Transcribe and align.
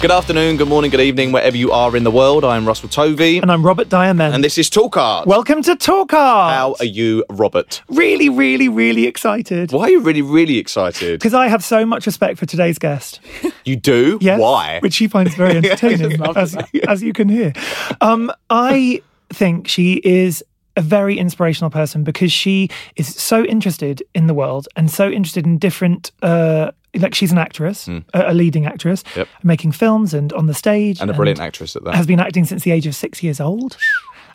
Good 0.00 0.10
afternoon, 0.10 0.56
good 0.56 0.66
morning, 0.66 0.90
good 0.90 1.02
evening, 1.02 1.30
wherever 1.30 1.58
you 1.58 1.72
are 1.72 1.94
in 1.94 2.04
the 2.04 2.10
world. 2.10 2.42
I'm 2.42 2.66
Russell 2.66 2.88
Tovey. 2.88 3.38
And 3.42 3.52
I'm 3.52 3.62
Robert 3.62 3.90
Diamond. 3.90 4.34
And 4.34 4.42
this 4.42 4.56
is 4.56 4.70
Talk 4.70 4.96
Art. 4.96 5.26
Welcome 5.26 5.60
to 5.64 5.76
Talk 5.76 6.14
Art. 6.14 6.54
How 6.54 6.74
are 6.80 6.86
you, 6.86 7.22
Robert? 7.28 7.82
Really, 7.90 8.30
really, 8.30 8.66
really 8.66 9.04
excited. 9.06 9.72
Why 9.72 9.82
are 9.82 9.90
you 9.90 10.00
really, 10.00 10.22
really 10.22 10.56
excited? 10.56 11.20
Because 11.20 11.34
I 11.34 11.48
have 11.48 11.62
so 11.62 11.84
much 11.84 12.06
respect 12.06 12.38
for 12.38 12.46
today's 12.46 12.78
guest. 12.78 13.20
You 13.66 13.76
do? 13.76 14.16
Yes. 14.22 14.40
Why? 14.40 14.78
Which 14.80 14.94
she 14.94 15.06
finds 15.06 15.34
very 15.34 15.56
entertaining, 15.58 16.20
as, 16.34 16.56
as 16.88 17.02
you 17.02 17.12
can 17.12 17.28
hear. 17.28 17.52
Um, 18.00 18.32
I 18.48 19.02
think 19.28 19.68
she 19.68 20.00
is 20.02 20.42
a 20.76 20.80
very 20.80 21.18
inspirational 21.18 21.68
person 21.70 22.04
because 22.04 22.32
she 22.32 22.70
is 22.96 23.06
so 23.14 23.44
interested 23.44 24.02
in 24.14 24.28
the 24.28 24.34
world 24.34 24.66
and 24.76 24.90
so 24.90 25.10
interested 25.10 25.44
in 25.44 25.58
different 25.58 26.10
uh, 26.22 26.70
like 26.98 27.14
she's 27.14 27.32
an 27.32 27.38
actress, 27.38 27.88
a, 27.88 28.02
a 28.14 28.34
leading 28.34 28.66
actress, 28.66 29.04
Yep. 29.16 29.28
making 29.42 29.72
films 29.72 30.12
and 30.14 30.32
on 30.32 30.46
the 30.46 30.54
stage, 30.54 31.00
and 31.00 31.10
a 31.10 31.14
brilliant 31.14 31.40
actress 31.40 31.76
at 31.76 31.84
that. 31.84 31.94
has 31.94 32.06
been 32.06 32.20
acting 32.20 32.44
since 32.44 32.62
the 32.64 32.70
age 32.72 32.86
of 32.86 32.94
six 32.94 33.22
years 33.22 33.40
old. 33.40 33.76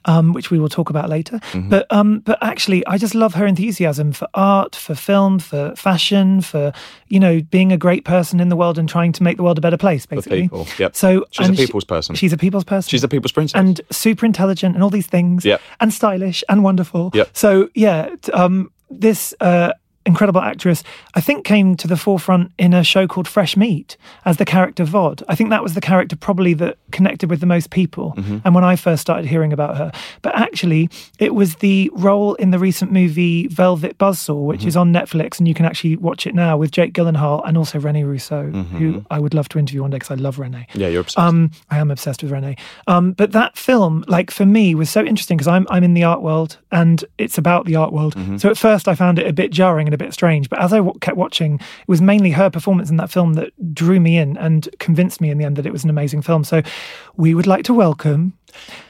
Um, 0.07 0.33
which 0.33 0.51
we 0.51 0.59
will 0.59 0.69
talk 0.69 0.91
about 0.91 1.09
later, 1.09 1.39
Mm-hmm. 1.51 1.69
but 1.69 1.87
um, 1.89 2.19
but 2.19 2.37
actually, 2.39 2.85
I 2.85 2.99
just 2.99 3.15
love 3.15 3.33
her 3.33 3.47
enthusiasm 3.47 4.11
for 4.11 4.27
art, 4.35 4.75
for 4.75 4.93
film, 4.93 5.39
for 5.39 5.73
fashion, 5.75 6.41
for 6.41 6.73
you 7.07 7.19
know 7.19 7.41
being 7.41 7.71
a 7.71 7.77
great 7.77 8.05
person 8.05 8.39
in 8.39 8.49
the 8.49 8.55
world 8.55 8.77
and 8.77 8.87
trying 8.87 9.13
to 9.13 9.23
make 9.23 9.37
the 9.37 9.41
world 9.43 9.57
a 9.57 9.61
better 9.61 9.77
place. 9.77 10.05
Basically, 10.05 10.43
people, 10.43 10.67
yep. 10.77 10.95
So 10.95 11.25
She's 11.31 11.47
a 11.47 11.49
and 11.49 11.57
she- 11.57 11.65
people's 11.65 11.85
person. 11.85 12.13
She's 12.13 12.31
a 12.33 12.37
people's 12.37 12.63
person. 12.65 12.87
She's 12.87 13.03
a 13.03 13.07
people's 13.07 13.31
princess. 13.31 13.57
and 13.59 13.81
super 13.89 14.27
intelligent 14.27 14.75
and 14.75 14.83
all 14.83 14.91
these 14.91 15.07
things. 15.07 15.43
Yep. 15.43 15.59
and 15.79 15.91
stylish 15.91 16.43
and 16.49 16.63
wonderful. 16.63 17.09
Yep. 17.15 17.29
So 17.33 17.69
yeah, 17.73 18.09
t- 18.21 18.31
um, 18.31 18.71
this 18.91 19.33
uh, 19.41 19.71
incredible 20.05 20.41
actress, 20.41 20.83
I 21.15 21.21
think, 21.21 21.45
came 21.45 21.75
to 21.77 21.87
the 21.87 21.97
forefront 21.97 22.51
in 22.57 22.73
a 22.73 22.83
show 22.83 23.07
called 23.07 23.27
Fresh 23.27 23.57
Meat 23.57 23.97
as 24.25 24.37
the 24.37 24.45
character 24.45 24.85
Vod. 24.85 25.23
I 25.27 25.35
think 25.35 25.49
that 25.49 25.63
was 25.63 25.73
the 25.73 25.81
character 25.81 26.15
probably 26.15 26.53
that 26.55 26.77
connected 26.91 27.29
with 27.29 27.39
the 27.39 27.45
most 27.45 27.69
people. 27.71 28.13
Mm-hmm. 28.17 28.37
And 28.45 28.53
when 28.55 28.63
I 28.63 28.75
first 28.75 29.01
started 29.01 29.25
hearing 29.25 29.51
about 29.53 29.77
her, 29.77 29.91
but 30.21 30.35
actually, 30.35 30.89
it 31.19 31.33
was 31.33 31.55
the 31.55 31.89
role 31.93 32.35
in 32.35 32.51
the 32.51 32.59
recent 32.59 32.91
movie 32.91 33.47
Velvet 33.47 33.97
Buzzsaw, 33.97 34.45
which 34.45 34.59
Mm-hmm. 34.59 34.67
is 34.69 34.77
on 34.77 34.93
Netflix, 34.93 35.39
and 35.39 35.47
you 35.47 35.53
can 35.53 35.65
actually 35.65 35.95
watch 35.97 36.25
it 36.27 36.33
now 36.35 36.57
with 36.57 36.71
Jake 36.71 36.93
Gyllenhaal 36.93 37.41
and 37.47 37.57
also 37.57 37.79
Rene 37.79 38.03
Russo, 38.03 38.43
Mm-hmm. 38.51 38.77
who 38.77 39.05
I 39.09 39.19
would 39.19 39.33
love 39.33 39.49
to 39.49 39.59
interview 39.59 39.81
one 39.81 39.91
day 39.91 39.97
because 39.97 40.11
I 40.11 40.15
love 40.15 40.39
Rene. 40.39 40.67
yeah, 40.73 40.87
you're 40.87 41.01
obsessed. 41.01 41.17
Um, 41.17 41.51
I 41.69 41.77
am 41.79 41.91
obsessed 41.91 42.21
with 42.23 42.31
Rene. 42.31 42.55
Um, 42.87 43.13
but 43.13 43.31
that 43.31 43.57
film, 43.57 44.03
like 44.07 44.29
for 44.31 44.45
me, 44.45 44.75
was 44.75 44.89
so 44.89 45.01
interesting 45.03 45.37
because 45.37 45.47
I'm 45.47 45.65
I'm 45.69 45.83
in 45.83 45.93
the 45.93 46.03
art 46.03 46.21
world 46.21 46.57
and 46.71 47.03
it's 47.17 47.37
about 47.37 47.65
the 47.65 47.75
art 47.75 47.91
world. 47.91 48.15
Mm-hmm. 48.15 48.37
So 48.37 48.49
at 48.49 48.57
first 48.57 48.87
I 48.87 48.95
found 48.95 49.19
it 49.19 49.27
a 49.27 49.33
bit 49.33 49.51
jarring 49.51 49.87
and 49.87 49.93
a 49.95 49.97
bit 49.97 50.13
strange. 50.13 50.49
But 50.49 50.61
as 50.61 50.71
I 50.71 50.77
w- 50.77 50.97
kept 50.99 51.17
watching, 51.17 51.55
it 51.55 51.87
was 51.87 52.01
mainly 52.01 52.31
her 52.31 52.49
performance 52.49 52.89
in 52.89 52.97
that 52.97 53.09
film 53.09 53.33
that 53.33 53.51
drew 53.73 53.99
me 53.99 54.17
in 54.17 54.37
and 54.37 54.69
convinced 54.79 55.19
me 55.19 55.29
in 55.31 55.37
the 55.37 55.45
end 55.45 55.55
that 55.55 55.65
it 55.65 55.71
was 55.71 55.83
an 55.83 55.89
amazing 55.89 56.21
film. 56.21 56.43
So 56.43 56.61
we 57.17 57.33
would 57.33 57.47
like 57.47 57.63
to 57.65 57.73
welcome 57.73 58.33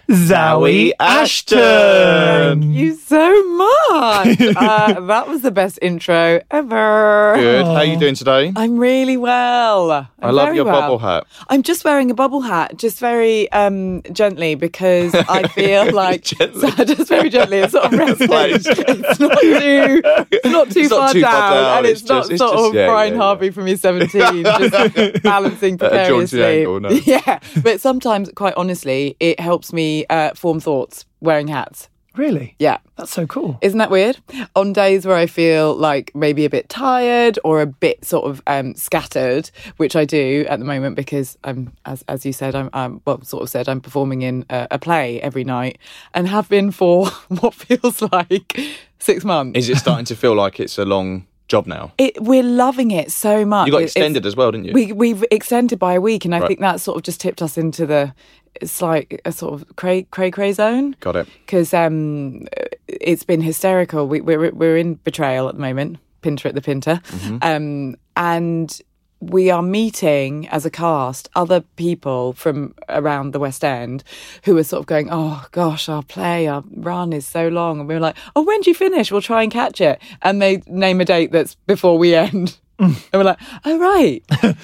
Zawe 0.07 0.91
Ashton. 0.99 1.57
Ashton. 1.59 2.73
you 2.73 2.93
so 2.93 3.17
much. 3.57 4.39
uh, 4.55 4.99
that 5.01 5.27
was 5.27 5.41
the 5.41 5.49
best 5.49 5.79
intro 5.81 6.41
ever. 6.51 7.33
Good. 7.35 7.65
How 7.65 7.73
are 7.77 7.85
you 7.85 7.97
doing 7.97 8.13
today? 8.13 8.53
I'm 8.55 8.77
really 8.77 9.17
well. 9.17 9.89
I 9.91 10.07
I'm 10.21 10.35
love 10.35 10.53
your 10.53 10.65
well. 10.65 10.79
bubble 10.81 10.99
hat. 10.99 11.25
I'm 11.49 11.63
just 11.63 11.83
wearing 11.83 12.11
a 12.11 12.13
bubble 12.13 12.41
hat, 12.41 12.77
just 12.77 12.99
very 12.99 13.51
um, 13.51 14.03
gently 14.11 14.53
because 14.53 15.15
I 15.27 15.47
feel 15.47 15.91
like 15.91 16.23
just 16.23 17.07
very 17.09 17.29
gently. 17.29 17.57
It's 17.59 17.71
sort 17.73 17.85
of 17.85 17.93
resting. 17.93 18.27
It's 18.31 19.19
not 19.19 19.39
too, 19.39 20.01
it's 20.31 20.45
not 20.45 20.69
too 20.69 20.79
It's 20.81 20.89
not 20.91 20.99
far 20.99 21.13
too 21.13 21.21
down, 21.21 21.31
far 21.31 21.51
down, 21.53 21.77
and 21.79 21.87
it's, 21.87 22.01
it's 22.01 22.09
not 22.09 22.27
just- 22.27 22.37
sort 22.37 22.53
just- 22.53 22.63
of 22.65 22.73
yeah, 22.75 22.87
Brian 22.87 23.13
yeah, 23.13 23.17
yeah. 23.19 23.23
Harvey 23.23 23.49
from 23.49 23.67
East 23.67 23.81
17, 23.81 24.43
just 24.43 25.23
balancing 25.23 25.75
At 25.81 25.93
a 25.93 26.07
jaunty 26.07 26.37
precariously. 26.37 26.79
no. 26.79 26.89
Yeah, 26.89 27.39
but 27.63 27.81
sometimes, 27.81 28.29
quite 28.35 28.53
honestly, 28.55 29.17
it 29.19 29.39
helps 29.39 29.54
me 29.73 30.05
uh, 30.09 30.33
form 30.33 30.59
thoughts 30.59 31.05
wearing 31.21 31.47
hats. 31.47 31.89
Really? 32.15 32.55
Yeah. 32.59 32.77
That's 32.95 33.11
so 33.11 33.27
cool. 33.27 33.57
Isn't 33.61 33.79
that 33.79 33.91
weird? 33.91 34.17
On 34.55 34.71
days 34.71 35.05
where 35.05 35.17
I 35.17 35.25
feel 35.25 35.75
like 35.75 36.15
maybe 36.15 36.45
a 36.45 36.49
bit 36.49 36.69
tired 36.69 37.37
or 37.43 37.61
a 37.61 37.65
bit 37.65 38.05
sort 38.05 38.23
of 38.29 38.41
um, 38.47 38.73
scattered, 38.75 39.51
which 39.75 39.97
I 39.97 40.05
do 40.05 40.45
at 40.49 40.59
the 40.59 40.65
moment 40.65 40.95
because 40.95 41.37
I'm, 41.43 41.73
as 41.85 42.05
as 42.07 42.25
you 42.25 42.31
said, 42.31 42.55
I'm, 42.55 42.69
I'm 42.71 43.01
well, 43.03 43.21
sort 43.23 43.43
of 43.43 43.49
said, 43.49 43.67
I'm 43.67 43.81
performing 43.81 44.21
in 44.21 44.45
a, 44.49 44.67
a 44.71 44.79
play 44.79 45.19
every 45.21 45.43
night 45.43 45.77
and 46.13 46.25
have 46.29 46.47
been 46.47 46.71
for 46.71 47.07
what 47.41 47.53
feels 47.53 48.01
like 48.13 48.57
six 48.99 49.25
months. 49.25 49.59
Is 49.59 49.67
it 49.67 49.75
starting 49.77 50.05
to 50.05 50.15
feel 50.15 50.35
like 50.35 50.61
it's 50.61 50.77
a 50.77 50.85
long 50.85 51.27
job 51.49 51.67
now? 51.67 51.91
It, 51.97 52.23
we're 52.23 52.43
loving 52.43 52.91
it 52.91 53.11
so 53.11 53.43
much. 53.43 53.65
You 53.67 53.73
got 53.73 53.77
It- 53.79 53.91
it's- 53.91 53.95
extended 53.97 54.25
as 54.25 54.37
well, 54.37 54.51
didn't 54.53 54.67
you? 54.67 54.73
We 54.73 54.93
we've 54.93 55.25
extended 55.31 55.79
by 55.79 55.95
a 55.95 55.99
week, 56.01 56.23
and 56.23 56.33
I 56.33 56.39
Right. 56.39 56.47
think 56.47 56.59
that 56.61 56.79
sort 56.79 56.95
of 56.95 57.03
just 57.03 57.19
tipped 57.19 57.41
us 57.41 57.57
into 57.57 57.85
the 57.85 58.13
it's 58.61 58.81
like 58.81 59.21
a 59.25 59.31
sort 59.31 59.53
of 59.53 59.75
cray 59.75 60.03
cray 60.11 60.31
cray 60.31 60.53
zone 60.53 60.95
Got 60.99 61.15
it. 61.15 61.27
because 61.45 61.73
um, 61.73 62.47
it's 62.87 63.23
been 63.23 63.41
hysterical. 63.41 64.07
We, 64.07 64.21
we're 64.21 64.51
we're 64.51 64.77
in 64.77 64.95
betrayal 64.95 65.47
at 65.49 65.55
the 65.55 65.61
moment. 65.61 65.97
Pinter 66.21 66.47
at 66.47 66.55
the 66.55 66.61
Pinter, 66.61 67.01
Mm-hmm. 67.05 67.37
um, 67.43 67.95
and 68.15 68.81
we 69.21 69.49
are 69.51 69.61
meeting 69.61 70.47
as 70.49 70.65
a 70.65 70.69
cast 70.71 71.29
other 71.35 71.61
people 71.77 72.33
from 72.33 72.73
around 72.89 73.31
the 73.31 73.39
West 73.39 73.63
End 73.63 74.03
who 74.43 74.57
are 74.57 74.63
sort 74.63 74.79
of 74.81 74.85
going, 74.87 75.07
"Oh 75.11 75.45
gosh, 75.51 75.87
our 75.87 76.01
play, 76.03 76.47
our 76.47 76.63
run 76.75 77.13
is 77.13 77.27
so 77.27 77.47
long," 77.47 77.79
and 77.79 77.87
we 77.87 77.93
were 77.93 77.99
like, 78.01 78.17
"Oh, 78.35 78.41
when 78.41 78.61
do 78.61 78.71
you 78.71 78.75
finish? 78.75 79.11
We'll 79.11 79.21
try 79.21 79.43
and 79.43 79.51
catch 79.51 79.79
it." 79.81 80.01
And 80.23 80.41
they 80.41 80.63
name 80.67 80.99
a 80.99 81.05
date 81.05 81.31
that's 81.31 81.53
before 81.67 81.97
we 81.99 82.15
end. 82.15 82.57
Mm. 82.79 82.87
and 83.13 83.13
we're 83.13 83.23
like, 83.23 83.39
oh 83.65 83.77
right, 83.79 84.23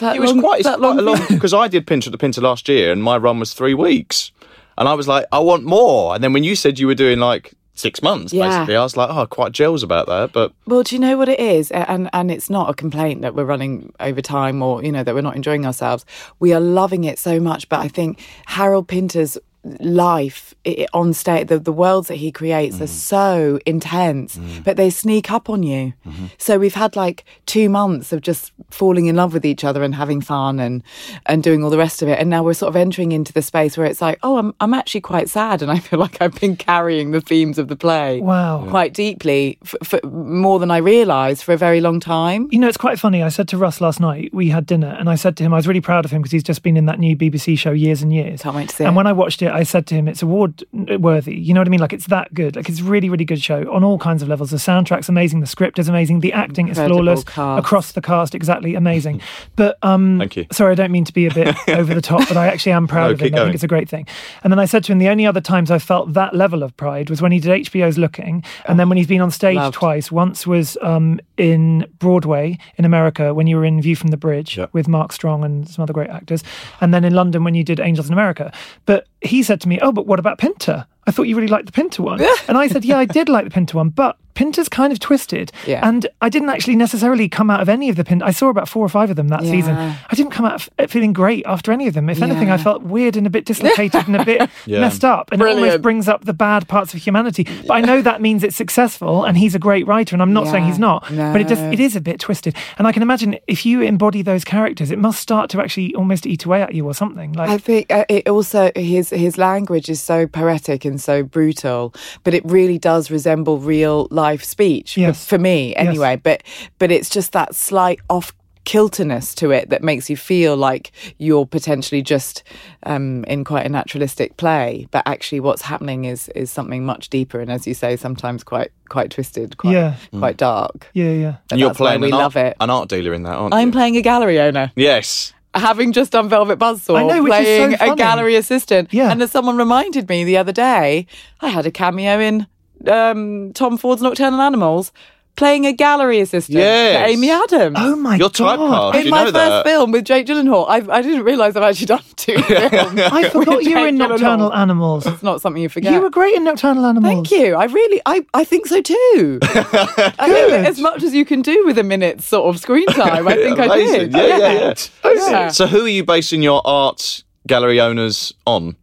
It 0.00 0.20
was 0.20 0.30
long- 0.32 0.40
quite, 0.40 0.60
it's 0.60 0.68
that 0.68 0.78
quite 0.78 0.98
a 0.98 1.02
long 1.02 1.20
because 1.28 1.54
I 1.54 1.68
did 1.68 1.86
Pinter 1.86 2.08
at 2.08 2.12
the 2.12 2.18
Pinter 2.18 2.40
last 2.40 2.68
year, 2.68 2.92
and 2.92 3.02
my 3.02 3.16
run 3.16 3.38
was 3.40 3.52
three 3.54 3.74
weeks, 3.74 4.30
and 4.78 4.88
I 4.88 4.94
was 4.94 5.08
like, 5.08 5.24
I 5.32 5.38
want 5.40 5.64
more. 5.64 6.14
And 6.14 6.22
then 6.22 6.32
when 6.32 6.44
you 6.44 6.54
said 6.54 6.78
you 6.78 6.86
were 6.86 6.94
doing 6.94 7.18
like 7.18 7.52
six 7.74 8.00
months, 8.02 8.32
Yeah. 8.32 8.48
basically, 8.48 8.76
I 8.76 8.82
was 8.82 8.96
like, 8.96 9.10
oh, 9.10 9.26
quite 9.26 9.52
gels 9.52 9.82
about 9.82 10.06
that. 10.06 10.32
But 10.32 10.52
Well, 10.66 10.82
do 10.82 10.94
you 10.94 11.00
know 11.00 11.16
what 11.16 11.28
it 11.28 11.40
is? 11.40 11.70
And 11.72 12.08
and 12.12 12.30
it's 12.30 12.48
not 12.48 12.70
a 12.70 12.74
complaint 12.74 13.22
that 13.22 13.34
we're 13.34 13.44
running 13.44 13.92
over 14.00 14.22
time 14.22 14.62
or 14.62 14.82
you 14.84 14.92
know 14.92 15.02
that 15.02 15.14
we're 15.14 15.20
not 15.20 15.36
enjoying 15.36 15.66
ourselves. 15.66 16.04
We 16.38 16.52
are 16.52 16.60
loving 16.60 17.04
it 17.04 17.18
so 17.18 17.40
much. 17.40 17.68
But 17.68 17.80
I 17.80 17.88
think 17.88 18.20
Harold 18.46 18.86
Pinter's 18.88 19.36
life 19.80 20.54
i 20.66 20.86
on 20.92 21.12
stage, 21.12 21.48
the, 21.48 21.58
the 21.58 21.72
worlds 21.72 22.08
that 22.08 22.16
he 22.16 22.30
creates 22.32 22.80
are 22.80 22.84
mm. 22.84 22.88
so 22.88 23.58
intense, 23.66 24.36
mm. 24.36 24.64
but 24.64 24.76
they 24.76 24.90
sneak 24.90 25.30
up 25.30 25.48
on 25.50 25.62
you. 25.62 25.92
Mm-hmm. 26.06 26.26
So 26.38 26.58
we've 26.58 26.74
had 26.74 26.96
like 26.96 27.24
two 27.46 27.68
months 27.68 28.12
of 28.12 28.20
just 28.20 28.52
falling 28.70 29.06
in 29.06 29.16
love 29.16 29.32
with 29.32 29.44
each 29.44 29.64
other 29.64 29.82
and 29.82 29.94
having 29.94 30.20
fun 30.20 30.58
and 30.58 30.82
and 31.26 31.42
doing 31.42 31.62
all 31.64 31.70
the 31.70 31.78
rest 31.78 32.02
of 32.02 32.08
it. 32.08 32.18
And 32.18 32.30
now 32.30 32.42
we're 32.42 32.54
sort 32.54 32.70
of 32.70 32.76
entering 32.76 33.12
into 33.12 33.32
the 33.32 33.42
space 33.42 33.76
where 33.76 33.86
it's 33.86 34.00
like, 34.00 34.18
oh, 34.22 34.38
I'm 34.38 34.54
I'm 34.60 34.74
actually 34.74 35.02
quite 35.02 35.28
sad, 35.28 35.62
and 35.62 35.70
I 35.70 35.78
feel 35.78 35.98
like 36.06 36.20
I've 36.20 36.38
been 36.40 36.56
carrying 36.56 37.10
the 37.10 37.20
themes 37.20 37.58
of 37.58 37.68
the 37.68 37.76
play 37.76 38.20
Wow. 38.20 38.66
quite 38.68 38.94
deeply 38.94 39.58
for, 39.64 39.78
for 39.84 40.00
more 40.06 40.58
than 40.58 40.70
I 40.70 40.78
realised 40.78 41.42
for 41.42 41.52
a 41.52 41.56
very 41.56 41.80
long 41.80 42.00
time. 42.00 42.48
You 42.50 42.58
know, 42.58 42.68
it's 42.68 42.76
quite 42.76 42.98
funny. 42.98 43.22
I 43.22 43.28
said 43.28 43.48
to 43.48 43.58
Russ 43.58 43.80
last 43.80 44.00
night, 44.00 44.32
we 44.32 44.48
had 44.48 44.66
dinner, 44.66 44.96
and 44.98 45.08
I 45.08 45.14
said 45.14 45.36
to 45.38 45.44
him, 45.44 45.52
I 45.52 45.56
was 45.56 45.66
really 45.68 45.80
proud 45.80 46.04
of 46.04 46.10
him 46.10 46.22
because 46.22 46.32
he's 46.32 46.42
just 46.42 46.62
been 46.62 46.76
in 46.76 46.86
that 46.86 46.98
new 46.98 47.16
BBC 47.16 47.58
show 47.58 47.72
Years 47.72 48.02
and 48.02 48.12
Years. 48.12 48.42
Can't 48.42 48.56
wait 48.56 48.68
to 48.70 48.76
see 48.76 48.84
And 48.84 48.94
it. 48.94 48.96
when 48.96 49.06
I 49.06 49.12
watched 49.12 49.42
it, 49.42 49.52
I 49.56 49.62
said 49.62 49.86
to 49.88 49.94
him, 49.94 50.06
it's 50.08 50.22
award 50.22 50.64
worthy. 50.72 51.34
You 51.34 51.54
know 51.54 51.60
what 51.60 51.68
I 51.68 51.70
mean? 51.70 51.80
Like 51.80 51.92
it's 51.92 52.06
that 52.06 52.32
good. 52.34 52.56
Like 52.56 52.68
it's 52.68 52.80
really, 52.80 53.08
really 53.08 53.24
good 53.24 53.42
show 53.42 53.70
on 53.72 53.82
all 53.84 53.98
kinds 53.98 54.22
of 54.22 54.28
levels. 54.28 54.50
The 54.50 54.56
soundtrack's 54.58 55.08
amazing. 55.08 55.40
The 55.40 55.46
script 55.46 55.78
is 55.78 55.88
amazing. 55.88 56.20
The 56.20 56.32
acting 56.32 56.68
is 56.68 56.76
flawless 56.78 57.24
cast. 57.24 57.58
across 57.64 57.92
the 57.92 58.00
cast. 58.02 58.34
Exactly 58.34 58.74
amazing. 58.74 59.20
But 59.56 59.78
um, 59.82 60.18
Thank 60.20 60.36
you. 60.36 60.46
Sorry, 60.52 60.72
I 60.72 60.74
don't 60.74 60.92
mean 60.92 61.04
to 61.04 61.12
be 61.12 61.26
a 61.26 61.34
bit 61.34 61.56
over 61.68 61.94
the 61.94 62.00
top, 62.00 62.28
but 62.28 62.36
I 62.36 62.46
actually 62.48 62.72
am 62.72 62.86
proud 62.86 63.06
No, 63.08 63.12
of 63.14 63.20
him. 63.20 63.26
keep 63.28 63.34
I 63.38 63.42
think 63.44 63.54
it's 63.54 63.64
a 63.64 63.68
great 63.68 63.88
thing. 63.88 64.06
And 64.44 64.52
then 64.52 64.58
I 64.58 64.64
said 64.66 64.84
to 64.84 64.92
him, 64.92 64.98
the 64.98 65.08
only 65.08 65.26
other 65.26 65.40
times 65.40 65.70
I 65.70 65.78
felt 65.78 66.12
that 66.14 66.34
level 66.34 66.62
of 66.62 66.76
pride 66.76 67.10
was 67.10 67.22
when 67.22 67.32
he 67.32 67.40
did 67.40 67.50
HBO's 67.66 67.98
Looking, 67.98 68.44
and 68.66 68.78
then 68.78 68.88
when 68.88 68.98
he's 68.98 69.06
been 69.06 69.20
on 69.20 69.30
stage 69.30 69.56
Loved. 69.56 69.74
twice. 69.74 70.12
Once 70.12 70.46
was 70.46 70.76
um, 70.82 71.18
in 71.36 71.86
Broadway 71.98 72.58
in 72.76 72.84
America 72.84 73.32
when 73.34 73.46
you 73.46 73.56
were 73.56 73.64
in 73.64 73.80
View 73.80 73.96
from 73.96 74.08
the 74.10 74.16
Bridge 74.16 74.56
Yeah. 74.58 74.66
with 74.72 74.86
Mark 74.88 75.12
Strong 75.12 75.44
and 75.44 75.68
some 75.68 75.82
other 75.82 75.92
great 75.92 76.10
actors, 76.10 76.44
and 76.80 76.92
then 76.92 77.04
in 77.04 77.14
London 77.14 77.44
when 77.44 77.54
you 77.54 77.64
did 77.64 77.80
Angels 77.80 78.06
in 78.08 78.12
America. 78.12 78.52
But 78.84 79.06
he 79.26 79.42
said 79.42 79.60
to 79.62 79.68
me, 79.68 79.78
"Oh, 79.80 79.92
but 79.92 80.06
what 80.06 80.18
about 80.18 80.38
Pinter? 80.38 80.86
I 81.06 81.10
thought 81.10 81.24
you 81.24 81.36
really 81.36 81.48
liked 81.48 81.66
the 81.66 81.72
Pinter 81.72 82.02
one." 82.02 82.20
and 82.48 82.56
I 82.56 82.68
said, 82.68 82.84
"Yeah, 82.84 82.98
I 82.98 83.04
did 83.04 83.28
like 83.28 83.44
the 83.44 83.50
Pinter 83.50 83.76
one, 83.76 83.90
but." 83.90 84.16
Pinter's 84.36 84.68
kind 84.68 84.92
of 84.92 85.00
twisted, 85.00 85.50
Yeah. 85.66 85.80
and 85.82 86.06
I 86.20 86.28
didn't 86.28 86.50
actually 86.50 86.76
necessarily 86.76 87.28
come 87.28 87.50
out 87.50 87.60
of 87.60 87.68
any 87.68 87.88
of 87.88 87.96
the 87.96 88.04
Pinter. 88.04 88.24
I 88.24 88.30
saw 88.30 88.48
about 88.50 88.68
four 88.68 88.84
or 88.84 88.88
five 88.88 89.10
of 89.10 89.16
them 89.16 89.28
that 89.28 89.42
season. 89.42 89.74
I 89.76 90.14
didn't 90.14 90.30
come 90.30 90.44
out 90.46 90.68
f- 90.78 90.90
feeling 90.90 91.12
great 91.12 91.44
after 91.46 91.72
any 91.72 91.88
of 91.88 91.94
them. 91.94 92.08
If 92.08 92.22
anything, 92.22 92.50
I 92.50 92.58
felt 92.58 92.82
weird 92.82 93.16
and 93.16 93.26
a 93.26 93.30
bit 93.30 93.44
dislocated 93.46 94.06
and 94.06 94.14
a 94.16 94.24
bit 94.24 94.48
Yeah. 94.66 94.80
messed 94.80 95.04
up, 95.04 95.32
and 95.32 95.42
it 95.42 95.48
almost 95.48 95.82
brings 95.82 96.06
up 96.08 96.24
the 96.24 96.32
bad 96.34 96.68
parts 96.68 96.94
of 96.94 97.00
humanity. 97.02 97.44
But 97.66 97.74
I 97.74 97.80
know 97.80 98.02
that 98.02 98.20
means 98.20 98.44
it's 98.44 98.56
successful, 98.56 99.24
and 99.24 99.36
he's 99.38 99.54
a 99.54 99.58
great 99.58 99.86
writer, 99.86 100.14
and 100.14 100.22
I'm 100.22 100.32
not 100.34 100.46
saying 100.48 100.64
he's 100.66 100.78
not, 100.78 101.04
but 101.08 101.40
it 101.40 101.48
just 101.48 101.62
No. 101.62 101.70
it 101.72 101.80
is 101.80 101.96
a 101.96 102.00
bit 102.00 102.20
twisted. 102.20 102.54
And 102.78 102.86
I 102.86 102.92
can 102.92 103.02
imagine 103.02 103.36
if 103.46 103.64
you 103.64 103.80
embody 103.80 104.20
those 104.22 104.44
characters, 104.44 104.90
it 104.90 104.98
must 104.98 105.18
start 105.20 105.48
to 105.50 105.60
actually 105.62 105.94
almost 105.94 106.26
eat 106.26 106.44
away 106.44 106.60
at 106.62 106.74
you 106.74 106.84
or 106.86 106.94
something. 106.94 107.32
Like 107.32 107.48
I 107.48 107.58
think 107.58 107.90
uh, 107.90 108.04
it 108.08 108.28
also 108.28 108.70
his 108.76 109.10
his 109.10 109.38
language 109.38 109.88
is 109.88 110.00
so 110.02 110.26
poetic 110.26 110.84
and 110.84 111.00
so 111.00 111.22
brutal, 111.22 111.94
but 112.22 112.34
it 112.34 112.44
really 112.44 112.78
does 112.78 113.10
resemble 113.10 113.58
real 113.58 114.06
life 114.10 114.25
speech 114.34 114.94
for- 114.94 115.00
Yes. 115.00 115.24
for, 115.26 115.38
me 115.38 115.74
anyway. 115.76 116.16
But 116.16 116.42
but 116.78 116.90
it's 116.90 117.08
just 117.08 117.32
that 117.32 117.54
slight 117.54 118.00
off 118.10 118.32
kilterness 118.64 119.32
to 119.36 119.52
it 119.52 119.70
that 119.70 119.80
makes 119.84 120.10
you 120.10 120.16
feel 120.16 120.56
like 120.56 120.90
you're 121.18 121.46
potentially 121.46 122.02
just 122.02 122.42
um, 122.82 123.22
in 123.26 123.44
quite 123.44 123.64
a 123.64 123.68
naturalistic 123.68 124.36
play, 124.38 124.88
but 124.90 125.04
actually 125.06 125.38
what's 125.38 125.62
happening 125.62 126.04
is 126.04 126.28
is 126.30 126.50
something 126.50 126.84
much 126.84 127.08
deeper 127.08 127.38
and, 127.40 127.50
as 127.50 127.64
you 127.66 127.74
say, 127.74 127.96
sometimes 127.96 128.42
quite 128.42 128.72
quite 128.88 129.10
twisted, 129.10 129.56
quite 129.56 129.72
Yeah. 129.74 129.94
quite 130.18 130.36
dark. 130.36 130.88
yeah, 130.94 131.12
yeah. 131.12 131.36
And 131.50 131.60
You're 131.60 131.74
playing 131.74 132.00
we 132.00 132.08
an, 132.10 132.18
love 132.18 132.36
art, 132.36 132.46
it. 132.48 132.56
an 132.60 132.70
art 132.70 132.88
dealer 132.88 133.14
in 133.14 133.22
that, 133.22 133.34
aren't 133.36 133.54
I'm 133.54 133.68
you? 133.68 133.72
playing 133.72 133.96
a 133.96 134.02
gallery 134.02 134.40
owner 134.40 134.72
Yes. 134.74 135.32
having 135.54 135.92
just 135.92 136.10
done 136.12 136.28
Velvet 136.28 136.58
Buzzsaw, 136.58 136.96
I 136.98 137.02
know, 137.06 137.22
which 137.22 137.32
is 137.32 137.38
so 137.72 137.76
playing 137.78 137.92
a 137.92 137.96
gallery 137.96 138.34
assistant. 138.36 138.92
Yeah. 138.92 139.10
And 139.12 139.22
as 139.22 139.30
someone 139.30 139.56
reminded 139.56 140.08
me 140.08 140.24
the 140.24 140.36
other 140.38 140.52
day, 140.52 141.06
I 141.40 141.48
had 141.48 141.66
a 141.66 141.70
cameo 141.70 142.18
in 142.20 142.46
um, 142.86 143.52
Tom 143.54 143.76
Ford's 143.78 144.02
Nocturnal 144.02 144.40
Animals, 144.40 144.92
playing 145.36 145.66
a 145.66 145.72
gallery 145.72 146.18
assistant 146.20 146.56
Yes. 146.56 146.96
to 147.04 147.12
Amy 147.12 147.30
Adams. 147.30 147.76
Oh 147.78 147.94
my 147.94 148.16
You're 148.16 148.30
god! 148.30 148.58
typecast. 148.58 148.94
In 149.00 149.04
you 149.04 149.10
my 149.10 149.18
know 149.24 149.32
first 149.32 149.34
that? 149.34 149.66
film 149.66 149.90
with 149.92 150.06
Jake 150.06 150.26
Gyllenhaal, 150.26 150.64
I, 150.66 150.76
I 150.90 151.02
didn't 151.02 151.24
realise 151.24 151.54
I've 151.56 151.62
actually 151.62 151.86
done 151.86 152.02
two 152.16 152.38
films. 152.42 152.98
I 153.00 153.28
forgot 153.28 153.62
you 153.62 153.78
were 153.78 153.86
in 153.86 153.98
Jake 153.98 154.06
Gyllenhaal. 154.06 154.08
Nocturnal 154.12 154.54
Animals. 154.54 155.06
It's 155.06 155.22
not 155.22 155.42
something 155.42 155.62
you 155.62 155.68
forget. 155.68 155.92
You 155.92 156.00
were 156.00 156.08
great 156.08 156.34
in 156.36 156.44
Nocturnal 156.44 156.86
Animals. 156.86 157.28
Thank 157.28 157.30
you. 157.32 157.54
I 157.54 157.64
really, 157.66 158.00
I, 158.06 158.24
I 158.32 158.44
think 158.44 158.66
so 158.66 158.80
too. 158.80 159.38
I 159.42 160.28
think 160.28 160.48
Good. 160.48 160.64
as 160.66 160.78
much 160.80 161.02
as 161.02 161.12
you 161.12 161.26
can 161.26 161.42
do 161.42 161.66
with 161.66 161.76
a 161.78 161.84
minute 161.84 162.22
sort 162.22 162.54
of 162.54 162.58
screen 162.58 162.86
time, 162.92 163.28
I 163.28 163.34
think 163.34 163.58
I 163.58 163.64
Amazing. 163.66 164.00
did. 164.00 164.12
Yeah, 164.14 164.26
yeah, 164.38 164.74
yeah. 165.04 165.12
Yeah. 165.12 165.48
So, 165.48 165.66
who 165.66 165.84
are 165.84 165.88
you 165.88 166.02
basing 166.04 166.40
your 166.42 166.62
art 166.64 167.22
gallery 167.46 167.78
owners 167.78 168.32
on? 168.46 168.74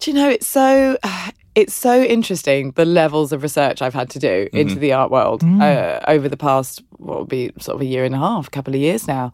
Do 0.00 0.10
you 0.10 0.16
know 0.16 0.28
it's 0.30 0.46
so 0.46 0.96
it's 1.54 1.74
so 1.74 2.02
interesting 2.02 2.70
the 2.72 2.84
levels 2.84 3.32
of 3.32 3.42
research 3.42 3.82
I've 3.82 3.94
had 3.94 4.10
to 4.10 4.18
do 4.18 4.48
into 4.52 4.76
the 4.76 4.92
art 4.92 5.10
world 5.10 5.42
uh, 5.44 6.00
over 6.08 6.28
the 6.28 6.36
past 6.36 6.82
what 6.98 7.20
would 7.20 7.28
be 7.28 7.52
sort 7.58 7.74
of 7.76 7.82
a 7.82 7.84
year 7.84 8.04
and 8.04 8.14
a 8.14 8.18
half, 8.18 8.46
a 8.46 8.50
couple 8.50 8.74
of 8.74 8.80
years 8.80 9.06
now, 9.06 9.32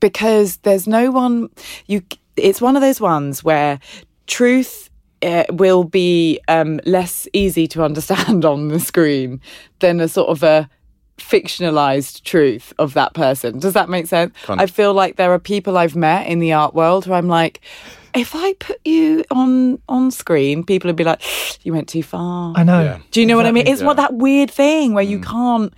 because 0.00 0.58
there's 0.58 0.86
no 0.86 1.10
one 1.10 1.48
you. 1.86 2.02
It's 2.36 2.60
one 2.60 2.76
of 2.76 2.82
those 2.82 3.00
ones 3.00 3.42
where 3.44 3.80
truth. 4.26 4.88
Uh, 5.24 5.44
will 5.52 5.84
be 5.84 6.40
um, 6.48 6.80
less 6.84 7.28
easy 7.32 7.68
to 7.68 7.84
understand 7.84 8.44
on 8.52 8.66
the 8.66 8.80
screen 8.80 9.40
than 9.78 10.00
a 10.00 10.08
sort 10.08 10.28
of 10.28 10.42
a 10.42 10.68
fictionalized 11.16 12.22
truth 12.24 12.72
of 12.78 12.94
that 12.94 13.14
person. 13.14 13.60
Does 13.60 13.74
that 13.74 13.88
make 13.88 14.08
sense? 14.08 14.34
Kind 14.42 14.60
of. 14.60 14.64
I 14.64 14.66
feel 14.66 14.92
like 14.92 15.16
there 15.16 15.32
are 15.32 15.38
people 15.38 15.78
I've 15.78 15.94
met 15.94 16.26
in 16.26 16.40
the 16.40 16.52
art 16.52 16.74
world 16.74 17.04
who 17.04 17.12
I'm 17.12 17.28
like, 17.28 17.60
if 18.14 18.34
I 18.34 18.54
put 18.54 18.78
you 18.84 19.24
on 19.30 19.80
on 19.88 20.10
screen, 20.10 20.64
people 20.64 20.88
would 20.88 20.96
be 20.96 21.04
like, 21.04 21.20
you 21.64 21.72
went 21.72 21.88
too 21.88 22.02
far. 22.02 22.52
I 22.56 22.62
know. 22.64 22.82
Yeah. 22.82 22.98
Do 23.10 23.20
you 23.20 23.26
know 23.26 23.36
what 23.36 23.46
I 23.46 23.52
mean? 23.52 23.62
Exactly. 23.62 23.72
It's 23.72 23.82
what 23.86 23.96
that 23.96 24.14
weird 24.14 24.50
thing 24.50 24.94
where 24.94 25.04
you 25.04 25.18
Mm. 25.18 25.24
can't 25.26 25.74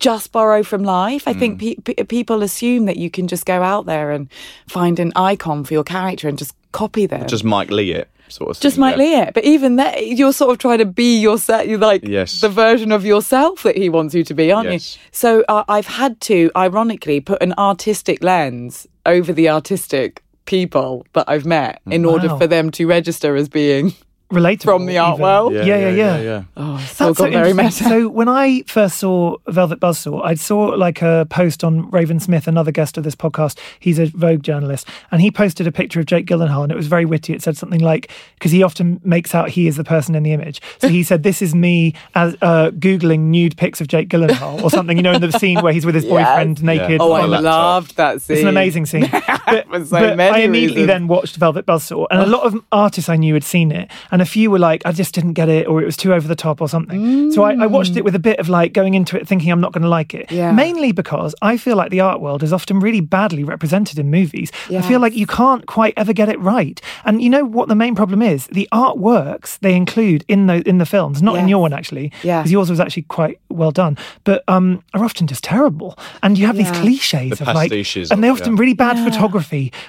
just 0.00 0.32
borrow 0.32 0.62
from 0.62 0.82
life. 0.82 1.26
I 1.28 1.32
think 1.32 1.60
pe- 1.60 1.76
pe- 1.76 2.04
people 2.04 2.42
assume 2.42 2.86
that 2.86 2.96
you 2.96 3.10
can 3.10 3.26
just 3.28 3.46
go 3.46 3.62
out 3.62 3.86
there 3.86 4.10
and 4.10 4.28
find 4.66 4.98
an 4.98 5.12
icon 5.16 5.64
for 5.64 5.72
your 5.72 5.84
character 5.84 6.28
and 6.28 6.36
just 6.36 6.54
copy 6.72 7.06
them. 7.06 7.26
Just 7.28 7.44
Mike 7.44 7.70
Leigh 7.70 7.92
it, 7.92 8.08
sort 8.28 8.50
of. 8.56 8.60
Just 8.60 8.74
thing, 8.76 8.80
Mike 8.80 8.96
yeah. 8.96 9.02
Leigh 9.02 9.14
it. 9.28 9.34
But 9.34 9.44
even 9.44 9.76
that, 9.76 10.06
you're 10.06 10.32
sort 10.32 10.50
of 10.50 10.58
trying 10.58 10.78
to 10.78 10.84
be 10.84 11.18
yourself. 11.20 11.66
You're 11.66 11.78
like 11.78 12.06
Yes. 12.06 12.40
the 12.40 12.48
version 12.48 12.92
of 12.92 13.04
yourself 13.06 13.62
that 13.62 13.76
he 13.78 13.88
wants 13.88 14.14
you 14.14 14.24
to 14.24 14.34
be, 14.34 14.50
aren't 14.52 14.70
Yes. 14.70 14.96
you? 14.96 15.02
So 15.12 15.44
uh, 15.48 15.64
I've 15.68 15.86
had 15.86 16.20
to, 16.22 16.50
ironically, 16.56 17.20
put 17.20 17.40
an 17.42 17.54
artistic 17.56 18.22
lens 18.22 18.86
over 19.06 19.32
the 19.32 19.48
artistic 19.48 20.22
people 20.46 21.06
that 21.14 21.28
I've 21.28 21.46
met 21.46 21.80
in 21.86 22.04
order 22.04 22.28
for 22.30 22.46
them 22.46 22.70
to 22.72 22.86
register 22.86 23.36
as 23.36 23.48
being 23.48 23.94
Relatable 24.32 24.62
from 24.64 24.86
the 24.86 24.98
art 24.98 25.14
even. 25.16 25.22
world. 25.22 25.52
Yeah, 25.52 25.64
yeah, 25.64 25.88
yeah. 25.90 26.20
yeah. 26.20 26.42
Oh, 26.56 26.78
it's 26.82 26.98
all 27.00 27.08
That's 27.08 27.18
got 27.18 27.24
so 27.26 27.30
very 27.30 27.50
interesting. 27.50 27.88
meta. 27.88 28.00
So 28.04 28.08
when 28.08 28.28
I 28.28 28.62
first 28.66 28.96
saw 28.96 29.36
Velvet 29.46 29.78
Buzzsaw, 29.80 30.24
I 30.24 30.34
saw 30.34 30.64
like 30.70 31.02
a 31.02 31.26
post 31.30 31.62
on 31.62 31.88
Raven 31.90 32.18
Smith, 32.18 32.48
another 32.48 32.72
guest 32.72 32.96
of 32.96 33.04
this 33.04 33.14
podcast. 33.14 33.58
He's 33.78 33.98
a 33.98 34.06
Vogue 34.06 34.42
journalist, 34.42 34.88
and 35.12 35.20
he 35.20 35.30
posted 35.30 35.66
a 35.66 35.72
picture 35.72 36.00
of 36.00 36.06
Jake 36.06 36.26
Gyllenhaal, 36.26 36.62
and 36.64 36.72
it 36.72 36.74
was 36.74 36.86
very 36.88 37.04
witty. 37.04 37.34
It 37.34 37.42
said 37.42 37.56
something 37.56 37.80
like, 37.80 38.10
because 38.34 38.50
he 38.50 38.62
often 38.62 38.98
makes 39.04 39.34
out 39.34 39.50
he 39.50 39.68
is 39.68 39.76
the 39.76 39.84
person 39.84 40.14
in 40.14 40.22
the 40.22 40.32
image. 40.32 40.60
So 40.80 40.88
he 40.88 41.02
said, 41.04 41.22
"This 41.22 41.42
is 41.42 41.54
me 41.54 41.94
as 42.14 42.34
uh, 42.42 42.70
googling 42.70 43.26
nude 43.30 43.56
pics 43.56 43.80
of 43.82 43.88
Jake 43.88 44.08
Gyllenhaal 44.08 44.62
or 44.62 44.70
something." 44.70 44.96
You 44.96 45.02
know, 45.02 45.12
in 45.12 45.20
the 45.20 45.32
scene 45.32 45.60
where 45.60 45.72
he's 45.72 45.86
with 45.86 45.94
his 45.94 46.04
boyfriend 46.14 46.62
naked. 46.62 47.00
oh, 47.00 47.12
I 47.12 47.26
laptop. 47.26 47.44
loved 47.44 47.96
that 47.98 48.22
scene. 48.22 48.38
It's 48.38 48.42
an 48.42 48.48
amazing 48.48 48.86
scene. 48.86 49.04
But, 49.54 49.66
For 49.80 49.84
so 49.84 50.00
but 50.00 50.16
many 50.16 50.36
I 50.36 50.38
immediately 50.40 50.82
reasons. 50.82 50.86
then 50.88 51.08
watched 51.08 51.36
Velvet 51.36 51.66
Buzzsaw, 51.66 52.06
and 52.10 52.20
a 52.20 52.26
lot 52.26 52.42
of 52.42 52.54
artists 52.72 53.08
I 53.08 53.16
knew 53.16 53.34
had 53.34 53.44
seen 53.44 53.70
it, 53.72 53.90
and 54.10 54.20
a 54.22 54.26
few 54.26 54.50
were 54.50 54.58
like, 54.58 54.82
"I 54.84 54.92
just 54.92 55.14
didn't 55.14 55.34
get 55.34 55.48
it," 55.48 55.66
or 55.66 55.80
"It 55.82 55.84
was 55.86 55.96
too 55.96 56.12
over 56.12 56.26
the 56.28 56.34
top," 56.36 56.60
or 56.60 56.68
something. 56.68 57.30
So 57.32 57.42
I, 57.42 57.54
I 57.64 57.66
watched 57.66 57.96
it 57.96 58.04
with 58.04 58.14
a 58.14 58.18
bit 58.18 58.38
of 58.38 58.48
like 58.48 58.72
going 58.72 58.94
into 58.94 59.16
it 59.18 59.26
thinking 59.28 59.50
I'm 59.50 59.60
not 59.60 59.72
going 59.72 59.82
to 59.82 59.88
like 59.88 60.14
it. 60.14 60.30
Yeah. 60.30 60.52
Mainly 60.52 60.92
because 60.92 61.34
I 61.42 61.56
feel 61.56 61.76
like 61.76 61.90
the 61.90 62.00
art 62.00 62.20
world 62.20 62.42
is 62.42 62.52
often 62.52 62.80
really 62.80 63.00
badly 63.00 63.44
represented 63.44 63.98
in 63.98 64.10
movies. 64.10 64.50
I 64.70 64.82
feel 64.82 65.00
like 65.00 65.14
you 65.14 65.26
can't 65.26 65.66
quite 65.66 65.94
ever 65.96 66.12
get 66.12 66.28
it 66.28 66.38
right. 66.40 66.80
And 67.04 67.22
you 67.22 67.30
know 67.30 67.44
what 67.44 67.68
the 67.68 67.74
main 67.74 67.94
problem 67.94 68.22
is? 68.22 68.46
The 68.48 68.68
artworks 68.72 69.58
they 69.60 69.74
include 69.74 70.24
in 70.28 70.46
the 70.46 70.66
in 70.68 70.78
the 70.78 70.86
films, 70.86 71.22
not 71.22 71.36
in 71.36 71.48
your 71.48 71.60
one 71.62 71.72
actually, 71.72 72.12
Yeah. 72.22 72.40
because 72.40 72.52
yours 72.52 72.70
was 72.70 72.80
actually 72.80 73.02
quite 73.04 73.38
well 73.48 73.70
done, 73.70 73.96
but 74.24 74.42
um, 74.48 74.82
are 74.94 75.04
often 75.04 75.26
just 75.26 75.44
terrible. 75.44 75.96
And 76.22 76.38
you 76.38 76.46
have 76.46 76.56
these 76.56 76.70
cliches 76.70 77.38
The 77.38 77.48
of 77.50 77.54
like, 77.54 77.70
and 78.10 78.22
they're 78.22 78.32
often 78.32 78.54
yeah. 78.54 78.60
really 78.60 78.74
bad 78.74 78.96
photography 79.04 79.43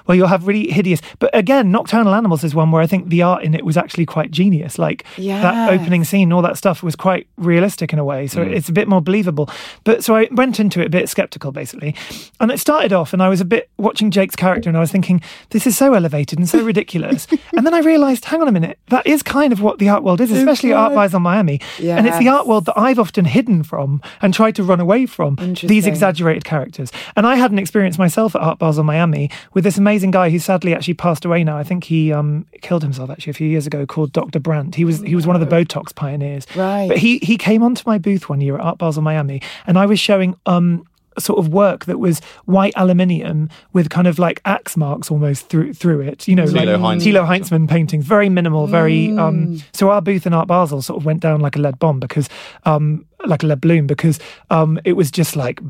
where 0.06 0.18
you'll 0.18 0.28
have 0.28 0.48
really 0.48 0.70
hideous. 0.70 1.02
But 1.20 1.36
again, 1.36 1.72
Nocturnal 1.72 2.14
Animals 2.14 2.44
is 2.44 2.54
one 2.54 2.72
where 2.72 2.82
I 2.82 2.88
think 2.88 3.10
the 3.10 3.22
art 3.22 3.44
in 3.44 3.54
it 3.54 3.66
was 3.66 3.78
actually 3.78 4.06
quite 4.06 4.32
genius. 4.32 4.78
Like 4.78 5.06
that 5.42 5.74
opening 5.74 6.04
scene, 6.04 6.32
all 6.32 6.42
that 6.42 6.58
stuff 6.58 6.84
was 6.84 6.96
quite 6.96 7.28
realistic 7.38 7.94
in 7.94 8.00
a 8.00 8.06
way. 8.06 8.28
So 8.28 8.44
mm. 8.44 8.56
it's 8.56 8.70
a 8.70 8.74
bit 8.74 8.88
more 8.88 9.02
believable. 9.02 9.50
But 9.84 10.04
so 10.04 10.16
I 10.16 10.28
went 10.32 10.60
into 10.60 10.82
it 10.82 10.88
a 10.88 10.90
bit 10.90 11.10
skeptical, 11.10 11.52
basically. 11.52 11.96
And 12.40 12.52
it 12.52 12.60
started 12.60 12.94
off, 12.94 13.14
and 13.14 13.22
I 13.22 13.30
was 13.30 13.42
a 13.42 13.46
bit 13.46 13.70
watching 13.78 14.12
Jake's 14.12 14.36
character, 14.36 14.70
and 14.70 14.78
I 14.78 14.82
was 14.82 14.92
thinking, 14.92 15.22
this 15.50 15.66
is 15.66 15.78
so 15.78 15.94
elevated 15.94 16.40
and 16.40 16.48
so 16.48 16.64
ridiculous. 16.64 17.28
and 17.56 17.66
then 17.66 17.74
I 17.74 17.80
realised, 17.80 18.26
hang 18.26 18.42
on 18.42 18.48
a 18.48 18.52
minute, 18.52 18.80
that 18.88 19.06
is 19.08 19.24
kind 19.24 19.54
of 19.54 19.62
what 19.62 19.80
the 19.80 19.90
art 19.90 20.04
world 20.04 20.22
is, 20.22 20.32
especially 20.32 20.74
Art 20.74 20.94
Basel 20.94 21.20
Miami. 21.20 21.60
And 21.98 22.08
it's 22.08 22.20
the 22.20 22.28
art 22.28 22.48
world 22.48 22.66
that 22.66 22.78
I've 22.78 23.00
often 23.00 23.26
hidden 23.26 23.64
from 23.64 24.02
and 24.22 24.34
tried 24.34 24.56
to 24.56 24.64
run 24.64 24.80
away 24.80 25.06
from. 25.06 25.36
These 25.68 25.86
exaggerated 25.88 26.44
characters. 26.46 26.92
And 27.16 27.26
I 27.26 27.36
had 27.36 27.52
an 27.52 27.60
experience 27.60 27.98
myself 27.98 28.36
at 28.36 28.42
Art 28.42 28.60
Basel 28.60 28.84
Miami 28.84 29.30
with 29.54 29.64
this 29.64 29.78
amazing 29.78 30.12
guy 30.12 30.30
who 30.30 30.40
sadly 30.40 30.74
actually 30.74 30.94
passed 30.96 31.26
away 31.26 31.44
now. 31.44 31.58
I 31.58 31.64
think 31.64 31.84
he 31.86 32.12
um, 32.14 32.46
killed 32.62 32.84
himself 32.84 33.10
actually 33.10 33.32
a 33.32 33.34
few 33.36 33.48
years 33.48 33.66
ago 33.68 33.86
called 33.86 34.12
Dr. 34.14 34.40
Brandt. 34.40 34.76
He 34.76 34.86
was 34.86 35.02
he 35.02 35.16
was 35.16 35.26
one 35.28 35.36
of 35.42 35.48
the 35.48 35.56
Botox 35.56 35.94
pioneers. 35.96 36.46
Right. 36.56 36.88
But 36.88 36.98
he 36.98 37.20
he 37.20 37.38
came 37.38 37.64
onto 37.64 37.84
my 37.86 37.98
booth 37.98 38.30
one 38.30 38.42
year 38.42 38.56
at 38.56 38.62
Art 38.62 38.78
Basel 38.78 39.02
Miami 39.02 39.42
and 39.68 39.78
I 39.78 39.86
was 39.86 40.00
showing 40.00 40.36
um 40.46 40.86
sort 41.18 41.40
of 41.40 41.48
work 41.54 41.86
that 41.86 41.98
was 41.98 42.20
white 42.44 42.74
aluminium 42.76 43.50
with 43.72 43.90
kind 43.90 44.06
of 44.06 44.20
like 44.20 44.42
axe 44.44 44.76
marks 44.76 45.10
almost 45.10 45.48
through 45.48 45.74
through 45.74 46.02
it. 46.02 46.28
You 46.28 46.36
know, 46.36 46.44
like 46.44 46.68
Thilo 46.68 46.78
Heinzmann. 46.78 47.02
Thilo 47.14 47.26
Heinzmann 47.26 47.70
paintings, 47.70 48.04
very 48.06 48.28
minimal, 48.28 48.68
very 48.68 49.08
Mm. 49.08 49.20
um 49.20 49.64
so 49.72 49.90
our 49.92 50.02
booth 50.02 50.26
in 50.28 50.34
Art 50.34 50.48
Basel 50.50 50.82
sort 50.82 50.98
of 51.00 51.06
went 51.06 51.22
down 51.22 51.40
like 51.40 51.56
a 51.56 51.60
lead 51.60 51.80
bomb 51.80 52.00
because 52.02 52.28
um 52.66 53.06
like 53.26 53.44
a 53.44 53.46
lead 53.46 53.62
balloon 53.62 53.88
because 53.88 54.20
um 54.50 54.78
it 54.84 54.94
was 54.94 55.10
just 55.10 55.38
like 55.38 55.62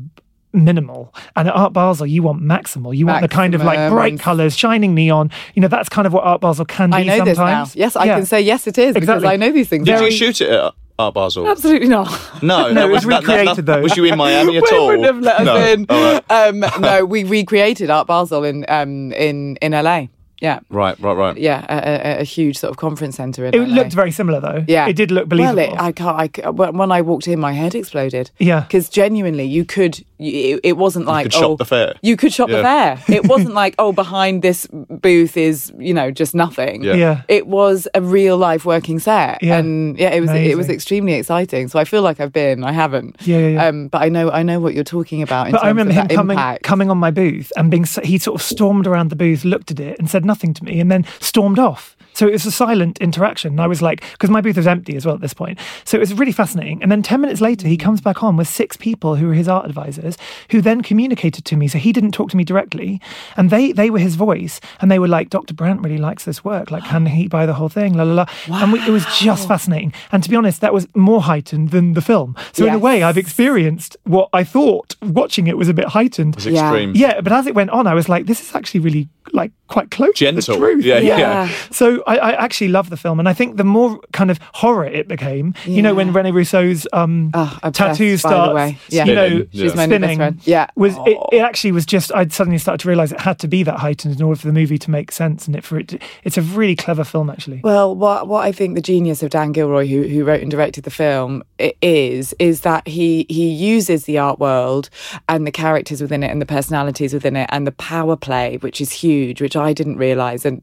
minimal. 0.52 1.14
And 1.34 1.48
at 1.48 1.54
Art 1.54 1.72
Basel, 1.72 2.06
you 2.06 2.22
want 2.22 2.42
maximal. 2.42 2.96
You 2.96 3.06
want 3.06 3.22
the 3.22 3.28
kind 3.28 3.54
of 3.54 3.62
like 3.62 3.90
bright 3.90 4.18
colours, 4.18 4.56
shining 4.56 4.94
neon. 4.94 5.30
You 5.54 5.62
know, 5.62 5.68
that's 5.68 5.88
kind 5.88 6.06
of 6.06 6.12
what 6.12 6.24
Art 6.24 6.40
Basel 6.40 6.64
can 6.64 6.90
be 6.90 6.96
I 6.96 7.02
know 7.04 7.16
sometimes. 7.18 7.28
this 7.74 7.76
now. 7.76 7.80
Yes, 7.84 7.96
I 7.96 8.04
Yeah. 8.04 8.14
can 8.16 8.26
say 8.26 8.40
yes, 8.40 8.66
it 8.66 8.78
is 8.78 8.94
because 8.94 9.08
Exactly. 9.08 9.28
I 9.28 9.36
know 9.36 9.52
these 9.52 9.68
things. 9.68 9.86
Did 9.86 9.92
now. 9.96 10.04
you 10.04 10.10
shoot 10.10 10.40
it 10.40 10.50
at 10.50 10.72
Art 10.98 11.14
Basel? 11.14 11.46
Absolutely 11.48 11.88
not. 11.88 12.08
No, 12.42 12.68
No, 12.72 12.74
that 12.74 12.84
it 12.88 12.92
was 12.92 13.02
that- 13.04 13.08
that- 13.10 13.18
recreated, 13.28 13.56
that- 13.56 13.66
though. 13.66 13.80
Was 13.82 13.96
you 13.96 14.04
in 14.04 14.16
Miami 14.24 14.56
at 14.56 14.64
They 14.70 14.76
all? 14.76 14.86
wouldn't 14.86 15.04
have 15.04 15.20
let 15.20 15.40
us 15.40 15.44
no. 15.46 15.56
in. 15.56 15.86
All 15.90 16.12
right. 16.14 16.30
Um, 16.30 16.64
no, 16.80 17.04
we 17.04 17.24
recreated 17.24 17.90
Art 17.90 18.06
Basel 18.06 18.44
in 18.44 18.64
um, 18.68 19.12
in 19.12 19.56
in 19.56 19.72
LA. 19.72 20.06
Yeah, 20.46 20.58
right, 20.70 20.96
right, 21.06 21.16
right. 21.24 21.36
yeah, 21.48 21.60
a, 21.68 21.78
a, 22.18 22.20
a 22.20 22.24
huge 22.24 22.56
sort 22.62 22.70
of 22.70 22.76
conference 22.76 23.16
centre 23.16 23.44
in 23.46 23.54
It 23.54 23.58
LA. 23.68 23.74
looked 23.78 23.92
very 24.02 24.12
similar 24.12 24.40
though. 24.40 24.64
Yeah, 24.68 24.86
It 24.88 24.96
did 24.96 25.10
look 25.10 25.28
believable. 25.28 25.56
Well, 25.56 25.74
it, 25.74 25.80
I 25.88 25.92
can't. 26.00 26.16
I, 26.24 26.26
c- 26.34 26.42
when 26.58 26.76
when 26.80 26.90
I 26.98 27.00
walked 27.02 27.26
in, 27.28 27.38
my 27.40 27.52
head 27.52 27.74
exploded. 27.74 28.30
Yeah. 28.38 28.60
because 28.60 28.88
genuinely, 28.88 29.44
you 29.56 29.64
could. 29.64 29.94
It, 30.18 30.60
it 30.70 30.76
wasn't 30.78 31.04
like 31.06 31.24
could 31.26 31.32
shop 31.34 31.50
oh, 31.50 31.56
the 31.56 31.66
fair. 31.66 31.94
You 32.00 32.16
could 32.16 32.32
shop 32.32 32.48
the 32.48 32.62
fair. 32.62 32.98
It 33.16 33.26
wasn't 33.26 33.52
like 33.54 33.74
oh, 33.78 33.92
behind 33.92 34.40
this 34.42 34.66
booth 35.06 35.36
is 35.36 35.72
you 35.78 35.92
know 35.94 36.10
just 36.10 36.34
nothing. 36.34 36.82
Yeah. 36.82 36.94
Yeah. 36.94 37.22
It 37.28 37.46
was 37.46 37.86
a 37.94 38.00
real 38.00 38.36
life 38.38 38.64
working 38.64 38.98
set, 38.98 39.42
Yeah. 39.42 39.58
and 39.58 39.98
yeah, 39.98 40.10
it 40.16 40.20
was 40.20 40.30
it 40.30 40.56
was 40.56 40.68
extremely 40.70 41.14
exciting. 41.14 41.68
So 41.68 41.78
I 41.78 41.84
feel 41.84 42.02
like 42.02 42.18
I've 42.20 42.32
been. 42.32 42.64
I 42.64 42.72
haven't. 42.72 43.16
Yeah, 43.20 43.38
yeah, 43.38 43.48
yeah. 43.48 43.66
Um, 43.66 43.88
but 43.88 44.00
I 44.02 44.08
know 44.08 44.30
I 44.30 44.42
know 44.42 44.58
what 44.60 44.72
you're 44.74 44.84
talking 44.98 45.20
about. 45.22 45.46
In 45.48 45.52
But 45.52 45.58
terms 45.58 45.64
I 45.66 45.68
remember 45.68 45.90
of 46.00 46.10
him 46.10 46.16
coming 46.16 46.38
impact. 46.38 46.62
coming 46.62 46.90
on 46.90 46.98
my 46.98 47.10
booth 47.10 47.52
and 47.56 47.70
being 47.70 47.84
so- 47.84 48.02
he 48.02 48.16
sort 48.18 48.36
of 48.40 48.42
stormed 48.42 48.86
around 48.86 49.10
the 49.10 49.16
booth, 49.16 49.44
looked 49.44 49.70
at 49.70 49.80
it, 49.80 49.98
and 49.98 50.08
said 50.08 50.24
nothing 50.24 50.35
to 50.54 50.64
me, 50.64 50.80
and 50.80 50.90
then 50.90 51.04
stormed 51.20 51.58
off. 51.58 51.95
So 52.16 52.26
it 52.26 52.32
was 52.32 52.46
a 52.46 52.50
silent 52.50 52.96
interaction. 52.98 53.52
And 53.52 53.60
I 53.60 53.66
was 53.66 53.82
like, 53.82 54.00
because 54.12 54.30
my 54.30 54.40
booth 54.40 54.56
was 54.56 54.66
empty 54.66 54.96
as 54.96 55.04
well 55.04 55.14
at 55.14 55.20
this 55.20 55.34
point. 55.34 55.58
So 55.84 55.98
it 55.98 56.00
was 56.00 56.14
really 56.14 56.32
fascinating. 56.32 56.82
And 56.82 56.90
then 56.90 57.02
10 57.02 57.20
minutes 57.20 57.42
later, 57.42 57.68
he 57.68 57.76
comes 57.76 58.00
back 58.00 58.22
on 58.22 58.36
with 58.38 58.48
six 58.48 58.74
people 58.74 59.16
who 59.16 59.26
were 59.26 59.34
his 59.34 59.48
art 59.48 59.66
advisors, 59.66 60.16
who 60.50 60.62
then 60.62 60.80
communicated 60.80 61.44
to 61.44 61.56
me. 61.56 61.68
So 61.68 61.76
he 61.76 61.92
didn't 61.92 62.12
talk 62.12 62.30
to 62.30 62.36
me 62.38 62.42
directly. 62.42 63.02
And 63.36 63.50
they, 63.50 63.70
they 63.72 63.90
were 63.90 63.98
his 63.98 64.14
voice. 64.14 64.60
And 64.80 64.90
they 64.90 64.98
were 64.98 65.08
like, 65.08 65.28
Dr. 65.28 65.52
Brandt 65.52 65.82
really 65.82 65.98
likes 65.98 66.24
this 66.24 66.42
work. 66.42 66.70
Like, 66.70 66.84
can 66.84 67.04
he 67.04 67.28
buy 67.28 67.44
the 67.44 67.52
whole 67.52 67.68
thing? 67.68 67.92
La, 67.92 68.04
la, 68.04 68.14
la. 68.48 68.62
And 68.62 68.72
we, 68.72 68.80
it 68.80 68.88
was 68.90 69.04
just 69.18 69.46
fascinating. 69.46 69.92
And 70.10 70.22
to 70.24 70.30
be 70.30 70.36
honest, 70.36 70.62
that 70.62 70.72
was 70.72 70.88
more 70.96 71.20
heightened 71.20 71.68
than 71.70 71.92
the 71.92 72.00
film. 72.00 72.34
So 72.52 72.64
in 72.66 72.72
a 72.72 72.78
way, 72.78 73.02
I've 73.02 73.18
experienced 73.18 73.96
what 74.04 74.30
I 74.32 74.42
thought 74.42 74.96
watching 75.02 75.48
it 75.48 75.58
was 75.58 75.68
a 75.68 75.74
bit 75.74 75.88
heightened. 75.88 76.36
It's 76.36 76.46
Yeah. 76.46 76.66
extreme. 76.70 76.92
Yeah, 76.94 77.20
but 77.20 77.32
as 77.32 77.46
it 77.46 77.54
went 77.54 77.68
on, 77.70 77.86
I 77.86 77.92
was 77.92 78.08
like, 78.08 78.24
this 78.24 78.40
is 78.40 78.54
actually 78.54 78.80
really 78.80 79.08
like 79.32 79.50
quite 79.66 79.90
close 79.90 80.14
to 80.18 80.30
the 80.32 80.40
truth. 80.40 80.84
Yeah, 80.84 80.98
yeah. 80.98 81.18
Yeah. 81.18 81.48
So 81.72 82.02
I, 82.06 82.16
I 82.16 82.30
actually 82.44 82.68
love 82.68 82.90
the 82.90 82.96
film, 82.96 83.18
and 83.18 83.28
I 83.28 83.32
think 83.34 83.56
the 83.56 83.64
more 83.64 84.00
kind 84.12 84.30
of 84.30 84.38
horror 84.54 84.84
it 84.86 85.08
became, 85.08 85.54
you 85.64 85.82
know, 85.82 85.94
when 85.94 86.08
Yeah. 86.08 86.14
Rene 86.16 86.30
Russo's 86.32 86.86
um, 86.92 87.30
Oh, 87.34 87.58
obsessed, 87.62 87.98
tattoo 87.98 88.16
starts. 88.16 88.74
Yeah. 88.88 89.04
you 89.04 89.14
know, 89.14 89.28
Spinning, 89.28 89.48
She's 89.52 89.60
Yeah. 89.62 89.74
my 89.76 89.84
spinning. 89.86 90.40
Yeah. 90.44 90.66
was 90.76 90.94
it, 91.06 91.18
it 91.32 91.38
actually 91.38 91.72
was 91.72 91.84
just 91.86 92.14
I'd 92.14 92.32
suddenly 92.32 92.58
started 92.58 92.80
to 92.82 92.88
realize 92.88 93.12
it 93.12 93.20
had 93.20 93.38
to 93.40 93.48
be 93.48 93.62
that 93.64 93.78
heightened 93.80 94.16
in 94.16 94.22
order 94.22 94.38
for 94.40 94.46
the 94.46 94.52
movie 94.52 94.78
to 94.78 94.90
make 94.90 95.10
sense, 95.12 95.46
and 95.46 95.56
it 95.56 95.64
for 95.64 95.78
it, 95.80 95.88
to- 95.88 95.98
it's 96.24 96.38
a 96.38 96.42
really 96.42 96.76
clever 96.76 97.04
film 97.04 97.28
actually. 97.30 97.60
Well, 97.64 97.94
what 97.94 98.28
what 98.28 98.44
I 98.44 98.52
think 98.52 98.74
the 98.74 98.82
genius 98.82 99.22
of 99.22 99.30
Dan 99.30 99.52
Gilroy, 99.52 99.86
who 99.86 100.02
who 100.04 100.24
wrote 100.24 100.40
and 100.42 100.50
directed 100.50 100.84
the 100.84 100.90
film, 100.90 101.42
is 101.82 102.34
is 102.38 102.60
that 102.62 102.86
he 102.86 103.26
he 103.28 103.48
uses 103.48 104.04
the 104.04 104.18
art 104.18 104.38
world 104.38 104.90
and 105.28 105.46
the 105.46 105.50
characters 105.50 106.00
within 106.00 106.22
it 106.22 106.30
and 106.30 106.40
the 106.40 106.46
personalities 106.46 107.12
within 107.12 107.36
it 107.36 107.48
and 107.52 107.66
the 107.66 107.72
power 107.72 108.16
play, 108.16 108.58
which 108.58 108.80
is 108.80 108.90
huge, 108.92 109.40
which 109.40 109.56
I 109.56 109.72
didn't 109.72 109.96
realize, 109.96 110.44
and 110.44 110.62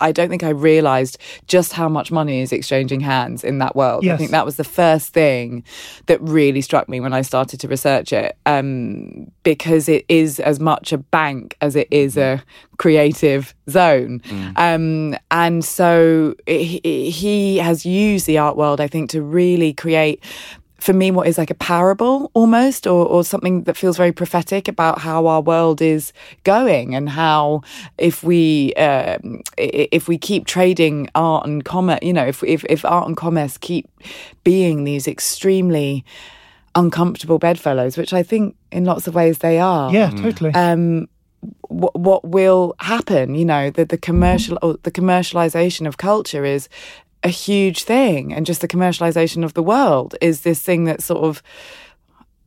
I 0.00 0.12
don't 0.12 0.28
think 0.28 0.42
I 0.42 0.50
realized 0.82 1.18
just 1.46 1.72
how 1.72 1.88
much 1.88 2.10
money 2.10 2.40
is 2.40 2.52
exchanging 2.52 3.00
hands 3.00 3.44
in 3.44 3.58
that 3.58 3.76
world. 3.76 4.04
I 4.14 4.16
think 4.16 4.30
that 4.32 4.44
was 4.44 4.56
the 4.56 4.64
first 4.64 5.12
thing 5.12 5.62
that 6.06 6.20
really 6.20 6.60
struck 6.60 6.88
me 6.88 7.00
when 7.00 7.12
I 7.12 7.22
started 7.22 7.60
to 7.60 7.68
research 7.68 8.12
it, 8.12 8.36
um, 8.46 9.30
because 9.44 9.88
it 9.88 10.04
is 10.08 10.40
as 10.40 10.58
much 10.58 10.92
a 10.92 10.98
bank 10.98 11.56
as 11.60 11.76
it 11.76 11.88
is 11.90 12.16
a 12.16 12.42
creative 12.78 13.54
zone. 13.70 14.20
Um, 14.56 15.16
and 15.30 15.64
so 15.64 16.34
he, 16.46 17.10
he 17.10 17.58
has 17.58 17.86
used 17.86 18.26
the 18.26 18.38
art 18.38 18.56
world, 18.56 18.80
I 18.80 18.88
think, 18.88 19.10
to 19.10 19.22
really 19.22 19.72
create. 19.72 20.24
For 20.82 20.92
me, 20.92 21.10
what 21.12 21.26
is 21.28 21.38
like 21.38 21.50
a 21.50 21.54
parable 21.72 22.30
almost, 22.34 22.86
or, 22.86 23.06
or 23.06 23.22
something 23.24 23.62
that 23.64 23.76
feels 23.76 23.96
very 23.96 24.12
prophetic 24.12 24.68
about 24.68 24.98
how 24.98 25.26
our 25.32 25.40
world 25.40 25.80
is 25.80 26.12
going, 26.44 26.94
and 26.96 27.08
how 27.08 27.60
if 27.98 28.24
we 28.24 28.74
um, 28.74 29.40
i- 29.58 29.88
if 29.98 30.08
we 30.08 30.18
keep 30.18 30.42
trading 30.46 31.08
art 31.14 31.46
and 31.46 31.64
commerce, 31.64 32.00
you 32.02 32.12
know, 32.12 32.26
if 32.26 32.42
if 32.42 32.64
if 32.68 32.84
art 32.84 33.06
and 33.08 33.16
commerce 33.16 33.58
keep 33.58 33.84
being 34.44 34.84
these 34.84 35.06
extremely 35.06 36.04
uncomfortable 36.74 37.38
bedfellows, 37.38 37.96
which 37.96 38.12
I 38.12 38.22
think 38.22 38.56
in 38.70 38.84
lots 38.84 39.06
of 39.06 39.14
ways 39.14 39.38
they 39.38 39.58
are 39.58 39.92
Yeah, 39.92 40.10
totally. 40.10 40.52
um, 40.54 41.08
what 41.68 41.94
what 41.98 42.22
will 42.24 42.74
happen? 42.78 43.34
You 43.34 43.44
know, 43.44 43.70
the 43.70 43.84
the 43.84 43.98
commercial 43.98 44.58
or 44.62 44.76
the 44.82 44.90
commercialization 44.90 45.86
of 45.88 45.96
culture 45.96 46.44
is 46.44 46.68
a 47.24 47.28
huge 47.28 47.84
thing, 47.84 48.32
and 48.32 48.44
just 48.46 48.60
the 48.60 48.68
commercialization 48.68 49.44
of 49.44 49.54
the 49.54 49.62
world 49.62 50.14
is 50.20 50.40
this 50.42 50.60
thing 50.60 50.84
that's 50.84 51.04
sort 51.04 51.22
of 51.24 51.42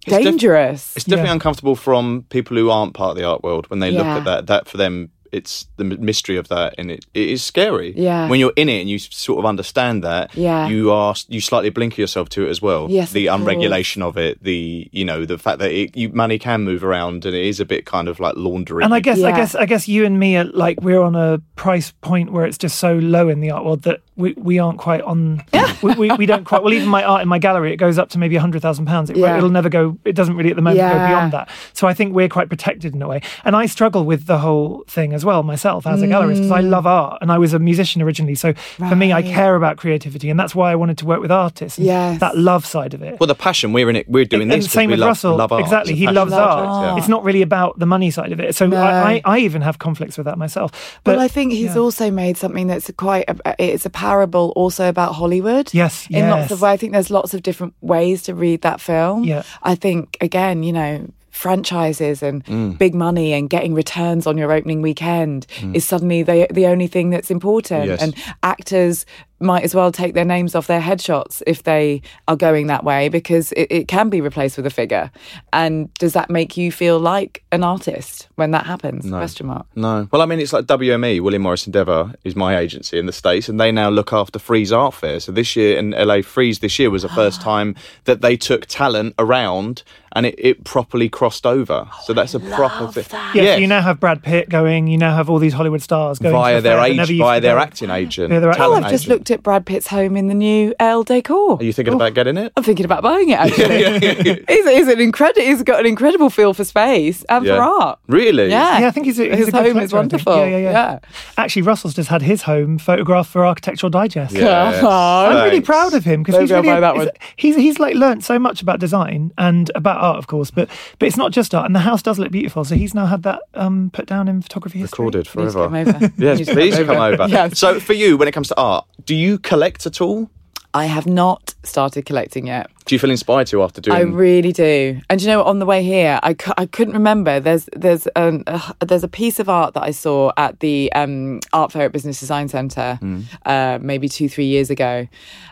def- 0.05 0.23
dangerous. 0.23 0.95
It's 0.95 1.05
definitely 1.05 1.29
Yeah. 1.29 1.33
uncomfortable 1.33 1.75
from 1.75 2.25
people 2.29 2.57
who 2.57 2.69
aren't 2.69 2.93
part 2.93 3.11
of 3.11 3.17
the 3.17 3.23
art 3.23 3.43
world 3.43 3.69
when 3.69 3.79
they 3.79 3.91
look 3.91 4.05
at 4.05 4.25
that. 4.25 4.47
That 4.47 4.67
for 4.67 4.77
them, 4.77 5.09
it's 5.35 5.67
the 5.77 5.83
mystery 5.83 6.37
of 6.37 6.47
that, 6.47 6.75
and 6.77 6.89
it, 6.91 7.05
it 7.13 7.29
is 7.29 7.43
scary. 7.43 7.93
Yeah. 7.95 8.29
When 8.29 8.39
you're 8.39 8.53
in 8.55 8.69
it 8.69 8.79
and 8.81 8.89
you 8.89 8.99
sort 8.99 9.39
of 9.39 9.45
understand 9.45 10.03
that, 10.03 10.33
Yeah. 10.35 10.67
you 10.67 10.91
are 10.91 11.13
you 11.27 11.41
slightly 11.41 11.69
blinker 11.69 12.01
yourself 12.01 12.29
to 12.29 12.45
it 12.45 12.49
as 12.49 12.61
well. 12.61 12.87
Yes, 12.89 13.11
The 13.11 13.27
of 13.29 13.39
course. 13.39 13.41
unregulation 13.41 14.01
of 14.01 14.17
it, 14.17 14.41
the 14.43 14.87
you 14.91 15.05
know 15.05 15.25
the 15.25 15.37
fact 15.37 15.59
that 15.59 15.71
it, 15.71 15.95
you, 15.97 16.09
money 16.09 16.39
can 16.39 16.61
move 16.63 16.83
around, 16.83 17.25
and 17.25 17.35
it 17.35 17.45
is 17.45 17.59
a 17.59 17.65
bit 17.65 17.85
kind 17.85 18.07
of 18.07 18.19
like 18.19 18.35
laundering. 18.37 18.85
and 18.85 18.93
I 18.93 18.99
guess, 18.99 19.21
I 19.21 19.31
guess, 19.31 19.55
I 19.55 19.65
guess 19.65 19.87
you 19.87 20.05
and 20.05 20.19
me 20.19 20.37
are 20.37 20.45
like 20.45 20.79
we're 20.81 21.01
on 21.01 21.15
a 21.15 21.39
price 21.55 21.91
point 22.01 22.31
where 22.31 22.45
it's 22.45 22.57
just 22.57 22.77
so 22.79 22.95
low 22.95 23.29
in 23.29 23.41
the 23.41 23.51
art 23.51 23.65
world 23.65 23.81
that 23.83 24.01
we, 24.15 24.33
we 24.37 24.59
aren't 24.59 24.79
quite 24.79 25.01
on. 25.01 25.43
we, 25.83 25.93
we, 25.95 26.11
we 26.13 26.25
don't 26.25 26.45
quite. 26.45 26.63
Well, 26.63 26.73
even 26.73 26.87
my 26.87 27.03
art 27.03 27.21
in 27.21 27.27
my 27.27 27.39
gallery, 27.39 27.73
it 27.73 27.77
goes 27.77 27.97
up 27.97 28.09
to 28.11 28.17
maybe 28.17 28.37
a 28.37 28.41
hundred 28.41 28.61
thousand 28.61 28.85
pounds. 28.85 29.09
It, 29.09 29.17
Yeah. 29.17 29.37
It'll 29.37 29.49
never 29.49 29.67
go. 29.69 29.97
It 30.05 30.13
doesn't 30.15 30.35
really 30.37 30.51
at 30.51 30.55
the 30.55 30.61
moment 30.61 30.79
go 30.79 31.07
beyond 31.07 31.33
that. 31.33 31.49
So 31.73 31.87
I 31.87 31.93
think 31.93 32.13
we're 32.15 32.29
quite 32.29 32.47
protected 32.47 32.93
in 32.95 33.01
a 33.01 33.07
way. 33.07 33.21
And 33.43 33.55
I 33.55 33.65
struggle 33.65 34.05
with 34.05 34.25
the 34.27 34.37
whole 34.37 34.83
thing 34.87 35.11
as 35.13 35.24
well 35.25 35.43
myself 35.43 35.85
as 35.87 36.01
a 36.01 36.07
gallerist 36.07 36.35
because 36.35 36.51
I 36.51 36.61
Mm. 36.61 36.69
love 36.69 36.85
art 36.87 37.17
and 37.21 37.31
I 37.31 37.37
was 37.37 37.53
a 37.53 37.59
musician 37.59 38.01
originally. 38.01 38.35
So 38.35 38.53
for 38.77 38.95
me, 38.95 39.11
I 39.11 39.21
care 39.21 39.55
about 39.55 39.77
creativity, 39.77 40.29
and 40.29 40.39
that's 40.39 40.55
why 40.55 40.71
I 40.71 40.75
wanted 40.75 40.97
to 40.99 41.05
work 41.05 41.19
with 41.21 41.31
artists. 41.31 41.77
Yeah, 41.79 42.17
that 42.19 42.37
love 42.37 42.65
side 42.65 42.93
of 42.93 43.01
it. 43.01 43.19
well, 43.19 43.27
the 43.27 43.35
passion 43.35 43.73
we're 43.73 43.89
in 43.89 43.95
it. 43.97 44.07
We're 44.09 44.25
doing 44.25 44.43
And 44.43 44.51
this. 44.51 44.65
'cause 44.67 44.73
same 44.73 44.87
we 44.89 44.93
with 44.93 44.99
love, 45.01 45.09
Russell. 45.09 45.35
Love 45.35 45.51
art. 45.51 45.61
Exactly, 45.61 45.95
he 45.95 46.07
loves 46.07 46.31
project, 46.31 46.67
art. 46.67 46.85
yeah. 46.85 46.97
It's 46.99 47.07
not 47.09 47.23
really 47.23 47.41
about 47.41 47.79
the 47.79 47.85
money 47.85 48.11
side 48.11 48.31
of 48.31 48.39
it. 48.39 48.55
So 48.55 48.67
No. 48.67 48.77
I, 48.77 49.13
I, 49.13 49.21
I 49.25 49.37
even 49.39 49.61
have 49.63 49.79
conflicts 49.79 50.17
with 50.17 50.25
that 50.25 50.37
myself. 50.37 50.99
But 51.03 51.15
well, 51.17 51.25
I 51.25 51.27
think 51.27 51.51
he's 51.53 51.75
yeah. 51.75 51.81
also 51.81 52.11
made 52.11 52.37
something 52.37 52.67
that's 52.67 52.91
quite. 52.97 53.25
A, 53.29 53.55
it's 53.59 53.85
a 53.85 53.89
parable 53.89 54.53
also 54.55 54.87
about 54.89 55.15
Hollywood. 55.15 55.73
Yes, 55.73 56.07
in 56.09 56.29
lots 56.29 56.51
of 56.51 56.61
ways. 56.61 56.71
I 56.73 56.77
think 56.77 56.93
there's 56.93 57.09
lots 57.09 57.33
of 57.33 57.41
different 57.43 57.73
ways 57.81 58.21
to 58.23 58.35
read 58.35 58.61
that 58.61 58.79
film. 58.81 59.23
Yeah. 59.23 59.43
I 59.63 59.75
think 59.75 60.17
again, 60.21 60.63
you 60.63 60.73
know, 60.73 61.07
franchises 61.35 62.23
and 62.23 62.43
Mm. 62.45 62.77
big 62.77 62.95
money 62.95 63.33
and 63.33 63.49
getting 63.49 63.73
returns 63.73 64.25
on 64.27 64.37
your 64.37 64.51
opening 64.51 64.81
weekend 64.81 65.45
is 65.73 65.83
suddenly 65.85 66.23
the 66.23 66.47
the 66.51 66.65
only 66.65 66.87
thing 66.87 67.09
that's 67.09 67.29
important. 67.29 67.85
Yes. 67.85 68.01
And 68.01 68.15
actors 68.43 69.05
might 69.39 69.63
as 69.63 69.75
well 69.75 69.91
take 69.91 70.13
their 70.13 70.25
names 70.25 70.55
off 70.55 70.67
their 70.67 70.81
headshots 70.81 71.43
if 71.45 71.63
they 71.63 72.01
are 72.27 72.35
going 72.35 72.67
that 72.67 72.83
way 72.83 73.09
because 73.09 73.51
it, 73.53 73.67
it 73.69 73.87
can 73.87 74.09
be 74.09 74.21
replaced 74.21 74.57
with 74.57 74.65
a 74.65 74.69
figure. 74.69 75.11
And 75.51 75.93
does 75.95 76.13
that 76.13 76.29
make 76.29 76.55
you 76.57 76.71
feel 76.71 76.99
like 76.99 77.43
an 77.51 77.63
artist 77.63 78.27
when 78.35 78.51
that 78.51 78.65
happens? 78.65 79.09
Question 79.09 79.47
mark. 79.47 79.65
No. 79.75 80.07
Well, 80.11 80.21
I 80.21 80.25
mean, 80.25 80.39
it's 80.39 80.53
like 80.53 80.65
WME, 80.65 81.21
William 81.21 81.41
Morris 81.41 81.65
Endeavour, 81.65 82.13
is 82.23 82.35
my 82.35 82.57
agency 82.57 82.97
in 82.97 83.05
the 83.05 83.13
States, 83.13 83.49
and 83.49 83.59
they 83.59 83.71
now 83.71 83.89
look 83.89 84.13
after 84.13 84.39
Frieze 84.39 84.71
Art 84.71 84.93
Fair. 84.93 85.19
So 85.19 85.31
this 85.31 85.55
year 85.55 85.77
in 85.77 85.91
LA, 85.91 86.21
Frieze 86.21 86.59
this 86.59 86.79
year 86.79 86.89
was 86.89 87.01
the 87.01 87.09
first 87.09 87.41
time 87.51 87.75
that 88.05 88.21
they 88.21 88.37
took 88.37 88.65
talent 88.67 89.15
around 89.19 89.83
and 90.15 90.25
it, 90.25 90.35
it 90.37 90.63
properly 90.63 91.09
crossed 91.09 91.45
over. 91.45 91.87
Oh, 91.91 92.01
so 92.05 92.13
that's 92.13 92.33
a 92.33 92.39
proper 92.39 92.89
thing. 92.89 93.19
Yes, 93.33 93.59
you 93.59 93.67
now 93.67 93.81
have 93.81 93.99
Brad 93.99 94.23
Pitt 94.23 94.47
going. 94.47 94.87
You 94.87 94.97
now 94.97 95.13
have 95.13 95.29
all 95.29 95.39
these 95.39 95.51
Hollywood 95.53 95.81
stars 95.81 96.19
going 96.19 96.33
via 96.33 96.55
to 96.55 96.61
the 96.61 96.69
their 96.69 96.77
fair 96.77 97.03
age, 97.03 97.17
via 97.17 97.41
their 97.41 97.57
acting 97.59 97.89
agent. 97.89 98.31
Yeah, 98.31 98.39
their 98.39 98.49
acting 98.51 98.63
Oh, 98.63 98.67
talent 98.67 98.85
I've 98.85 98.91
just 98.91 99.05
agent. 99.05 99.24
Looked 99.25 99.39
at 99.39 99.41
Brad 99.41 99.65
Pitt's 99.65 99.87
home 99.87 100.15
in 100.15 100.27
the 100.27 100.35
new 100.35 100.75
Elle 100.79 101.01
Decor. 101.03 101.57
Are 101.59 101.63
you 101.63 101.73
thinking 101.73 101.95
about 101.95 102.13
getting 102.13 102.37
it? 102.37 102.53
I'm 102.55 102.61
thinking 102.61 102.85
about 102.85 103.01
buying 103.01 103.29
it 103.29 103.39
actually. 103.39 104.43
he's, 104.47 104.67
he's 104.69 104.87
an 104.87 104.99
incredible. 105.01 105.41
He's 105.41 105.63
got 105.63 105.79
an 105.79 105.87
incredible 105.87 106.29
feel 106.29 106.53
for 106.53 106.63
space 106.63 107.23
and 107.27 107.43
for 107.43 107.53
art. 107.53 107.97
Really? 108.05 108.51
Yeah, 108.51 108.81
Yeah, 108.81 108.87
I 108.87 108.91
think 108.91 109.07
he's 109.07 109.19
a, 109.19 109.23
he's 109.29 109.37
his 109.39 109.47
a 109.47 109.51
good 109.51 109.57
home 109.73 109.77
is 109.81 109.89
collector, 109.89 109.97
I 109.97 110.01
think. 110.01 110.27
wonderful. 110.27 110.37
Yeah, 110.37 110.45
yeah, 110.45 110.57
yeah, 110.57 110.71
Yeah. 110.71 110.99
Actually, 111.39 111.63
Russell's 111.63 111.95
just 111.95 112.07
had 112.09 112.21
his 112.21 112.43
home 112.43 112.77
photographed 112.77 113.31
for 113.31 113.43
Architectural 113.47 113.89
Digest. 113.89 114.35
Yes. 114.35 114.79
Come. 114.79 114.91
I'm 114.91 115.43
really 115.45 115.61
proud 115.61 115.95
of 115.95 116.05
him 116.05 116.21
because 116.21 116.39
he's 116.39 116.51
I'll 116.51 116.61
really 116.61 116.75
buy 116.75 116.79
that 116.81 116.95
is- 116.95 117.05
one. 117.07 117.09
he's 117.35 117.55
he's 117.55 117.79
like 117.79 117.95
learnt 117.95 118.23
so 118.23 118.37
much 118.37 118.61
about 118.61 118.79
design 118.79 119.33
and 119.39 119.71
about 119.73 119.99
art, 120.01 120.19
of 120.19 120.27
course, 120.27 120.51
but 120.51 120.69
but 120.99 121.07
it's 121.07 121.17
not 121.17 121.31
just 121.31 121.55
art. 121.55 121.65
And 121.65 121.75
the 121.75 121.79
house 121.79 122.03
does 122.03 122.19
look 122.19 122.29
beautiful, 122.31 122.63
so 122.63 122.75
he's 122.75 122.93
now 122.93 123.07
had 123.07 123.23
that 123.23 123.41
um, 123.55 123.89
put 123.91 124.05
down 124.05 124.27
in 124.27 124.43
photography 124.43 124.77
history. 124.77 125.03
Recorded 125.03 125.17
Needs 125.35 125.53
to 125.55 125.59
forever. 125.65 125.65
come 125.65 126.03
over. 126.03 126.13
Yes, 126.19 126.37
Needs 126.37 126.51
please 126.51 126.75
come 126.75 126.89
over. 126.91 127.25
Yes. 127.27 127.57
So, 127.57 127.79
for 127.79 127.93
you, 127.93 128.17
when 128.17 128.27
it 128.27 128.31
comes 128.33 128.49
to 128.49 128.57
art, 128.57 128.85
do 129.05 129.15
you 129.15 129.37
collect 129.39 129.85
at 129.85 130.01
all? 130.01 130.29
I 130.73 130.85
have 130.87 131.07
not 131.07 131.53
started 131.63 132.05
collecting 132.05 132.47
yet. 132.47 132.69
Do 132.83 132.93
you 132.95 132.99
feel 132.99 133.09
inspired 133.09 133.47
to 133.47 133.63
after 133.63 133.79
doing? 133.79 133.95
I 133.95 134.01
really 134.01 134.51
do. 134.51 134.99
And 135.09 135.21
you 135.21 135.27
know, 135.27 135.41
on 135.43 135.59
the 135.59 135.65
way 135.65 135.81
here, 135.83 136.19
I, 136.21 136.33
cu- 136.33 136.51
I 136.57 136.65
couldn't 136.65 136.93
remember. 136.95 137.39
There's 137.39 137.69
there's 137.73 138.09
um, 138.17 138.43
uh, 138.45 138.73
there's 138.85 139.03
a 139.03 139.07
piece 139.07 139.39
of 139.39 139.47
art 139.47 139.73
that 139.75 139.83
I 139.83 139.91
saw 139.91 140.33
at 140.35 140.59
the 140.59 140.91
um, 140.93 141.39
art 141.53 141.71
fair 141.71 141.83
at 141.85 141.93
Business 141.93 142.19
Design 142.19 142.49
Centre 142.49 142.95
Hmm. 142.99 143.21
uh, 143.45 143.79
maybe 143.81 144.09
two 144.09 144.27
three 144.27 144.47
years 144.47 144.69
ago. 144.69 145.07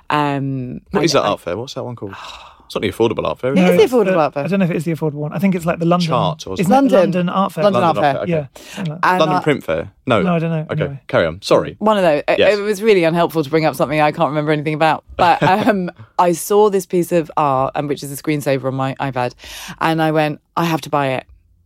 Um, 0.10 0.82
what 0.92 1.00
I- 1.02 1.04
is 1.06 1.14
that 1.14 1.24
I- 1.24 1.30
art 1.30 1.40
fair? 1.40 1.56
What's 1.56 1.74
that 1.76 1.84
one 1.86 1.96
called? 1.96 2.16
It's 2.66 2.76
not 2.76 2.82
the 2.82 2.90
affordable 2.92 3.26
art 3.28 3.40
fair. 3.40 3.52
It 3.54 3.60
Is 3.60 3.64
is 3.64 3.70
it? 3.70 3.78
the 3.78 3.84
it's 3.84 3.94
affordable 3.94 4.18
art 4.18 4.34
fair. 4.34 4.44
I 4.44 4.48
don't 4.48 4.60
know 4.60 4.66
if 4.66 4.72
it 4.72 4.78
is 4.78 4.86
the 4.86 4.92
affordable 4.94 5.14
one. 5.14 5.34
I 5.34 5.40
think 5.40 5.54
it's 5.56 5.66
like 5.66 5.80
the 5.80 5.86
London 5.86 6.08
Chart 6.08 6.48
or 6.48 6.54
Isn't 6.54 6.66
something. 6.66 6.92
it 6.94 6.98
London- 7.00 7.28
London 7.28 7.30
Art 7.30 7.52
Fair. 7.52 7.64
London 7.66 7.82
London 7.82 8.04
Art 8.06 8.16
Art 8.16 8.28
Fair. 8.28 8.28
Fair, 8.28 8.50
Yeah. 8.64 8.74
something 8.76 8.94
like 8.94 9.02
that. 9.02 9.10
And 9.12 9.20
London 9.20 9.38
I- 9.38 9.44
Print 9.44 9.64
Fair. 9.64 9.92
No, 10.06 10.22
No, 10.22 10.36
I 10.36 10.40
don't 10.40 10.50
know. 10.52 10.66
Okay, 10.72 10.82
Anyway. 10.84 11.00
carry 11.08 11.26
on. 11.26 11.42
Sorry. 11.42 11.76
One 11.80 11.98
of 11.98 12.04
those. 12.04 12.24
It- 12.28 12.40
Yes. 12.40 12.58
It 12.58 12.62
was 12.62 12.82
really 12.82 13.04
unhelpful 13.04 13.44
to 13.44 13.50
bring 13.50 13.66
up 13.66 13.76
something 13.76 14.02
I 14.02 14.12
can't 14.12 14.30
remember 14.30 14.52
anything 14.52 14.74
about. 14.74 15.04
But 15.18 15.42
um, 15.68 15.92
I 16.20 16.32
saw 16.34 16.70
this 16.70 16.86
piece 16.86 17.12
of 17.12 17.30
art, 17.38 17.74
and 17.76 17.88
which 17.88 18.02
is 18.04 18.12
a 18.12 18.22
screensaver 18.22 18.66
on 18.66 18.76
my 18.76 18.96
iPad, 18.96 19.34
and 19.80 20.02
I 20.02 20.12
went, 20.12 20.42
I 20.58 20.66
have 20.66 20.82
to 20.82 20.90
buy 20.90 21.08
it. 21.10 21.26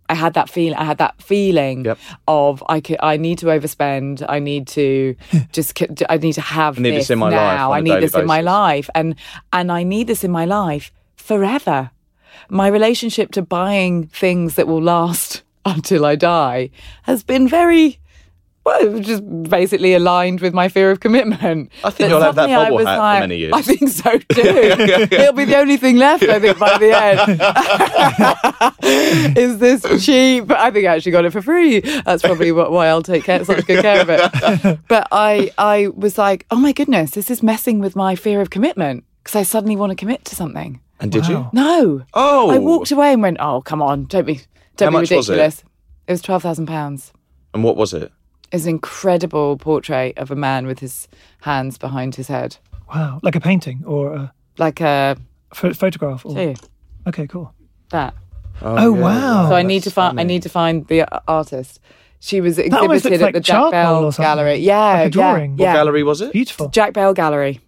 I 0.09 0.15
had 0.15 0.33
that 0.35 0.49
feel. 0.49 0.73
I 0.75 0.83
had 0.85 0.97
that 0.99 1.21
feeling 1.21 1.85
Yep. 1.85 1.97
of 2.27 2.63
I 2.69 2.79
could. 2.79 2.97
I 3.01 3.17
need 3.17 3.37
to 3.39 3.47
overspend. 3.47 4.25
I 4.27 4.39
need 4.39 4.67
to 4.69 5.15
just. 5.51 5.81
I 6.09 6.17
need 6.17 6.33
to 6.33 6.41
have 6.41 6.77
I 6.79 6.81
need 6.81 6.91
this 6.95 7.09
in 7.09 7.19
my 7.19 7.29
life 7.29 7.57
now. 7.57 7.71
on 7.71 7.77
I 7.77 7.81
need 7.81 7.99
this 8.01 8.15
in 8.15 8.25
my 8.25 8.41
life, 8.41 8.89
and 8.95 9.15
and 9.51 9.71
I 9.71 9.83
need 9.83 10.07
this 10.07 10.23
in 10.23 10.31
my 10.31 10.45
life 10.45 10.91
forever. 11.15 11.91
My 12.49 12.67
relationship 12.67 13.31
to 13.33 13.41
buying 13.41 14.07
things 14.07 14.55
that 14.55 14.67
will 14.67 14.81
last 14.81 15.43
until 15.65 16.05
I 16.05 16.15
die 16.15 16.69
has 17.03 17.23
been 17.23 17.47
very 17.47 17.99
well, 18.67 18.99
just 18.99 19.23
basically 19.49 19.93
aligned 19.93 20.41
with 20.41 20.53
my 20.53 20.67
fear 20.67 20.91
of 20.91 20.99
commitment. 20.99 21.71
I 21.85 21.89
think 21.89 22.09
you'll 22.09 22.19
have 22.19 22.35
that 22.35 22.49
suddenly 22.49 22.65
I 22.65 22.69
bobble 22.69 22.85
hat 22.85 23.15
for 23.15 23.21
many 23.21 23.37
years. 23.37 23.53
I 23.53 23.61
think 23.61 23.87
so 23.87 24.11
too. 24.17 24.25
It'll 25.09 25.31
be 25.31 25.45
the 25.45 25.57
only 25.57 25.77
thing 25.77 25.95
left, 25.95 26.23
I 26.23 26.37
think, 26.37 26.59
by 26.59 26.77
the 26.77 26.91
end. 28.83 29.37
Is 29.37 29.59
this 29.59 30.05
cheap? 30.05 30.51
I 30.51 30.69
think 30.71 30.85
I 30.85 30.95
actually 30.97 31.13
got 31.13 31.23
it 31.23 31.31
for 31.31 31.41
free. 31.41 31.79
That's 31.79 32.21
probably 32.21 32.51
what, 32.51 32.73
why 32.73 32.87
I'll 32.87 33.01
take 33.01 33.23
care, 33.23 33.45
such 33.45 33.65
good 33.65 33.81
care 33.81 34.01
of 34.01 34.09
it. 34.09 34.79
But 34.89 35.07
I, 35.13 35.51
I 35.57 35.87
was 35.95 36.17
like, 36.17 36.45
oh 36.51 36.57
my 36.57 36.73
goodness, 36.73 37.11
this 37.11 37.31
is 37.31 37.41
messing 37.41 37.79
with 37.79 37.95
my 37.95 38.15
fear 38.15 38.41
of 38.41 38.49
commitment 38.49 39.05
because 39.23 39.37
I 39.37 39.43
suddenly 39.43 39.77
want 39.77 39.91
to 39.91 39.95
commit 39.95 40.25
to 40.25 40.35
something. 40.35 40.81
And 40.99 41.09
did 41.09 41.25
you? 41.27 41.49
No. 41.53 42.03
Oh. 42.13 42.49
I 42.49 42.57
walked 42.57 42.91
away 42.91 43.13
and 43.13 43.21
went, 43.21 43.37
oh, 43.39 43.61
come 43.61 43.81
on, 43.81 44.05
don't 44.05 44.25
be, 44.25 44.41
don't 44.75 44.87
How 44.87 44.99
be 44.99 45.03
much 45.03 45.11
was 45.11 45.29
it? 45.29 45.31
ridiculous. 45.31 45.63
It 46.07 46.11
was 46.11 46.21
twelve 46.21 46.43
thousand 46.43 46.65
pounds. 46.67 47.13
And 47.53 47.63
what 47.63 47.77
was 47.77 47.93
it? 47.93 48.11
Is 48.51 48.65
an 48.65 48.69
incredible 48.71 49.57
portrait 49.57 50.17
of 50.17 50.31
a 50.31 50.35
man 50.35 50.65
with 50.67 50.79
his 50.79 51.07
hands 51.41 51.77
behind 51.77 52.15
his 52.15 52.27
head, 52.29 52.57
Wow. 52.93 53.19
Like 53.21 53.35
a 53.35 53.41
painting 53.41 53.83
or 53.85 54.13
a 54.13 54.33
like 54.57 54.79
a 54.79 55.17
pho- 55.53 55.73
photograph. 55.73 56.25
Or... 56.25 56.33
see 56.33 56.55
Okay, 57.05 57.27
cool. 57.27 57.53
that. 57.89 58.13
Oh, 58.61 58.75
oh 58.87 58.91
wow. 58.93 59.49
so 59.49 59.55
I 59.55 59.61
need 59.63 59.81
to 59.83 59.89
that's 59.89 59.95
find. 59.95 60.19
I 60.19 60.23
need 60.23 60.43
to 60.43 60.49
find 60.49 60.87
the 60.87 61.05
artist. 61.27 61.79
She 62.19 62.41
was 62.41 62.57
almost 62.57 62.71
looks 62.81 62.95
exhibited 63.05 63.21
like 63.21 63.29
at 63.29 63.33
the 63.33 63.39
Jack 63.41 63.71
Bell. 63.71 64.11
Gallery. 64.11 64.55
Yeah, 64.55 64.79
Like 64.93 64.99
a 64.99 65.03
yeah, 65.03 65.09
drawing. 65.09 65.51
What 65.51 65.59
Yeah, 65.59 65.73
Gallery 65.73 66.03
was 66.03 66.21
it? 66.21 66.31
Beautiful. 66.33 66.69
Jack 66.69 66.93
Bell 66.93 67.13
Gallery. 67.13 67.59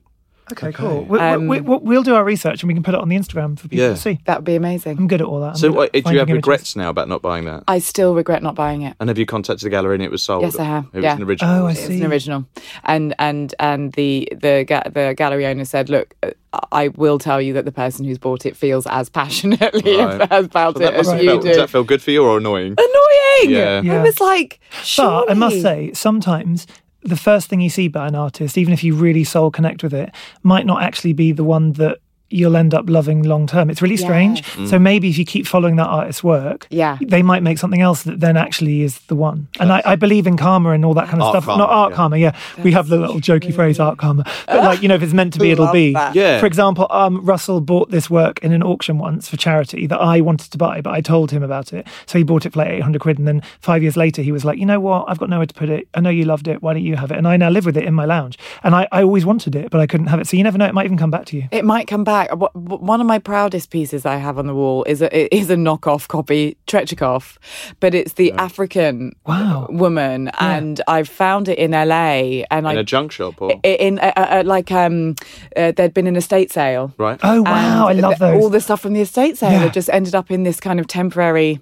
Okay, 0.51 0.71
cool. 0.71 1.03
We, 1.03 1.19
Um, 1.19 1.47
we, 1.47 1.61
we, 1.61 1.77
we'll 1.77 2.03
do 2.03 2.15
our 2.15 2.23
research 2.23 2.63
and 2.63 2.67
we 2.67 2.73
can 2.73 2.81
put 2.83 2.93
it 2.95 2.99
on 2.99 3.07
the 3.09 3.15
Instagram 3.15 3.57
for 3.57 3.67
people 3.67 3.83
Yeah. 3.83 3.89
to 3.89 3.95
see. 3.97 4.19
That 4.25 4.39
would 4.39 4.45
be 4.45 4.55
amazing. 4.55 4.97
I'm 4.97 5.07
good 5.07 5.21
at 5.21 5.27
all 5.27 5.39
that. 5.41 5.49
I'm 5.51 5.55
So, 5.55 5.67
good 5.69 5.77
what, 5.77 5.93
do 5.93 5.99
you 5.99 6.03
finding 6.03 6.19
have 6.19 6.29
images. 6.29 6.37
regrets 6.47 6.75
now 6.75 6.89
about 6.89 7.07
not 7.07 7.21
buying 7.21 7.45
that? 7.45 7.63
I 7.67 7.79
still 7.79 8.15
regret 8.15 8.41
not 8.41 8.55
buying 8.55 8.81
it. 8.81 8.95
And 8.99 9.09
have 9.09 9.17
you 9.17 9.25
contacted 9.25 9.65
the 9.65 9.69
gallery 9.69 9.95
and 9.95 10.03
it 10.03 10.11
was 10.11 10.21
sold? 10.23 10.43
Yes, 10.43 10.57
I 10.57 10.63
have. 10.63 10.85
It 10.93 11.01
was 11.03 11.05
an 11.15 11.23
original. 11.23 11.51
Oh, 11.55 11.59
I 11.59 11.63
was 11.69 11.79
it? 11.79 11.87
see. 11.87 11.93
It's 11.93 12.03
an 12.03 12.11
original, 12.11 12.45
and 12.85 13.13
and 13.19 13.53
and 13.59 13.93
the 13.93 14.27
the 14.31 14.65
ga- 14.67 14.89
the 14.89 15.13
gallery 15.15 15.45
owner 15.45 15.65
said, 15.65 15.89
"Look, 15.89 16.15
uh, 16.23 16.31
I 16.71 16.87
will 16.89 17.19
tell 17.19 17.41
you 17.41 17.53
that 17.53 17.65
the 17.65 17.71
person 17.71 18.05
who's 18.05 18.17
bought 18.17 18.45
it 18.45 18.55
feels 18.57 18.87
as 18.87 19.09
passionately 19.09 19.97
Right. 19.97 20.21
about 20.31 20.77
So 20.77 20.83
it 20.83 20.93
as 20.93 21.07
must 21.07 21.11
have 21.15 21.23
you 21.23 21.29
felt, 21.29 21.41
do." 21.43 21.47
does 21.49 21.57
that 21.57 21.69
feel 21.69 21.83
good 21.83 22.01
for 22.01 22.11
you 22.11 22.23
or 22.25 22.37
annoying? 22.37 22.75
Annoying. 22.77 23.55
Yeah. 23.55 23.81
Yeah. 23.81 23.99
I 23.99 24.03
was 24.03 24.19
like, 24.19 24.59
But 24.97 25.29
I 25.29 25.33
must 25.33 25.61
say, 25.61 25.91
sometimes 25.93 26.65
the 27.01 27.15
first 27.15 27.47
thing 27.47 27.61
you 27.61 27.69
see 27.69 27.87
by 27.87 28.07
an 28.07 28.15
artist, 28.15 28.57
even 28.57 28.73
if 28.73 28.83
you 28.83 28.95
really 28.95 29.23
soul 29.23 29.51
connect 29.51 29.83
with 29.83 29.93
it, 29.93 30.13
might 30.43 30.65
not 30.65 30.83
actually 30.83 31.13
be 31.13 31.31
the 31.31 31.43
one 31.43 31.73
that 31.73 31.99
you'll 32.29 32.55
end 32.55 32.73
up 32.73 32.89
loving 32.89 33.23
long 33.23 33.47
term. 33.47 33.69
It's 33.69 33.81
really 33.81 33.97
strange. 33.97 34.43
So 34.67 34.77
maybe 34.79 35.09
if 35.09 35.17
you 35.17 35.25
keep 35.25 35.47
following 35.47 35.75
that 35.77 35.87
artist's 35.87 36.23
work, 36.23 36.67
Yeah. 36.69 36.97
they 37.01 37.21
might 37.23 37.43
make 37.43 37.57
something 37.57 37.81
else 37.81 38.03
that 38.03 38.19
then 38.19 38.37
actually 38.37 38.81
is 38.81 38.99
the 39.07 39.15
one. 39.15 39.47
And 39.59 39.71
I, 39.71 39.81
I 39.85 39.95
believe 39.95 40.27
in 40.27 40.37
karma 40.37 40.71
and 40.71 40.85
all 40.85 40.93
that 40.93 41.07
kind 41.07 41.21
of 41.21 41.27
Art 41.27 41.33
stuff. 41.35 41.45
karma, 41.45 41.57
not 41.63 41.69
art 41.69 41.91
yeah. 41.91 41.95
karma, 41.95 42.17
yeah. 42.17 42.35
we 42.63 42.71
have 42.73 42.87
the 42.87 42.97
little 42.97 43.19
jokey 43.19 43.53
phrase 43.53 43.79
art 43.79 43.97
karma. 43.97 44.23
But 44.47 44.63
like, 44.63 44.81
you 44.81 44.87
know, 44.87 44.95
if 44.95 45.01
it's 45.03 45.13
meant 45.13 45.33
to 45.33 45.39
be, 45.45 45.51
it'll 45.51 45.71
be. 45.71 45.93
that. 45.93 46.15
Yeah. 46.15 46.39
For 46.39 46.45
example, 46.45 46.87
um, 46.91 47.23
Russell 47.25 47.61
bought 47.61 47.89
this 47.91 48.09
work 48.09 48.39
in 48.43 48.51
an 48.53 48.61
auction 48.63 48.97
once 48.99 49.27
for 49.27 49.37
charity 49.37 49.87
that 49.87 49.99
I 49.99 50.21
wanted 50.21 50.51
to 50.51 50.57
buy, 50.57 50.81
but 50.81 50.93
I 50.93 51.01
told 51.01 51.31
him 51.31 51.41
about 51.43 51.73
it. 51.73 51.87
So 52.05 52.17
he 52.17 52.23
bought 52.23 52.45
it 52.45 52.53
for 52.53 52.59
like 52.59 52.69
800 52.69 52.99
quid. 53.01 53.17
And 53.19 53.27
then 53.27 53.41
five 53.61 53.81
years 53.81 53.97
later, 53.97 54.21
he 54.21 54.31
was 54.31 54.45
like, 54.45 54.59
you 54.59 54.65
know 54.65 54.79
what? 54.79 55.05
I've 55.07 55.17
got 55.19 55.29
nowhere 55.29 55.45
to 55.47 55.53
put 55.53 55.69
it. 55.69 55.87
I 55.95 55.99
know 56.01 56.09
you 56.09 56.25
loved 56.25 56.47
it. 56.47 56.61
Why 56.61 56.73
don't 56.73 56.83
you 56.83 56.95
have 56.95 57.11
it? 57.11 57.17
And 57.17 57.27
I 57.27 57.37
now 57.37 57.49
live 57.49 57.65
with 57.65 57.77
it 57.77 57.85
in 57.85 57.93
my 57.93 58.05
lounge. 58.05 58.37
And 58.63 58.75
I, 58.75 58.87
I 58.91 59.01
always 59.03 59.25
wanted 59.25 59.55
it, 59.55 59.69
but 59.71 59.79
I 59.81 59.87
couldn't 59.87 60.07
have 60.07 60.19
it. 60.19 60.27
So 60.27 60.37
you 60.37 60.43
never 60.43 60.57
know. 60.57 60.65
It 60.65 60.73
might 60.73 60.85
even 60.85 60.97
come 60.97 61.11
back 61.11 61.25
to 61.27 61.37
you. 61.37 61.47
It 61.51 61.65
might 61.65 61.87
come 61.87 62.03
back. 62.03 62.18
Wh- 62.27 62.51
wh- 62.53 62.81
One 62.81 63.01
of 63.01 63.07
my 63.07 63.19
proudest 63.19 63.69
pieces 63.69 64.05
I 64.05 64.17
have 64.17 64.37
on 64.37 64.47
the 64.47 64.53
wall 64.55 64.83
is 64.85 65.01
a 65.01 65.07
it 65.17 65.29
is 65.31 65.49
a 65.49 65.55
knockoff 65.55 66.07
copy 66.07 66.57
Tretchikoff, 66.67 67.37
but 67.79 67.93
it's 67.95 68.13
the 68.13 68.31
African 68.33 69.13
Wow. 69.25 69.67
woman, 69.69 70.29
and 70.39 70.81
I 70.87 71.03
found 71.03 71.47
it 71.47 71.57
in 71.57 71.71
LA, 71.71 72.43
and 72.51 72.65
In 72.65 72.65
I 72.65 72.73
a 72.73 72.83
junk 72.83 73.11
shop 73.11 73.41
or? 73.41 73.51
i- 73.63 73.67
in 73.67 73.99
uh, 73.99 74.11
uh, 74.15 74.43
like 74.45 74.71
um 74.71 75.15
uh, 75.55 75.71
there'd 75.75 75.93
been 75.93 76.07
an 76.07 76.15
estate 76.15 76.51
sale. 76.51 76.93
right. 76.97 77.19
Oh, 77.23 77.41
wow. 77.43 77.87
I 77.87 77.93
love 77.93 78.19
those. 78.19 78.41
All 78.43 78.49
the 78.49 78.61
stuff 78.61 78.81
from 78.81 78.93
the 78.93 79.01
estate 79.01 79.37
sale 79.37 79.51
Yeah. 79.51 79.59
had 79.59 79.73
just 79.73 79.89
ended 79.91 80.15
up 80.15 80.31
in 80.31 80.43
this 80.43 80.59
kind 80.59 80.79
of 80.79 80.87
temporary 80.87 81.59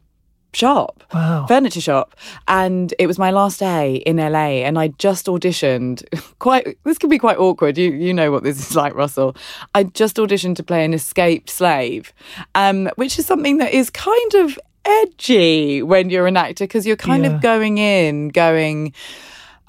shop, 0.53 1.03
Wow. 1.13 1.45
furniture 1.47 1.81
shop. 1.81 2.15
And 2.47 2.93
it 2.99 3.07
was 3.07 3.19
my 3.19 3.31
last 3.31 3.59
day 3.59 3.97
in 3.97 4.17
LA, 4.17 4.63
and 4.65 4.79
I 4.79 4.89
just 4.97 5.25
auditioned. 5.27 6.03
Quite, 6.39 6.77
this 6.83 6.97
could 6.97 7.09
be 7.09 7.19
quite 7.19 7.37
awkward. 7.37 7.77
You 7.77 7.91
you 7.91 8.13
know 8.13 8.31
what 8.31 8.43
this 8.43 8.57
is 8.59 8.75
like, 8.75 8.93
Russell. 8.95 9.35
I 9.75 9.83
just 9.83 10.17
auditioned 10.17 10.55
to 10.57 10.63
play 10.63 10.85
an 10.85 10.93
escaped 10.93 11.49
slave, 11.49 12.13
um, 12.55 12.89
which 12.95 13.17
is 13.19 13.25
something 13.25 13.57
that 13.57 13.73
is 13.73 13.89
kind 13.89 14.33
of 14.35 14.57
edgy 14.85 15.81
when 15.83 16.09
you're 16.09 16.27
an 16.27 16.37
actor 16.37 16.63
because 16.63 16.85
you're 16.87 16.95
kind 16.95 17.25
Yeah. 17.25 17.31
of 17.35 17.41
going 17.41 17.77
in, 17.77 18.29
going 18.29 18.93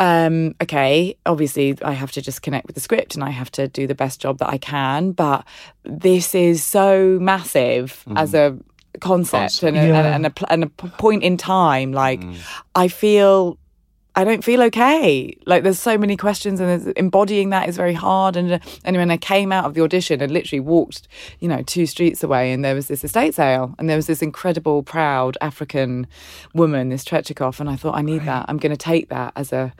um, 0.00 0.54
okay, 0.62 1.16
obviously 1.26 1.76
I 1.82 1.90
have 1.92 2.12
to 2.12 2.22
just 2.22 2.40
connect 2.42 2.68
with 2.68 2.74
the 2.76 2.80
script 2.80 3.16
and 3.16 3.24
I 3.24 3.30
have 3.30 3.50
to 3.52 3.66
do 3.66 3.88
the 3.88 3.96
best 3.96 4.20
job 4.20 4.38
that 4.38 4.48
I 4.48 4.56
can, 4.58 5.10
but 5.10 5.44
this 5.82 6.36
is 6.36 6.62
so 6.62 7.18
massive 7.20 8.04
as 8.14 8.32
a 8.32 8.56
concept, 8.98 9.62
and, 9.62 9.76
a, 9.76 9.86
Yeah. 9.86 10.14
and, 10.14 10.26
a, 10.26 10.30
pl- 10.30 10.46
and 10.50 10.64
a 10.64 10.68
p- 10.68 10.88
point 10.98 11.22
in 11.22 11.36
time. 11.36 11.92
Like, 11.92 12.22
I 12.74 12.88
feel. 12.88 13.58
I 14.16 14.24
don't 14.24 14.42
feel 14.42 14.62
okay. 14.62 15.36
Like 15.46 15.62
there's 15.62 15.78
so 15.78 15.96
many 15.96 16.16
questions, 16.16 16.58
and 16.58 16.68
there's- 16.68 16.92
embodying 16.96 17.50
that 17.50 17.68
is 17.68 17.76
very 17.76 17.92
hard. 17.94 18.34
And 18.36 18.50
uh, 18.54 18.58
and 18.84 18.96
when 18.96 19.12
I 19.12 19.16
came 19.16 19.52
out 19.52 19.64
of 19.64 19.74
the 19.74 19.80
audition 19.82 20.20
and 20.20 20.32
literally 20.32 20.58
walked, 20.58 21.06
you 21.38 21.46
know, 21.46 21.62
two 21.62 21.86
streets 21.86 22.24
away, 22.24 22.50
and 22.52 22.64
there 22.64 22.74
was 22.74 22.88
this 22.88 23.04
estate 23.04 23.36
sale, 23.36 23.76
and 23.78 23.88
there 23.88 23.96
was 23.96 24.08
this 24.08 24.20
incredible, 24.20 24.82
proud 24.82 25.38
African 25.40 26.08
woman, 26.52 26.88
this 26.88 27.04
Tretchikoff, 27.04 27.60
and 27.60 27.70
I 27.70 27.76
thought 27.76 27.94
I 27.94 28.02
need 28.02 28.24
that. 28.24 28.46
I'm 28.48 28.56
going 28.56 28.72
to 28.72 28.76
take 28.76 29.08
that 29.10 29.34
as 29.36 29.52
a 29.52 29.72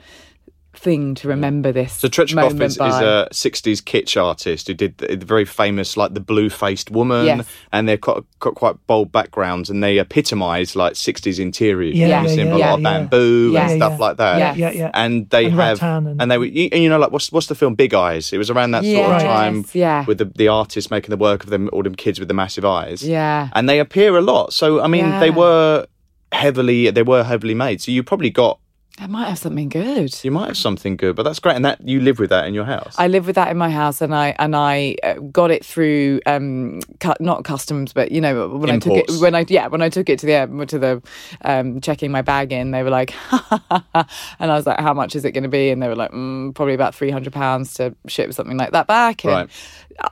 thing 0.73 1.15
to 1.15 1.27
remember 1.27 1.71
this. 1.71 1.93
So 1.93 2.07
Tretchikoff 2.07 2.35
moment 2.35 2.61
is, 2.63 2.73
is 2.73 2.79
a 2.79 3.27
60s 3.31 3.81
kitsch 3.83 4.21
artist 4.21 4.67
who 4.67 4.73
did 4.73 4.97
the, 4.99 5.15
the 5.15 5.25
very 5.25 5.43
famous, 5.43 5.97
like 5.97 6.13
the 6.13 6.19
blue-faced 6.19 6.91
woman, 6.91 7.25
Yes. 7.25 7.49
and 7.71 7.87
they're 7.89 7.97
got, 7.97 8.23
got 8.39 8.55
quite 8.55 8.75
bold 8.87 9.11
backgrounds, 9.11 9.69
and 9.69 9.83
they 9.83 9.99
epitomise 9.99 10.75
like 10.75 10.93
60s 10.93 11.39
interiors. 11.39 11.97
Yeah, 11.97 12.21
you 12.23 12.29
yeah, 12.29 12.35
yeah, 12.35 12.43
a 12.43 12.51
lot 12.51 12.59
yeah, 12.59 12.73
of 12.75 12.79
yeah. 12.81 12.83
bamboo 12.99 13.51
Yeah, 13.51 13.69
and 13.69 13.79
stuff 13.79 13.91
yeah. 13.93 13.97
like 13.97 14.17
that. 14.17 14.37
Yeah. 14.37 14.53
Yeah, 14.55 14.71
yeah. 14.71 14.91
And 14.93 15.29
they 15.31 15.45
And 15.45 15.55
have, 15.55 15.81
and- 15.83 16.21
and 16.21 16.31
they 16.31 16.37
were, 16.37 16.45
you, 16.45 16.69
and 16.71 16.83
you 16.83 16.89
know, 16.89 16.99
like 16.99 17.11
what's 17.11 17.31
what's 17.31 17.47
the 17.47 17.55
film 17.55 17.75
Big 17.75 17.93
Eyes? 17.93 18.31
It 18.31 18.37
was 18.37 18.49
around 18.49 18.71
that 18.71 18.83
sort 18.85 19.11
of 19.15 19.21
time, 19.21 19.65
yeah. 19.73 20.05
with 20.05 20.19
the 20.19 20.25
the 20.25 20.47
artist 20.49 20.91
making 20.91 21.09
the 21.09 21.17
work 21.17 21.43
of 21.43 21.49
them, 21.49 21.69
all 21.73 21.83
them 21.83 21.95
kids 21.95 22.19
with 22.19 22.27
the 22.27 22.33
massive 22.35 22.63
eyes. 22.63 23.03
Yeah. 23.03 23.49
and 23.53 23.67
they 23.67 23.79
appear 23.79 24.15
a 24.15 24.21
lot. 24.21 24.53
So 24.53 24.81
I 24.81 24.87
mean, 24.87 25.09
they 25.19 25.31
were 25.31 25.87
heavily, 26.31 26.89
they 26.91 27.03
were 27.03 27.23
heavily 27.23 27.55
made. 27.55 27.81
So 27.81 27.91
you 27.91 28.03
probably 28.03 28.29
got, 28.29 28.59
I 29.01 29.07
might 29.07 29.29
have 29.29 29.39
something 29.39 29.69
good. 29.69 30.13
you 30.23 30.31
might 30.31 30.47
have 30.47 30.57
something 30.57 30.97
good, 30.97 31.15
but 31.15 31.23
that's 31.23 31.39
great. 31.39 31.55
And 31.55 31.63
that 31.63 31.87
you 31.87 32.01
live 32.01 32.19
with 32.19 32.29
that 32.31 32.47
in 32.47 32.53
your 32.53 32.65
house. 32.65 32.95
I 32.97 33.07
live 33.07 33.27
with 33.27 33.35
that 33.35 33.49
in 33.49 33.57
my 33.57 33.69
house, 33.69 34.01
and 34.01 34.13
I 34.13 34.35
and 34.37 34.55
I 34.55 34.95
uh, 35.03 35.13
got 35.13 35.51
it 35.51 35.65
through 35.65 36.19
um, 36.25 36.81
cu- 36.99 37.13
not 37.19 37.43
customs, 37.45 37.93
but 37.93 38.11
you 38.11 38.19
know 38.19 38.49
when 38.49 38.69
I 38.69 38.79
took 38.79 38.97
it 38.97 39.21
when 39.21 39.35
I 39.35 39.45
yeah 39.47 39.67
when 39.67 39.81
I 39.81 39.89
took 39.89 40.09
it 40.09 40.19
to 40.19 40.25
the 40.25 40.35
um, 40.35 40.65
to 40.67 40.77
the 40.79 41.01
um, 41.45 41.79
checking 41.81 42.11
my 42.11 42.21
bag 42.21 42.51
in, 42.51 42.71
they 42.71 42.83
were 42.83 42.89
like, 42.89 43.13
and 43.31 44.05
I 44.51 44.55
was 44.55 44.65
like, 44.65 44.79
how 44.79 44.93
much 44.93 45.15
is 45.15 45.23
it 45.25 45.31
going 45.31 45.43
to 45.43 45.49
be? 45.49 45.69
And 45.69 45.81
they 45.81 45.87
were 45.87 45.95
like, 45.95 46.11
mm, 46.11 46.53
probably 46.53 46.73
about 46.73 46.93
three 46.93 47.09
hundred 47.11 47.33
pounds 47.33 47.73
to 47.75 47.95
ship 48.07 48.33
something 48.33 48.57
like 48.57 48.71
that 48.71 48.87
back. 48.87 49.23
And 49.23 49.33
Right. 49.33 49.49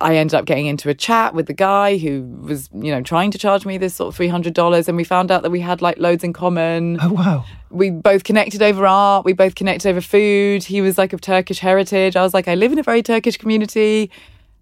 I 0.02 0.17
ended 0.17 0.36
up 0.36 0.45
getting 0.45 0.65
into 0.65 0.89
a 0.89 0.93
chat 0.93 1.34
with 1.34 1.47
the 1.47 1.54
guy 1.54 1.97
who 1.97 2.23
was 2.41 2.69
you 2.73 2.91
know 2.91 3.02
trying 3.02 3.32
to 3.32 3.38
charge 3.38 3.65
me 3.65 3.78
this 3.78 3.95
sort 3.95 4.10
of 4.10 4.15
three 4.15 4.28
hundred 4.28 4.54
dollars, 4.54 4.88
and 4.88 4.95
we 4.97 5.04
found 5.04 5.32
out 5.32 5.43
that 5.43 5.50
we 5.52 5.60
had 5.60 5.82
like 5.82 5.97
loads 5.97 6.23
in 6.23 6.34
common 6.34 6.97
Oh, 7.02 7.13
wow. 7.13 7.45
We 7.70 7.90
both 7.90 8.24
connected 8.24 8.62
over 8.62 8.86
art. 8.88 9.26
We 9.26 9.34
both 9.34 9.56
connected 9.56 9.90
over 9.90 10.02
food. 10.02 10.64
He 10.64 10.82
was 10.82 10.98
like 10.98 11.14
of 11.14 11.22
Turkish 11.22 11.60
heritage. 11.60 12.16
I 12.16 12.22
was 12.22 12.34
like, 12.34 12.48
I 12.48 12.56
live 12.56 12.72
in 12.72 12.80
a 12.80 12.84
very 12.84 13.04
Turkish 13.04 13.38
community. 13.38 14.10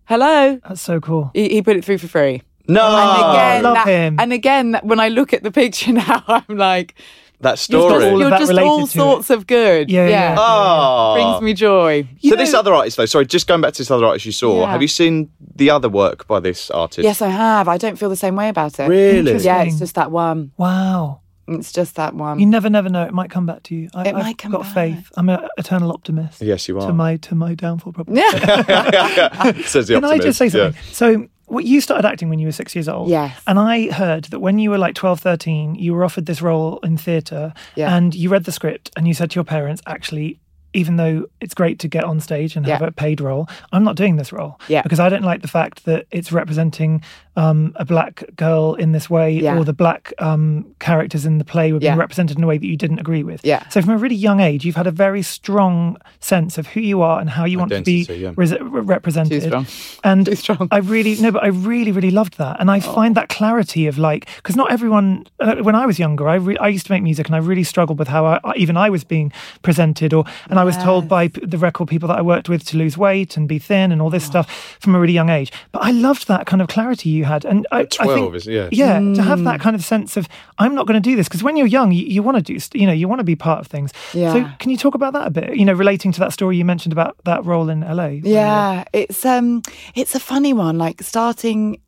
Hello. 0.06 0.60
That's 0.68 0.82
so 0.82 1.00
cool. 1.00 1.32
He, 1.34 1.50
he 1.50 1.62
put 1.62 1.76
it 1.78 1.86
through 1.86 1.98
for 2.00 2.08
free. 2.08 2.42
No, 2.68 2.84
and 2.84 3.32
again, 3.34 3.64
love 3.64 3.74
that- 3.76 3.88
him. 3.88 4.20
And 4.20 4.34
again, 4.34 4.72
that- 4.72 4.86
when 4.86 5.00
I 5.00 5.10
look 5.10 5.34
at 5.34 5.44
the 5.44 5.52
picture 5.52 5.92
now, 5.94 6.24
I'm 6.28 6.58
like, 6.58 6.96
that 7.42 7.52
you're 7.70 7.82
story. 7.82 7.94
just, 8.02 8.12
all 8.12 8.20
you're 8.20 8.30
just 8.30 8.52
all 8.54 8.78
to 8.80 8.84
it. 8.86 8.90
sorts 8.90 9.30
of 9.30 9.46
good. 9.46 9.92
Yeah, 9.92 10.08
yeah. 10.08 10.36
Oh. 10.38 11.14
Brings 11.16 11.42
me 11.44 11.54
joy. 11.54 12.08
so 12.24 12.36
this 12.36 12.54
other 12.54 12.74
artist, 12.74 12.98
though, 12.98 13.06
sorry, 13.06 13.26
just 13.26 13.46
going 13.46 13.62
back 13.62 13.74
to 13.74 13.80
this 13.80 13.92
other 13.92 14.06
artist 14.06 14.26
you 14.26 14.32
saw. 14.32 14.62
Yeah. 14.62 14.72
Have 14.72 14.82
you 14.82 14.88
seen 14.88 15.30
the 15.56 15.70
other 15.70 15.90
work 15.90 16.28
by 16.28 16.40
this 16.40 16.72
artist? 16.72 17.04
Yes, 17.04 17.22
I 17.22 17.28
have. 17.28 17.68
I 17.68 17.78
don't 17.78 17.98
feel 17.98 18.10
the 18.10 18.16
same 18.16 18.36
way 18.36 18.48
about 18.50 18.80
it. 18.80 18.88
Really? 18.88 19.38
Yeah, 19.38 19.64
it's 19.64 19.80
just 19.80 19.96
that 19.96 20.12
one. 20.12 20.52
Wow. 20.58 21.20
It's 21.48 21.72
just 21.72 21.96
that 21.96 22.16
one. 22.16 22.40
You 22.40 22.46
never, 22.46 22.70
never 22.70 22.90
know. 22.90 23.04
It 23.04 23.14
might 23.14 23.30
come 23.30 23.46
back 23.46 23.64
to 23.64 23.76
you. 23.76 23.90
I, 23.94 24.08
It 24.10 24.16
I've 24.16 24.38
come 24.38 24.52
got 24.52 24.64
back. 24.64 24.74
faith. 24.74 25.12
I'm 25.16 25.30
an 25.30 25.48
eternal 25.58 25.92
optimist. 25.92 26.42
Yes, 26.42 26.68
you 26.68 26.80
are. 26.80 26.88
To 26.88 26.94
my 26.94 27.18
to 27.18 27.36
my 27.36 27.54
downfall, 27.54 27.94
probably. 27.94 28.18
Yeah. 28.18 29.52
Says 29.66 29.88
the 29.88 29.96
Can 29.96 30.06
I 30.06 30.18
just 30.18 30.38
say 30.38 30.48
optimist, 30.48 30.56
yeah. 30.76 30.82
something? 30.94 31.24
So, 31.24 31.28
what 31.48 31.66
you 31.66 31.80
started 31.82 32.08
acting 32.08 32.30
when 32.30 32.40
you 32.40 32.48
were 32.48 32.52
six 32.52 32.74
years 32.76 32.90
old. 32.90 33.10
Yes. 33.10 33.40
And 33.46 33.60
I 33.60 33.92
heard 33.92 34.26
that 34.26 34.40
when 34.40 34.58
you 34.58 34.72
were 34.72 34.80
like 34.80 34.96
12, 34.96 35.20
13, 35.20 35.76
you 35.76 35.94
were 35.94 36.04
offered 36.04 36.26
this 36.26 36.42
role 36.42 36.80
in 36.80 36.98
theatre 36.98 37.54
Yeah. 37.76 37.96
and 37.96 38.16
you 38.16 38.30
read 38.30 38.46
the 38.46 38.52
script 38.52 38.90
and 38.98 39.08
you 39.08 39.14
said 39.14 39.30
to 39.32 39.36
your 39.36 39.44
parents, 39.44 39.80
actually, 39.86 40.40
even 40.74 40.96
though 40.96 41.28
it's 41.40 41.54
great 41.54 41.78
to 41.80 41.88
get 41.88 42.04
on 42.04 42.20
stage 42.20 42.56
and 42.56 42.66
have 42.66 42.82
Yeah. 42.82 42.88
a 42.88 42.92
paid 42.92 43.22
role, 43.22 43.48
I'm 43.72 43.84
not 43.84 43.96
doing 43.96 44.16
this 44.16 44.34
role. 44.34 44.60
Yeah. 44.68 44.82
Because 44.82 45.00
I 45.00 45.08
don't 45.08 45.24
like 45.24 45.44
the 45.44 45.48
fact 45.48 45.86
that 45.86 46.08
it's 46.10 46.32
representing 46.32 47.04
um, 47.36 47.74
a 47.76 47.86
black 47.86 48.24
girl 48.36 48.76
in 48.76 48.92
this 48.92 49.10
way 49.10 49.32
Yeah. 49.32 49.58
or 49.58 49.66
the 49.66 49.74
black 49.74 50.14
um, 50.20 50.66
characters 50.80 51.26
in 51.26 51.38
the 51.38 51.44
play 51.46 51.72
were 51.74 51.80
being 51.80 51.94
Yeah. 51.94 52.00
represented 52.00 52.38
in 52.38 52.44
a 52.44 52.48
way 52.48 52.58
that 52.58 52.66
you 52.66 52.78
didn't 52.78 53.00
agree 53.00 53.24
with. 53.24 53.42
Yeah. 53.44 53.68
So 53.70 53.82
from 53.82 53.92
a 53.92 53.98
really 53.98 54.16
young 54.16 54.40
age, 54.40 54.66
you've 54.66 54.76
had 54.78 54.88
a 54.88 54.92
very 54.92 55.22
strong 55.22 55.98
sense 56.20 56.58
of 56.58 56.68
who 56.68 56.80
you 56.80 57.02
are 57.02 57.20
and 57.20 57.30
how 57.30 57.46
you 57.46 57.58
want 57.60 57.70
to 57.72 57.76
Identity, 57.78 58.06
be 58.06 58.16
yeah. 58.24 58.32
res- 58.36 58.54
represented. 58.62 59.42
Too 59.42 59.48
strong. 59.48 59.68
And 60.04 60.26
Too 60.26 60.36
strong. 60.36 60.68
I 60.72 60.78
really 60.78 61.16
no, 61.22 61.32
but 61.32 61.44
I 61.44 61.48
really, 61.48 61.92
really 61.92 62.12
loved 62.12 62.38
that, 62.38 62.60
and 62.60 62.72
I 62.72 62.80
find 62.80 63.16
that 63.16 63.30
clarity 63.30 63.88
of 63.88 63.98
like 63.98 64.28
because 64.38 64.56
not 64.56 64.72
everyone. 64.72 65.26
Uh, 65.40 65.56
when 65.58 65.76
I 65.76 65.86
was 65.86 66.00
younger, 66.00 66.28
I 66.30 66.36
re- 66.36 66.58
I 66.58 66.68
used 66.70 66.86
to 66.88 66.92
make 66.92 67.04
music, 67.04 67.26
and 67.28 67.36
I 67.36 67.40
really 67.40 67.64
struggled 67.64 68.00
with 68.00 68.08
how 68.08 68.26
I, 68.26 68.40
I- 68.44 68.56
even 68.56 68.78
I 68.78 68.90
was 68.90 69.04
being 69.04 69.32
presented, 69.62 70.14
or 70.14 70.24
and 70.50 70.60
I 70.60 70.64
was 70.64 70.78
told 70.78 71.08
by 71.08 71.28
p- 71.28 71.46
the 71.46 71.58
record 71.58 71.88
people 71.90 72.08
that 72.08 72.18
I 72.18 72.22
worked 72.22 72.50
with 72.50 72.64
to 72.66 72.78
lose 72.78 72.98
weight 72.98 73.36
and 73.38 73.48
be 73.48 73.60
thin 73.60 73.92
and 73.92 74.02
all 74.02 74.10
this 74.10 74.24
stuff 74.26 74.78
from 74.80 74.96
a 74.96 75.00
really 75.00 75.14
young 75.14 75.30
age. 75.30 75.52
But 75.72 75.84
I 75.84 75.92
loved 75.92 76.28
that 76.28 76.46
kind 76.46 76.62
of 76.62 76.68
clarity 76.68 77.10
you 77.10 77.25
had, 77.26 77.44
and 77.46 77.68
I, 77.72 77.82
I 78.00 78.06
think, 78.08 78.36
is- 78.36 78.48
yeah. 78.48 78.70
yeah, 78.72 79.00
to 79.00 79.22
have 79.22 79.40
Mm. 79.40 79.44
that 79.46 79.60
kind 79.60 79.76
of 79.76 79.84
sense 79.84 80.16
of 80.18 80.28
I'm 80.58 80.74
not 80.76 80.88
going 80.88 81.02
to 81.02 81.10
do 81.10 81.16
this 81.18 81.28
because 81.28 81.44
when 81.44 81.58
you're 81.58 81.68
young, 81.68 81.92
you, 81.92 82.06
you 82.06 82.24
want 82.24 82.38
to 82.38 82.44
do, 82.44 82.58
you 82.80 82.88
know, 82.88 82.94
you 82.94 83.08
want 83.10 83.20
to 83.20 83.24
be 83.26 83.36
part 83.36 83.60
of 83.60 83.68
things. 83.68 83.92
Yeah. 84.14 84.32
So 84.34 84.50
can 84.60 84.72
you 84.72 84.78
talk 84.78 84.96
about 84.96 85.14
that 85.14 85.28
a 85.28 85.30
bit? 85.32 85.56
You 85.58 85.66
know, 85.66 85.74
relating 85.74 86.12
to 86.14 86.20
that 86.22 86.32
story 86.32 86.56
you 86.58 86.64
mentioned 86.66 86.94
about 86.94 87.18
that 87.26 87.44
role 87.46 87.70
in 87.70 87.82
LA. 87.82 88.08
Yeah, 88.24 88.84
it's 88.94 89.26
um 89.26 89.62
it's 89.96 90.16
a 90.16 90.20
funny 90.20 90.54
one 90.54 90.78
like 90.78 91.02
starting 91.04 91.80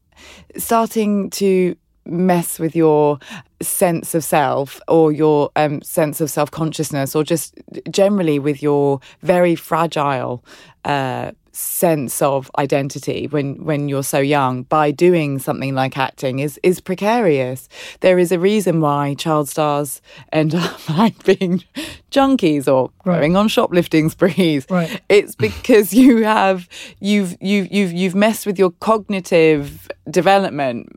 starting 0.57 1.29
to 1.31 1.75
mess 2.05 2.57
with 2.59 2.75
your 2.75 3.19
sense 3.61 4.15
of 4.15 4.23
self 4.23 4.79
or 4.87 5.11
your 5.11 5.49
um, 5.57 5.81
sense 5.81 6.21
of 6.21 6.29
self-consciousness 6.31 7.15
or 7.15 7.23
just 7.23 7.55
generally 7.91 8.39
with 8.39 8.63
your 8.63 8.99
very 9.23 9.55
fragile 9.55 10.43
uh, 10.85 11.31
sense 11.57 12.21
of 12.21 12.51
identity 12.59 13.25
when 13.31 13.55
when 13.65 13.89
you're 13.89 14.03
so 14.03 14.19
young 14.19 14.61
by 14.63 14.91
doing 14.91 15.39
something 15.39 15.73
like 15.73 15.97
acting 15.97 16.37
is 16.37 16.59
is 16.61 16.79
precarious 16.79 17.67
there 18.01 18.19
is 18.19 18.31
a 18.31 18.37
reason 18.37 18.79
why 18.79 19.15
child 19.15 19.49
stars 19.49 19.99
end 20.31 20.53
up 20.53 20.89
like 20.97 21.23
being 21.23 21.63
junkies 22.11 22.67
or 22.71 22.91
Right. 23.05 23.19
going 23.19 23.35
on 23.35 23.47
shoplifting 23.47 24.09
sprees 24.09 24.67
Right. 24.69 25.01
it's 25.09 25.33
because 25.35 25.93
you 25.95 26.23
have 26.25 26.69
you've 26.99 27.35
you've 27.41 27.71
you've 27.71 27.91
you've 27.91 28.15
messed 28.15 28.45
with 28.45 28.59
your 28.59 28.71
cognitive 28.79 29.87
development 30.11 30.87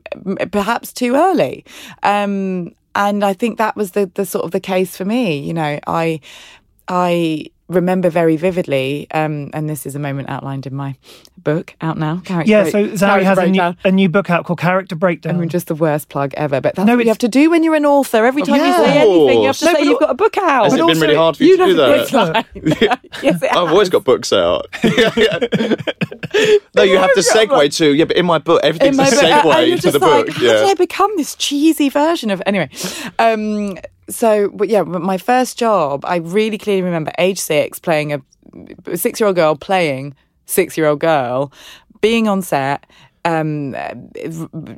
perhaps 0.51 0.93
too 0.93 1.15
early 1.15 1.65
um 2.03 2.71
and 2.93 3.23
i 3.23 3.33
think 3.33 3.57
that 3.57 3.75
was 3.75 3.91
the 3.91 4.11
the 4.13 4.25
sort 4.27 4.45
of 4.45 4.51
the 4.51 4.59
case 4.59 4.95
for 4.95 5.05
me 5.05 5.39
you 5.39 5.53
know 5.53 5.79
i 5.87 6.19
i 6.87 7.45
remember 7.73 8.09
very 8.09 8.37
vividly 8.37 9.07
um 9.11 9.49
and 9.53 9.69
this 9.69 9.85
is 9.85 9.95
a 9.95 9.99
moment 9.99 10.29
outlined 10.29 10.65
in 10.67 10.75
my 10.75 10.95
book 11.37 11.75
out 11.81 11.97
now 11.97 12.21
character 12.25 12.51
Yeah, 12.51 12.69
break- 12.69 12.71
so 12.97 13.05
Zawe 13.05 13.23
has 13.23 13.37
a 13.37 13.47
new, 13.47 13.73
a 13.83 13.91
new 13.91 14.09
book 14.09 14.29
out 14.29 14.45
called 14.45 14.59
Character 14.59 14.95
Breakdown. 14.95 15.35
I 15.35 15.39
mean, 15.39 15.49
just 15.49 15.67
the 15.67 15.75
worst 15.75 16.07
plug 16.09 16.33
ever, 16.35 16.61
but 16.61 16.75
that's 16.75 16.85
No, 16.85 16.95
what 16.95 17.03
you 17.05 17.09
have 17.09 17.17
to 17.19 17.27
do 17.27 17.49
when 17.49 17.63
you're 17.63 17.73
an 17.75 17.85
author. 17.85 18.25
Every 18.25 18.43
time 18.43 18.57
you 18.63 18.71
say 18.73 18.99
anything, 18.99 19.41
you 19.41 19.47
have 19.47 19.57
to 19.57 19.65
No, 19.65 19.71
say 19.73 19.79
but 19.79 19.85
you've 19.87 19.99
got 19.99 20.09
a 20.11 20.13
book 20.13 20.37
out. 20.37 20.65
Has 20.65 20.73
it 20.75 20.79
But 20.79 20.87
been 20.87 20.99
really 20.99 21.15
hard 21.15 21.37
for 21.37 21.43
you 21.43 21.57
to 21.57 21.65
do 21.65 21.73
that? 21.75 22.45
yes, 23.23 23.41
it 23.41 23.51
I've 23.51 23.69
always 23.71 23.89
got 23.89 24.03
books 24.03 24.31
out. 24.31 24.67
Yeah, 24.83 25.11
yeah. 25.17 25.75
no, 26.75 26.83
you 26.83 26.97
have 26.97 27.13
to 27.15 27.21
segue 27.21 27.75
to 27.77 27.93
yeah, 27.95 28.05
but 28.05 28.17
in 28.17 28.25
my 28.25 28.37
book, 28.37 28.61
in 28.63 28.69
everything's 28.69 28.97
my 28.97 29.07
a 29.07 29.11
book, 29.11 29.19
segue 29.19 29.67
you're 29.67 29.77
to 29.79 29.91
the 29.91 29.99
like, 29.99 30.25
book. 30.27 30.35
how 30.35 30.43
Yeah. 30.43 30.51
did 30.53 30.65
I 30.67 30.73
become 30.75 31.11
this 31.17 31.35
cheesy 31.35 31.89
version 31.89 32.29
of 32.31 32.41
anyway? 32.45 32.69
Um, 33.19 33.77
so, 34.11 34.49
but 34.49 34.69
yeah, 34.69 34.83
but 34.83 35.01
my 35.01 35.17
first 35.17 35.57
job, 35.57 36.05
I 36.05 36.17
really 36.17 36.57
clearly 36.57 36.81
remember 36.83 37.11
age 37.17 37.39
six, 37.39 37.79
playing 37.79 38.13
a, 38.13 38.21
a 38.85 38.97
six-year-old 38.97 39.35
girl 39.35 39.55
playing 39.55 40.15
six-year-old 40.45 40.99
girl, 40.99 41.51
being 42.01 42.27
on 42.27 42.41
set. 42.41 42.85
Um, 43.23 43.75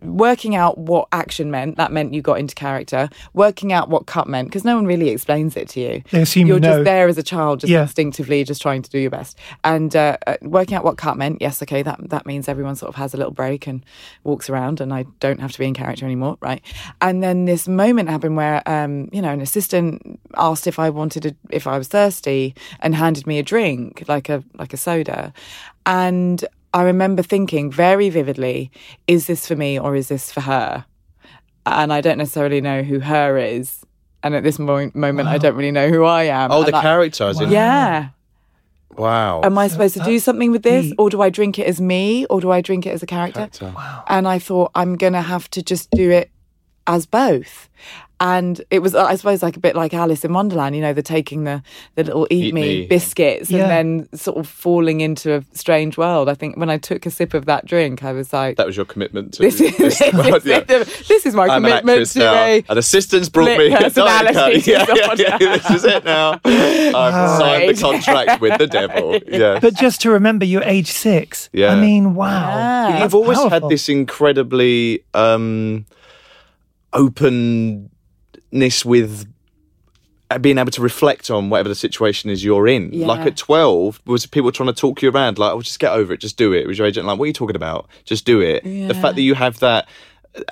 working 0.01 0.55
out 0.55 0.77
what 0.77 1.07
action 1.11 1.49
meant, 1.51 1.77
that 1.77 1.91
meant 1.91 2.13
you 2.13 2.21
got 2.21 2.39
into 2.39 2.55
character. 2.55 3.09
Working 3.33 3.71
out 3.71 3.89
what 3.89 4.05
cut 4.05 4.27
meant, 4.27 4.49
because 4.49 4.65
no 4.65 4.75
one 4.75 4.85
really 4.85 5.09
explains 5.09 5.55
it 5.55 5.69
to 5.69 5.79
you. 5.79 6.03
They 6.11 6.21
assume 6.23 6.47
You're 6.47 6.57
you 6.57 6.61
know. 6.61 6.73
just 6.73 6.83
there 6.83 7.07
as 7.07 7.17
a 7.17 7.23
child, 7.23 7.61
just 7.61 7.71
Yeah. 7.71 7.83
instinctively, 7.83 8.43
just 8.43 8.61
trying 8.61 8.81
to 8.81 8.89
do 8.89 8.99
your 8.99 9.11
best. 9.11 9.37
And 9.63 9.95
uh, 9.95 10.17
uh, 10.27 10.35
working 10.41 10.75
out 10.75 10.83
what 10.83 10.97
cut 10.97 11.17
meant, 11.17 11.41
yes, 11.41 11.61
okay, 11.63 11.83
that 11.83 12.09
that 12.09 12.25
means 12.25 12.47
everyone 12.47 12.75
sort 12.75 12.89
of 12.89 12.95
has 12.95 13.13
a 13.13 13.17
little 13.17 13.31
break 13.31 13.65
and 13.67 13.83
walks 14.23 14.49
around, 14.49 14.81
and 14.81 14.93
I 14.93 15.05
don't 15.19 15.39
have 15.39 15.51
to 15.53 15.59
be 15.59 15.65
in 15.65 15.73
character 15.73 16.05
anymore, 16.05 16.37
right? 16.41 16.61
And 17.01 17.23
then 17.23 17.45
this 17.45 17.67
moment 17.67 18.09
happened 18.09 18.35
where, 18.35 18.61
um, 18.67 19.09
you 19.11 19.21
know, 19.21 19.29
an 19.31 19.41
assistant 19.41 20.19
asked 20.35 20.67
if 20.67 20.79
I 20.79 20.89
wanted, 20.89 21.25
a, 21.25 21.35
if 21.49 21.65
I 21.67 21.77
was 21.77 21.87
thirsty, 21.87 22.55
and 22.81 22.93
handed 22.95 23.25
me 23.25 23.39
a 23.39 23.43
drink, 23.43 24.03
like 24.07 24.29
a 24.29 24.43
like 24.57 24.73
a 24.73 24.77
soda, 24.77 25.33
and 25.85 26.43
I 26.73 26.83
remember 26.83 27.21
thinking 27.21 27.71
very 27.71 28.09
vividly, 28.09 28.71
is 29.07 29.27
this 29.27 29.47
for 29.47 29.55
me 29.55 29.79
or 29.79 29.95
is 29.95 30.07
this 30.07 30.31
for 30.31 30.41
her? 30.41 30.85
And 31.65 31.93
I 31.93 32.01
don't 32.01 32.17
necessarily 32.17 32.61
know 32.61 32.81
who 32.83 32.99
her 32.99 33.37
is. 33.37 33.85
And 34.23 34.33
at 34.35 34.43
this 34.43 34.57
mo- 34.59 34.91
moment, 34.93 35.27
I 35.27 35.37
don't 35.37 35.55
really 35.55 35.71
know 35.71 35.89
who 35.89 36.03
I 36.05 36.23
am. 36.23 36.51
Oh, 36.51 36.59
And 36.63 36.67
the 36.73 36.77
I- 36.77 36.81
character, 36.81 37.25
as 37.25 37.39
in 37.39 37.51
Yeah. 37.51 38.09
wow. 38.97 39.41
Am 39.43 39.57
I 39.57 39.67
supposed 39.67 39.95
to 39.95 40.03
do 40.03 40.17
something 40.19 40.51
with 40.51 40.63
this, 40.63 40.85
deep. 40.87 40.95
or 40.97 41.09
do 41.09 41.21
I 41.21 41.29
drink 41.29 41.59
it 41.59 41.67
as 41.67 41.79
me, 41.81 42.25
or 42.25 42.41
do 42.41 42.51
I 42.51 42.61
drink 42.61 42.85
it 42.85 42.91
as 42.91 43.03
a 43.03 43.05
character? 43.05 43.47
Character. 43.51 43.73
And 44.07 44.27
I 44.27 44.39
thought 44.39 44.71
I'm 44.75 44.95
gonna 44.95 45.21
have 45.21 45.49
to 45.51 45.61
just 45.61 45.89
do 45.91 46.09
it 46.11 46.31
as 46.87 47.05
both. 47.05 47.69
And 48.19 48.61
it 48.71 48.79
was, 48.79 48.95
I 48.95 49.15
suppose, 49.15 49.43
like 49.43 49.57
a 49.57 49.59
bit 49.59 49.75
like 49.75 49.93
Alice 49.93 50.23
in 50.23 50.31
Wonderland, 50.31 50.77
you 50.77 50.81
know, 50.81 50.93
the 50.93 51.01
taking 51.01 51.43
the, 51.43 51.61
the 51.95 52.05
little 52.05 52.25
eat, 52.29 52.45
Eat 52.45 52.53
me, 52.53 52.61
me. 52.61 52.85
biscuits 52.87 53.51
Yeah. 53.51 53.63
and 53.67 54.07
then 54.09 54.17
sort 54.17 54.37
of 54.37 54.47
falling 54.47 55.01
into 55.01 55.33
a 55.33 55.43
strange 55.51 55.97
world. 55.97 56.29
I 56.29 56.33
think 56.33 56.55
when 56.55 56.69
I 56.69 56.77
took 56.77 57.05
a 57.05 57.11
sip 57.11 57.33
of 57.33 57.45
that 57.47 57.65
drink, 57.65 58.01
I 58.01 58.13
was 58.13 58.31
like, 58.31 58.55
That 58.55 58.65
was 58.67 58.77
your 58.77 58.85
commitment 58.85 59.33
to 59.33 59.41
this 59.41 59.59
is, 59.59 59.75
this, 59.99 60.13
world, 60.13 60.45
yeah. 60.45 60.59
is, 60.69 61.07
this 61.09 61.25
is 61.25 61.33
my 61.35 61.47
I'm 61.47 61.63
commitment 61.63 61.89
actress 61.89 62.13
to 62.13 62.19
now. 62.19 62.33
a 62.33 62.63
An 62.69 62.77
assistant's 62.77 63.27
brought 63.27 63.57
me 63.57 63.73
a 63.73 63.77
personality 63.77 64.33
diet 64.33 64.63
to 64.63 64.85
coke. 64.85 64.97
Yeah, 64.97 65.15
yeah, 65.17 65.37
yeah, 65.41 65.57
this 65.57 65.69
is 65.71 65.83
it 65.83 66.05
now. 66.05 66.39
I've 66.45 67.39
signed 67.39 67.75
the 67.75 67.81
contract 67.81 68.39
with 68.39 68.57
the 68.57 68.67
devil. 68.67 69.19
Yeah. 69.27 69.59
But 69.59 69.73
just 69.73 69.99
to 70.01 70.11
remember, 70.11 70.45
you're 70.45 70.63
age 70.63 70.91
six. 70.91 71.49
Yeah. 71.51 71.73
I 71.73 71.75
mean, 71.81 72.13
wow. 72.13 72.87
Yeah. 72.89 73.03
You've 73.03 73.15
always 73.15 73.37
powerful. 73.37 73.49
had 73.49 73.69
this 73.69 73.89
incredibly 73.89 75.03
um, 75.13 75.85
openness 76.93 78.85
with 78.85 79.27
uh, 80.31 80.37
being 80.39 80.57
able 80.57 80.71
to 80.71 80.81
reflect 80.81 81.29
on 81.29 81.49
whatever 81.49 81.69
the 81.69 81.75
situation 81.75 82.29
is 82.29 82.43
you're 82.43 82.67
in. 82.67 82.91
Yeah. 82.91 83.07
Like 83.07 83.27
at 83.27 83.37
12, 83.37 84.01
was 84.05 84.25
people 84.25 84.51
trying 84.51 84.67
to 84.67 84.73
talk 84.73 85.01
you 85.01 85.11
around, 85.11 85.37
like, 85.37 85.53
oh, 85.53 85.61
just 85.61 85.79
get 85.79 85.91
over 85.91 86.13
it, 86.13 86.19
just 86.19 86.37
do 86.37 86.53
it. 86.53 86.65
Was 86.67 86.77
your 86.77 86.87
agent 86.87 87.05
like, 87.05 87.19
what 87.19 87.25
are 87.25 87.27
you 87.27 87.33
talking 87.33 87.55
about? 87.55 87.87
Just 88.05 88.25
do 88.25 88.41
it. 88.41 88.63
The 88.63 88.93
fact 88.93 89.15
that 89.15 89.21
you 89.21 89.35
have 89.35 89.59
that 89.59 89.87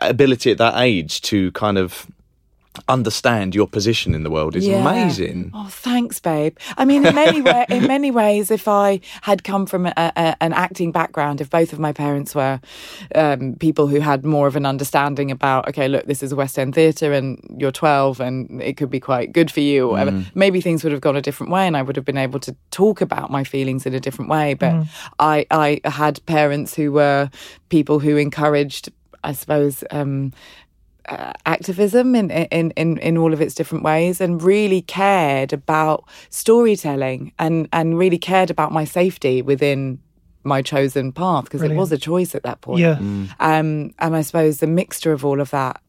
ability 0.01 0.51
at 0.51 0.57
that 0.59 0.75
age 0.77 1.21
to 1.21 1.51
kind 1.53 1.77
of 1.77 2.07
understand 2.87 3.53
your 3.53 3.67
position 3.67 4.15
in 4.15 4.23
the 4.23 4.29
world 4.29 4.55
is 4.55 4.65
Yeah. 4.65 4.81
amazing. 4.81 5.51
Oh, 5.53 5.67
thanks, 5.69 6.19
babe. 6.19 6.57
I 6.77 6.85
mean, 6.85 7.05
in 7.05 7.13
many 7.13 7.41
way, 7.41 7.65
in 7.69 7.85
many 7.85 8.11
ways, 8.11 8.49
if 8.49 8.67
I 8.67 9.01
had 9.23 9.43
come 9.43 9.65
from 9.65 9.87
a, 9.87 9.93
a, 9.97 10.35
an 10.41 10.53
acting 10.53 10.91
background, 10.91 11.41
if 11.41 11.49
both 11.49 11.73
of 11.73 11.79
my 11.79 11.91
parents 11.91 12.33
were 12.33 12.61
um, 13.13 13.55
people 13.59 13.87
who 13.87 13.99
had 13.99 14.23
more 14.23 14.47
of 14.47 14.55
an 14.55 14.65
understanding 14.65 15.31
about, 15.31 15.67
okay, 15.67 15.87
look, 15.89 16.05
this 16.05 16.23
is 16.23 16.31
a 16.31 16.35
West 16.35 16.57
End 16.57 16.73
theatre, 16.73 17.11
and 17.11 17.39
you're 17.57 17.71
12, 17.71 18.21
and 18.21 18.61
it 18.61 18.77
could 18.77 18.89
be 18.89 18.99
quite 19.01 19.33
good 19.33 19.51
for 19.51 19.59
you, 19.59 19.87
or 19.87 19.91
whatever, 19.91 20.25
maybe 20.33 20.61
things 20.61 20.83
would 20.83 20.93
have 20.93 21.01
gone 21.01 21.17
a 21.17 21.21
different 21.21 21.51
way, 21.51 21.67
and 21.67 21.75
I 21.75 21.81
would 21.81 21.95
have 21.97 22.05
been 22.05 22.17
able 22.17 22.39
to 22.41 22.55
talk 22.71 23.01
about 23.01 23.29
my 23.29 23.43
feelings 23.43 23.85
in 23.85 23.93
a 23.93 23.99
different 23.99 24.29
way. 24.31 24.53
But 24.53 24.85
I, 25.19 25.45
I 25.51 25.81
had 25.83 26.25
parents 26.25 26.73
who 26.75 26.93
were 26.93 27.29
people 27.69 27.99
who 27.99 28.15
encouraged, 28.17 28.89
I 29.23 29.33
suppose. 29.33 29.83
Um, 29.91 30.31
uh, 31.11 31.33
activism 31.45 32.15
in, 32.15 32.31
in 32.31 32.71
in 32.71 32.97
in 32.97 33.17
all 33.17 33.33
of 33.33 33.41
its 33.41 33.53
different 33.53 33.83
ways 33.83 34.21
and 34.21 34.41
really 34.41 34.81
cared 34.81 35.53
about 35.53 36.05
storytelling 36.29 37.33
and 37.37 37.67
and 37.73 37.97
really 37.97 38.17
cared 38.17 38.49
about 38.49 38.71
my 38.71 38.85
safety 38.85 39.41
within 39.41 39.99
my 40.43 40.61
chosen 40.61 41.11
path 41.11 41.43
because 41.43 41.61
it 41.61 41.75
was 41.75 41.91
a 41.91 41.97
choice 41.97 42.33
at 42.33 42.43
that 42.43 42.61
point. 42.61 42.79
Yeah. 42.79 42.97
Um, 43.39 43.93
and 43.99 44.15
I 44.15 44.21
suppose 44.21 44.57
the 44.57 44.67
mixture 44.67 45.11
of 45.11 45.23
all 45.23 45.39
of 45.39 45.51
that 45.51 45.81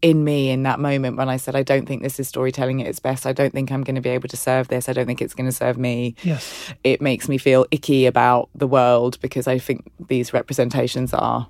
in 0.00 0.24
me 0.24 0.50
in 0.50 0.64
that 0.64 0.80
moment 0.80 1.16
when 1.16 1.28
I 1.28 1.36
said, 1.36 1.54
I 1.54 1.62
don't 1.62 1.86
think 1.86 2.02
this 2.02 2.18
is 2.18 2.26
storytelling 2.26 2.80
at 2.80 2.88
its 2.88 2.98
best. 2.98 3.26
I 3.26 3.32
don't 3.32 3.52
think 3.52 3.70
I'm 3.70 3.84
going 3.84 3.94
to 3.94 4.00
be 4.00 4.10
able 4.10 4.28
to 4.28 4.36
serve 4.36 4.68
this. 4.68 4.88
I 4.88 4.92
don't 4.92 5.06
think 5.06 5.22
it's 5.22 5.34
going 5.34 5.48
to 5.48 5.56
serve 5.56 5.78
me. 5.78 6.16
Yes. 6.22 6.74
It 6.82 7.00
makes 7.00 7.28
me 7.28 7.38
feel 7.38 7.66
icky 7.70 8.06
about 8.06 8.48
the 8.54 8.66
world 8.66 9.18
because 9.20 9.46
I 9.46 9.58
think 9.58 9.90
these 10.08 10.32
representations 10.32 11.14
are 11.14 11.48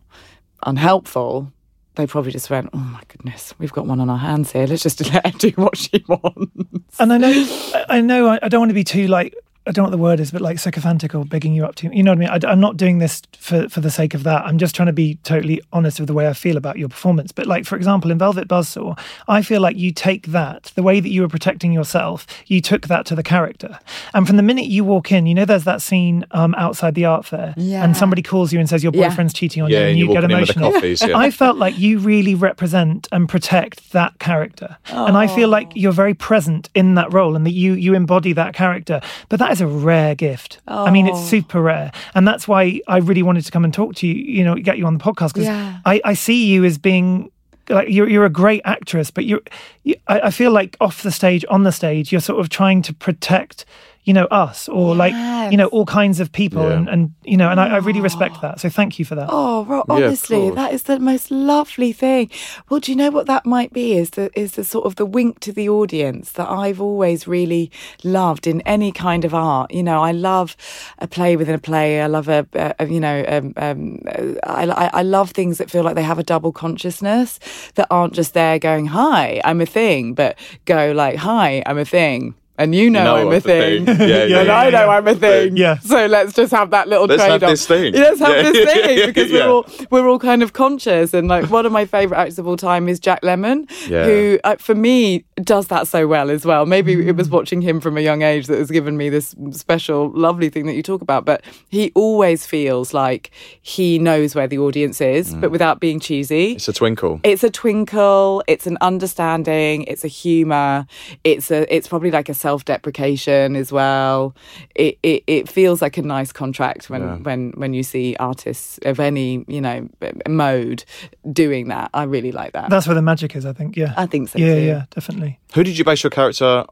unhelpful. 0.64 1.50
They 1.94 2.06
probably 2.06 2.32
just 2.32 2.48
went, 2.48 2.70
oh 2.72 2.78
my 2.78 3.02
goodness, 3.08 3.54
we've 3.58 3.72
got 3.72 3.86
one 3.86 4.00
on 4.00 4.08
our 4.08 4.16
hands 4.18 4.52
here. 4.52 4.66
Let's 4.66 4.82
just 4.82 5.00
let 5.12 5.26
her 5.26 5.38
do 5.38 5.50
what 5.56 5.76
she 5.76 6.02
wants. 6.08 6.98
And 6.98 7.12
I 7.12 7.18
know, 7.18 7.72
I- 7.88 8.00
know, 8.00 8.38
I 8.42 8.48
don't 8.48 8.60
want 8.60 8.70
to 8.70 8.74
be 8.74 8.84
too 8.84 9.08
like, 9.08 9.34
I 9.66 9.70
don't 9.70 9.84
know 9.84 9.84
what 9.84 9.90
the 9.90 9.98
word 9.98 10.18
is, 10.20 10.30
but 10.32 10.40
like 10.40 10.58
sycophantic 10.58 11.14
or 11.14 11.24
bigging 11.24 11.54
you 11.54 11.64
up 11.64 11.76
to, 11.76 11.94
you 11.94 12.02
know 12.02 12.10
what 12.10 12.18
I 12.18 12.36
mean? 12.38 12.44
I, 12.46 12.52
am 12.52 12.58
not 12.60 12.76
doing 12.76 12.98
this 12.98 13.22
for, 13.38 13.68
for 13.68 13.80
the 13.80 13.90
sake 13.90 14.12
of 14.12 14.24
that. 14.24 14.44
I'm 14.44 14.58
just 14.58 14.74
trying 14.74 14.86
to 14.86 14.92
be 14.92 15.16
totally 15.22 15.60
honest 15.72 16.00
with 16.00 16.08
the 16.08 16.14
way 16.14 16.26
I 16.28 16.32
feel 16.32 16.56
about 16.56 16.78
your 16.78 16.88
performance. 16.88 17.30
But 17.30 17.46
like, 17.46 17.64
for 17.64 17.76
example, 17.76 18.10
in 18.10 18.18
Velvet 18.18 18.48
Buzzsaw, 18.48 18.98
I 19.28 19.40
feel 19.42 19.60
like 19.60 19.76
you 19.76 19.92
take 19.92 20.26
that, 20.28 20.72
the 20.74 20.82
way 20.82 20.98
that 20.98 21.08
you 21.10 21.22
were 21.22 21.28
protecting 21.28 21.72
yourself, 21.72 22.26
you 22.46 22.60
took 22.60 22.88
that 22.88 23.06
to 23.06 23.14
the 23.14 23.22
character. 23.22 23.78
And 24.14 24.26
from 24.26 24.36
the 24.36 24.42
minute 24.42 24.66
you 24.66 24.82
walk 24.84 25.12
in, 25.12 25.26
you 25.26 25.34
know, 25.34 25.44
there's 25.44 25.64
that 25.64 25.80
scene 25.80 26.24
um, 26.32 26.54
outside 26.56 26.96
the 26.96 27.04
art 27.04 27.24
fair 27.26 27.54
Yeah. 27.56 27.84
and 27.84 27.96
somebody 27.96 28.22
calls 28.22 28.52
you 28.52 28.58
and 28.58 28.68
says 28.68 28.82
your 28.82 28.92
Yeah. 28.94 29.08
boyfriend's 29.10 29.32
cheating 29.32 29.62
on 29.62 29.70
Yeah, 29.70 29.78
you 29.78 29.82
and 29.82 29.90
and 29.90 29.98
you 30.00 30.06
get 30.06 30.14
walking 30.14 30.30
in 30.32 30.40
with 30.40 30.48
the 30.48 30.54
emotional. 30.54 30.72
coffees, 30.72 31.02
yeah. 31.06 31.16
I 31.16 31.30
felt 31.30 31.56
like 31.56 31.78
you 31.78 31.98
really 32.00 32.34
represent 32.34 33.06
and 33.12 33.28
protect 33.28 33.92
that 33.92 34.18
character. 34.18 34.76
And 34.90 35.16
I 35.16 35.28
feel 35.28 35.48
like 35.48 35.70
you're 35.74 35.92
very 35.92 36.14
present 36.14 36.68
in 36.74 36.96
that 36.96 37.12
role 37.12 37.36
and 37.36 37.46
that 37.46 37.52
you 37.52 37.74
you 37.74 37.94
embody 37.94 38.32
that 38.32 38.54
character. 38.54 39.00
But 39.28 39.38
that 39.38 39.51
is 39.52 39.60
a 39.60 39.66
rare 39.66 40.14
gift. 40.14 40.58
I 40.66 40.90
mean, 40.90 41.06
it's 41.06 41.18
oh. 41.18 41.24
super 41.24 41.62
rare. 41.62 41.92
And 42.14 42.26
that's 42.26 42.48
why 42.48 42.80
I 42.88 42.98
really 42.98 43.22
wanted 43.22 43.44
to 43.44 43.50
come 43.50 43.64
and 43.64 43.72
talk 43.72 43.94
to 43.96 44.06
you, 44.06 44.14
you 44.14 44.44
know, 44.44 44.54
get 44.56 44.78
you 44.78 44.86
on 44.86 44.96
the 44.96 45.02
podcast 45.02 45.34
because 45.34 45.46
Yeah. 45.46 45.78
I, 45.84 46.00
I 46.04 46.14
see 46.14 46.46
you 46.46 46.64
as 46.64 46.78
being 46.78 47.30
like 47.68 47.88
you're 47.88 48.08
you're 48.08 48.24
a 48.24 48.30
great 48.30 48.62
actress, 48.64 49.10
but 49.10 49.24
you're 49.24 49.40
you, 49.84 49.94
I, 50.08 50.20
I 50.20 50.30
feel 50.30 50.50
like 50.50 50.76
off 50.80 51.02
the 51.02 51.12
stage, 51.12 51.44
on 51.48 51.62
the 51.62 51.72
stage, 51.72 52.12
you're 52.12 52.20
sort 52.20 52.40
of 52.40 52.48
trying 52.48 52.82
to 52.82 52.94
protect 52.94 53.64
you 54.04 54.12
know 54.12 54.24
us 54.26 54.68
or 54.68 54.96
like 54.96 55.14
you 55.52 55.56
know 55.56 55.66
all 55.68 55.86
kinds 55.86 56.18
of 56.20 56.32
people 56.32 56.62
Yeah. 56.62 56.72
and, 56.76 56.88
and 56.88 57.14
you 57.22 57.36
know 57.36 57.48
and 57.50 57.60
I, 57.60 57.74
I 57.74 57.76
really 57.78 58.00
respect 58.00 58.40
that 58.42 58.58
so 58.58 58.68
thank 58.68 58.98
you 58.98 59.04
for 59.04 59.14
that 59.14 59.28
Oh, 59.30 59.64
Ro- 59.64 59.84
honestly, 59.88 60.38
course. 60.38 60.54
that 60.56 60.72
is 60.74 60.82
the 60.84 60.98
most 60.98 61.30
lovely 61.30 61.92
thing. 61.92 62.28
Well, 62.68 62.80
do 62.80 62.90
you 62.90 62.96
know 62.96 63.10
what 63.10 63.26
that 63.26 63.46
might 63.46 63.72
be? 63.72 63.94
Is 63.96 64.10
the 64.10 64.30
is 64.38 64.52
the 64.52 64.64
sort 64.64 64.86
of 64.86 64.96
the 64.96 65.06
wink 65.06 65.38
to 65.40 65.52
the 65.52 65.68
audience 65.68 66.32
that 66.32 66.48
I've 66.50 66.80
always 66.80 67.28
really 67.28 67.70
loved 68.02 68.46
in 68.46 68.60
any 68.62 68.90
kind 68.92 69.24
of 69.24 69.34
art. 69.34 69.72
You 69.72 69.82
know, 69.84 70.02
I 70.02 70.10
love 70.12 70.56
a 70.98 71.06
play 71.06 71.36
within 71.36 71.54
a 71.54 71.58
play. 71.60 72.00
I 72.02 72.06
love 72.08 72.28
a, 72.28 72.46
a, 72.54 72.74
a- 72.80 72.86
you 72.88 73.00
know, 73.00 73.24
um, 73.28 73.52
um, 73.56 73.98
I, 74.44 74.64
I 74.66 74.90
I 74.94 75.02
love 75.02 75.30
things 75.30 75.58
that 75.58 75.70
feel 75.70 75.84
like 75.84 75.94
they 75.94 76.02
have 76.02 76.18
a 76.18 76.24
double 76.24 76.52
consciousness 76.52 77.38
that 77.76 77.86
aren't 77.90 78.14
just 78.14 78.34
there 78.34 78.58
going, 78.58 78.86
"Hi, 78.86 79.40
I'm 79.44 79.60
a 79.60 79.66
thing," 79.66 80.14
but 80.14 80.36
go 80.64 80.92
like, 80.92 81.16
"Hi, 81.16 81.62
I'm 81.66 81.78
a 81.78 81.84
thing." 81.84 82.34
And 82.62 82.74
you 82.74 82.90
know, 82.90 83.04
know 83.04 83.16
I'm 83.16 83.26
I'm 83.28 83.32
a 83.34 83.40
thing. 83.40 83.86
thing. 83.86 84.00
Yeah, 84.08 84.24
yeah, 84.24 84.38
and 84.40 84.46
yeah, 84.48 84.56
I 84.58 84.70
know 84.70 84.84
yeah. 84.86 84.88
I'm 84.96 85.08
a 85.08 85.14
thing. 85.14 85.56
Yeah. 85.56 85.78
So 85.78 86.06
let's 86.06 86.32
just 86.32 86.52
have 86.52 86.70
that 86.70 86.88
little 86.88 87.06
Let's 87.06 87.22
have 87.22 87.30
trade 87.40 87.42
off. 87.44 87.50
this 87.50 87.66
thing. 87.66 87.92
Let's 87.94 88.20
have 88.20 88.36
Yeah. 88.36 88.42
this 88.52 88.72
thing 88.72 89.06
because 89.06 89.30
Yeah. 89.30 89.46
we're 89.46 89.52
all 89.52 89.66
we're 89.90 90.08
all 90.08 90.18
kind 90.18 90.42
of 90.42 90.52
conscious. 90.52 91.12
And 91.14 91.28
like 91.28 91.50
one 91.50 91.66
of 91.66 91.72
my 91.72 91.84
favorite 91.86 92.18
actors 92.18 92.38
of 92.38 92.46
all 92.46 92.56
time 92.56 92.88
is 92.88 93.00
Jack 93.00 93.22
Lemmon, 93.22 93.68
Yeah. 93.88 94.04
who 94.04 94.38
uh, 94.44 94.56
for 94.56 94.74
me 94.74 95.24
does 95.42 95.66
that 95.68 95.88
so 95.88 96.06
well 96.06 96.30
as 96.30 96.44
well. 96.46 96.66
Maybe 96.66 96.92
it 97.08 97.16
was 97.16 97.28
watching 97.28 97.60
him 97.62 97.80
from 97.80 97.96
a 97.96 98.00
young 98.00 98.22
age 98.22 98.46
that 98.46 98.58
has 98.58 98.70
given 98.70 98.96
me 98.96 99.08
this 99.08 99.34
special, 99.52 100.10
lovely 100.14 100.48
thing 100.50 100.66
that 100.66 100.74
you 100.74 100.82
talk 100.82 101.02
about. 101.02 101.24
But 101.24 101.42
he 101.68 101.90
always 101.94 102.46
feels 102.46 102.94
like 102.94 103.30
he 103.60 103.98
knows 103.98 104.34
where 104.34 104.46
the 104.46 104.58
audience 104.58 105.00
is, 105.00 105.34
but 105.34 105.50
without 105.50 105.80
being 105.80 105.98
cheesy. 106.00 106.52
It's 106.52 106.68
a 106.68 106.72
twinkle. 106.72 107.20
It's 107.24 107.42
a 107.42 107.50
twinkle. 107.50 108.42
It's 108.46 108.66
an 108.66 108.78
understanding. 108.80 109.82
It's 109.84 110.04
a 110.04 110.08
humor. 110.08 110.86
It's 111.24 111.50
a. 111.50 111.72
It's 111.74 111.88
probably 111.88 112.10
like 112.10 112.28
a 112.28 112.34
self-deprecation 112.52 113.56
as 113.56 113.72
well. 113.72 114.34
It 114.74 114.98
it, 115.02 115.24
it 115.26 115.48
feels 115.48 115.80
like 115.82 115.96
a 115.98 116.02
nice 116.02 116.32
contract 116.32 116.90
when 116.90 117.02
Yeah. 117.02 117.16
when 117.16 117.52
when 117.56 117.74
you 117.74 117.82
see 117.82 118.16
artists 118.20 118.78
of 118.84 119.00
any 119.00 119.44
you 119.48 119.60
know 119.60 119.88
mode 120.28 120.84
doing 121.32 121.68
that. 121.68 121.90
I 121.94 122.02
really 122.04 122.32
like 122.32 122.52
that. 122.52 122.70
that's 122.70 122.86
where 122.86 122.94
the 122.94 123.02
magic 123.12 123.34
is 123.36 123.44
i 123.46 123.52
think 123.52 123.76
yeah 123.76 123.94
I 123.96 124.06
think 124.06 124.28
so. 124.28 124.38
yeah 124.38 124.54
too. 124.54 124.60
yeah 124.72 124.84
definitely 124.94 125.38
Who 125.54 125.62
did 125.64 125.78
you 125.78 125.84
base 125.84 126.02
your 126.04 126.10
character, 126.10 126.64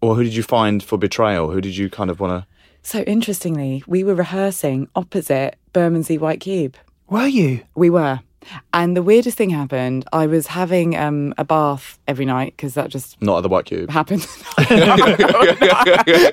or 0.00 0.14
who 0.16 0.22
did 0.24 0.34
you 0.34 0.42
find 0.42 0.82
for 0.82 0.98
betrayal? 0.98 1.50
Who 1.50 1.60
did 1.60 1.76
you 1.76 1.88
kind 1.90 2.10
of 2.10 2.20
want 2.20 2.32
to? 2.36 2.40
So 2.82 2.98
interestingly, 3.00 3.82
we 3.86 4.02
were 4.04 4.14
rehearsing 4.14 4.88
opposite 4.94 5.56
Bermondsey 5.72 6.18
White 6.18 6.40
Cube. 6.40 6.74
were 7.08 7.26
you 7.28 7.60
We 7.74 7.90
were. 7.90 8.20
And 8.72 8.96
the 8.96 9.02
weirdest 9.02 9.36
thing 9.36 9.50
happened. 9.50 10.06
I 10.12 10.26
was 10.26 10.46
having 10.48 10.96
um, 10.96 11.34
a 11.36 11.44
bath 11.44 11.98
every 12.08 12.24
night 12.24 12.54
because 12.56 12.74
that 12.74 12.88
just 12.88 13.20
Not 13.20 13.38
at 13.38 13.40
the 13.42 13.48
White 13.48 13.66
Cube. 13.66 13.90
happened. 13.90 14.26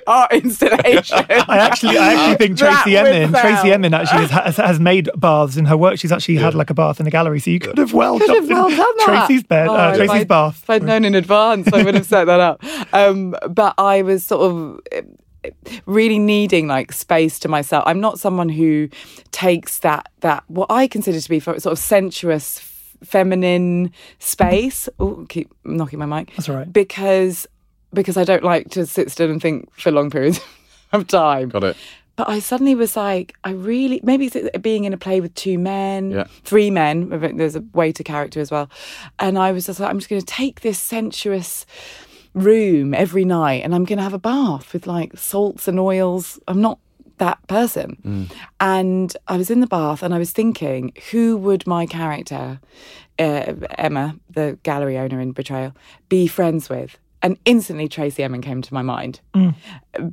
Art 0.08 0.32
installation. 0.34 1.18
I 1.30 1.58
actually, 1.60 1.98
I 1.98 2.14
actually 2.14 2.36
think 2.48 2.58
That 2.60 2.84
Tracey 2.84 2.98
would 2.98 3.08
Emin, 3.08 3.32
Tracey 3.32 3.56
sell. 3.56 3.74
Emin 3.74 3.94
actually 3.94 4.26
has, 4.28 4.58
has 4.58 4.80
made 4.80 5.10
baths 5.18 5.58
in 5.58 5.66
her 5.66 5.78
work. 5.78 6.00
She's 6.00 6.12
actually 6.12 6.38
had 6.38 6.56
like 6.56 6.70
a 6.70 6.74
bath 6.74 7.00
in 7.00 7.08
a 7.08 7.12
gallery, 7.12 7.40
so 7.40 7.52
you 7.52 7.60
could 7.60 7.78
have 7.78 7.94
well 7.94 8.18
Could 8.20 8.30
have 8.30 8.48
well 8.50 8.70
done 8.70 8.78
that. 8.78 9.26
Tracey's 9.28 9.44
bed, 9.44 9.68
Oh, 9.68 9.76
uh, 9.76 9.90
if 9.92 9.98
Tracey's 9.98 10.12
I'd- 10.12 10.26
bath. 10.26 10.64
If 10.64 10.70
I'd 10.70 10.84
known 10.84 11.06
in 11.06 11.16
advance, 11.16 11.68
I 11.74 11.84
would 11.84 11.96
have 11.96 12.06
set 12.06 12.26
that 12.26 12.40
up. 12.40 12.64
Um, 12.94 13.36
but 13.50 13.74
I 13.78 14.02
was 14.02 14.26
sort 14.26 14.42
of 14.52 14.80
really 15.86 16.20
needing 16.20 16.68
like 16.68 16.92
space 16.92 17.40
to 17.40 17.48
myself. 17.48 17.84
I'm 17.86 18.00
not 18.00 18.20
someone 18.20 18.50
who 18.50 18.90
takes 19.32 19.80
that 19.80 20.10
that 20.22 20.44
what 20.48 20.70
I 20.70 20.88
consider 20.88 21.20
to 21.20 21.30
be 21.30 21.40
sort 21.40 21.66
of 21.66 21.80
sensuous 21.80 22.60
feminine 23.04 23.92
space. 24.20 24.90
Oh, 25.00 25.26
keep 25.30 25.52
knocking 25.64 26.00
my 26.00 26.06
mic. 26.06 26.32
That's 26.36 26.50
all 26.50 26.56
right. 26.56 26.72
Because 26.72 27.48
because 27.94 28.18
I 28.18 28.24
don't 28.24 28.44
like 28.44 28.70
to 28.72 28.86
sit 28.86 29.12
still 29.12 29.30
and 29.32 29.42
think 29.42 29.72
for 29.80 29.92
long 29.92 30.10
periods 30.10 30.40
of 30.92 31.08
time. 31.08 31.50
Got 31.50 31.64
it. 31.64 31.78
But 32.18 32.30
I 32.30 32.40
suddenly 32.40 32.74
was 32.74 32.98
like, 32.98 33.36
I 33.44 33.52
really 33.52 34.00
maybe 34.04 34.26
it's 34.26 34.58
being 34.60 34.86
in 34.86 34.94
a 34.94 34.98
play 34.98 35.22
with 35.22 35.36
two 35.36 35.60
men, 35.60 36.10
Yeah. 36.12 36.24
three 36.44 36.72
men. 36.72 37.10
There's 37.38 37.56
a 37.56 37.64
waiter 37.74 38.02
character 38.04 38.40
as 38.40 38.50
well, 38.50 38.70
and 39.20 39.38
I 39.38 39.52
was 39.52 39.68
just 39.68 39.80
like, 39.80 39.90
I'm 39.92 40.00
just 40.00 40.10
going 40.10 40.20
to 40.22 40.26
take 40.26 40.62
this 40.62 40.80
sensuous 40.80 41.68
room 42.38 42.94
every 42.94 43.26
night, 43.26 43.64
and 43.64 43.74
I'm 43.76 43.86
going 43.86 43.98
to 43.98 44.04
have 44.04 44.14
a 44.14 44.20
bath 44.20 44.74
with 44.74 44.88
like 44.88 45.18
salts 45.18 45.68
and 45.68 45.80
oils. 45.80 46.40
I'm 46.48 46.62
not 46.62 46.80
that 47.18 47.46
person, 47.48 48.30
and 48.60 49.18
I 49.28 49.38
was 49.38 49.50
in 49.50 49.60
the 49.60 49.68
bath, 49.68 50.04
and 50.04 50.14
I 50.14 50.20
was 50.20 50.32
thinking, 50.32 50.94
who 51.12 51.36
would 51.38 51.66
my 51.66 51.86
character, 51.88 52.60
uh, 53.18 53.54
Emma, 53.78 54.16
the 54.30 54.58
gallery 54.64 54.98
owner 54.98 55.20
in 55.20 55.32
Betrayal, 55.32 55.74
be 56.10 56.28
friends 56.28 56.70
with? 56.70 56.98
And 57.24 57.38
instantly, 57.46 57.88
Tracey 57.88 58.24
Emin 58.24 58.42
came 58.42 58.62
to 58.62 58.74
my 58.74 58.84
mind 58.84 59.20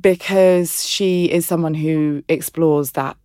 because 0.01 0.83
she 0.83 1.25
is 1.25 1.45
someone 1.45 1.75
who 1.75 2.23
explores 2.27 2.91
that 2.91 3.17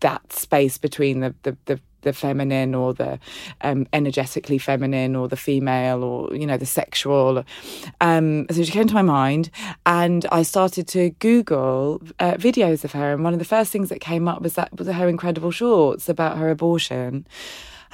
that 0.00 0.32
space 0.32 0.76
between 0.78 1.20
the 1.20 1.34
the, 1.42 1.56
the 1.64 1.80
the 2.02 2.12
feminine 2.12 2.74
or 2.74 2.94
the 2.94 3.18
um, 3.62 3.86
energetically 3.92 4.58
feminine 4.58 5.16
or 5.16 5.28
the 5.28 5.36
female 5.36 6.04
or 6.04 6.34
you 6.34 6.46
know 6.46 6.56
the 6.56 6.66
sexual 6.66 7.44
um, 8.00 8.46
so 8.50 8.62
she 8.62 8.72
came 8.72 8.86
to 8.86 8.94
my 8.94 9.02
mind 9.02 9.50
and 9.86 10.26
i 10.30 10.42
started 10.42 10.86
to 10.86 11.10
google 11.18 12.00
uh, 12.20 12.34
videos 12.34 12.84
of 12.84 12.92
her 12.92 13.12
and 13.12 13.24
one 13.24 13.32
of 13.32 13.38
the 13.38 13.44
first 13.44 13.72
things 13.72 13.88
that 13.88 14.00
came 14.00 14.28
up 14.28 14.42
was 14.42 14.54
that 14.54 14.76
was 14.76 14.86
her 14.88 15.08
incredible 15.08 15.50
shorts 15.50 16.08
about 16.08 16.36
her 16.38 16.50
abortion 16.50 17.26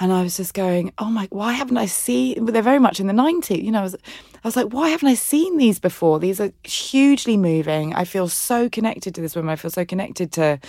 and 0.00 0.12
I 0.12 0.22
was 0.22 0.36
just 0.36 0.54
going, 0.54 0.92
oh 0.98 1.10
my, 1.10 1.26
why 1.30 1.52
haven't 1.52 1.76
I 1.76 1.86
seen? 1.86 2.46
They're 2.46 2.62
very 2.62 2.78
much 2.78 3.00
in 3.00 3.08
the 3.08 3.12
90s. 3.12 3.62
You 3.62 3.72
know, 3.72 3.80
I 3.80 3.82
was, 3.82 3.94
I 3.94 4.46
was 4.46 4.54
like, 4.54 4.72
why 4.72 4.90
haven't 4.90 5.08
I 5.08 5.14
seen 5.14 5.56
these 5.56 5.80
before? 5.80 6.20
These 6.20 6.40
are 6.40 6.52
hugely 6.62 7.36
moving. 7.36 7.94
I 7.94 8.04
feel 8.04 8.28
so 8.28 8.68
connected 8.68 9.14
to 9.16 9.20
this 9.20 9.34
woman. 9.34 9.50
I 9.50 9.56
feel 9.56 9.70
so 9.70 9.84
connected 9.84 10.30
to 10.32 10.60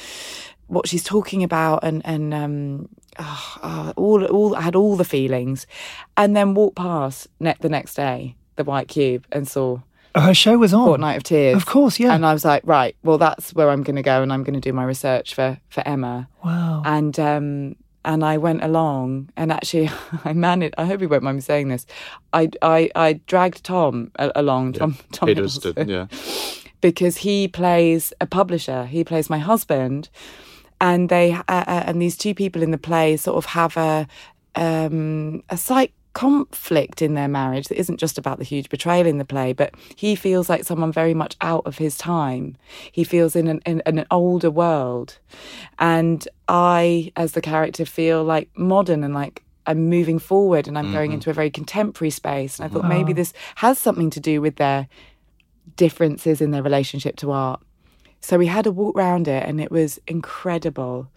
what 0.70 0.88
she's 0.88 1.04
talking 1.04 1.44
about, 1.44 1.84
and 1.84 2.02
and 2.06 2.34
um, 2.34 2.90
oh, 3.20 3.58
oh, 3.64 3.94
all 3.96 4.26
all 4.26 4.56
I 4.56 4.62
had 4.62 4.76
all 4.76 4.96
the 4.96 5.04
feelings, 5.06 5.68
and 6.16 6.36
then 6.36 6.54
walked 6.54 6.78
past 6.78 7.28
ne- 7.40 7.56
the 7.60 7.70
next 7.70 7.96
day 7.96 8.36
the 8.56 8.64
White 8.64 8.88
Cube 8.88 9.26
and 9.32 9.48
saw 9.48 9.80
Oh, 10.16 10.22
her 10.22 10.34
show 10.34 10.58
was 10.58 10.74
on. 10.74 10.86
Fortnight 10.86 11.18
of 11.18 11.24
Tears. 11.24 11.56
Of 11.56 11.68
course, 11.68 12.00
yeah. 12.00 12.14
And 12.16 12.26
I 12.26 12.34
was 12.34 12.44
like, 12.44 12.64
right, 12.66 12.96
well, 13.04 13.20
that's 13.20 13.54
where 13.54 13.70
I'm 13.70 13.84
going 13.84 13.96
to 13.96 14.02
go, 14.02 14.24
and 14.24 14.34
I'm 14.34 14.44
going 14.44 14.56
to 14.56 14.60
do 14.60 14.74
my 14.74 14.84
research 14.84 15.36
for 15.36 15.60
for 15.70 15.88
Emma 15.88 16.28
wow. 16.44 16.82
and 16.86 17.20
um 17.20 17.76
and 18.06 18.24
I 18.26 18.38
went 18.38 18.64
along 18.64 19.30
and 19.38 19.52
actually 19.52 19.90
I 20.26 20.34
managed 20.34 20.74
I 20.78 20.86
hope 20.86 21.02
you 21.02 21.10
won't 21.10 21.22
mind 21.24 21.36
me 21.38 21.42
saying 21.42 21.68
this 21.68 21.86
I 22.34 22.50
I, 22.62 22.90
I 22.96 23.14
dragged 23.28 23.64
Tom 23.64 24.12
a- 24.18 24.32
along 24.36 24.74
Tom, 24.74 24.98
Tom 25.12 25.30
Hiddleston. 25.30 25.74
Hiddleston, 25.74 25.90
Yeah. 25.90 26.62
because 26.82 27.18
he 27.18 27.48
plays 27.48 28.14
a 28.22 28.26
publisher 28.26 28.86
he 28.86 29.04
plays 29.04 29.30
my 29.30 29.38
husband 29.38 30.10
and 30.82 31.10
they 31.10 31.34
uh, 31.34 31.44
uh, 31.48 31.84
and 31.86 32.02
these 32.02 32.18
two 32.18 32.34
people 32.34 32.62
in 32.62 32.72
the 32.72 32.78
play 32.78 33.18
sort 33.18 33.38
of 33.38 33.46
have 33.46 33.78
a 33.78 34.08
um 34.56 35.44
a 35.50 35.58
slight 35.58 35.94
conflict 36.14 37.02
in 37.02 37.14
their 37.14 37.28
marriage 37.28 37.68
that 37.68 37.80
isn't 37.80 37.98
just 37.98 38.18
about 38.18 38.40
the 38.40 38.44
huge 38.44 38.70
betrayal 38.70 39.06
in 39.06 39.20
the 39.20 39.26
play, 39.26 39.54
but 39.54 39.74
he 39.96 40.16
feels 40.16 40.50
like 40.50 40.64
someone 40.64 40.92
very 40.92 41.14
much 41.14 41.38
out 41.40 41.66
of 41.66 41.78
his 41.78 41.98
time. 41.98 42.58
He 42.92 43.04
feels 43.04 43.36
in 43.36 43.48
an, 43.48 43.62
in, 43.66 43.82
in 43.86 44.00
an 44.00 44.06
older 44.10 44.52
world. 44.52 45.20
And 45.78 46.28
I, 46.48 47.12
as 47.16 47.34
the 47.34 47.42
character, 47.42 47.86
feel 47.86 48.24
like 48.24 48.50
modern 48.58 49.04
and 49.04 49.14
like 49.14 49.44
I'm 49.66 49.88
moving 49.88 50.20
forward 50.20 50.68
and 50.68 50.78
I'm 50.78 50.86
mm-hmm. 50.86 50.94
going 50.94 51.12
into 51.12 51.30
a 51.30 51.34
very 51.34 51.52
contemporary 51.52 52.10
space. 52.10 52.60
And 52.60 52.66
I 52.66 52.74
thought 52.74 52.84
wow. 52.84 52.90
maybe 52.90 53.14
this 53.14 53.34
has 53.56 53.78
something 53.78 54.10
to 54.10 54.20
do 54.20 54.42
with 54.42 54.56
their 54.56 54.88
differences 55.76 56.42
in 56.42 56.52
their 56.52 56.64
relationship 56.64 57.18
to 57.18 57.32
art. 57.32 57.62
So 58.22 58.38
we 58.38 58.48
had 58.48 58.66
a 58.66 58.72
walk 58.72 58.98
around 58.98 59.28
it 59.28 59.44
and 59.48 59.60
it 59.62 59.72
was 59.72 60.00
incredible. 60.08 61.10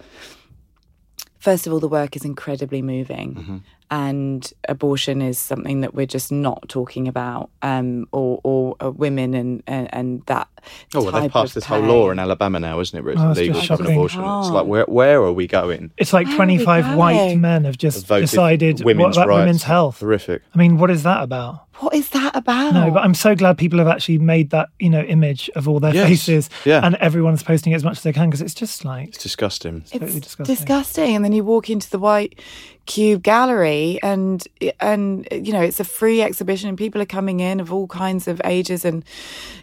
First 1.39 1.67
of 1.67 1.73
all, 1.73 1.81
the 1.81 1.89
work 1.89 2.15
is 2.15 2.25
incredibly 2.25 2.83
moving. 2.83 3.35
Mm-hmm 3.35 3.57
and 3.93 4.55
abortion 4.71 5.21
is 5.21 5.39
something 5.39 5.83
that 5.83 5.95
we're 5.95 6.07
just 6.07 6.33
not 6.33 6.67
talking 6.67 7.07
about, 7.07 7.51
um, 7.61 8.07
or, 8.11 8.41
or 8.43 8.75
uh, 8.83 8.91
women 8.91 9.35
and, 9.35 9.63
and, 9.67 9.95
and 9.95 10.23
that. 10.27 10.49
Oh, 10.95 11.03
well, 11.03 11.13
they've 11.13 11.31
passed 11.31 11.55
this 11.55 11.67
whole 11.67 11.83
law 11.83 12.11
in 12.11 12.19
Alabama 12.19 12.59
now, 12.59 12.81
isn't 12.81 12.99
it? 12.99 13.03
Where 13.05 13.13
it's 13.13 13.21
oh, 13.21 13.33
legal 13.33 13.61
to 13.61 13.69
have 13.69 13.81
an 13.81 13.93
abortion. 13.93 14.21
It's 14.23 14.49
like 14.49 14.67
where 14.67 14.87
where 14.87 15.21
are 15.21 15.33
we 15.35 15.47
going? 15.47 15.91
It's 15.99 16.15
like 16.15 16.27
twenty 16.35 16.57
five 16.57 16.97
white 16.97 17.37
men 17.37 17.65
have 17.65 17.77
just 17.77 18.09
decided 18.09 18.83
women's 18.83 19.19
what 19.19 19.25
about 19.25 19.29
rights. 19.29 19.41
women's 19.41 19.63
health. 19.65 20.01
Horrific. 20.01 20.41
I 20.55 20.59
mean, 20.59 20.79
what 20.79 20.91
is 20.91 21.03
that 21.03 21.23
about? 21.23 21.67
What 21.79 21.95
is 21.95 22.11
that 22.11 22.37
about? 22.37 22.75
No, 22.75 22.91
but 22.91 23.03
I'm 23.03 23.15
so 23.15 23.35
glad 23.35 23.59
people 23.59 23.79
have 23.79 23.89
actually 23.89 24.19
made 24.19 24.51
that 24.51 24.69
you 24.79 24.91
know 24.91 25.03
image 25.03 25.51
of 25.57 25.69
all 25.69 25.81
their 25.81 25.95
yes. 25.95 26.09
faces, 26.09 26.51
yeah. 26.65 26.85
and 26.85 26.97
everyone's 26.97 27.43
posting 27.43 27.73
it 27.73 27.77
as 27.77 27.85
much 27.85 27.99
as 27.99 28.03
they 28.03 28.13
can 28.13 28.29
because 28.29 28.43
it's 28.43 28.55
just 28.55 28.85
like 28.85 29.09
it's 29.09 29.19
disgusting. 29.19 29.79
It's, 29.79 29.91
totally 29.93 30.21
disgusting. 30.21 30.55
disgusting. 30.55 31.17
And 31.17 31.25
then 31.25 31.33
you 31.33 31.45
walk 31.45 31.71
into 31.71 31.89
the 31.91 31.99
white 31.99 32.39
cube 32.87 33.23
gallery 33.23 34.01
and 34.03 34.47
and 34.81 35.29
you 35.31 35.53
know 35.53 35.61
it's 35.61 35.79
a 35.79 35.85
free 35.85 36.21
exhibition 36.21 36.69
and 36.69 36.77
people 36.77 37.01
are 37.01 37.07
coming 37.07 37.39
in 37.39 37.61
of 37.61 37.73
all 37.73 37.87
kinds 37.87 38.27
of 38.27 38.41
ages 38.45 38.85
and 38.85 39.05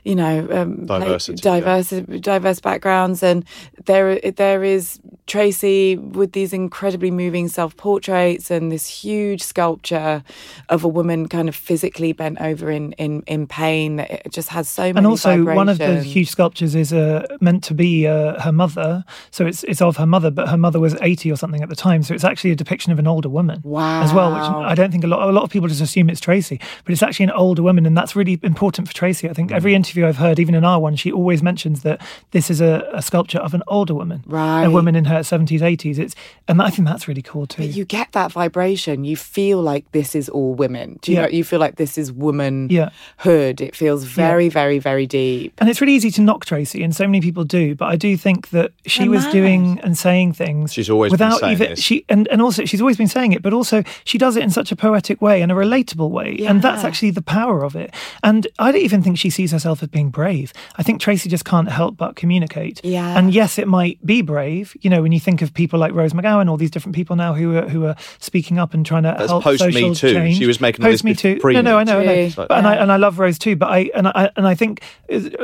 you 0.06 0.16
know 0.16 0.48
um, 0.52 0.86
diversity, 0.86 1.42
diverse 1.42 1.92
yeah. 1.92 2.02
diverse 2.22 2.62
backgrounds 2.62 3.22
and 3.22 3.44
there 3.86 4.20
there 4.20 4.64
is 4.64 5.00
Tracey 5.28 5.98
with 5.98 6.32
these 6.32 6.54
incredibly 6.54 7.12
moving 7.12 7.50
self 7.50 7.76
portraits 7.76 8.50
and 8.50 8.72
this 8.72 8.88
huge 8.88 9.44
sculpture 9.44 10.24
of 10.70 10.86
a 10.86 10.88
woman 10.88 11.28
kind 11.28 11.50
of 11.50 11.56
physically 11.56 11.99
bent 12.12 12.40
over 12.42 12.70
in 12.72 12.94
in, 12.94 13.22
in 13.28 13.48
pain 13.48 14.00
it 14.00 14.32
just 14.32 14.50
has 14.50 14.68
so 14.68 14.84
many 14.84 14.98
and 14.98 15.08
also 15.08 15.30
vibrations. 15.38 15.56
one 15.56 15.70
of 15.70 15.78
the 15.78 16.02
huge 16.04 16.30
sculptures 16.30 16.76
is 16.76 16.94
uh, 16.94 17.26
meant 17.42 17.64
to 17.64 17.74
be 17.74 18.08
uh, 18.08 18.40
her 18.42 18.52
mother 18.52 19.04
so 19.32 19.46
it's 19.46 19.64
it's 19.66 19.82
of 19.82 19.98
her 19.98 20.06
mother 20.06 20.32
but 20.32 20.48
her 20.50 20.58
mother 20.58 20.80
was 20.80 20.96
80 21.02 21.32
or 21.32 21.36
something 21.36 21.62
at 21.62 21.70
the 21.70 21.76
time 21.76 22.04
so 22.04 22.14
it's 22.14 22.24
actually 22.24 22.52
a 22.52 22.56
depiction 22.56 22.92
of 22.92 23.00
an 23.00 23.08
older 23.08 23.30
woman 23.30 23.62
wow. 23.64 24.02
as 24.04 24.14
well, 24.14 24.34
which 24.34 24.44
I 24.44 24.76
don't 24.76 24.92
think 24.92 25.04
a 25.04 25.08
lot 25.08 25.28
a 25.28 25.32
lot 25.32 25.44
of 25.44 25.50
people 25.50 25.68
just 25.68 25.82
assume 25.82 26.10
it's 26.10 26.20
Tracey, 26.20 26.60
but 26.84 26.92
it's 26.92 27.04
actually 27.04 27.26
an 27.26 27.32
older 27.32 27.64
woman, 27.64 27.86
and 27.86 27.98
that's 27.98 28.16
really 28.16 28.40
important 28.44 28.88
for 28.88 28.94
Tracey. 28.94 29.30
I 29.30 29.34
think 29.34 29.52
every 29.52 29.72
mm. 29.74 29.76
interview 29.76 30.08
I've 30.08 30.18
heard, 30.18 30.40
even 30.40 30.56
in 30.56 30.64
our 30.64 30.80
one, 30.80 30.96
she 30.96 31.12
always 31.12 31.42
mentions 31.42 31.82
that 31.84 32.02
this 32.32 32.50
is 32.50 32.62
a, 32.62 32.90
a 32.94 33.02
sculpture 33.02 33.40
of 33.40 33.54
an 33.54 33.64
older 33.68 33.94
woman, 33.94 34.24
right. 34.28 34.66
a 34.66 34.72
woman 34.72 34.96
in 34.96 35.06
her 35.06 35.24
seventies, 35.24 35.62
eighties. 35.62 36.00
It's 36.00 36.16
and 36.48 36.62
I 36.62 36.70
think 36.70 36.88
that's 36.88 37.08
really 37.08 37.22
cool 37.22 37.48
too. 37.48 37.64
But 37.64 37.76
you 37.76 37.86
get 37.86 38.12
that 38.14 38.32
vibration. 38.32 39.04
You 39.04 39.18
feel 39.18 39.62
like 39.62 39.92
this 39.92 40.16
is 40.16 40.30
all 40.30 40.54
women. 40.54 41.00
Do 41.02 41.12
you 41.12 41.18
yeah. 41.18 41.24
know? 41.24 41.30
You 41.30 41.44
feel 41.44 41.60
like 41.60 41.76
this 41.76 41.89
is 41.98 42.12
womanhood. 42.12 42.72
Yeah. 42.72 43.68
It 43.68 43.76
feels 43.76 44.04
very, 44.04 44.46
yeah. 44.46 44.52
very, 44.52 44.80
very 44.80 45.08
deep. 45.08 45.54
And 45.58 45.70
it's 45.70 45.82
really 45.82 45.94
easy 45.94 46.12
to 46.12 46.22
knock 46.22 46.46
Tracey, 46.46 46.84
and 46.84 46.96
so 46.96 47.06
many 47.06 47.22
people 47.22 47.44
do. 47.44 47.76
But 47.76 47.86
I 47.86 47.96
do 47.96 48.16
think 48.18 48.50
that 48.50 48.72
she 48.86 49.10
was 49.10 49.26
doing 49.28 49.80
and 49.82 49.98
saying 49.98 50.34
things. 50.34 50.74
She's 50.74 50.90
always 50.90 51.12
without 51.12 51.44
even 51.44 51.72
this. 51.72 51.80
she 51.80 52.06
and 52.10 52.28
and 52.28 52.42
also 52.42 52.66
she's 52.66 52.82
always 52.82 52.98
been 52.98 53.08
saying 53.08 53.34
it, 53.34 53.42
but 53.42 53.54
also 53.54 53.84
she 54.04 54.18
does 54.18 54.36
it 54.36 54.44
in 54.44 54.50
such 54.50 54.72
a 54.72 54.76
poetic 54.76 55.22
way 55.22 55.42
and 55.42 55.52
a 55.52 55.56
relatable 55.56 56.10
way. 56.10 56.36
Yeah. 56.40 56.52
And 56.52 56.62
that's 56.62 56.84
actually 56.84 57.12
the 57.12 57.22
power 57.22 57.64
of 57.64 57.76
it. 57.76 57.94
And 58.24 58.48
I 58.60 58.72
don't 58.72 58.82
even 58.82 59.02
think 59.02 59.18
she 59.18 59.30
sees 59.30 59.52
herself 59.52 59.82
as 59.84 59.90
being 59.90 60.10
brave. 60.10 60.54
I 60.76 60.84
think 60.84 61.02
Tracey 61.02 61.30
just 61.30 61.46
can't 61.46 61.70
help 61.70 61.98
but 61.98 62.16
communicate. 62.16 62.82
Yeah. 62.84 63.18
And 63.18 63.34
yes, 63.34 63.58
it 63.58 63.68
might 63.68 64.04
be 64.06 64.22
brave. 64.22 64.76
You 64.82 64.90
know, 64.90 65.02
when 65.02 65.12
you 65.12 65.20
think 65.20 65.42
of 65.42 65.54
people 65.54 65.80
like 65.80 65.94
Rose 65.94 66.14
McGowan, 66.14 66.50
all 66.50 66.58
these 66.58 66.72
different 66.72 66.96
people 66.96 67.16
now 67.16 67.34
who 67.34 67.58
are 67.58 67.68
who 67.68 67.86
are 67.86 67.96
speaking 68.20 68.60
up 68.60 68.74
and 68.74 68.86
trying 68.86 69.04
to 69.04 69.16
That's 69.18 69.30
help 69.30 69.44
post 69.44 69.60
social 69.60 69.90
me 69.90 69.96
too. 69.96 70.14
change. 70.14 70.38
She 70.38 70.46
was 70.46 70.62
making 70.62 70.84
post 70.84 71.04
me 71.04 71.16
too. 71.16 71.40
No, 71.44 71.62
no, 71.62 71.79
I 71.80 71.84
know, 71.84 72.00
I 72.00 72.06
know. 72.06 72.30
But, 72.36 72.52
and 72.52 72.68
I 72.68 72.76
and 72.76 72.92
I 72.92 72.96
love 72.96 73.20
Rose 73.20 73.38
too. 73.38 73.56
But 73.56 73.70
I 73.70 73.90
and 73.94 74.08
I 74.08 74.32
and 74.36 74.48
I 74.48 74.56
think 74.56 74.82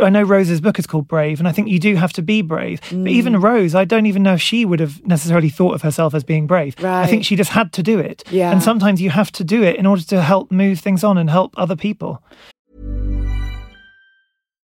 I 0.01 0.09
know 0.09 0.23
Rose's 0.23 0.61
book 0.61 0.79
is 0.79 0.87
called 0.87 1.07
Brave, 1.07 1.39
and 1.39 1.47
I 1.47 1.51
think 1.51 1.67
you 1.67 1.79
do 1.79 1.95
have 1.95 2.13
to 2.13 2.21
be 2.21 2.41
brave. 2.41 2.81
Mm. 2.81 3.03
But 3.03 3.11
even 3.11 3.41
Rose, 3.41 3.75
I 3.75 3.83
don't 3.85 4.05
even 4.05 4.23
know 4.23 4.35
if 4.35 4.41
she 4.41 4.65
would 4.65 4.79
have 4.79 5.05
necessarily 5.05 5.49
thought 5.49 5.75
of 5.75 5.81
herself 5.81 6.13
as 6.13 6.23
being 6.23 6.47
brave. 6.47 6.75
Right. 6.79 7.03
I 7.03 7.07
think 7.07 7.25
she 7.25 7.35
just 7.35 7.51
had 7.51 7.73
to 7.73 7.83
do 7.83 7.99
it. 7.99 8.23
Yeah. 8.31 8.51
And 8.51 8.63
sometimes 8.63 8.85
sometimes 8.85 9.01
you 9.01 9.09
have 9.09 9.31
to 9.31 9.43
do 9.43 9.63
it 9.63 9.77
in 9.77 9.85
order 9.85 10.03
to 10.03 10.21
help 10.21 10.51
move 10.51 10.79
things 10.79 11.03
on 11.03 11.17
and 11.17 11.29
help 11.29 11.53
other 11.57 11.75
people. 11.75 12.21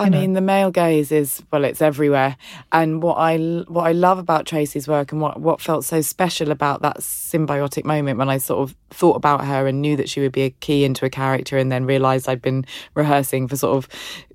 I 0.00 0.08
know. 0.08 0.20
mean, 0.20 0.32
the 0.32 0.40
male 0.40 0.70
gaze 0.70 1.12
is 1.12 1.42
well, 1.52 1.64
it's 1.64 1.82
everywhere. 1.82 2.36
And 2.72 3.02
what 3.02 3.14
I 3.14 3.36
what 3.68 3.86
I 3.86 3.92
love 3.92 4.18
about 4.18 4.46
Tracey's 4.46 4.88
work 4.88 5.12
and 5.12 5.20
what 5.20 5.40
what 5.40 5.60
felt 5.60 5.84
so 5.84 6.00
special 6.00 6.50
about 6.50 6.82
that 6.82 6.98
symbiotic 6.98 7.84
moment 7.84 8.18
when 8.18 8.28
I 8.28 8.38
sort 8.38 8.60
of 8.60 8.76
thought 8.90 9.16
about 9.16 9.44
her 9.44 9.66
and 9.66 9.80
knew 9.80 9.96
that 9.96 10.08
she 10.08 10.20
would 10.20 10.32
be 10.32 10.42
a 10.42 10.50
key 10.50 10.84
into 10.84 11.04
a 11.04 11.10
character, 11.10 11.58
and 11.58 11.70
then 11.70 11.84
realised 11.84 12.28
I'd 12.28 12.42
been 12.42 12.64
rehearsing 12.94 13.48
for 13.48 13.56
sort 13.56 13.76
of 13.76 13.88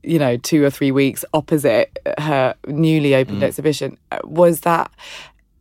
you 0.04 0.19
know 0.19 0.38
two 0.38 0.63
or 0.63 0.69
three 0.69 0.91
weeks 0.91 1.25
opposite 1.34 1.97
her 2.19 2.56
newly 2.67 3.15
opened 3.15 3.41
mm. 3.41 3.45
exhibition 3.45 3.97
uh, 4.12 4.19
was 4.23 4.62
that 4.62 4.91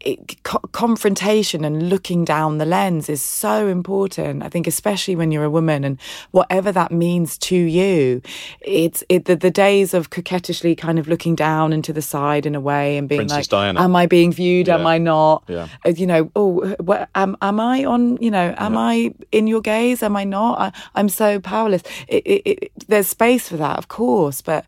it, 0.05 0.43
co- 0.43 0.61
confrontation 0.73 1.65
and 1.65 1.89
looking 1.89 2.25
down 2.25 2.59
the 2.59 2.67
lens 2.67 3.09
is 3.09 3.23
so 3.23 3.67
important. 3.67 4.43
I 4.43 4.49
think, 4.49 4.67
especially 4.67 5.17
when 5.17 5.33
you're 5.33 5.45
a 5.45 5.51
woman 5.51 5.85
and 5.85 5.99
whatever 6.31 6.71
that 6.73 6.93
means 6.93 7.39
to 7.39 7.57
you, 7.57 8.21
it's 8.61 9.03
it, 9.09 9.25
the, 9.25 9.37
the 9.37 9.51
days 9.51 9.95
of 9.95 10.11
coquettishly 10.11 10.77
kind 10.77 10.99
of 10.99 11.09
looking 11.09 11.35
down 11.35 11.73
and 11.73 11.83
to 11.85 11.93
the 11.93 12.03
side 12.03 12.47
in 12.47 12.55
a 12.55 12.61
way 12.61 12.97
and 12.97 13.09
being 13.09 13.21
Princess 13.21 13.39
like, 13.39 13.49
Diana. 13.49 13.81
"Am 13.81 13.97
I 13.97 14.07
being 14.07 14.33
viewed? 14.33 14.69
Yeah. 14.69 14.77
Am 14.77 14.87
I 14.87 14.99
not? 14.99 15.45
Yeah. 15.49 15.69
Uh, 15.85 15.91
you 15.91 16.07
know, 16.07 16.31
oh, 16.37 16.75
what, 16.81 17.09
am 17.15 17.37
am 17.41 17.59
I 17.59 17.85
on? 17.85 18.19
You 18.19 18.31
know, 18.31 18.55
am 18.59 18.75
yeah. 18.75 18.81
I 18.81 19.15
in 19.33 19.47
your 19.47 19.61
gaze? 19.61 20.03
Am 20.03 20.17
I 20.17 20.25
not? 20.25 20.61
I, 20.95 21.01
am 21.01 21.09
so 21.09 21.41
powerless. 21.41 21.83
It, 22.09 22.23
it, 22.27 22.73
there's 22.89 23.09
space 23.09 23.49
for 23.49 23.57
that, 23.57 23.79
of 23.79 23.89
course, 23.89 24.43
but. 24.43 24.65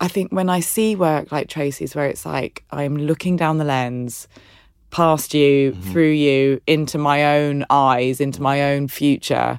I 0.00 0.08
think 0.08 0.32
when 0.32 0.50
I 0.50 0.60
see 0.60 0.96
work 0.96 1.30
like 1.30 1.48
Tracey's, 1.48 1.94
where 1.94 2.06
it's 2.06 2.26
like 2.26 2.64
I'm 2.70 2.96
looking 2.96 3.36
down 3.36 3.58
the 3.58 3.64
lens, 3.64 4.28
past 4.94 5.34
you, 5.34 5.72
mm-hmm. 5.72 5.90
through 5.90 6.12
you, 6.12 6.60
into 6.68 6.98
my 6.98 7.38
own 7.38 7.64
eyes, 7.68 8.20
into 8.20 8.40
my 8.40 8.72
own 8.72 8.86
future, 8.86 9.58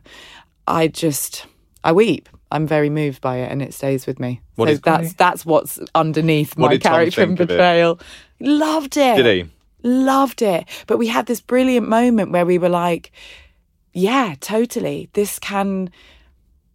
I 0.65 0.87
just 0.87 1.45
I 1.83 1.91
weep. 1.91 2.29
I'm 2.51 2.65
very 2.65 2.89
moved 2.89 3.19
by 3.19 3.37
it, 3.37 3.51
and 3.51 3.61
it 3.61 3.73
stays 3.73 4.07
with 4.07 4.17
me. 4.17 4.41
What 4.55 4.69
so 4.69 4.75
that's 4.77 5.13
that's 5.13 5.45
what's 5.45 5.77
underneath 5.93 6.57
what 6.57 6.71
my 6.71 6.77
character 6.77 7.23
and 7.23 7.37
betrayal. 7.37 7.99
Loved 8.39 8.95
it. 8.95 9.17
Did 9.17 9.25
he? 9.25 9.51
Loved 9.83 10.41
it. 10.41 10.63
But 10.87 10.97
we 10.97 11.07
had 11.07 11.25
this 11.25 11.41
brilliant 11.41 11.89
moment 11.89 12.31
where 12.31 12.45
we 12.45 12.57
were 12.57 12.69
like, 12.69 13.11
"Yeah, 13.93 14.35
totally. 14.39 15.09
This 15.13 15.37
can." 15.37 15.89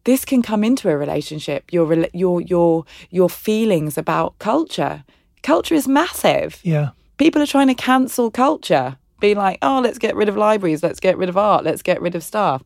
This 0.04 0.24
can 0.24 0.40
come 0.40 0.64
into 0.64 0.88
a 0.88 0.96
relationship. 0.96 1.70
Your 1.74 2.06
your 2.14 2.40
your 2.40 2.86
your 3.10 3.28
feelings 3.28 3.98
about 3.98 4.38
culture. 4.38 5.04
Culture 5.42 5.74
is 5.74 5.86
massive. 5.86 6.58
Yeah 6.62 6.90
people 7.20 7.42
are 7.42 7.46
trying 7.46 7.68
to 7.68 7.74
cancel 7.74 8.30
culture. 8.30 8.96
be 9.20 9.34
like, 9.34 9.58
oh, 9.60 9.80
let's 9.80 9.98
get 9.98 10.16
rid 10.16 10.30
of 10.30 10.36
libraries, 10.36 10.82
let's 10.82 10.98
get 10.98 11.18
rid 11.18 11.28
of 11.28 11.36
art, 11.36 11.62
let's 11.62 11.82
get 11.82 12.00
rid 12.00 12.14
of 12.14 12.24
stuff. 12.24 12.64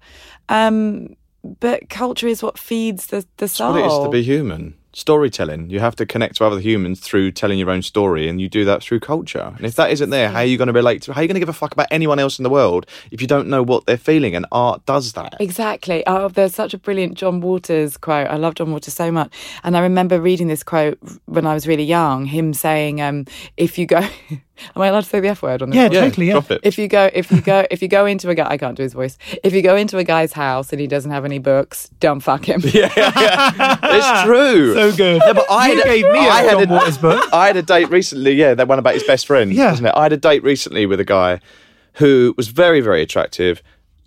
Um, 0.49 1.17
but 1.61 1.91
culture 1.91 2.29
is 2.29 2.43
what 2.43 2.57
feeds 2.57 3.09
the, 3.09 3.27
the 3.39 3.49
soul. 3.49 3.73
what 3.73 3.83
it 3.83 3.87
is 3.87 4.05
to 4.05 4.09
be 4.11 4.23
human. 4.23 4.75
Storytelling. 4.95 5.71
You 5.71 5.81
have 5.81 5.97
to 5.97 6.07
connect 6.07 6.37
to 6.37 6.45
other 6.45 6.61
humans 6.61 7.01
through 7.01 7.33
telling 7.33 7.59
your 7.59 7.71
own 7.71 7.83
story, 7.83 8.29
and 8.29 8.41
you 8.41 8.49
do 8.49 8.65
that 8.65 8.83
through 8.83 9.01
culture. 9.01 9.53
And 9.57 9.67
if 9.67 9.75
that 9.75 9.91
isn't 9.91 10.11
there, 10.11 10.31
how 10.31 10.39
are 10.39 10.45
you 10.45 10.57
going 10.57 10.69
to 10.69 10.73
relate 10.73 11.03
to? 11.03 11.13
How 11.13 11.21
are 11.21 11.25
you 11.25 11.29
going 11.29 11.35
to 11.35 11.41
give 11.41 11.49
a 11.49 11.53
fuck 11.53 11.73
about 11.73 11.89
anyone 11.91 12.19
else 12.19 12.39
in 12.39 12.43
the 12.43 12.51
world 12.51 12.87
if 13.11 13.21
you 13.21 13.27
don't 13.27 13.49
know 13.49 13.63
what 13.63 13.87
they're 13.87 13.97
feeling? 13.97 14.35
And 14.35 14.47
art 14.53 14.85
does 14.87 15.13
that. 15.15 15.35
Exactly. 15.41 16.05
Oh, 16.07 16.29
there's 16.29 16.55
such 16.55 16.75
a 16.75 16.79
brilliant 16.79 17.15
John 17.15 17.41
Waters 17.41 17.97
quote. 17.97 18.29
I 18.29 18.37
love 18.37 18.55
John 18.55 18.73
Waters 18.73 18.95
so 18.95 19.11
much. 19.11 19.33
And 19.65 19.77
I 19.77 19.81
remember 19.81 20.21
reading 20.21 20.49
this 20.49 20.63
quote 20.63 20.99
when 21.27 21.47
I 21.47 21.55
was 21.55 21.67
really 21.67 21.85
young, 21.85 22.25
him 22.27 22.55
saying, 22.55 23.01
um, 23.01 23.27
if 23.57 23.79
you 23.79 23.87
go 23.87 24.07
Am 24.77 24.83
I 24.83 24.87
allowed 24.89 25.03
to 25.03 25.09
say 25.09 25.21
the 25.21 25.29
F 25.29 25.43
word 25.43 25.63
on 25.63 25.71
this? 25.71 25.77
Yeah, 25.77 25.89
podcast? 25.89 26.01
totally. 26.01 26.27
Yeah. 26.27 26.33
Drop 26.35 26.51
it. 26.53 26.61
If 26.63 26.79
you 26.79 26.89
go, 26.89 27.11
if 27.13 27.31
you 27.33 27.41
go, 27.41 27.67
if 27.71 27.83
you 27.83 27.89
go 27.89 28.07
into 28.07 28.29
a 28.31 28.35
guy, 28.35 28.47
I 28.49 28.57
can't 28.57 28.77
do 28.77 28.83
his 28.83 28.93
voice. 28.93 29.19
If 29.43 29.53
you 29.53 29.63
go 29.63 29.75
into 29.77 29.99
a 29.99 30.05
guy's 30.05 30.33
house 30.33 30.73
and 30.73 30.81
he 30.81 30.87
doesn't 30.87 31.11
have 31.11 31.25
any 31.25 31.39
books, 31.39 31.91
don't 32.01 32.21
fuck 32.21 32.45
him. 32.49 32.61
yeah, 32.65 32.93
yeah. 32.97 33.79
it's 33.83 34.23
true. 34.27 34.75
So 34.75 34.97
good. 34.97 35.23
Yeah, 35.27 35.33
but 35.33 35.51
I 35.51 35.69
You 35.73 35.77
had, 35.79 35.85
gave 35.85 36.05
me 36.05 36.19
a 36.19 36.31
I 36.31 36.43
had 36.43 36.59
John 36.59 36.69
Waters 36.69 36.99
book. 36.99 37.29
I 37.33 37.47
had 37.49 37.57
a 37.57 37.63
date 37.63 37.91
recently. 37.91 38.33
Yeah, 38.35 38.55
that 38.55 38.69
one 38.69 38.79
about 38.79 38.95
his 38.95 39.03
best 39.05 39.27
friend. 39.27 39.53
Yeah. 39.53 39.71
wasn't 39.71 39.89
it? 39.89 39.95
I 39.97 40.05
had 40.05 40.13
a 40.13 40.17
date 40.17 40.43
recently 40.45 40.87
with 40.87 41.01
a 41.01 41.05
guy 41.05 41.41
who 41.95 42.35
was 42.37 42.49
very, 42.49 42.81
very 42.81 43.03
attractive, 43.03 43.63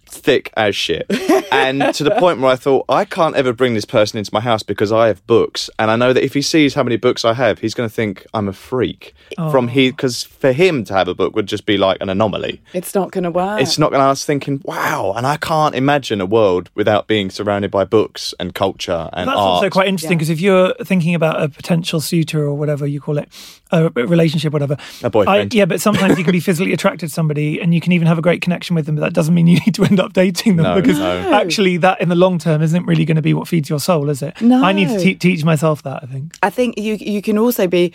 thick 0.10 0.52
as 0.58 0.76
shit, 0.76 1.06
and 1.52 1.94
to 1.94 2.04
the 2.04 2.16
point 2.18 2.40
where 2.40 2.52
I 2.52 2.56
thought 2.56 2.86
I 2.90 3.06
can't 3.06 3.36
ever 3.36 3.54
bring 3.54 3.74
this 3.74 3.86
person 3.86 4.18
into 4.18 4.34
my 4.34 4.40
house 4.42 4.64
because 4.64 4.92
I 4.92 5.08
have 5.08 5.26
books, 5.28 5.70
and 5.78 5.92
I 5.92 5.96
know 5.96 6.14
that 6.14 6.24
if 6.24 6.34
he 6.34 6.42
sees 6.42 6.74
how 6.74 6.84
many 6.84 6.98
books 6.98 7.26
I 7.26 7.34
have, 7.34 7.60
he's 7.60 7.74
going 7.74 7.90
to 7.90 7.94
think 7.94 8.26
I'm 8.34 8.48
a 8.48 8.54
freak. 8.54 9.14
From 9.36 9.68
he, 9.68 9.92
because 9.92 10.24
for 10.24 10.52
him 10.52 10.84
to 10.86 10.94
have 10.94 11.08
a 11.08 11.14
book 11.14 11.36
would 11.36 11.48
just 11.48 11.66
be 11.66 11.78
like 11.78 11.98
an 12.02 12.10
anomaly. 12.10 12.62
It's 12.74 12.96
not 12.96 13.12
going 13.12 13.26
to 13.26 13.32
work. 13.32 13.62
It's 13.62 13.78
not 13.78 13.92
going 13.92 14.00
to. 14.00 14.06
I 14.06 14.10
was 14.10 14.26
thinking, 14.26 14.62
wow, 14.64 15.14
and 15.16 15.28
I 15.28 15.38
can't 15.38 15.76
imagine 15.76 16.22
a 16.22 16.26
world 16.26 16.70
without 16.76 17.08
being 17.08 17.30
surrounded 17.30 17.70
by 17.72 17.84
books 17.84 18.34
and 18.40 18.56
culture 18.56 19.10
and 19.14 19.28
That's 19.28 19.38
art. 19.38 19.48
also 19.48 19.70
quite 19.70 19.88
interesting 19.88 20.18
because 20.18 20.30
if 20.30 20.40
you're 20.40 20.74
thinking 20.84 21.14
about 21.14 21.42
a 21.42 21.50
potential 21.50 22.00
suitor 22.00 22.44
or 22.44 22.56
whatever 22.56 22.88
you 22.88 23.02
call 23.02 23.18
it, 23.18 23.30
a 23.72 23.90
relationship, 23.90 24.54
whatever. 24.54 24.78
A 25.04 25.10
boyfriend. 25.10 25.54
I, 25.54 25.58
yeah, 25.58 25.66
but 25.66 25.82
sometimes 25.82 26.18
you 26.18 26.24
can 26.24 26.32
be 26.32 26.40
physically 26.40 26.74
attracted 26.74 27.08
to 27.08 27.14
somebody 27.14 27.60
and 27.62 27.74
you 27.74 27.82
can 27.82 27.92
even 27.92 28.08
have 28.08 28.18
a 28.18 28.22
great 28.22 28.42
connection 28.42 28.76
with 28.76 28.86
them, 28.86 28.96
but 28.96 29.02
that 29.02 29.14
doesn't 29.14 29.34
mean 29.34 29.48
you 29.48 29.60
need 29.66 29.76
to 29.76 29.84
end 29.86 30.00
up 30.00 30.14
dating 30.14 30.56
them 30.58 30.64
No, 30.64 30.76
because 30.82 31.00
no. 31.00 31.34
actually 31.34 31.78
that 31.78 32.00
in 32.02 32.10
the 32.10 32.16
long 32.16 32.38
term 32.40 32.62
isn't 32.62 32.86
really 32.86 33.06
going 33.06 33.16
to 33.16 33.22
be 33.22 33.34
what 33.34 33.48
feeds 33.48 33.70
your 33.70 33.80
soul, 33.80 34.10
is 34.10 34.22
it? 34.22 34.40
No. 34.42 34.64
I 34.64 34.72
need 34.72 34.90
to 34.90 35.00
te- 35.00 35.16
teach 35.16 35.44
myself 35.44 35.84
that, 35.84 36.04
I 36.04 36.06
think. 36.08 36.38
I 36.42 36.50
think 36.50 36.78
you 36.78 36.96
you 36.96 37.22
can 37.22 37.38
also 37.38 37.68
be 37.68 37.94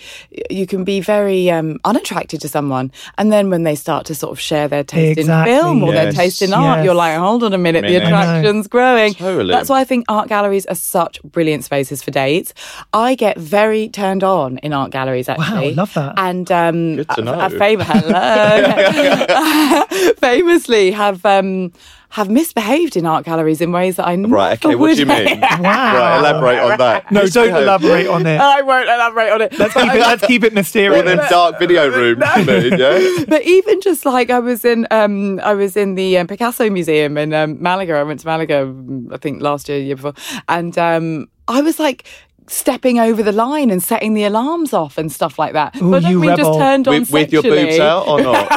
you 0.51 0.67
can 0.67 0.85
be 0.85 1.01
very 1.01 1.51
um, 1.51 1.79
unattracted 1.85 2.41
to 2.43 2.49
someone, 2.49 2.91
and 3.19 3.33
then 3.33 3.51
when 3.51 3.63
they 3.63 3.75
start 3.75 4.07
to 4.07 4.15
sort 4.15 4.33
of 4.33 4.41
share 4.41 4.69
their 4.69 4.85
taste 4.85 5.19
Exactly. 5.19 5.53
in 5.55 5.61
film 5.61 5.83
or 5.83 5.93
their 5.93 6.13
taste 6.13 6.43
in 6.43 6.53
art, 6.53 6.79
Yes. 6.79 6.85
you're 6.85 6.95
like, 6.95 7.17
hold 7.19 7.43
on 7.45 7.53
a 7.53 7.59
minute, 7.59 7.83
the 7.83 7.89
Minute. 7.89 8.05
I 8.07 8.11
know. 8.11 8.17
attraction's 8.39 8.67
growing. 8.69 9.15
Totally. 9.15 9.53
That's 9.53 9.69
why 9.69 9.81
I 9.81 9.85
think 9.85 10.05
art 10.09 10.29
galleries 10.29 10.67
are 10.67 10.75
such 10.75 11.23
brilliant 11.23 11.65
spaces 11.65 12.03
for 12.03 12.11
dates. 12.11 12.55
I 12.93 13.15
get 13.15 13.39
very 13.39 13.89
turned 13.89 14.23
on 14.25 14.59
in 14.59 14.73
art 14.73 14.91
galleries. 14.91 15.29
Actually, 15.29 15.62
I 15.63 15.71
love 15.71 15.95
that. 15.95 16.15
And 16.19 16.51
um, 16.53 16.97
Good 16.97 17.09
to 17.11 17.21
a- 17.21 17.25
know. 17.25 17.41
a 17.41 17.51
favour, 17.51 17.85
hello, 17.87 19.85
famously 20.19 20.91
have. 20.93 21.25
Um, 21.25 21.73
have 22.13 22.29
misbehaved 22.29 22.95
in 22.95 23.07
art 23.07 23.25
galleries 23.25 23.63
in 23.63 23.73
ways 23.73 23.97
that 23.97 24.07
I 24.07 24.15
Right, 24.17 24.19
never 24.19 24.53
okay, 24.53 24.75
what 24.75 24.81
would 24.81 24.95
do 24.97 25.01
you 25.01 25.07
mean? 25.07 25.41
Wow. 25.41 25.97
Right, 25.97 26.19
elaborate 26.19 26.59
on 26.59 26.77
that. 26.79 27.11
No, 27.11 27.25
don't 27.27 27.57
elaborate 27.57 28.07
on 28.07 28.27
it. 28.27 28.39
I 28.41 28.61
won't 28.61 28.87
elaborate 28.87 29.31
on 29.33 29.41
it. 29.41 29.59
Let's 29.59 29.73
keep 29.73 29.91
it, 29.95 29.99
let's 30.01 30.27
keep 30.27 30.45
it 30.45 30.53
All 30.53 30.55
mysterious. 30.57 31.05
them 31.07 31.21
dark 31.31 31.59
video 31.59 31.89
rooms, 31.89 32.19
mate, 32.19 32.79
yeah? 32.79 33.25
but 33.27 33.41
even 33.45 33.81
just 33.81 34.05
like 34.05 34.29
I 34.29 34.41
was 34.41 34.63
in, 34.67 34.87
um, 34.91 35.41
I 35.41 35.55
was 35.55 35.75
in 35.75 35.95
the 35.95 36.19
um, 36.19 36.27
Picasso 36.27 36.69
Museum 36.69 37.17
in 37.17 37.33
um, 37.33 37.57
Malaga. 37.63 37.95
I 37.95 38.03
went 38.03 38.21
to 38.21 38.27
Malaga, 38.27 38.75
I 39.11 39.17
think 39.17 39.41
last 39.41 39.71
year, 39.71 39.79
year 39.79 39.97
before, 39.97 40.13
and 40.51 40.77
um, 40.77 41.31
I 41.49 41.63
was 41.63 41.79
like 41.79 42.05
stepping 42.49 42.99
over 42.99 43.23
the 43.23 43.33
line 43.33 43.71
and 43.71 43.83
setting 43.83 44.15
the 44.15 44.25
alarms 44.25 44.73
off 44.73 44.99
and 44.99 45.11
stuff 45.13 45.39
like 45.39 45.53
that. 45.53 45.77
Ooh, 45.81 45.91
but 45.91 46.03
don't 46.03 46.11
you 46.11 46.19
mean 46.21 46.31
rebel. 46.31 46.45
just 46.45 46.59
turned 46.59 46.89
on 46.89 47.01
With, 47.01 47.11
with 47.13 47.33
your 47.33 47.43
boobs 47.43 47.79
out 47.79 48.07
or 48.09 48.21
not? 48.21 48.49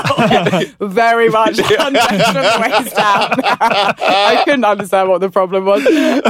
Very 0.79 1.29
much 1.29 1.55
from 1.57 1.93
the 1.93 2.57
waist 2.61 2.95
down. 2.95 3.31
I 3.43 4.41
couldn't 4.45 4.65
understand 4.65 5.09
what 5.09 5.21
the 5.21 5.29
problem 5.29 5.65
was. 5.65 5.85
Um, 5.85 5.91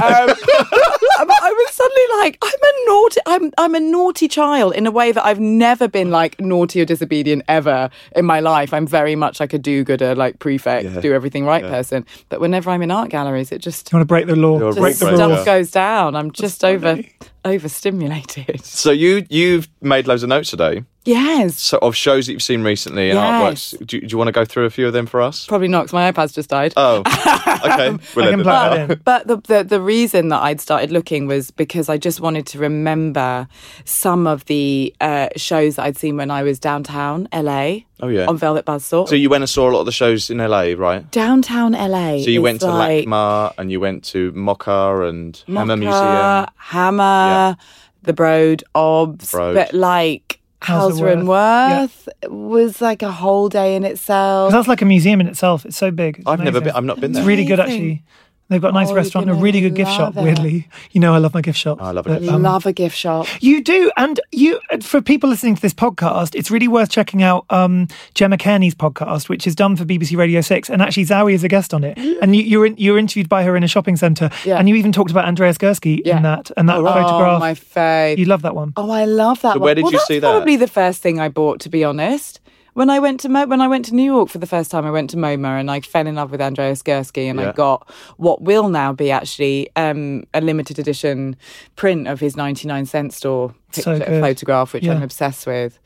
but 1.27 1.37
I 1.41 1.51
was 1.51 1.73
suddenly 1.73 2.03
like, 2.19 2.37
I'm 2.41 2.51
a 2.63 2.89
naughty, 2.89 3.19
I'm 3.25 3.51
I'm 3.57 3.75
a 3.75 3.79
naughty 3.79 4.27
child 4.27 4.73
in 4.73 4.85
a 4.85 4.91
way 4.91 5.11
that 5.11 5.25
I've 5.25 5.39
never 5.39 5.87
been 5.87 6.11
like 6.11 6.39
naughty 6.39 6.81
or 6.81 6.85
disobedient 6.85 7.43
ever 7.47 7.89
in 8.15 8.25
my 8.25 8.39
life. 8.41 8.73
I'm 8.73 8.87
very 8.87 9.15
much 9.15 9.39
like 9.39 9.53
a 9.53 9.57
do-gooder, 9.57 10.15
like 10.15 10.39
prefect, 10.39 10.85
Yeah. 10.85 10.99
do 11.01 11.13
everything 11.13 11.45
right 11.45 11.63
person. 11.63 12.05
But 12.29 12.41
whenever 12.41 12.69
I'm 12.69 12.81
in 12.81 12.91
art 12.91 13.09
galleries, 13.09 13.51
it 13.51 13.59
just 13.59 13.91
you 13.91 13.97
want 13.97 14.07
to 14.07 14.11
break 14.11 14.27
the 14.27 14.35
law, 14.35 14.59
just 14.59 14.77
break 14.77 14.97
the 14.97 15.05
rule 15.07 15.15
stuff 15.15 15.31
rules. 15.31 15.45
goes 15.45 15.71
down. 15.71 16.15
I'm 16.15 16.31
just 16.31 16.63
over 16.63 16.99
overstimulated. 17.45 18.65
so 18.65 18.91
you 18.91 19.25
you've 19.29 19.69
made 19.81 20.07
loads 20.07 20.23
of 20.23 20.29
notes 20.29 20.49
today 20.49 20.83
Yes. 21.05 21.59
so 21.61 21.77
of 21.81 21.95
shows 21.95 22.25
that 22.25 22.33
you've 22.33 22.41
seen 22.43 22.63
recently 22.63 23.09
and 23.11 23.17
Yes. 23.17 23.73
artworks. 23.73 23.85
Do, 23.87 23.97
you- 23.97 24.01
do 24.01 24.07
you 24.13 24.17
want 24.17 24.27
to 24.27 24.31
go 24.31 24.43
through 24.45 24.65
a 24.65 24.69
few 24.69 24.87
of 24.87 24.93
them 24.93 25.05
for 25.05 25.21
us? 25.21 25.45
Probably 25.45 25.67
not, 25.67 25.83
because 25.83 25.93
my 25.93 26.11
iPad's 26.11 26.33
just 26.33 26.49
died. 26.49 26.73
Oh, 26.75 26.99
okay. 26.99 27.97
We'll 28.15 28.25
I 28.27 28.31
can 28.31 28.39
it 28.39 28.43
plug 28.43 28.71
there. 28.73 28.91
in. 28.93 29.01
But 29.05 29.27
the, 29.27 29.37
the 29.37 29.63
the 29.63 29.81
reason 29.81 30.29
that 30.29 30.41
I'd 30.41 30.59
started 30.61 30.91
looking 30.91 31.27
was 31.27 31.51
because 31.51 31.89
I 31.89 31.97
just 31.97 32.19
wanted 32.21 32.45
to 32.47 32.59
remember 32.59 33.47
some 33.85 34.25
of 34.27 34.45
the 34.45 34.93
uh, 35.01 35.29
shows 35.35 35.75
that 35.75 35.83
I'd 35.83 35.97
seen 35.97 36.17
when 36.17 36.31
I 36.31 36.43
was 36.43 36.59
downtown 36.59 37.27
LA 37.33 37.79
Oh 38.01 38.07
yeah. 38.07 38.25
on 38.27 38.37
Velvet 38.37 38.65
Buzzsaw. 38.65 39.07
So 39.07 39.15
you 39.15 39.29
went 39.29 39.41
and 39.43 39.49
saw 39.49 39.69
a 39.69 39.71
lot 39.71 39.81
of 39.81 39.85
the 39.85 39.91
shows 39.91 40.29
in 40.29 40.37
LA, 40.39 40.73
right? 40.77 41.09
downtown 41.11 41.71
LA. 41.73 42.19
So 42.23 42.29
you 42.29 42.41
went 42.41 42.61
to 42.61 42.67
like 42.67 43.05
LACMA 43.05 43.53
and 43.57 43.71
you 43.71 43.79
went 43.79 44.03
to 44.05 44.31
MOCA 44.33 45.07
and 45.09 45.41
Hammer 45.47 45.77
Museum. 45.77 46.47
Hammer, 46.57 47.57
the 48.03 48.13
Broad, 48.13 48.63
Obs, 48.73 49.31
Broad. 49.31 49.55
but 49.55 49.73
like 49.73 50.39
Hauser 50.65 51.07
and 51.07 51.23
Hauserworth, 51.23 52.07
Worth 52.07 52.09
was 52.31 52.81
like 52.81 53.01
a 53.01 53.11
whole 53.11 53.49
day 53.49 53.75
in 53.75 53.83
itself. 53.83 54.51
that's 54.51 54.67
like 54.67 54.81
a 54.81 54.85
museum 54.85 55.21
in 55.21 55.27
itself. 55.27 55.65
It's 55.65 55.77
so 55.77 55.91
big. 55.91 56.17
It's 56.17 56.27
I've 56.27 56.39
never 56.39 56.61
been. 56.61 56.71
I've 56.75 56.83
not 56.83 56.99
been 56.99 57.11
there. 57.13 57.21
It's 57.21 57.27
really 57.27 57.45
good, 57.45 57.59
actually. 57.59 58.03
They've 58.47 58.61
got 58.61 58.69
a 58.69 58.73
nice 58.73 58.87
Oh, 58.87 58.89
you're 58.91 58.97
restaurant, 58.97 59.29
a 59.29 59.33
really 59.33 59.59
good 59.59 59.73
gift 59.73 59.89
shop. 59.91 60.15
it. 60.15 60.21
Weirdly, 60.21 60.67
you 60.91 61.01
know, 61.01 61.15
I 61.15 61.17
love 61.17 61.33
my 61.33 61.41
gift 61.41 61.57
shop. 61.57 61.81
I 61.81 61.89
love 61.89 62.05
a 62.05 62.11
gift 62.19 62.23
I 62.23 62.33
shop. 62.33 62.41
love 62.41 62.65
a 62.67 62.73
gift 62.73 62.95
shop. 62.95 63.27
You 63.41 63.63
do, 63.63 63.91
and 63.97 64.19
you 64.31 64.59
for 64.81 65.01
people 65.01 65.29
listening 65.29 65.55
to 65.55 65.61
this 65.61 65.73
podcast, 65.73 66.35
it's 66.35 66.51
really 66.51 66.67
worth 66.67 66.89
checking 66.89 67.23
out 67.23 67.45
um, 67.49 67.87
Gemma 68.13 68.37
Cairney's 68.37 68.75
podcast, 68.75 69.29
which 69.29 69.47
is 69.47 69.55
done 69.55 69.75
for 69.75 69.83
BBC 69.83 70.15
Radio 70.15 70.41
Six, 70.41 70.69
and 70.69 70.81
actually 70.81 71.05
Zawe 71.05 71.33
is 71.33 71.43
a 71.43 71.47
guest 71.47 71.73
on 71.73 71.83
it. 71.83 71.97
And 72.21 72.35
you, 72.35 72.43
you 72.43 72.59
were 72.59 72.67
in, 72.67 72.77
you 72.77 72.93
were 72.93 72.99
interviewed 72.99 73.29
by 73.29 73.43
her 73.43 73.55
in 73.57 73.63
a 73.63 73.67
shopping 73.67 73.95
centre, 73.95 74.29
Yeah. 74.45 74.57
and 74.57 74.69
you 74.69 74.75
even 74.75 74.91
talked 74.91 75.09
about 75.09 75.25
Andreas 75.25 75.57
Gursky 75.57 76.01
Yeah. 76.05 76.17
in 76.17 76.23
that 76.23 76.51
and 76.55 76.69
that 76.69 76.77
Oh, 76.77 76.85
photograph. 76.85 77.39
my 77.39 77.53
fave. 77.55 78.19
you 78.19 78.25
love 78.25 78.43
that 78.43 78.55
one. 78.55 78.73
Oh, 78.77 78.91
I 78.91 79.05
love 79.05 79.41
that. 79.41 79.53
So 79.53 79.59
one. 79.59 79.65
where 79.65 79.75
did 79.75 79.85
well, 79.85 79.91
you 79.93 79.97
that's 79.97 80.07
see 80.07 80.19
that? 80.19 80.29
Probably 80.31 80.55
the 80.55 80.67
first 80.67 81.01
thing 81.01 81.19
I 81.19 81.29
bought, 81.29 81.59
to 81.61 81.69
be 81.69 81.83
honest. 81.83 82.41
When 82.75 82.89
I 82.89 82.99
went 82.99 83.21
to 83.21 83.29
Mo- 83.29 83.45
when 83.47 83.61
I 83.61 83.69
went 83.69 83.85
to 83.85 83.95
New 83.95 84.03
York 84.03 84.27
for 84.29 84.37
the 84.37 84.45
first 84.45 84.69
time, 84.69 84.85
I 84.85 84.91
went 84.91 85.09
to 85.11 85.17
MoMA 85.17 85.59
and 85.59 85.71
I 85.71 85.79
fell 85.79 86.05
in 86.05 86.15
love 86.15 86.29
with 86.31 86.41
Andreas 86.41 86.83
Gursky, 86.83 87.29
and 87.29 87.39
Yeah. 87.39 87.49
I 87.49 87.51
got 87.53 87.89
what 88.17 88.41
will 88.41 88.67
now 88.67 88.91
be 88.91 89.11
actually 89.11 89.69
um, 89.77 90.25
a 90.33 90.41
limited 90.41 90.77
edition 90.77 91.37
print 91.77 92.07
of 92.09 92.19
his 92.19 92.35
ninety 92.35 92.67
nine 92.67 92.85
cent 92.85 93.13
store 93.13 93.55
So 93.71 93.97
picture, 93.97 94.11
good. 94.11 94.21
photograph, 94.21 94.73
which 94.73 94.87
I'm 94.87 95.01
obsessed 95.01 95.47
with. 95.47 95.79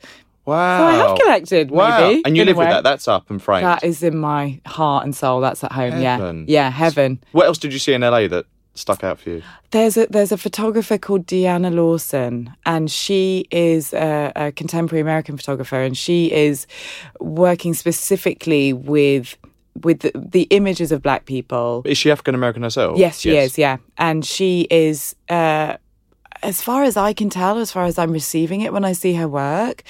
Wow. 0.46 0.78
So 0.78 0.84
I 0.84 0.92
have 1.08 1.18
collected, 1.18 1.70
Wow. 1.70 2.00
maybe, 2.08 2.22
and 2.24 2.36
you 2.36 2.44
live 2.44 2.56
with 2.56 2.68
that. 2.68 2.82
That's 2.82 3.06
up 3.06 3.30
and 3.30 3.40
framed. 3.40 3.64
That 3.66 3.84
is 3.84 4.02
in 4.02 4.16
my 4.18 4.60
heart 4.66 5.04
and 5.04 5.14
soul. 5.14 5.40
That's 5.40 5.62
at 5.62 5.70
home. 5.70 5.92
Heaven. 5.92 6.44
Yeah, 6.48 6.64
yeah, 6.64 6.70
heaven. 6.70 7.22
What 7.30 7.46
else 7.46 7.58
did 7.58 7.72
you 7.72 7.78
see 7.78 7.92
in 7.92 8.00
LA 8.00 8.26
that 8.26 8.46
stuck 8.80 9.04
out 9.04 9.20
for 9.20 9.30
you? 9.30 9.42
There's 9.70 9.96
a 9.96 10.06
there's 10.06 10.32
a 10.32 10.36
photographer 10.36 10.98
called 10.98 11.26
Deana 11.26 11.70
Lawson, 11.70 12.52
and 12.66 12.90
she 12.90 13.46
is 13.50 13.92
a, 13.92 14.32
a 14.36 14.52
contemporary 14.52 15.00
American 15.00 15.36
photographer, 15.36 15.80
and 15.80 15.96
she 15.96 16.32
is 16.32 16.66
working 17.20 17.74
specifically 17.74 18.72
with 18.72 19.36
with 19.82 20.00
the, 20.00 20.12
the 20.14 20.42
images 20.50 20.92
of 20.92 21.02
black 21.02 21.26
people. 21.26 21.82
Is 21.84 21.98
she 21.98 22.10
African 22.10 22.34
American 22.34 22.62
herself? 22.62 22.98
Yes, 22.98 23.20
she 23.20 23.36
is. 23.36 23.58
Yeah, 23.58 23.78
and 23.98 24.24
she 24.24 24.66
is. 24.70 25.14
Uh, 25.28 25.76
as 26.42 26.62
far 26.62 26.84
as 26.84 26.96
I 26.96 27.12
can 27.12 27.28
tell, 27.28 27.58
as 27.58 27.70
far 27.70 27.84
as 27.84 27.98
I'm 27.98 28.12
receiving 28.12 28.62
it 28.62 28.72
when 28.72 28.84
I 28.84 28.92
see 28.92 29.12
her 29.14 29.28
work, 29.28 29.82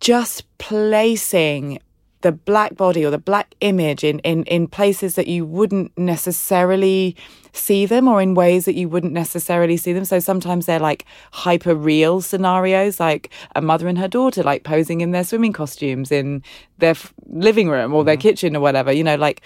just 0.00 0.44
placing 0.56 1.78
the 2.24 2.32
black 2.32 2.74
body 2.74 3.04
or 3.04 3.10
the 3.10 3.18
black 3.18 3.54
image 3.60 4.02
in, 4.02 4.18
in, 4.20 4.44
in 4.44 4.66
places 4.66 5.14
that 5.14 5.28
you 5.28 5.44
wouldn't 5.44 5.96
necessarily 5.98 7.14
see 7.54 7.86
them 7.86 8.08
or 8.08 8.20
in 8.20 8.34
ways 8.34 8.64
that 8.64 8.74
you 8.74 8.88
wouldn't 8.88 9.12
necessarily 9.12 9.76
see 9.76 9.92
them. 9.92 10.04
So 10.04 10.18
sometimes 10.18 10.66
they're 10.66 10.78
like 10.80 11.04
hyper 11.32 11.74
real 11.74 12.20
scenarios, 12.20 13.00
like 13.00 13.30
a 13.54 13.62
mother 13.62 13.88
and 13.88 13.98
her 13.98 14.08
daughter, 14.08 14.42
like 14.42 14.64
posing 14.64 15.00
in 15.00 15.12
their 15.12 15.24
swimming 15.24 15.52
costumes 15.52 16.10
in 16.10 16.42
their 16.78 16.90
f- 16.90 17.14
living 17.26 17.68
room 17.68 17.94
or 17.94 18.04
their 18.04 18.16
kitchen 18.16 18.56
or 18.56 18.60
whatever, 18.60 18.92
you 18.92 19.04
know, 19.04 19.16
like 19.16 19.40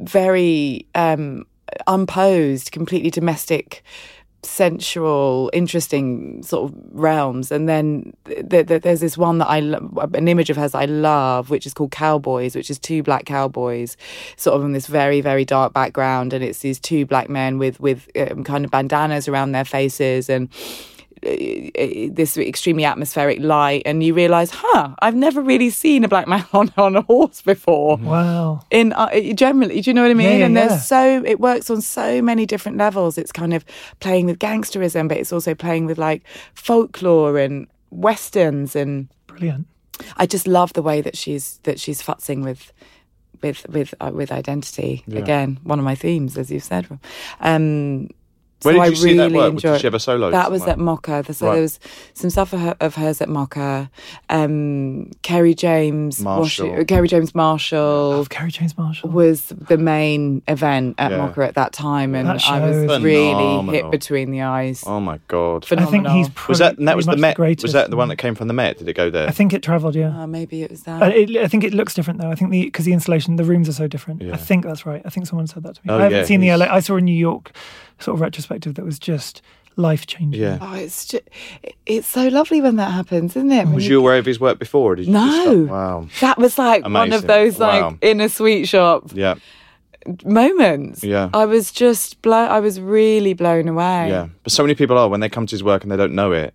very 0.00 0.86
um, 0.94 1.44
unposed, 1.86 2.70
completely 2.72 3.10
domestic 3.10 3.82
sensual, 4.42 5.50
interesting 5.52 6.42
sort 6.42 6.70
of 6.70 6.78
realms. 6.92 7.50
And 7.50 7.68
then 7.68 8.12
th- 8.26 8.68
th- 8.68 8.82
there's 8.82 9.00
this 9.00 9.18
one 9.18 9.38
that 9.38 9.48
I, 9.48 9.60
lo- 9.60 9.90
an 10.14 10.28
image 10.28 10.50
of 10.50 10.56
hers 10.56 10.74
I 10.74 10.84
love, 10.84 11.50
which 11.50 11.66
is 11.66 11.74
called 11.74 11.90
Cowboys, 11.90 12.54
which 12.54 12.70
is 12.70 12.78
two 12.78 13.02
black 13.02 13.24
cowboys, 13.24 13.96
sort 14.36 14.56
of 14.56 14.64
in 14.64 14.72
this 14.72 14.86
very, 14.86 15.20
very 15.20 15.44
dark 15.44 15.72
background. 15.72 16.32
And 16.32 16.44
it's 16.44 16.60
these 16.60 16.78
two 16.78 17.04
black 17.04 17.28
men 17.28 17.58
with, 17.58 17.80
with 17.80 18.08
um, 18.16 18.44
kind 18.44 18.64
of 18.64 18.70
bandanas 18.70 19.28
around 19.28 19.52
their 19.52 19.64
faces 19.64 20.28
and 20.30 20.48
this 21.22 22.36
extremely 22.38 22.84
atmospheric 22.84 23.38
light 23.40 23.82
and 23.86 24.02
you 24.02 24.14
realize 24.14 24.50
huh 24.52 24.94
i've 25.00 25.14
never 25.14 25.40
really 25.42 25.70
seen 25.70 26.04
a 26.04 26.08
black 26.08 26.26
man 26.28 26.44
on, 26.52 26.72
on 26.76 26.96
a 26.96 27.02
horse 27.02 27.42
before 27.42 27.96
Wow. 27.98 28.64
in 28.70 28.92
uh, 28.92 29.08
generally 29.34 29.80
do 29.80 29.90
you 29.90 29.94
know 29.94 30.02
what 30.02 30.10
i 30.10 30.14
mean 30.14 30.26
Yeah, 30.28 30.36
yeah, 30.38 30.44
and 30.46 30.54
yeah. 30.54 30.68
there's 30.68 30.84
so 30.86 31.22
it 31.24 31.40
works 31.40 31.70
on 31.70 31.80
so 31.80 32.22
many 32.22 32.46
different 32.46 32.76
levels 32.78 33.18
it's 33.18 33.32
kind 33.32 33.54
of 33.54 33.64
playing 34.00 34.26
with 34.26 34.38
gangsterism 34.38 35.08
but 35.08 35.16
it's 35.16 35.32
also 35.32 35.54
playing 35.54 35.86
with 35.86 35.98
like 35.98 36.22
folklore 36.54 37.38
and 37.38 37.66
westerns 37.90 38.76
and 38.76 39.08
Brilliant. 39.26 39.66
i 40.16 40.26
just 40.26 40.46
love 40.46 40.72
the 40.74 40.82
way 40.82 41.00
that 41.00 41.16
she's 41.16 41.58
that 41.64 41.80
she's 41.80 42.02
futzing 42.02 42.44
with 42.44 42.72
with 43.42 43.68
with 43.68 43.94
uh, 44.00 44.10
with 44.12 44.32
identity 44.32 45.04
again 45.12 45.58
one 45.62 45.78
of 45.78 45.84
my 45.84 45.94
themes 45.94 46.36
as 46.36 46.50
you've 46.50 46.64
said 46.64 46.86
um 47.40 48.08
Where 48.62 48.74
so 48.74 48.78
did 48.80 48.82
I 48.82 48.86
you 48.88 48.96
see 48.96 49.16
that 49.16 49.22
really 49.24 49.36
work? 49.36 49.52
enjoy- 49.52 49.72
Did 49.72 49.80
she 49.80 49.86
have 49.86 49.94
a 49.94 50.00
solo 50.00 50.30
That 50.32 50.50
was 50.50 50.62
somewhere? 50.62 50.72
at 50.72 50.78
MOCA. 51.24 51.34
So 51.34 51.46
Right. 51.46 51.52
there 51.54 51.62
was 51.62 51.78
some 52.14 52.30
stuff 52.30 52.52
of, 52.52 52.60
her, 52.60 52.76
of 52.80 52.94
hers 52.96 53.20
at 53.20 53.28
MOCA. 53.28 53.88
Um, 54.28 55.10
Kerry 55.22 55.54
James 55.54 56.20
Marshall. 56.20 56.68
Washi- 56.70 56.88
Kerry 56.88 57.08
James 57.08 57.34
Marshall 57.34 58.20
Of 58.20 58.28
Kerry 58.30 58.50
James 58.50 58.76
Marshall. 58.76 59.10
was 59.10 59.46
the 59.68 59.78
main 59.78 60.42
event 60.48 60.96
at 60.98 61.10
Yeah. 61.12 61.18
MOCA 61.18 61.46
at 61.46 61.54
that 61.54 61.72
time, 61.72 62.14
and 62.14 62.28
That 62.28 62.44
I 62.48 62.60
was 62.60 62.76
is 62.76 63.02
really 63.02 63.32
phenomenal. 63.32 63.74
hit 63.74 63.90
between 63.90 64.30
the 64.30 64.42
eyes. 64.42 64.82
Oh 64.86 65.00
my 65.00 65.18
god! 65.28 65.64
I 65.64 65.76
think 65.76 65.88
Phenomenal. 65.90 66.12
he's 66.16 66.48
Was 66.48 66.58
that 66.58 66.78
and 66.78 66.88
that 66.88 66.96
was 66.96 67.06
the 67.06 67.16
Met? 67.16 67.36
greatest. 67.36 67.62
was 67.62 67.72
that 67.74 67.90
the 67.90 67.96
one 67.96 68.08
that 68.08 68.16
came 68.16 68.34
from 68.34 68.48
the 68.48 68.54
Met? 68.54 68.78
Did 68.78 68.88
it 68.88 68.94
go 68.94 69.08
there? 69.10 69.28
I 69.28 69.30
think 69.30 69.52
it 69.52 69.62
travelled, 69.62 69.94
yeah. 69.94 70.22
Uh, 70.22 70.26
maybe 70.26 70.62
it 70.62 70.70
was 70.70 70.82
that. 70.82 71.02
Uh, 71.02 71.06
it, 71.06 71.36
I 71.36 71.46
think 71.48 71.64
it 71.64 71.74
looks 71.74 71.94
different 71.94 72.20
though. 72.20 72.30
I 72.30 72.34
think 72.34 72.50
the 72.50 72.64
because 72.64 72.84
the 72.84 72.92
installation, 72.92 73.36
the 73.36 73.44
rooms 73.44 73.68
are 73.68 73.72
so 73.72 73.86
different. 73.86 74.20
Yeah. 74.22 74.34
I 74.34 74.36
think 74.36 74.64
that's 74.64 74.84
right. 74.84 75.02
I 75.04 75.10
think 75.10 75.26
someone 75.26 75.46
said 75.46 75.62
that 75.62 75.76
to 75.76 75.80
me. 75.84 75.92
Oh, 75.92 75.98
I 75.98 76.02
haven't 76.02 76.18
yeah, 76.18 76.24
seen 76.24 76.40
the 76.40 76.50
LA. 76.54 76.66
I 76.66 76.80
saw 76.80 76.96
in 76.96 77.04
New 77.04 77.12
York 77.12 77.52
sort 77.98 78.14
of 78.16 78.20
retrospective 78.20 78.74
that 78.74 78.84
was 78.84 78.98
just 78.98 79.42
life 79.76 80.06
changing. 80.06 80.42
Yeah. 80.42 80.58
oh, 80.60 80.74
it's 80.74 81.06
just, 81.06 81.22
it's 81.86 82.06
so 82.08 82.26
lovely 82.28 82.60
when 82.60 82.76
that 82.76 82.90
happens, 82.90 83.36
isn't 83.36 83.52
it? 83.52 83.64
When 83.66 83.74
Was 83.76 83.86
you 83.88 83.98
aware 84.00 84.18
of 84.18 84.26
his 84.26 84.40
work 84.40 84.58
before? 84.58 84.92
Or 84.92 84.96
did 84.96 85.06
you 85.06 85.12
No. 85.12 85.30
start- 85.42 85.68
wow. 85.68 86.08
That 86.20 86.38
was 86.38 86.58
like 86.58 86.84
one 86.88 87.12
of 87.12 87.26
those 87.26 87.58
like 87.60 87.82
Wow. 87.82 87.96
in 88.02 88.20
a 88.20 88.28
sweet 88.28 88.66
shop 88.66 89.10
Yeah. 89.14 89.34
moments. 90.24 91.04
Yeah. 91.04 91.30
I 91.32 91.44
was 91.44 91.70
just 91.70 92.20
blown. 92.22 92.48
I 92.50 92.60
was 92.60 92.80
really 92.80 93.34
blown 93.34 93.68
away. 93.68 94.08
Yeah. 94.08 94.28
But 94.42 94.52
so 94.52 94.62
many 94.62 94.74
people 94.74 94.98
are 94.98 95.08
when 95.08 95.20
they 95.20 95.28
come 95.28 95.46
to 95.46 95.50
his 95.52 95.62
work 95.62 95.82
and 95.82 95.92
they 95.92 95.96
don't 95.96 96.14
know 96.14 96.32
it. 96.32 96.54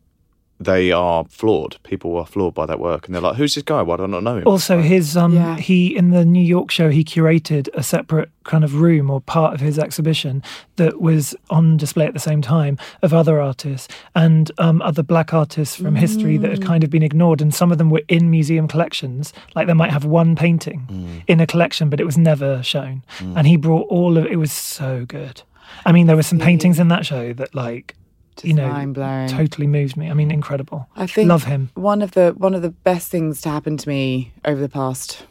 They 0.63 0.91
are 0.91 1.25
flawed. 1.29 1.77
People 1.83 2.17
are 2.17 2.25
flawed 2.25 2.53
by 2.53 2.65
that 2.65 2.79
work, 2.79 3.05
and 3.05 3.13
they're 3.15 3.21
like, 3.21 3.35
"Who's 3.35 3.55
this 3.55 3.63
guy? 3.63 3.81
Why 3.81 3.97
do 3.97 4.03
I 4.03 4.07
not 4.07 4.23
know 4.23 4.37
him?" 4.37 4.43
Also, 4.47 4.81
his 4.81 5.15
um, 5.17 5.35
Yeah. 5.35 5.57
he 5.57 5.95
in 5.95 6.11
the 6.11 6.25
New 6.25 6.43
York 6.43 6.71
show, 6.71 6.89
he 6.89 7.03
curated 7.03 7.67
a 7.73 7.83
separate 7.83 8.29
kind 8.43 8.63
of 8.63 8.75
room 8.81 9.09
or 9.09 9.21
part 9.21 9.53
of 9.53 9.61
his 9.61 9.79
exhibition 9.79 10.43
that 10.75 10.99
was 11.01 11.33
on 11.49 11.77
display 11.77 12.05
at 12.05 12.13
the 12.13 12.19
same 12.19 12.41
time 12.41 12.77
of 13.01 13.13
other 13.13 13.39
artists 13.39 13.87
and 14.15 14.51
um, 14.57 14.81
other 14.81 15.01
black 15.03 15.33
artists 15.33 15.75
from 15.75 15.95
history 15.95 16.37
that 16.37 16.51
had 16.51 16.59
Mm. 16.59 16.65
kind 16.65 16.83
of 16.83 16.89
been 16.89 17.03
ignored, 17.03 17.41
and 17.41 17.53
some 17.53 17.71
of 17.71 17.77
them 17.77 17.89
were 17.89 18.01
in 18.07 18.29
museum 18.29 18.67
collections. 18.67 19.33
Like 19.55 19.67
they 19.67 19.73
might 19.73 19.91
have 19.91 20.05
one 20.05 20.35
painting 20.35 20.87
Mm. 20.91 21.23
in 21.27 21.39
a 21.39 21.47
collection, 21.47 21.89
but 21.89 21.99
it 21.99 22.05
was 22.05 22.17
never 22.17 22.61
shown. 22.63 23.03
And 23.35 23.47
he 23.47 23.55
brought 23.57 23.87
all 23.89 24.17
of 24.17 24.25
it 24.25 24.37
was 24.37 24.51
so 24.51 25.05
good. 25.07 25.41
I 25.85 25.91
mean, 25.91 26.07
there 26.07 26.15
were 26.15 26.23
some 26.23 26.39
paintings 26.39 26.79
in 26.79 26.87
that 26.89 27.05
show 27.05 27.33
that 27.33 27.55
like. 27.55 27.95
Just 28.35 28.45
you 28.45 28.53
know, 28.53 28.67
mind-blowing. 28.67 29.29
totally 29.29 29.67
moved 29.67 29.97
me. 29.97 30.09
I 30.09 30.13
mean, 30.13 30.31
incredible. 30.31 30.87
I 30.95 31.07
think 31.07 31.29
love 31.29 31.43
him. 31.43 31.69
One 31.75 32.01
of 32.01 32.11
the 32.11 32.33
one 32.37 32.53
of 32.53 32.61
the 32.61 32.69
best 32.69 33.09
things 33.09 33.41
to 33.41 33.49
happen 33.49 33.77
to 33.77 33.89
me 33.89 34.33
over 34.45 34.59
the 34.59 34.69
past 34.69 35.25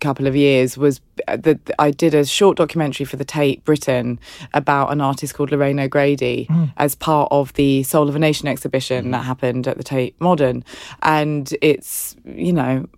couple 0.00 0.26
of 0.26 0.34
years 0.34 0.76
was 0.76 1.00
uh, 1.28 1.36
that 1.36 1.70
I 1.78 1.90
did 1.90 2.14
a 2.14 2.24
short 2.24 2.56
documentary 2.56 3.06
for 3.06 3.16
the 3.16 3.24
Tate 3.24 3.64
Britain 3.64 4.18
about 4.54 4.92
an 4.92 5.00
artist 5.00 5.34
called 5.34 5.52
Lorraine 5.52 5.78
O'Grady 5.78 6.46
mm. 6.50 6.72
as 6.76 6.94
part 6.94 7.28
of 7.30 7.52
the 7.54 7.82
Soul 7.84 8.08
of 8.08 8.16
a 8.16 8.18
Nation 8.18 8.48
exhibition 8.48 9.06
mm. 9.06 9.10
that 9.12 9.24
happened 9.24 9.68
at 9.68 9.76
the 9.76 9.84
Tate 9.84 10.20
Modern, 10.20 10.64
and 11.02 11.54
it's 11.62 12.16
you 12.24 12.52
know 12.52 12.88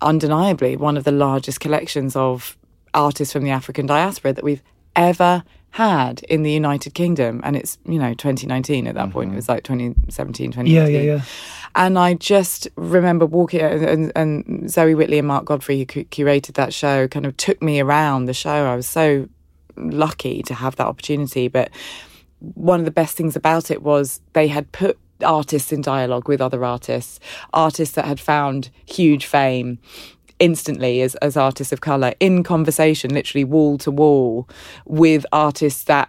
undeniably 0.00 0.76
one 0.76 0.96
of 0.96 1.04
the 1.04 1.12
largest 1.12 1.60
collections 1.60 2.14
of 2.14 2.56
artists 2.94 3.32
from 3.32 3.44
the 3.44 3.50
African 3.50 3.86
diaspora 3.86 4.32
that 4.32 4.44
we've 4.44 4.62
ever 4.96 5.42
had 5.70 6.22
in 6.24 6.42
the 6.42 6.50
United 6.50 6.94
Kingdom. 6.94 7.40
And 7.44 7.56
it's, 7.56 7.78
you 7.84 7.98
know, 7.98 8.14
2019 8.14 8.86
at 8.86 8.94
that 8.94 9.10
point. 9.10 9.28
Mm-hmm. 9.28 9.34
It 9.34 9.36
was 9.36 9.48
like 9.48 9.64
2017, 9.64 10.52
2018. 10.52 10.74
Yeah, 10.74 10.86
yeah, 10.86 11.14
yeah. 11.16 11.22
And 11.74 11.98
I 11.98 12.14
just 12.14 12.68
remember 12.76 13.26
walking, 13.26 13.60
and, 13.60 14.12
and 14.16 14.70
Zoe 14.70 14.94
Whitley 14.94 15.18
and 15.18 15.28
Mark 15.28 15.44
Godfrey, 15.44 15.78
who 15.78 15.84
curated 15.84 16.54
that 16.54 16.74
show, 16.74 17.06
kind 17.06 17.26
of 17.26 17.36
took 17.36 17.62
me 17.62 17.80
around 17.80 18.24
the 18.24 18.34
show. 18.34 18.66
I 18.66 18.74
was 18.74 18.88
so 18.88 19.28
lucky 19.76 20.42
to 20.42 20.54
have 20.54 20.76
that 20.76 20.86
opportunity. 20.86 21.48
But 21.48 21.70
one 22.40 22.80
of 22.80 22.84
the 22.84 22.90
best 22.90 23.16
things 23.16 23.36
about 23.36 23.70
it 23.70 23.82
was 23.82 24.20
they 24.32 24.48
had 24.48 24.72
put 24.72 24.98
artists 25.24 25.70
in 25.70 25.82
dialogue 25.82 26.28
with 26.28 26.40
other 26.40 26.64
artists, 26.64 27.20
artists 27.52 27.94
that 27.94 28.06
had 28.06 28.18
found 28.18 28.70
huge 28.86 29.26
fame 29.26 29.78
instantly 30.40 31.02
as, 31.02 31.14
as 31.16 31.36
artists 31.36 31.72
of 31.72 31.80
colour 31.80 32.14
in 32.18 32.42
conversation, 32.42 33.14
literally 33.14 33.44
wall 33.44 33.78
to 33.78 33.90
wall, 33.90 34.48
with 34.86 35.24
artists 35.32 35.84
that 35.84 36.08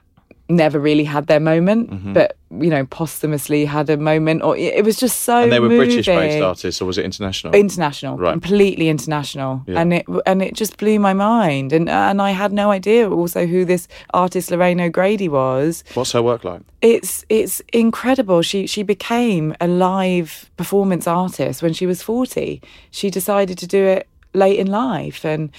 never 0.51 0.79
really 0.79 1.05
had 1.05 1.27
their 1.27 1.39
moment, 1.39 1.89
mm-hmm. 1.89 2.13
but 2.13 2.35
you 2.59 2.69
know, 2.69 2.85
posthumously 2.85 3.63
had 3.63 3.89
a 3.89 3.95
moment. 3.95 4.43
Or 4.43 4.57
it 4.57 4.83
was 4.83 4.97
just 4.97 5.21
so. 5.21 5.43
and 5.43 5.51
they 5.51 5.59
were 5.61 5.69
British-based 5.69 6.41
artists, 6.43 6.81
or 6.81 6.85
was 6.85 6.97
it 6.97 7.05
international? 7.05 7.55
International, 7.55 8.17
Right. 8.17 8.33
completely 8.33 8.89
international, 8.89 9.63
Yeah. 9.65 9.79
and 9.79 9.93
it 9.93 10.05
and 10.25 10.41
it 10.41 10.53
just 10.53 10.77
blew 10.77 10.99
my 10.99 11.13
mind, 11.13 11.71
and 11.73 11.89
and 11.89 12.21
I 12.21 12.31
had 12.31 12.51
no 12.51 12.71
idea 12.71 13.09
also 13.09 13.45
who 13.45 13.63
this 13.65 13.87
artist 14.13 14.51
Lorraine 14.51 14.81
O'Grady 14.81 15.29
was. 15.29 15.83
What's 15.93 16.11
her 16.11 16.21
work 16.21 16.43
like? 16.43 16.61
It's 16.81 17.25
it's 17.29 17.61
incredible. 17.71 18.41
She 18.41 18.67
she 18.67 18.83
became 18.83 19.55
a 19.61 19.67
live 19.67 20.49
performance 20.57 21.07
artist 21.07 21.63
when 21.63 21.73
she 21.73 21.85
was 21.85 22.03
forty. 22.03 22.61
She 22.91 23.09
decided 23.09 23.57
to 23.59 23.67
do 23.67 23.85
it 23.85 24.07
late 24.33 24.59
in 24.59 24.67
life, 24.67 25.25
and 25.25 25.49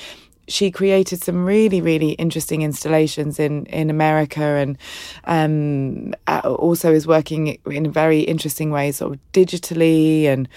she 0.48 0.70
created 0.70 1.22
some 1.22 1.44
really 1.44 1.80
really 1.80 2.12
interesting 2.12 2.62
installations 2.62 3.38
in 3.38 3.66
in 3.66 3.90
America, 3.90 4.42
and 4.42 4.76
um, 5.24 6.14
also 6.44 6.92
is 6.92 7.06
working 7.06 7.58
in 7.66 7.92
very 7.92 8.20
interesting 8.20 8.70
ways, 8.70 8.96
sort 8.96 9.14
of 9.14 9.20
digitally, 9.32 10.24
and 10.24 10.48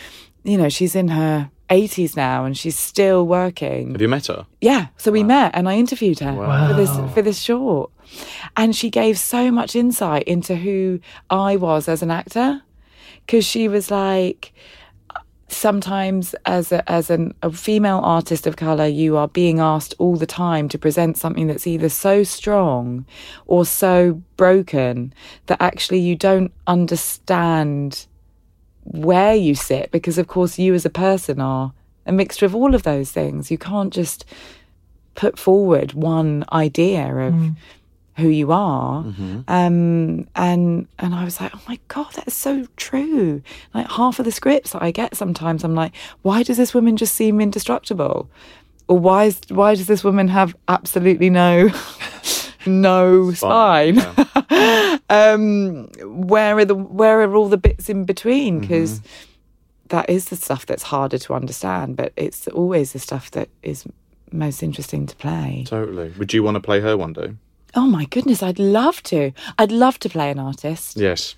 you 0.43 0.57
know 0.57 0.69
she's 0.69 0.95
in 0.95 1.09
her. 1.09 1.49
80s 1.67 2.15
now 2.15 2.45
and 2.45 2.55
she's 2.55 2.77
still 2.77 3.25
working 3.25 3.93
Have 3.93 3.99
you 3.99 4.07
met 4.07 4.27
her? 4.27 4.45
yeah, 4.61 4.89
so 4.97 5.11
we 5.11 5.23
met 5.23 5.49
and 5.55 5.67
I 5.67 5.77
interviewed 5.77 6.19
her 6.19 6.35
for 6.67 6.75
this 6.75 6.91
for 7.15 7.23
this 7.23 7.39
short, 7.41 7.89
and 8.55 8.75
she 8.75 8.91
gave 8.91 9.17
so 9.17 9.49
much 9.49 9.75
insight 9.75 10.25
into 10.27 10.57
who 10.57 10.99
I 11.31 11.55
was 11.55 11.87
as 11.87 12.03
an 12.03 12.11
actor, 12.11 12.61
because 13.25 13.45
she 13.45 13.67
was 13.67 13.89
like, 13.89 14.53
sometimes 15.47 16.33
as 16.45 16.71
a, 16.71 16.89
as 16.89 17.09
an, 17.09 17.33
a 17.43 17.51
female 17.51 17.99
artist 18.03 18.47
of 18.47 18.55
color, 18.55 18.87
you 18.87 19.15
are 19.17 19.27
being 19.27 19.59
asked 19.59 19.93
all 19.99 20.15
the 20.15 20.25
time 20.25 20.67
to 20.69 20.77
present 20.77 21.17
something 21.17 21.47
that's 21.47 21.67
either 21.67 21.89
so 21.89 22.23
strong 22.23 23.05
or 23.45 23.65
so 23.65 24.21
broken 24.37 25.13
that 25.45 25.61
actually 25.61 25.99
you 25.99 26.15
don't 26.15 26.51
understand 26.67 28.07
where 28.83 29.35
you 29.35 29.55
sit 29.55 29.91
because 29.91 30.17
of 30.17 30.27
course 30.27 30.59
you 30.59 30.73
as 30.73 30.85
a 30.85 30.89
person 30.89 31.41
are 31.41 31.73
a 32.05 32.11
mixture 32.11 32.45
of 32.45 32.55
all 32.55 32.75
of 32.75 32.83
those 32.83 33.11
things. 33.11 33.49
You 33.49 33.57
can't 33.57 33.93
just 33.93 34.25
put 35.15 35.39
forward 35.39 35.93
one 35.93 36.43
idea 36.51 37.07
of 37.15 37.33
mm. 37.33 37.55
Who 38.15 38.29
you 38.29 38.51
are. 38.51 39.03
Um 39.47 40.27
and 40.35 40.87
and 40.99 41.15
i 41.15 41.23
was 41.23 41.41
like 41.41 41.51
oh 41.53 41.61
my 41.67 41.79
god 41.87 42.13
that's 42.13 42.33
so 42.33 42.65
true. 42.77 43.41
Like 43.73 43.89
half 43.91 44.19
of 44.19 44.25
the 44.25 44.31
scripts 44.31 44.71
that 44.71 44.81
i 44.81 44.91
get 44.91 45.15
sometimes 45.15 45.63
i'm 45.63 45.75
like 45.75 45.93
why 46.21 46.43
does 46.43 46.57
this 46.57 46.73
woman 46.73 46.97
just 46.97 47.13
seem 47.15 47.41
indestructible? 47.41 48.29
Or 48.87 48.99
why 48.99 49.25
is 49.25 49.41
why 49.49 49.75
does 49.75 49.87
this 49.87 50.03
woman 50.03 50.27
have 50.29 50.55
absolutely 50.67 51.29
no 51.29 51.69
no 52.65 53.31
spine 53.31 53.99
um 55.09 55.87
where 56.27 56.57
are 56.57 56.65
the 56.65 56.75
where 56.75 57.21
are 57.21 57.35
all 57.35 57.49
the 57.49 57.57
bits 57.57 57.89
in 57.89 58.05
between? 58.05 58.59
Because 58.59 59.01
that 59.89 60.09
is 60.09 60.25
the 60.25 60.35
stuff 60.35 60.65
that's 60.65 60.83
harder 60.83 61.17
to 61.17 61.33
understand 61.33 61.95
but 61.95 62.11
it's 62.15 62.47
always 62.47 62.93
the 62.93 62.99
stuff 62.99 63.29
that 63.31 63.49
is 63.61 63.85
most 64.31 64.63
interesting 64.63 65.05
to 65.05 65.15
play. 65.15 65.63
Totally. 65.67 66.09
Would 66.17 66.33
you 66.33 66.43
want 66.43 66.55
to 66.55 66.61
play 66.61 66.79
her 66.81 66.97
one 66.97 67.13
day? 67.13 67.35
Oh 67.75 67.85
my 67.87 68.05
goodness 68.05 68.41
i'd 68.43 68.59
love 68.59 69.01
to 69.03 69.31
i'd 69.59 69.71
love 69.71 69.97
to 69.99 70.09
play 70.09 70.31
an 70.31 70.39
artist 70.39 70.97
Yes. 70.97 71.35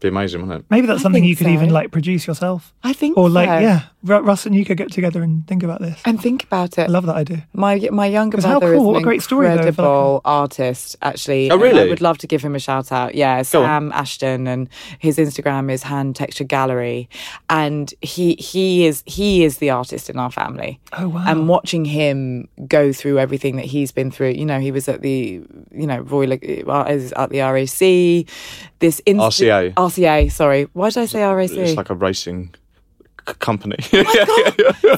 Be 0.00 0.08
amazing, 0.08 0.40
wouldn't 0.40 0.60
it? 0.64 0.66
Maybe 0.68 0.88
that's 0.88 0.98
I 0.98 1.02
something 1.04 1.22
you 1.24 1.36
could 1.36 1.46
even 1.46 1.70
like 1.70 1.92
produce 1.92 2.26
yourself. 2.26 2.72
i 2.82 2.92
think 2.92 3.16
Or 3.16 3.28
like, 3.30 3.48
so. 3.48 3.58
yeah, 3.58 3.80
Ru- 3.80 3.86
Russ 4.04 4.46
and 4.46 4.54
you 4.54 4.64
could 4.64 4.76
get 4.76 4.90
together 4.90 5.22
and 5.22 5.46
think 5.46 5.62
about 5.62 5.80
this. 5.80 6.00
And 6.04 6.20
think 6.20 6.42
about 6.44 6.76
it. 6.78 6.82
I 6.82 6.86
love 6.86 7.06
that 7.06 7.14
idea. 7.16 7.46
My 7.52 7.88
my 7.92 8.06
younger 8.06 8.36
'Cause 8.38 8.44
how 8.44 8.58
brother 8.58 8.74
cool, 8.76 8.82
is 8.82 8.86
what 8.88 8.96
an 8.96 9.02
a 9.02 9.04
great 9.04 9.22
story, 9.22 9.46
though, 9.46 9.54
like- 9.54 9.66
incredible 9.66 10.20
artist. 10.24 10.96
Actually, 11.02 11.50
Oh, 11.50 11.62
and 11.62 11.78
I 11.78 11.86
would 11.88 12.00
love 12.00 12.18
to 12.18 12.26
give 12.26 12.42
him 12.42 12.54
a 12.54 12.58
shout 12.58 12.90
out. 12.90 13.14
Yeah, 13.14 13.42
Sam 13.42 13.92
Ashton, 13.92 14.46
and 14.48 14.68
his 14.98 15.18
Instagram 15.18 15.70
is 15.70 15.84
Hand 15.84 16.16
Texture 16.16 16.44
Gallery, 16.44 17.08
and 17.48 17.92
he 18.02 18.34
he 18.34 18.86
is 18.86 19.02
he 19.06 19.44
is 19.44 19.58
the 19.58 19.70
artist 19.70 20.10
in 20.10 20.18
our 20.18 20.30
family. 20.30 20.80
Oh, 20.98 21.08
wow. 21.08 21.24
And 21.26 21.48
watching 21.48 21.84
him 21.84 22.48
go 22.66 22.92
through 22.92 23.18
everything 23.20 23.56
that 23.56 23.66
he's 23.66 23.92
been 23.92 24.10
through, 24.10 24.30
you 24.30 24.44
know, 24.46 24.58
he 24.58 24.72
was 24.72 24.88
at 24.88 25.02
the 25.02 25.40
you 25.72 25.86
know 25.86 26.00
Royal 26.00 26.32
uh, 26.32 26.84
is 26.88 27.12
at 27.12 27.30
the 27.30 27.40
RAC, 27.40 28.26
this 28.80 29.00
inst- 29.06 29.40
RCA. 29.40 29.72
RCA. 29.74 30.30
Sorry, 30.32 30.66
why 30.72 30.90
did 30.90 30.98
I 30.98 31.06
say 31.06 31.22
RAC? 31.22 31.50
It's 31.52 31.76
like 31.76 31.90
a 31.90 31.94
racing 31.94 32.54
c- 33.28 33.34
company. 33.38 33.76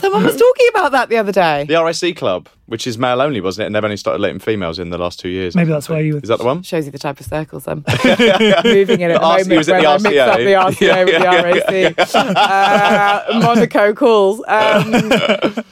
Someone 0.00 0.24
was 0.24 0.36
talking 0.36 0.68
about 0.70 0.92
that 0.92 1.08
the 1.08 1.16
other 1.16 1.32
day. 1.32 1.64
the 1.64 1.82
RIC 1.82 2.16
Club, 2.16 2.48
which 2.66 2.86
is 2.86 2.96
male 2.98 3.20
only, 3.22 3.40
wasn't 3.40 3.64
it? 3.64 3.66
And 3.66 3.74
they've 3.74 3.84
only 3.84 3.96
started 3.96 4.20
letting 4.20 4.38
females 4.38 4.78
in 4.78 4.90
the 4.90 4.98
last 4.98 5.18
two 5.20 5.28
years. 5.28 5.54
Maybe 5.54 5.70
that's 5.70 5.88
why 5.88 6.00
you- 6.00 6.18
Is 6.18 6.28
that 6.28 6.38
the 6.38 6.44
one? 6.44 6.62
Shows 6.62 6.86
you 6.86 6.92
the 6.92 6.98
type 6.98 7.20
of 7.20 7.26
circles 7.26 7.66
I'm 7.68 7.84
moving 8.04 9.00
in 9.00 9.10
at 9.10 9.20
the 9.20 9.26
RC 9.26 9.38
moment 9.48 9.56
was 9.58 9.68
at 9.68 9.72
when 9.72 9.82
the 9.82 9.88
I 9.88 9.98
mix 9.98 10.18
up 10.18 10.38
the 10.38 10.44
RCA. 10.44 10.74
RCA 10.74 10.80
Yeah, 10.80 11.04
with 11.04 11.12
yeah, 11.14 11.42
the 11.42 11.94
RAC. 11.96 13.34
Uh, 13.34 13.40
Monaco 13.40 13.92
calls. 13.94 14.42
Um, 14.54 14.94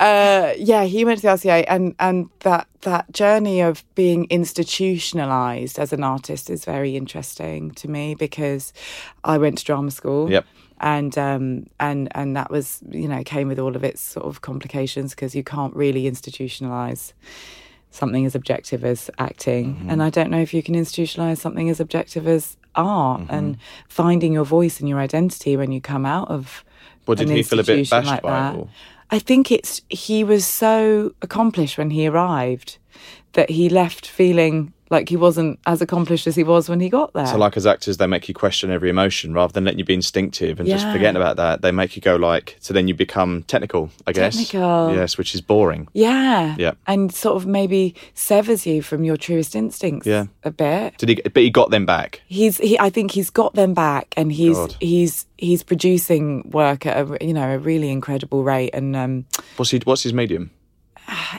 uh, 0.01 0.53
yeah, 0.57 0.85
he 0.85 1.05
went 1.05 1.21
to 1.21 1.27
the 1.27 1.33
RCA, 1.33 1.65
and 1.69 1.95
and 1.99 2.29
that 2.41 2.67
that 2.83 3.11
journey 3.13 3.61
of 3.61 3.85
being 3.95 4.27
institutionalized 4.31 5.79
as 5.79 5.93
an 5.93 6.03
artist 6.03 6.51
is 6.51 6.65
very 6.65 6.97
interesting 6.97 7.71
to 7.73 7.89
me 7.89 8.15
because 8.15 8.73
I 9.25 9.39
went 9.39 9.59
to 9.59 9.65
drama 9.65 9.91
school. 9.91 10.31
Yep. 10.31 10.45
And 10.83 11.17
um 11.17 11.67
and 11.79 12.09
and 12.15 12.37
that 12.37 12.51
was 12.51 12.81
you 12.91 13.09
know 13.09 13.23
came 13.25 13.47
with 13.49 13.59
all 13.59 13.77
of 13.77 13.85
its 13.85 14.01
sort 14.01 14.27
of 14.27 14.41
complications 14.41 15.15
because 15.15 15.35
you 15.35 15.45
can't 15.45 15.75
really 15.77 16.05
institutionalize 16.11 17.13
something 17.91 18.27
as 18.27 18.35
objective 18.35 18.85
as 18.85 19.11
acting. 19.19 19.75
Mm-hmm. 19.77 19.91
And 19.91 20.03
I 20.03 20.11
don't 20.11 20.31
know 20.31 20.41
if 20.41 20.53
you 20.53 20.63
can 20.63 20.75
institutionalize 20.75 21.39
something 21.39 21.71
as 21.71 21.79
objective 21.81 22.27
as 22.27 22.57
art 22.75 23.21
Mm-hmm. 23.23 23.35
and 23.35 23.57
finding 23.89 24.33
your 24.33 24.45
voice 24.47 24.81
and 24.81 24.89
your 24.89 24.99
identity 24.99 25.57
when 25.57 25.73
you 25.73 25.81
come 25.81 26.07
out 26.07 26.29
of. 26.31 26.65
Well, 27.07 27.17
did 27.17 27.29
he 27.29 27.43
feel 27.43 27.61
a 27.61 27.65
bit 27.65 27.91
bashed 27.91 28.07
like 28.07 28.23
by 28.23 28.29
it, 28.29 28.53
that. 28.53 28.59
or- 28.59 28.69
I 29.11 29.19
think 29.19 29.53
it's 29.53 29.83
he 29.91 30.25
was 30.25 30.47
so 30.47 31.15
accomplished 31.21 31.77
when 31.77 31.91
he 31.91 32.07
arrived 32.07 32.79
that 33.35 33.51
he 33.51 33.69
left 33.69 34.07
feeling 34.07 34.73
like 34.93 35.09
he 35.09 35.17
wasn't 35.17 35.59
as 35.67 35.83
accomplished 35.83 36.29
as 36.29 36.37
he 36.37 36.45
was 36.45 36.69
when 36.69 36.79
he 36.79 36.89
got 36.89 37.13
there. 37.15 37.27
So, 37.27 37.37
like 37.37 37.57
as 37.57 37.67
actors, 37.67 37.97
they 37.97 38.07
make 38.07 38.29
you 38.29 38.35
question 38.35 38.71
every 38.71 38.91
emotion 38.91 39.35
rather 39.35 39.53
than 39.53 39.65
letting 39.65 39.81
you 39.81 39.85
be 39.85 39.95
instinctive 39.95 40.61
and 40.61 40.69
just 40.69 40.87
forgetting 40.93 41.17
about 41.17 41.37
that. 41.39 41.63
They 41.63 41.73
make 41.73 41.97
you 41.97 42.03
go 42.03 42.15
like, 42.15 42.57
so 42.61 42.73
then 42.73 42.87
you 42.87 42.95
become 42.95 43.43
technical, 43.45 43.91
I 44.07 44.13
guess. 44.13 44.37
Technical. 44.37 44.95
Yes, 44.95 45.19
which 45.19 45.35
is 45.35 45.41
boring. 45.41 45.89
yeah, 45.95 46.55
Yeah. 46.59 46.73
and 46.87 47.13
sort 47.13 47.37
of 47.37 47.47
maybe 47.47 47.95
severs 48.15 48.67
you 48.67 48.83
from 48.83 49.03
your 49.03 49.17
truest 49.17 49.57
instincts. 49.57 50.07
Yeah. 50.07 50.27
a 50.45 50.51
bit. 50.53 50.99
Did 50.99 51.09
he? 51.09 51.15
But 51.23 51.43
he 51.43 51.51
got 51.51 51.71
them 51.71 51.87
back. 51.87 52.21
he's 52.27 52.59
he 52.59 52.79
I 52.79 52.91
think 52.91 53.11
he's 53.13 53.31
got 53.31 53.55
them 53.55 53.75
back 53.75 54.13
and 54.17 54.31
he's 54.31 54.57
God. 54.57 54.77
he's 54.81 55.27
he's 55.39 55.63
producing 55.63 56.51
work 56.51 56.85
at 56.87 56.97
a 57.09 57.25
you 57.27 57.33
know 57.33 57.55
a 57.55 57.59
really 57.59 57.91
incredible 57.91 58.45
rate 58.45 58.71
and 58.75 58.95
um 58.95 59.25
What's 59.57 59.71
he? 59.71 59.81
What's 59.85 60.03
his 60.03 60.13
medium? 60.13 60.51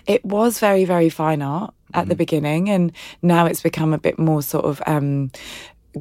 It 0.08 0.24
was 0.26 0.60
very 0.60 0.86
very 0.86 1.10
fine 1.10 1.42
art 1.42 1.74
at 1.94 2.02
Mm-hmm. 2.02 2.10
the 2.10 2.16
beginning 2.16 2.70
and 2.70 2.92
now 3.22 3.46
it's 3.46 3.62
become 3.62 3.94
a 3.94 4.00
bit 4.00 4.18
more 4.18 4.42
sort 4.42 4.66
of 4.66 4.82
um 4.88 5.30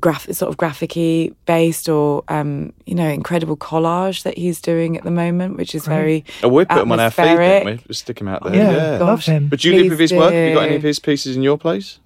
graph 0.00 0.24
sort 0.32 0.48
of 0.50 0.56
graphicy 0.56 1.34
based 1.44 1.86
or 1.86 2.24
um 2.28 2.72
you 2.86 2.94
know 2.94 3.06
incredible 3.08 3.58
collage 3.58 4.22
that 4.22 4.38
he's 4.38 4.58
doing 4.62 4.96
at 4.96 5.04
the 5.04 5.10
moment 5.10 5.58
which 5.58 5.74
is 5.74 5.84
very 5.86 6.24
Oh, 6.42 6.48
we 6.48 6.64
put 6.64 6.78
him 6.78 6.92
on 6.92 6.98
our 7.00 7.10
feed, 7.10 7.24
didn't 7.24 7.38
we? 7.38 7.44
atmospheric. 7.72 7.94
Stick 7.94 8.20
him 8.22 8.28
out 8.28 8.42
there. 8.42 8.54
Yeah, 8.54 8.72
Yeah. 8.96 9.04
love 9.04 9.22
him. 9.26 9.48
But 9.48 9.60
do 9.60 9.68
you 9.70 9.82
live 9.82 9.90
with 9.90 10.00
his 10.00 10.12
Please 10.12 10.18
work? 10.18 10.32
Have 10.32 10.48
you 10.48 10.54
got 10.54 10.64
any 10.68 10.76
of 10.76 10.82
his 10.82 10.98
pieces 10.98 11.36
in 11.36 11.42
your 11.42 11.58
place? 11.58 11.98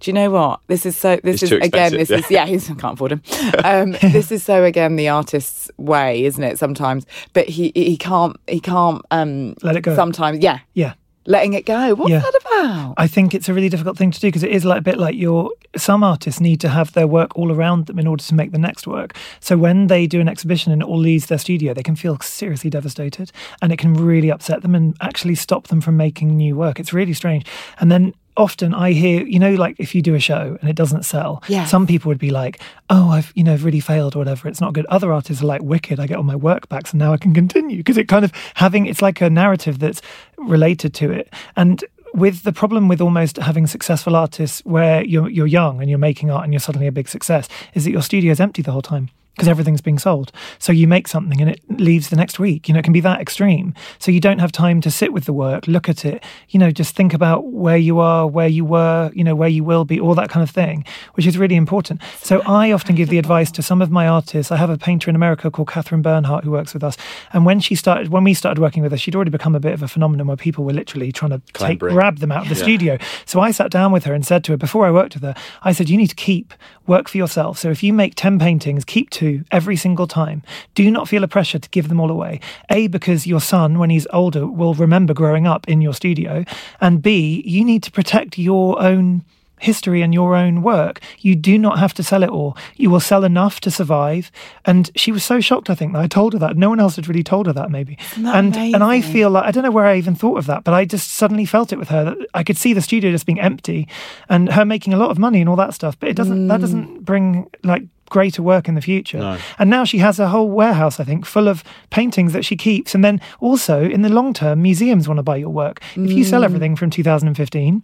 Do 0.00 0.10
you 0.10 0.12
know 0.12 0.30
what? 0.30 0.60
This 0.68 0.86
is 0.86 0.96
so. 0.96 1.16
This 1.22 1.40
He's 1.40 1.44
is 1.44 1.48
too 1.50 1.56
again. 1.56 1.94
expensive, 1.94 2.08
This 2.08 2.24
is 2.26 2.30
yeah. 2.30 2.46
He's 2.46 2.70
I 2.70 2.74
can't 2.74 2.94
afford 2.94 3.12
him. 3.12 3.22
Um, 3.64 3.92
this 4.12 4.30
is 4.32 4.42
so 4.42 4.64
again 4.64 4.96
the 4.96 5.08
artist's 5.08 5.70
way, 5.78 6.24
isn't 6.24 6.42
it? 6.42 6.58
Sometimes, 6.58 7.06
but 7.32 7.48
he 7.48 7.72
he 7.74 7.96
can't 7.96 8.36
he 8.46 8.60
can't 8.60 9.02
um 9.10 9.54
Let 9.62 9.76
it 9.76 9.82
go. 9.82 9.94
Sometimes, 9.94 10.38
yeah, 10.40 10.60
Yeah. 10.74 10.94
letting 11.26 11.52
it 11.54 11.66
go. 11.66 11.94
What's 11.94 12.10
Yeah. 12.10 12.18
that 12.20 12.34
about? 12.46 12.94
I 12.96 13.06
think 13.06 13.34
it's 13.34 13.48
a 13.48 13.54
really 13.54 13.68
difficult 13.68 13.96
thing 13.96 14.10
to 14.10 14.20
do 14.20 14.28
because 14.28 14.42
it 14.42 14.50
is 14.50 14.64
like 14.64 14.78
a 14.78 14.82
bit 14.82 14.98
like 14.98 15.14
your 15.16 15.50
some 15.76 16.04
artists 16.04 16.38
need 16.40 16.60
to 16.60 16.68
have 16.68 16.92
their 16.92 17.06
work 17.06 17.30
all 17.36 17.50
around 17.50 17.86
them 17.86 17.98
in 17.98 18.06
order 18.06 18.22
to 18.22 18.34
make 18.34 18.52
the 18.52 18.58
next 18.58 18.86
work. 18.86 19.16
So 19.40 19.56
when 19.56 19.86
they 19.86 20.06
do 20.06 20.20
an 20.20 20.28
exhibition 20.28 20.70
and 20.72 20.82
it 20.82 20.84
all 20.88 20.98
leaves 20.98 21.26
their 21.26 21.38
studio, 21.38 21.72
they 21.72 21.82
can 21.82 21.96
feel 21.96 22.18
seriously 22.20 22.68
devastated 22.70 23.32
and 23.62 23.72
it 23.72 23.78
can 23.78 23.94
really 23.94 24.30
upset 24.30 24.60
them 24.62 24.74
and 24.74 24.94
actually 25.00 25.34
stop 25.34 25.68
them 25.68 25.80
from 25.80 25.96
making 25.96 26.36
new 26.36 26.54
work. 26.56 26.78
It's 26.78 26.92
really 26.92 27.14
strange. 27.14 27.46
And 27.80 27.90
then 27.90 28.12
often 28.36 28.74
I 28.74 28.92
hear, 28.92 29.24
you 29.26 29.38
know, 29.38 29.54
like 29.54 29.76
if 29.78 29.94
you 29.94 30.02
do 30.02 30.14
a 30.14 30.20
show 30.20 30.56
and 30.60 30.70
it 30.70 30.76
doesn't 30.76 31.04
sell, 31.04 31.42
Yes. 31.48 31.70
some 31.70 31.86
people 31.86 32.08
would 32.08 32.18
be 32.18 32.30
like, 32.30 32.60
"Oh, 32.88 33.10
I've 33.10 33.32
you 33.34 33.44
know 33.44 33.56
really 33.56 33.80
failed 33.80 34.16
or 34.16 34.20
whatever. 34.20 34.48
It's 34.48 34.60
not 34.60 34.72
good." 34.72 34.86
Other 34.86 35.12
artists 35.12 35.42
are 35.42 35.46
like, 35.46 35.62
"Wicked! 35.62 36.00
I 36.00 36.06
get 36.06 36.16
all 36.16 36.22
my 36.22 36.36
work 36.36 36.68
back, 36.68 36.86
so 36.86 36.98
now 36.98 37.12
I 37.12 37.16
can 37.18 37.34
continue." 37.34 37.76
Because 37.78 37.96
it 37.98 38.08
kind 38.08 38.24
of 38.24 38.32
having 38.54 38.86
it's 38.86 39.02
like 39.02 39.20
a 39.20 39.28
narrative 39.30 39.78
that's 39.78 40.00
related 40.38 40.94
to 40.94 41.10
it. 41.10 41.32
And 41.56 41.84
with 42.14 42.42
the 42.42 42.52
problem 42.52 42.88
with 42.88 43.00
almost 43.00 43.36
having 43.38 43.66
successful 43.66 44.14
artists 44.16 44.60
where 44.64 45.02
you're 45.04 45.28
you're 45.30 45.46
young 45.46 45.80
and 45.80 45.88
you're 45.88 45.98
making 45.98 46.30
art 46.30 46.44
and 46.44 46.52
you're 46.52 46.60
suddenly 46.60 46.86
a 46.86 46.92
big 46.92 47.08
success 47.08 47.48
is 47.74 47.84
that 47.84 47.90
your 47.90 48.02
studio 48.02 48.30
is 48.32 48.40
empty 48.40 48.60
the 48.62 48.70
whole 48.72 48.82
time 48.82 49.08
because 49.34 49.48
everything's 49.48 49.80
being 49.80 49.98
sold. 49.98 50.30
So 50.58 50.72
you 50.72 50.86
make 50.86 51.08
something 51.08 51.40
and 51.40 51.50
it 51.50 51.60
leaves 51.68 52.10
the 52.10 52.16
next 52.16 52.38
week. 52.38 52.68
You 52.68 52.74
know, 52.74 52.80
it 52.80 52.84
can 52.84 52.92
be 52.92 53.00
that 53.00 53.20
extreme. 53.20 53.74
So 53.98 54.10
you 54.10 54.20
don't 54.20 54.38
have 54.38 54.52
time 54.52 54.80
to 54.82 54.90
sit 54.90 55.12
with 55.12 55.24
the 55.24 55.32
work, 55.32 55.66
look 55.66 55.88
at 55.88 56.04
it, 56.04 56.22
you 56.50 56.58
know, 56.58 56.70
just 56.70 56.94
think 56.94 57.14
about 57.14 57.46
where 57.46 57.76
you 57.76 57.98
are, 57.98 58.26
where 58.26 58.48
you 58.48 58.64
were, 58.64 59.10
you 59.14 59.24
know, 59.24 59.34
where 59.34 59.48
you 59.48 59.64
will 59.64 59.84
be, 59.84 59.98
all 59.98 60.14
that 60.14 60.28
kind 60.28 60.42
of 60.42 60.50
thing, 60.50 60.84
which 61.14 61.26
is 61.26 61.38
really 61.38 61.56
important. 61.56 62.02
So 62.20 62.42
I 62.46 62.72
often 62.72 62.94
give 62.94 63.08
the 63.08 63.18
advice 63.18 63.50
to 63.52 63.62
some 63.62 63.80
of 63.80 63.90
my 63.90 64.06
artists. 64.06 64.52
I 64.52 64.56
have 64.56 64.70
a 64.70 64.76
painter 64.76 65.08
in 65.08 65.16
America 65.16 65.50
called 65.50 65.68
Katherine 65.68 66.02
Bernhardt 66.02 66.44
who 66.44 66.50
works 66.50 66.74
with 66.74 66.84
us. 66.84 66.96
And 67.32 67.46
when 67.46 67.60
she 67.60 67.74
started, 67.74 68.08
when 68.08 68.24
we 68.24 68.34
started 68.34 68.60
working 68.60 68.82
with 68.82 68.92
her, 68.92 68.98
she'd 68.98 69.14
already 69.14 69.30
become 69.30 69.54
a 69.54 69.60
bit 69.60 69.72
of 69.72 69.82
a 69.82 69.88
phenomenon 69.88 70.26
where 70.26 70.36
people 70.36 70.64
were 70.64 70.72
literally 70.72 71.10
trying 71.10 71.30
to 71.30 71.40
take, 71.54 71.78
grab 71.78 72.18
them 72.18 72.32
out 72.32 72.42
of 72.42 72.48
the 72.48 72.54
studio. 72.54 72.98
So 73.24 73.40
I 73.40 73.50
sat 73.50 73.70
down 73.70 73.92
with 73.92 74.04
her 74.04 74.12
and 74.12 74.26
said 74.26 74.44
to 74.44 74.52
her, 74.52 74.56
before 74.58 74.86
I 74.86 74.90
worked 74.90 75.14
with 75.14 75.22
her, 75.22 75.34
I 75.62 75.72
said, 75.72 75.88
you 75.88 75.96
need 75.96 76.08
to 76.08 76.14
keep 76.14 76.52
work 76.86 77.08
for 77.08 77.16
yourself. 77.16 77.58
So 77.58 77.70
if 77.70 77.82
you 77.82 77.92
make 77.92 78.14
10 78.14 78.38
paintings, 78.38 78.84
keep 78.84 79.08
two 79.10 79.21
every 79.50 79.76
single 79.76 80.06
time. 80.06 80.42
Do 80.74 80.90
not 80.90 81.08
feel 81.08 81.24
a 81.24 81.28
pressure 81.28 81.58
to 81.58 81.68
give 81.70 81.88
them 81.88 82.00
all 82.00 82.10
away. 82.10 82.40
A, 82.70 82.86
because 82.88 83.26
your 83.26 83.40
son, 83.40 83.78
when 83.78 83.90
he's 83.90 84.06
older, 84.12 84.46
will 84.46 84.74
remember 84.74 85.14
growing 85.14 85.46
up 85.46 85.68
in 85.68 85.80
your 85.80 85.94
studio. 85.94 86.44
And 86.80 87.02
B, 87.02 87.42
you 87.46 87.64
need 87.64 87.82
to 87.84 87.90
protect 87.90 88.38
your 88.38 88.80
own 88.80 89.24
history 89.62 90.02
and 90.02 90.12
your 90.12 90.34
own 90.34 90.62
work. 90.62 91.00
You 91.20 91.34
do 91.34 91.58
not 91.58 91.78
have 91.78 91.94
to 91.94 92.02
sell 92.02 92.22
it 92.22 92.30
all. 92.30 92.56
You 92.76 92.90
will 92.90 93.00
sell 93.00 93.24
enough 93.24 93.60
to 93.60 93.70
survive. 93.70 94.30
And 94.64 94.90
she 94.96 95.12
was 95.12 95.24
so 95.24 95.40
shocked, 95.40 95.70
I 95.70 95.74
think, 95.74 95.92
that 95.92 96.00
I 96.00 96.06
told 96.06 96.32
her 96.32 96.38
that. 96.40 96.56
No 96.56 96.68
one 96.68 96.80
else 96.80 96.96
had 96.96 97.08
really 97.08 97.22
told 97.22 97.46
her 97.46 97.52
that, 97.52 97.70
maybe. 97.70 97.98
that 98.18 98.34
And 98.34 98.56
and 98.56 98.82
I 98.82 99.00
feel 99.00 99.30
like 99.30 99.44
I 99.44 99.50
don't 99.50 99.62
know 99.62 99.70
where 99.70 99.86
I 99.86 99.96
even 99.96 100.14
thought 100.14 100.38
of 100.38 100.46
that, 100.46 100.64
but 100.64 100.74
I 100.74 100.84
just 100.84 101.12
suddenly 101.12 101.46
felt 101.46 101.72
it 101.72 101.78
with 101.78 101.88
her 101.88 102.04
that 102.04 102.18
I 102.34 102.42
could 102.42 102.56
see 102.56 102.72
the 102.72 102.82
studio 102.82 103.10
just 103.10 103.26
being 103.26 103.40
empty 103.40 103.88
and 104.28 104.52
her 104.52 104.64
making 104.64 104.92
a 104.92 104.96
lot 104.96 105.10
of 105.10 105.18
money 105.18 105.40
and 105.40 105.48
all 105.48 105.56
that 105.56 105.74
stuff. 105.74 105.98
But 105.98 106.08
it 106.08 106.16
doesn't 106.16 106.48
that 106.48 106.58
mm. 106.58 106.60
doesn't 106.60 107.04
bring 107.04 107.48
like 107.62 107.84
greater 108.12 108.42
work 108.42 108.68
in 108.68 108.74
the 108.74 108.80
future. 108.80 109.18
And 109.58 109.70
now 109.70 109.84
she 109.84 109.98
has 109.98 110.20
a 110.20 110.28
whole 110.28 110.50
warehouse, 110.50 111.00
I 111.00 111.04
think, 111.04 111.24
full 111.24 111.48
of 111.48 111.64
paintings 111.88 112.34
that 112.34 112.44
she 112.44 112.56
keeps. 112.56 112.94
And 112.94 113.02
then 113.02 113.20
also 113.40 113.82
in 113.82 114.02
the 114.02 114.10
long 114.10 114.34
term, 114.34 114.60
museums 114.62 115.08
want 115.08 115.18
to 115.18 115.22
buy 115.22 115.36
your 115.36 115.48
work. 115.48 115.80
If 115.96 116.12
you 116.12 116.22
sell 116.22 116.42
mm. 116.42 116.44
everything 116.44 116.76
from 116.76 116.90
2015, 116.90 117.82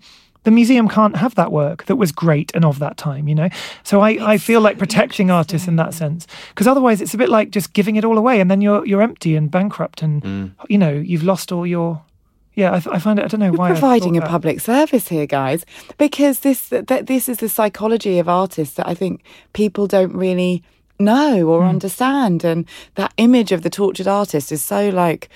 the 0.49 0.55
museum 0.61 0.89
can't 0.89 1.17
have 1.17 1.35
that 1.35 1.51
work 1.53 1.85
that 1.89 1.97
was 1.97 2.11
great 2.11 2.51
and 2.55 2.65
of 2.65 2.79
that 2.79 2.97
time, 2.97 3.29
you 3.29 3.35
know? 3.35 3.49
So 3.83 4.01
I, 4.01 4.11
I 4.33 4.39
feel 4.39 4.61
like 4.63 4.79
protecting 4.79 5.31
artists 5.31 5.69
in 5.69 5.77
that 5.77 5.93
sense. 5.93 6.27
Because 6.49 6.67
otherwise 6.67 7.03
it's 7.03 7.13
a 7.13 7.19
bit 7.19 7.29
like 7.29 7.51
just 7.51 7.75
giving 7.75 7.97
it 7.97 8.05
all 8.05 8.17
away 8.17 8.41
and 8.41 8.51
then 8.51 8.61
you're 8.63 8.83
you're 8.87 9.03
empty 9.03 9.37
and 9.37 9.51
bankrupt 9.51 10.01
and 10.03 10.15
you 10.73 10.79
know, 10.79 10.93
you've 11.11 11.23
lost 11.33 11.53
all 11.53 11.67
your 11.67 12.01
yeah, 12.55 12.71
I, 12.73 12.97
I 12.97 12.99
find 12.99 13.19
it 13.19 13.25
I 13.27 13.29
don't 13.29 13.41
know 13.47 13.53
why 13.53 13.69
providing 13.71 14.17
a 14.17 14.21
that. 14.21 14.31
public 14.31 14.61
service 14.61 15.07
here, 15.09 15.27
guys, 15.27 15.61
because 15.99 16.41
this 16.41 16.61
that 16.71 17.07
this 17.07 17.29
is 17.29 17.37
the 17.39 17.49
psychology 17.49 18.19
of 18.19 18.27
artists 18.29 18.75
that 18.77 18.89
I 18.89 18.95
think 18.95 19.23
people 19.53 19.87
don't 19.87 20.15
really 20.27 20.63
know 20.99 21.47
or 21.53 21.61
Hmm. 21.63 21.69
understand, 21.75 22.43
and 22.45 22.65
that 22.95 23.13
image 23.17 23.53
of 23.53 23.61
the 23.63 23.71
tortured 23.71 24.09
artist 24.09 24.51
is 24.51 24.63
so 24.63 24.89
like, 25.05 25.29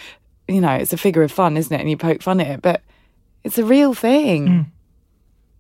you 0.49 0.61
know, 0.61 0.75
it's 0.83 0.93
a 0.95 0.97
figure 1.07 1.23
of 1.23 1.31
fun, 1.31 1.57
isn't 1.57 1.75
it? 1.77 1.81
And 1.83 1.91
you 1.91 1.97
poke 1.99 2.23
fun 2.23 2.41
at 2.41 2.49
it, 2.55 2.63
but 2.63 2.81
it's 3.45 3.59
a 3.59 3.65
real 3.77 3.93
thing. 3.95 4.47
Hmm. 4.47 4.61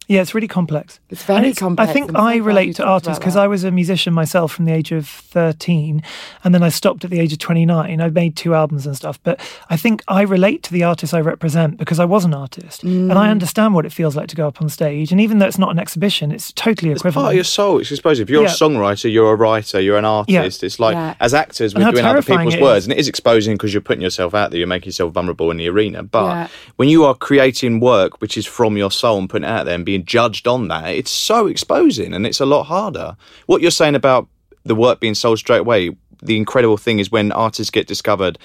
Yeah, 0.08 0.20
it's 0.20 0.34
really 0.34 0.48
complex. 0.48 1.00
It's 1.10 1.22
very 1.22 1.40
it's- 1.48 1.58
complex. 1.58 1.88
I 1.88 1.92
think 1.92 2.08
I'm 2.10 2.16
so 2.16 2.20
I 2.20 2.36
glad 2.38 2.46
relate 2.46 2.76
to 2.76 2.84
artists 2.84 3.18
because. 3.18 3.36
I 3.36 3.46
was 3.46 3.64
a 3.64 3.70
musician 3.70 4.12
myself 4.12 4.52
from 4.52 4.66
the 4.66 4.72
age 4.72 4.92
of 4.92 5.06
13 5.08 6.02
and 6.44 6.54
then 6.54 6.62
I 6.62 6.68
stopped 6.68 7.04
at 7.04 7.10
the 7.10 7.18
age 7.20 7.32
of 7.32 7.38
29. 7.38 8.00
I 8.00 8.08
made 8.10 8.36
two 8.36 8.54
albums 8.54 8.86
and 8.86 8.94
stuff, 8.96 9.18
but 9.22 9.40
I 9.70 9.76
think 9.76 10.02
I 10.08 10.22
relate 10.22 10.62
to 10.64 10.72
the 10.72 10.82
artists 10.84 11.14
I 11.14 11.20
represent 11.20 11.78
because 11.78 11.98
I 11.98 12.04
was 12.04 12.24
an 12.24 12.34
artist 12.34 12.82
and 12.82 13.10
Mm. 13.10 13.16
I 13.16 13.30
understand 13.30 13.74
what 13.74 13.86
it 13.86 13.92
feels 13.92 14.14
like 14.16 14.28
to 14.28 14.36
go 14.36 14.46
up 14.46 14.60
on 14.60 14.68
stage. 14.68 15.12
And 15.12 15.20
even 15.20 15.38
though 15.38 15.46
it's 15.46 15.58
not 15.58 15.70
an 15.70 15.78
exhibition, 15.78 16.30
it's 16.30 16.52
totally 16.52 16.90
It's 16.92 17.02
part 17.02 17.16
of 17.16 17.34
your 17.34 17.44
soul. 17.44 17.78
It's 17.78 17.88
suppose 17.88 18.20
if 18.20 18.28
you're 18.28 18.42
Yeah. 18.42 18.48
a 18.48 18.52
songwriter, 18.52 19.10
you're 19.10 19.32
a 19.32 19.36
writer, 19.36 19.80
you're 19.80 19.98
an 19.98 20.04
artist. 20.04 20.62
It's 20.62 20.78
like 20.78 20.94
Yeah. 20.94 21.14
as 21.20 21.32
actors, 21.34 21.74
we're 21.74 21.80
doing 21.90 22.04
other 22.04 22.20
terrifying 22.22 22.50
people's 22.50 22.62
words, 22.62 22.84
and 22.86 22.92
it 22.92 22.98
is 22.98 23.08
exposing 23.08 23.54
because 23.54 23.72
you're 23.72 23.80
putting 23.80 24.02
yourself 24.02 24.34
out 24.34 24.50
there. 24.50 24.58
You're 24.58 24.66
making 24.66 24.88
yourself 24.88 25.12
vulnerable 25.12 25.50
in 25.50 25.56
the 25.56 25.68
arena. 25.68 26.02
But 26.02 26.26
Yeah. 26.26 26.46
when 26.76 26.88
you 26.88 27.04
are 27.04 27.14
creating 27.14 27.80
work 27.80 28.20
which 28.20 28.36
is 28.36 28.46
from 28.46 28.76
your 28.76 28.90
soul 28.90 29.18
and 29.18 29.28
putting 29.28 29.48
it 29.48 29.50
out 29.52 29.64
there 29.66 29.74
and 29.74 29.84
being 29.92 30.04
judged 30.06 30.48
on 30.48 30.68
that, 30.68 30.86
it's 30.86 31.10
so 31.10 31.46
exposing 31.46 32.14
and 32.14 32.26
it's 32.26 32.40
a 32.40 32.46
lot 32.46 32.64
harder. 32.64 33.14
What 33.44 33.60
you're 33.60 33.70
saying 33.70 33.94
about 33.94 34.26
the 34.64 34.74
work 34.74 35.00
being 35.00 35.14
sold 35.14 35.38
straight 35.38 35.60
away, 35.60 35.90
the 36.22 36.38
incredible 36.38 36.78
thing 36.78 36.98
is 36.98 37.10
when 37.10 37.30
artists 37.32 37.70
get 37.70 37.86
discovered 37.86 38.38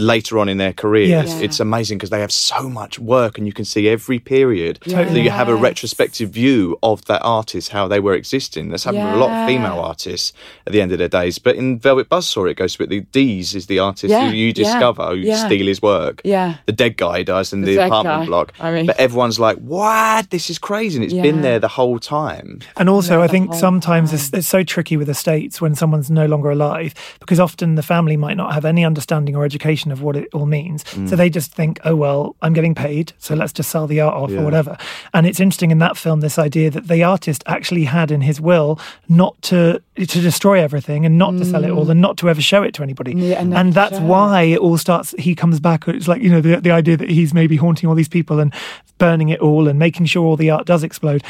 later 0.00 0.38
on 0.38 0.48
in 0.48 0.56
their 0.58 0.72
careers 0.72 1.08
Yes. 1.08 1.28
Yeah. 1.38 1.44
it's 1.44 1.60
amazing 1.60 1.98
because 1.98 2.10
they 2.10 2.20
have 2.20 2.32
so 2.32 2.68
much 2.68 2.98
work 2.98 3.38
and 3.38 3.46
you 3.46 3.52
can 3.52 3.64
see 3.64 3.88
every 3.88 4.18
period. 4.18 4.78
Totally. 4.82 5.08
so 5.08 5.22
you 5.22 5.30
have 5.30 5.48
a 5.48 5.54
retrospective 5.54 6.30
view 6.30 6.78
of 6.82 7.04
that 7.06 7.22
artist 7.22 7.70
how 7.70 7.86
they 7.88 8.00
were 8.00 8.14
existing. 8.14 8.68
That's 8.70 8.84
happened 8.84 9.04
with 9.04 9.14
a 9.14 9.18
lot 9.18 9.30
of 9.42 9.46
female 9.48 9.80
artists 9.80 10.32
at 10.66 10.72
the 10.72 10.80
end 10.80 10.92
of 10.92 10.98
their 10.98 11.08
days. 11.08 11.38
But 11.38 11.56
in 11.56 11.78
velvet 11.78 12.08
buzzsaw 12.08 12.50
it 12.50 12.54
goes 12.54 12.78
with 12.78 12.88
the 12.90 13.00
d's 13.12 13.54
is 13.54 13.66
the 13.66 13.78
artist 13.78 14.10
Yeah, 14.10 14.28
who 14.28 14.34
you 14.36 14.46
yeah, 14.48 14.52
discover 14.52 15.08
who 15.10 15.16
yeah. 15.16 15.46
steal 15.46 15.66
his 15.66 15.80
work. 15.82 16.20
Yeah. 16.24 16.56
the 16.66 16.72
dead 16.72 16.96
guy 16.96 17.22
dies 17.22 17.52
in 17.52 17.60
The 17.62 17.76
the, 17.76 17.86
apartment 17.86 18.22
guy, 18.22 18.26
block. 18.26 18.52
I 18.60 18.70
mean- 18.72 18.86
but 18.86 18.98
everyone's 18.98 19.38
like 19.38 19.58
what? 19.58 20.30
This 20.30 20.50
is 20.50 20.58
crazy. 20.58 20.96
And 20.96 21.04
it's 21.04 21.14
been 21.14 21.42
there 21.42 21.58
the 21.58 21.68
whole 21.68 21.98
time. 21.98 22.60
And 22.76 22.88
also, 22.88 23.16
No, 23.16 23.22
I 23.22 23.28
think 23.28 23.54
sometimes 23.54 24.12
it's, 24.12 24.32
it's 24.32 24.48
so 24.48 24.62
tricky 24.62 24.96
with 24.96 25.08
estates 25.08 25.60
when 25.60 25.74
someone's 25.74 26.10
no 26.10 26.26
longer 26.26 26.50
alive 26.50 26.94
because 27.20 27.38
often 27.40 27.74
the 27.74 27.82
family 27.82 28.16
might 28.16 28.36
not 28.36 28.54
have 28.54 28.64
any 28.64 28.84
understanding 28.84 29.36
or 29.36 29.44
education 29.44 29.89
of 29.92 30.02
what 30.02 30.16
it 30.16 30.28
all 30.32 30.46
means. 30.46 30.88
So 30.88 30.98
mm. 30.98 31.10
they 31.10 31.30
just 31.30 31.52
think, 31.52 31.80
oh, 31.84 31.96
well, 31.96 32.36
I'm 32.42 32.52
getting 32.52 32.74
paid, 32.74 33.12
so 33.18 33.34
let's 33.34 33.52
just 33.52 33.70
sell 33.70 33.86
the 33.86 34.00
art 34.00 34.14
off 34.14 34.30
Yeah. 34.30 34.40
or 34.40 34.44
whatever. 34.44 34.76
And 35.12 35.26
it's 35.26 35.40
interesting 35.40 35.70
in 35.70 35.78
that 35.78 35.96
film, 35.96 36.20
this 36.20 36.38
idea 36.38 36.70
that 36.70 36.88
the 36.88 37.02
artist 37.02 37.42
actually 37.46 37.84
had 37.84 38.10
in 38.10 38.20
his 38.20 38.40
will 38.40 38.78
not 39.08 39.40
to 39.42 39.82
to 39.96 40.20
destroy 40.20 40.60
everything 40.62 41.04
and 41.04 41.18
not 41.18 41.32
to 41.32 41.44
sell 41.44 41.62
it 41.62 41.70
all 41.70 41.86
mm. 41.86 41.90
and 41.90 42.00
not 42.00 42.16
to 42.16 42.30
ever 42.30 42.40
show 42.40 42.62
it 42.62 42.72
to 42.74 42.82
anybody. 42.82 43.12
Yeah, 43.12 43.40
and 43.40 43.52
and 43.54 43.74
that's 43.74 43.98
show 43.98 44.04
why 44.04 44.42
it 44.42 44.58
all 44.58 44.78
starts, 44.78 45.14
he 45.18 45.34
comes 45.34 45.60
back, 45.60 45.86
it's 45.88 46.08
like, 46.08 46.22
you 46.22 46.30
know, 46.30 46.40
the, 46.40 46.60
the 46.60 46.70
idea 46.70 46.96
that 46.96 47.10
he's 47.10 47.34
maybe 47.34 47.56
haunting 47.56 47.88
all 47.88 47.94
these 47.94 48.08
people 48.08 48.40
and 48.40 48.54
burning 48.98 49.28
it 49.28 49.40
all 49.40 49.68
and 49.68 49.78
making 49.78 50.06
sure 50.06 50.24
all 50.24 50.36
the 50.36 50.50
art 50.50 50.66
does 50.66 50.82
explode 50.82 51.22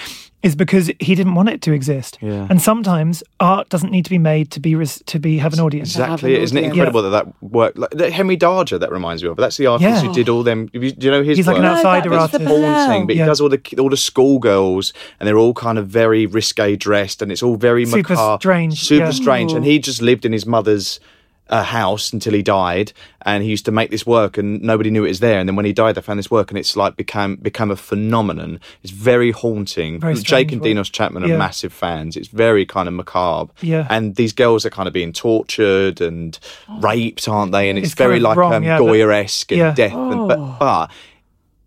is 0.42 0.56
because 0.56 0.90
he 1.00 1.14
didn't 1.14 1.34
want 1.34 1.48
it 1.50 1.60
to 1.62 1.72
exist. 1.72 2.16
Yeah. 2.22 2.46
And 2.48 2.62
sometimes 2.62 3.22
art 3.40 3.68
doesn't 3.68 3.90
need 3.90 4.04
to 4.04 4.10
be 4.10 4.18
made 4.18 4.50
to 4.52 4.60
be 4.60 4.74
res- 4.74 5.02
to 5.06 5.18
be 5.18 5.36
have 5.38 5.52
an 5.52 5.60
audience. 5.60 5.90
Exactly, 5.90 6.34
an 6.34 6.42
isn't 6.42 6.56
it 6.56 6.60
audience. 6.60 6.74
incredible 6.76 7.02
that 7.02 7.10
that 7.10 7.42
worked? 7.42 7.76
Like 7.76 7.90
that 7.90 8.12
Henry 8.12 8.36
Darger, 8.38 8.80
that 8.80 8.90
reminds 8.90 9.22
me 9.22 9.28
of. 9.28 9.36
That's 9.36 9.56
the 9.58 9.66
artist 9.66 10.02
Yeah. 10.02 10.08
who 10.08 10.14
did 10.14 10.28
all 10.28 10.42
them. 10.42 10.66
Do 10.66 10.80
you 10.80 11.10
know 11.10 11.22
his? 11.22 11.36
He's 11.36 11.46
like 11.46 11.58
an 11.58 11.64
outsider 11.66 12.08
oh, 12.08 12.12
that 12.12 12.20
was 12.22 12.30
the 12.32 12.36
artist. 12.46 12.66
Haunting, 12.86 13.06
but 13.06 13.16
Yeah. 13.16 13.24
he 13.24 13.28
does 13.28 13.40
all 13.40 13.48
the 13.50 13.60
all 13.78 13.90
the 13.90 13.96
schoolgirls, 13.96 14.92
and 15.18 15.26
they're 15.26 15.36
all 15.38 15.54
kind 15.54 15.78
of 15.78 15.88
very 15.88 16.26
risque 16.26 16.76
dressed, 16.76 17.20
and 17.22 17.30
it's 17.30 17.42
all 17.42 17.56
very 17.56 17.84
Super 17.84 18.14
macabre, 18.14 18.40
strange, 18.40 18.80
super 18.82 19.04
yeah. 19.06 19.10
strange. 19.10 19.52
And 19.52 19.64
he 19.64 19.78
just 19.78 20.00
lived 20.00 20.24
in 20.24 20.32
his 20.32 20.46
mother's 20.46 21.00
uh, 21.50 21.62
house 21.62 22.12
until 22.12 22.32
he 22.32 22.42
died, 22.42 22.92
and 23.22 23.42
he 23.42 23.50
used 23.50 23.64
to 23.66 23.72
make 23.72 23.90
this 23.90 24.06
work, 24.06 24.38
and 24.38 24.62
nobody 24.62 24.90
knew 24.90 25.04
it 25.04 25.08
was 25.08 25.20
there. 25.20 25.38
And 25.40 25.48
then 25.48 25.56
when 25.56 25.66
he 25.66 25.72
died, 25.72 25.96
they 25.96 26.00
found 26.00 26.18
this 26.18 26.30
work, 26.30 26.50
and 26.50 26.56
it's 26.58 26.76
like 26.76 26.96
became 26.96 27.36
become 27.36 27.70
a 27.70 27.76
phenomenon. 27.76 28.60
It's 28.82 28.92
very 28.92 29.32
haunting. 29.32 30.00
Very 30.00 30.14
Jake 30.14 30.52
and. 30.52 30.62
Dinos 30.62 30.90
Chapman 30.90 31.24
are 31.24 31.28
Yeah. 31.28 31.36
massive 31.38 31.72
fans. 31.72 32.16
It's 32.16 32.28
very 32.28 32.64
kind 32.64 32.88
of 32.88 32.94
macabre. 32.94 33.52
Yeah. 33.60 33.86
and 33.90 34.14
these 34.16 34.32
girls 34.32 34.64
are 34.64 34.70
kind 34.70 34.86
of 34.86 34.94
being 34.94 35.12
tortured 35.12 36.00
and 36.00 36.38
raped, 36.80 37.28
aren't 37.28 37.52
they? 37.52 37.68
And 37.68 37.78
it's, 37.78 37.88
It's 37.88 37.94
kind 37.94 38.08
very 38.08 38.16
of 38.18 38.22
like 38.22 38.36
wrong, 38.36 38.54
um, 38.54 38.64
yeah, 38.64 38.78
Goyer 38.78 39.12
esque 39.12 39.50
and 39.52 39.58
yeah. 39.58 39.74
death. 39.74 39.92
And, 39.92 40.28
but, 40.28 40.58
but 40.58 40.90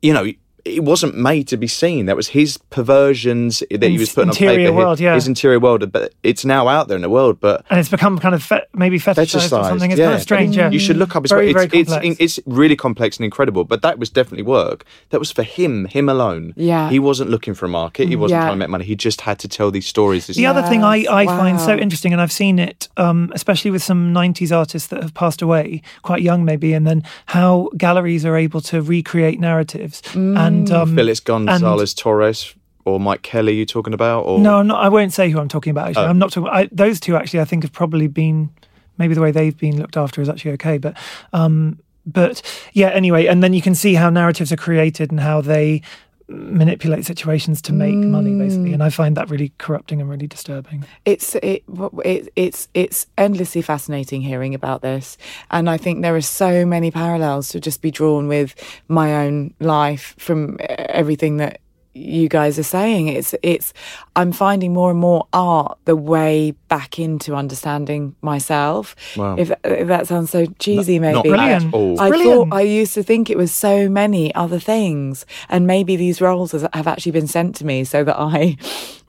you 0.02 0.14
know, 0.14 0.26
it 0.66 0.84
wasn't 0.84 1.16
made 1.18 1.47
to 1.49 1.57
be 1.57 1.68
seen. 1.68 2.05
That 2.05 2.16
was 2.16 2.30
his 2.30 2.57
perversions 2.70 3.64
that 3.70 3.84
he 3.84 3.97
was 3.97 4.14
putting 4.14 4.30
on 4.30 4.36
interior 4.36 4.68
paper. 4.70 4.78
world, 4.78 4.99
yeah. 4.99 5.14
His 5.16 5.28
interior 5.28 5.59
world, 5.59 5.91
but 5.91 6.14
it's 6.24 6.45
now 6.45 6.68
out 6.68 6.88
there 6.88 6.95
in 6.95 7.01
the 7.01 7.09
world. 7.09 7.39
But 7.39 7.66
and 7.70 7.80
it's 7.80 7.89
become 7.89 8.18
kind 8.20 8.34
of 8.36 8.41
fe- 8.43 8.64
maybe 8.74 8.97
fetishized, 8.99 9.45
or 9.57 9.64
something. 9.66 9.91
It's 9.91 9.99
yeah. 9.99 10.05
kind 10.05 10.16
of 10.16 10.22
strange. 10.22 10.55
Yeah, 10.57 10.70
You 10.70 10.80
should 10.80 10.97
look 10.97 11.16
up 11.16 11.24
his 11.24 11.32
Very, 11.32 11.47
work. 11.53 11.70
very 11.72 11.82
It's, 11.82 11.91
it's, 11.91 11.91
complex. 11.91 12.18
it's 12.20 12.39
really 12.45 12.76
complex 12.76 13.18
and 13.18 13.26
incredible. 13.26 13.64
But 13.66 13.82
that 13.82 13.99
was 13.99 14.09
definitely 14.09 14.43
work. 14.43 14.86
That 15.09 15.20
was 15.20 15.32
for 15.32 15.43
him, 15.43 15.86
him 15.86 16.07
alone. 16.07 16.53
Yeah. 16.55 16.89
He 16.89 16.99
wasn't 16.99 17.30
looking 17.30 17.53
for 17.53 17.66
a 17.66 17.70
market. 17.70 18.07
He 18.07 18.16
wasn't 18.16 18.38
Yeah. 18.39 18.45
trying 18.45 18.53
to 18.53 18.59
make 18.59 18.70
money. 18.70 18.86
He 18.86 18.95
just 18.95 19.22
had 19.22 19.39
to 19.39 19.47
tell 19.47 19.70
these 19.72 19.86
stories. 19.88 20.28
This 20.28 20.38
The 20.38 20.45
other 20.45 20.61
thing 20.64 20.84
I, 20.84 20.95
Yes, 20.97 21.11
I 21.11 21.26
find 21.26 21.59
so 21.59 21.76
interesting, 21.76 22.14
and 22.14 22.22
I've 22.22 22.32
seen 22.32 22.57
it, 22.59 22.88
um, 22.97 23.32
especially 23.34 23.72
with 23.72 23.84
some 23.84 24.14
90s 24.14 24.51
artists 24.55 24.88
that 24.89 25.01
have 25.01 25.14
passed 25.14 25.41
away, 25.41 25.82
quite 26.03 26.22
young 26.22 26.45
maybe, 26.45 26.72
and 26.74 26.86
then 26.88 27.03
how 27.28 27.70
galleries 27.76 28.24
are 28.26 28.38
able 28.38 28.61
to 28.61 28.82
recreate 28.82 29.39
narratives. 29.39 30.01
And 30.14 30.53
um, 30.72 30.95
Felix 30.95 31.20
Gonzalez 31.20 31.93
Torres 31.93 32.56
or 32.86 32.99
Mike 32.99 33.22
Kelley, 33.22 33.56
you 33.56 33.66
talking 33.66 33.93
about? 33.93 34.26
Or 34.26 34.39
No, 34.39 34.62
no, 34.62 34.76
I 34.76 34.89
won't 34.89 35.14
say 35.14 35.30
who 35.30 35.39
I'm 35.39 35.47
talking 35.47 35.72
about. 35.72 35.89
Actually, 35.89 36.06
Oh. 36.06 36.10
I'm 36.10 36.20
not 36.20 36.32
talking. 36.32 36.49
I, 36.49 36.70
those 36.72 36.99
two 36.99 37.16
actually, 37.16 37.39
I 37.39 37.45
think, 37.45 37.64
have 37.64 37.72
probably 37.72 38.08
been 38.08 38.49
maybe 38.97 39.14
the 39.14 39.22
way 39.22 39.32
they've 39.32 39.58
been 39.58 39.78
looked 39.78 39.97
after 39.97 40.22
is 40.22 40.30
actually 40.30 40.51
okay. 40.51 40.78
But, 40.78 40.97
um, 41.32 41.80
but 42.06 42.41
yeah. 42.74 42.89
Anyway, 42.89 43.26
and 43.28 43.41
then 43.41 43.54
you 43.54 43.62
can 43.62 43.76
see 43.76 43.93
how 43.95 44.10
narratives 44.10 44.51
are 44.51 44.58
created 44.58 45.12
and 45.12 45.20
how 45.20 45.41
they 45.41 45.82
manipulate 46.28 47.05
situations 47.05 47.61
to 47.63 47.74
make 47.74 47.95
money, 47.95 48.38
basically. 48.38 48.69
Mm. 48.69 48.76
And 48.76 48.84
I 48.84 48.89
find 48.89 49.17
that 49.17 49.30
really 49.30 49.51
corrupting 49.57 50.01
and 50.01 50.09
really 50.09 50.28
disturbing. 50.28 50.86
it's 51.05 51.36
it, 51.36 51.63
it 52.05 52.30
it's 52.36 52.67
it's 52.74 53.07
endlessly 53.17 53.61
fascinating 53.61 54.21
hearing 54.21 54.53
about 54.53 54.82
this 54.82 55.17
and 55.51 55.69
i 55.69 55.78
think 55.78 56.01
there 56.01 56.15
are 56.15 56.21
so 56.21 56.65
many 56.65 56.91
parallels 56.91 57.49
to 57.49 57.59
just 57.59 57.82
be 57.82 57.91
drawn 57.91 58.28
with 58.28 58.55
my 58.88 59.26
own 59.26 59.53
life 59.59 60.15
from 60.17 60.57
everything 60.61 61.38
that 61.38 61.59
you 61.96 62.28
guys 62.28 62.58
are 62.58 62.64
saying 62.64 63.08
it's 63.08 63.36
it's 63.44 63.72
i'm 64.16 64.32
finding 64.32 64.74
more 64.74 64.89
and 64.89 65.00
more 65.00 65.28
art 65.32 65.78
the 65.86 65.96
way 65.96 66.52
back 66.68 66.98
into 66.98 67.36
understanding 67.36 68.16
myself 68.22 68.96
Wow. 69.16 69.36
if, 69.38 69.52
if 69.64 69.88
that 69.88 70.08
sounds 70.08 70.32
so 70.32 70.46
cheesy 70.58 70.98
not 71.00 71.24
maybe 71.24 71.30
Brilliant. 71.30 71.66
at 71.66 71.74
all. 71.74 72.02
I 72.02 72.10
Brilliant. 72.10 72.50
thought 72.50 72.58
I 72.58 72.62
used 72.62 72.94
to 72.96 73.04
think 73.04 73.30
it 73.30 73.38
was 73.38 73.52
so 73.52 73.89
many 73.89 74.34
other 74.34 74.60
things, 74.60 75.26
and 75.50 75.68
maybe 75.68 75.96
these 75.96 76.20
roles 76.22 76.52
have 76.52 76.88
actually 76.88 77.12
been 77.12 77.28
sent 77.28 77.56
to 77.58 77.66
me 77.66 77.84
so 77.84 78.04
that 78.04 78.18
I 78.20 78.58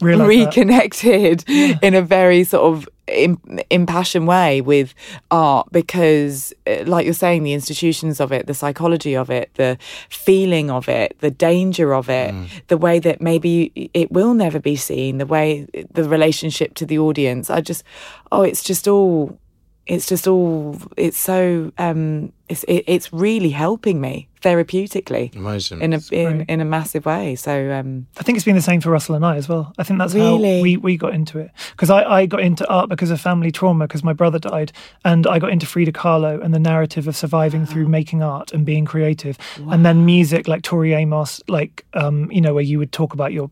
Realise 0.01 0.19
that. 0.21 0.27
reconnected 0.27 1.45
in 1.49 1.95
a 1.95 2.03
very 2.03 2.45
sort 2.45 2.65
of 2.65 2.87
im- 2.87 2.94
impassioned 3.07 4.27
way 4.27 4.61
with 4.61 4.95
art 5.31 5.69
because, 5.73 6.53
uh, 6.67 6.85
like 6.87 7.05
you're 7.05 7.15
saying, 7.15 7.43
the 7.43 7.53
institutions 7.53 8.21
of 8.21 8.33
it, 8.33 8.47
the 8.47 8.55
psychology 8.55 9.15
of 9.15 9.31
it, 9.31 9.51
the 9.55 9.77
feeling 10.09 10.71
of 10.71 10.89
it, 10.89 11.17
the 11.21 11.31
danger 11.31 11.95
of 11.95 12.09
it, 12.09 12.35
the 12.69 12.77
way 12.79 12.99
that 12.99 13.21
maybe 13.21 13.91
it 13.95 14.11
will 14.11 14.35
never 14.35 14.59
be 14.59 14.77
seen, 14.77 15.19
the 15.19 15.27
way 15.27 15.67
the 15.93 16.09
relationship 16.09 16.75
to 16.75 16.87
the 16.87 16.99
audience. 16.99 17.51
I 17.51 17.61
just, 17.61 17.85
oh, 18.33 18.43
it's 18.43 18.63
just 18.63 18.89
all 18.89 19.39
it's 19.87 20.07
just 20.07 20.27
all 20.27 20.79
it's 20.97 21.19
so 21.19 21.71
um 21.79 22.33
it's 22.49 22.65
it, 22.65 22.85
it's 22.87 23.13
really 23.13 23.51
helping 23.51 24.01
me 24.01 24.29
therapeutically 24.41 25.35
Amazing. 25.37 25.81
in 25.83 25.93
a 25.93 26.01
in, 26.11 26.43
in 26.43 26.61
a 26.61 26.65
massive 26.65 27.07
way 27.07 27.35
so 27.35 27.73
um 27.73 28.07
I 28.19 28.23
think 28.23 28.37
it's 28.37 28.45
been 28.45 28.55
the 28.57 28.63
same 28.63 28.81
for 28.81 28.91
Russell 28.91 29.15
and 29.15 29.25
I 29.27 29.37
as 29.37 29.49
well. 29.49 29.73
I 29.79 29.83
think 29.83 29.99
that's 29.99 30.15
Really? 30.15 30.57
how 30.59 30.63
we, 30.63 30.77
we 30.77 30.97
got 30.97 31.15
into 31.15 31.39
it. 31.39 31.51
Because 31.73 31.91
I, 31.91 32.05
I 32.05 32.27
got 32.27 32.41
into 32.41 32.67
art 32.69 32.89
because 32.89 33.11
of 33.11 33.21
family 33.21 33.51
trauma, 33.51 33.87
because 33.87 34.05
my 34.05 34.13
brother 34.13 34.39
died. 34.39 34.73
And 35.05 35.27
I 35.27 35.39
got 35.39 35.51
into 35.51 35.67
Frida 35.67 35.93
Kahlo 35.93 36.43
and 36.43 36.55
the 36.55 36.59
narrative 36.59 37.09
of 37.09 37.17
surviving 37.17 37.67
through 37.67 37.89
making 37.89 38.23
art 38.23 38.53
and 38.53 38.65
being 38.65 38.85
creative. 38.85 39.37
And 39.71 39.85
then 39.85 40.05
music 40.07 40.47
like 40.49 40.63
Tori 40.63 40.93
Amos, 40.95 41.41
like, 41.49 41.85
um, 41.95 42.31
you 42.31 42.41
know, 42.41 42.55
where 42.55 42.63
you 42.63 42.79
would 42.79 42.93
talk 42.93 43.13
about 43.15 43.33
your 43.33 43.51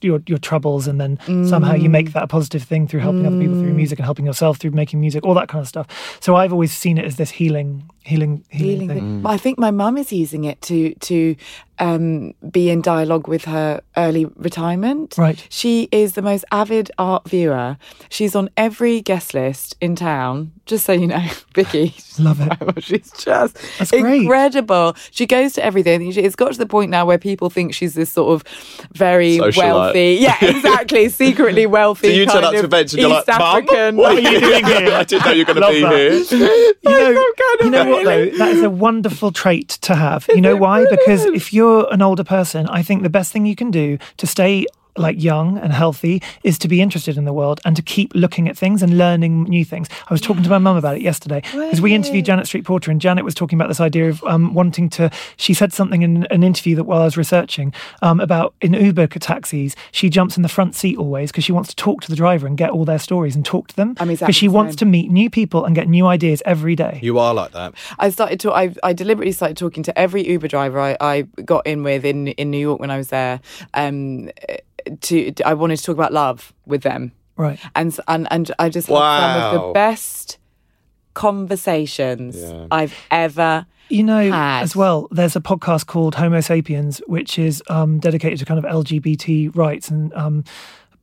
your 0.00 0.22
your 0.26 0.38
troubles 0.38 0.86
and 0.86 1.00
then 1.00 1.18
somehow 1.46 1.74
you 1.74 1.88
make 1.88 2.08
mm. 2.08 2.12
that 2.12 2.24
a 2.24 2.26
positive 2.26 2.62
thing 2.62 2.86
through 2.86 3.00
helping 3.00 3.26
other 3.26 3.38
people 3.38 3.54
through 3.54 3.72
mm. 3.72 3.76
music 3.76 3.98
and 3.98 4.04
helping 4.04 4.26
yourself 4.26 4.58
through 4.58 4.70
making 4.70 5.00
music 5.00 5.24
all 5.24 5.34
that 5.34 5.48
kind 5.48 5.62
of 5.62 5.68
stuff. 5.68 5.86
So 6.20 6.36
i've 6.36 6.52
always 6.52 6.72
seen 6.72 6.98
it 6.98 7.04
as 7.04 7.16
this 7.16 7.30
healing 7.30 7.88
healing 8.04 8.44
healing, 8.48 8.78
feeling 8.78 8.88
thing. 8.88 9.22
that- 9.22 9.28
I 9.28 9.36
think 9.36 9.58
my 9.58 9.70
mum 9.70 9.96
is 9.98 10.12
using 10.12 10.44
it 10.44 10.60
to 10.62 10.94
to 10.94 11.36
um, 11.82 12.32
be 12.48 12.70
in 12.70 12.80
dialogue 12.80 13.26
with 13.26 13.44
her 13.46 13.82
early 13.96 14.24
retirement. 14.36 15.16
Right. 15.18 15.44
She 15.50 15.88
is 15.90 16.12
the 16.12 16.22
most 16.22 16.44
avid 16.52 16.92
art 16.96 17.28
viewer. 17.28 17.76
She's 18.08 18.36
on 18.36 18.48
every 18.56 19.00
guest 19.02 19.34
list 19.34 19.74
in 19.80 19.96
town. 19.96 20.52
Just 20.64 20.86
so 20.86 20.92
you 20.92 21.08
know, 21.08 21.26
Vicky. 21.54 21.92
Love 22.20 22.38
it. 22.40 22.84
She's 22.84 23.10
just 23.10 23.58
That's 23.78 23.90
great. 23.90 24.22
incredible. 24.22 24.94
She 25.10 25.26
goes 25.26 25.54
to 25.54 25.64
everything. 25.64 26.12
It's 26.16 26.36
got 26.36 26.52
to 26.52 26.58
the 26.58 26.66
point 26.66 26.88
now 26.90 27.04
where 27.04 27.18
people 27.18 27.50
think 27.50 27.74
she's 27.74 27.94
this 27.94 28.10
sort 28.10 28.32
of 28.32 28.44
very 28.92 29.38
Socialite. 29.38 29.56
wealthy. 29.56 30.18
Yeah, 30.20 30.36
exactly. 30.40 31.08
Secretly 31.08 31.66
wealthy. 31.66 32.08
So 32.10 32.14
you 32.14 32.26
turn 32.26 32.44
up 32.44 32.52
to 32.52 32.62
events 32.64 32.92
and 32.92 33.02
you're 33.02 33.10
East 33.10 33.26
like, 33.26 33.38
Mum, 33.40 33.56
African. 33.64 33.96
what 33.96 34.16
are 34.16 34.20
you 34.20 34.38
doing 34.40 34.64
here? 34.64 34.92
I 34.92 35.02
didn't 35.02 35.24
know 35.24 35.32
you 35.32 35.44
were 35.44 35.54
going 35.54 35.66
to 35.66 35.72
be 35.72 35.80
that. 35.80 36.28
here. 36.30 36.74
you 36.92 37.12
know, 37.12 37.32
kind 37.36 37.60
of 37.60 37.64
you 37.64 37.70
know 37.70 37.90
what 37.90 38.04
though? 38.04 38.26
That 38.38 38.48
is 38.50 38.62
a 38.62 38.70
wonderful 38.70 39.32
trait 39.32 39.70
to 39.82 39.96
have. 39.96 40.28
You 40.28 40.40
know 40.40 40.54
why? 40.54 40.84
Because 40.88 41.24
if 41.24 41.52
you're 41.52 41.71
you're 41.72 41.92
an 41.92 42.02
older 42.02 42.24
person, 42.24 42.66
I 42.68 42.82
think 42.82 43.02
the 43.02 43.10
best 43.10 43.32
thing 43.32 43.46
you 43.46 43.56
can 43.56 43.70
do 43.70 43.98
to 44.18 44.26
stay 44.26 44.66
like 44.96 45.22
young 45.22 45.58
and 45.58 45.72
healthy 45.72 46.22
is 46.44 46.58
to 46.58 46.68
be 46.68 46.80
interested 46.80 47.16
in 47.16 47.24
the 47.24 47.32
world 47.32 47.60
and 47.64 47.76
to 47.76 47.82
keep 47.82 48.12
looking 48.14 48.48
at 48.48 48.56
things 48.56 48.82
and 48.82 48.98
learning 48.98 49.44
new 49.44 49.64
things. 49.64 49.88
I 50.08 50.12
was 50.12 50.20
talking 50.20 50.42
to 50.42 50.50
my 50.50 50.58
mum 50.58 50.76
about 50.76 50.96
it 50.96 51.02
yesterday 51.02 51.40
because 51.52 51.80
we 51.80 51.94
interviewed 51.94 52.24
Janet 52.24 52.46
Street 52.46 52.64
Porter 52.64 52.90
and 52.90 53.00
Janet 53.00 53.24
was 53.24 53.34
talking 53.34 53.58
about 53.58 53.68
this 53.68 53.80
idea 53.80 54.08
of 54.08 54.22
um, 54.24 54.54
wanting 54.54 54.88
to. 54.90 55.10
She 55.36 55.54
said 55.54 55.72
something 55.72 56.02
in 56.02 56.26
an 56.30 56.42
interview 56.42 56.76
that 56.76 56.84
while 56.84 57.02
I 57.02 57.04
was 57.04 57.16
researching 57.16 57.72
um, 58.02 58.20
about 58.20 58.54
in 58.60 58.74
Uber 58.74 59.06
taxis, 59.06 59.74
she 59.90 60.10
jumps 60.10 60.36
in 60.36 60.42
the 60.42 60.48
front 60.48 60.74
seat 60.74 60.98
always 60.98 61.30
because 61.30 61.44
she 61.44 61.52
wants 61.52 61.70
to 61.70 61.76
talk 61.76 62.02
to 62.02 62.10
the 62.10 62.16
driver 62.16 62.46
and 62.46 62.56
get 62.56 62.70
all 62.70 62.84
their 62.84 62.98
stories 62.98 63.34
and 63.34 63.44
talk 63.44 63.68
to 63.68 63.76
them. 63.76 63.94
Because 63.94 64.10
exactly 64.10 64.32
she 64.32 64.46
the 64.46 64.52
wants 64.52 64.76
to 64.76 64.84
meet 64.84 65.10
new 65.10 65.30
people 65.30 65.64
and 65.64 65.74
get 65.74 65.88
new 65.88 66.06
ideas 66.06 66.42
every 66.44 66.76
day. 66.76 67.00
You 67.02 67.18
are 67.18 67.34
like 67.34 67.52
that. 67.52 67.74
I 67.98 68.10
started 68.10 68.40
to. 68.40 68.52
I, 68.52 68.74
I 68.82 68.92
deliberately 68.92 69.32
started 69.32 69.56
talking 69.56 69.82
to 69.84 69.98
every 69.98 70.26
Uber 70.28 70.48
driver 70.48 70.80
I, 70.80 70.96
I 71.00 71.22
got 71.44 71.66
in 71.66 71.82
with 71.82 72.04
in 72.04 72.28
in 72.28 72.50
New 72.50 72.58
York 72.58 72.80
when 72.80 72.90
I 72.90 72.96
was 72.96 73.08
there. 73.08 73.40
Um, 73.74 74.30
to 75.02 75.32
I 75.44 75.54
wanted 75.54 75.76
to 75.78 75.82
talk 75.84 75.96
about 75.96 76.12
love 76.12 76.52
with 76.66 76.82
them, 76.82 77.12
Right. 77.36 77.58
and 77.74 77.96
and 78.08 78.26
and 78.30 78.50
I 78.58 78.68
just 78.68 78.88
had 78.88 78.94
some 78.96 79.54
of 79.60 79.66
the 79.68 79.72
best 79.72 80.38
conversations 81.14 82.36
Yeah. 82.40 82.66
I've 82.70 82.94
ever. 83.10 83.66
You 83.88 84.02
know, 84.04 84.30
had. 84.30 84.62
as 84.62 84.74
well, 84.74 85.06
there's 85.10 85.36
a 85.36 85.40
podcast 85.40 85.86
called 85.86 86.14
Homo 86.14 86.40
Sapiens, 86.40 87.02
which 87.06 87.38
is 87.38 87.62
um, 87.68 87.98
dedicated 87.98 88.38
to 88.38 88.44
kind 88.46 88.58
of 88.58 88.64
LGBT 88.64 89.54
rights 89.54 89.90
and, 89.90 90.14
um, 90.14 90.44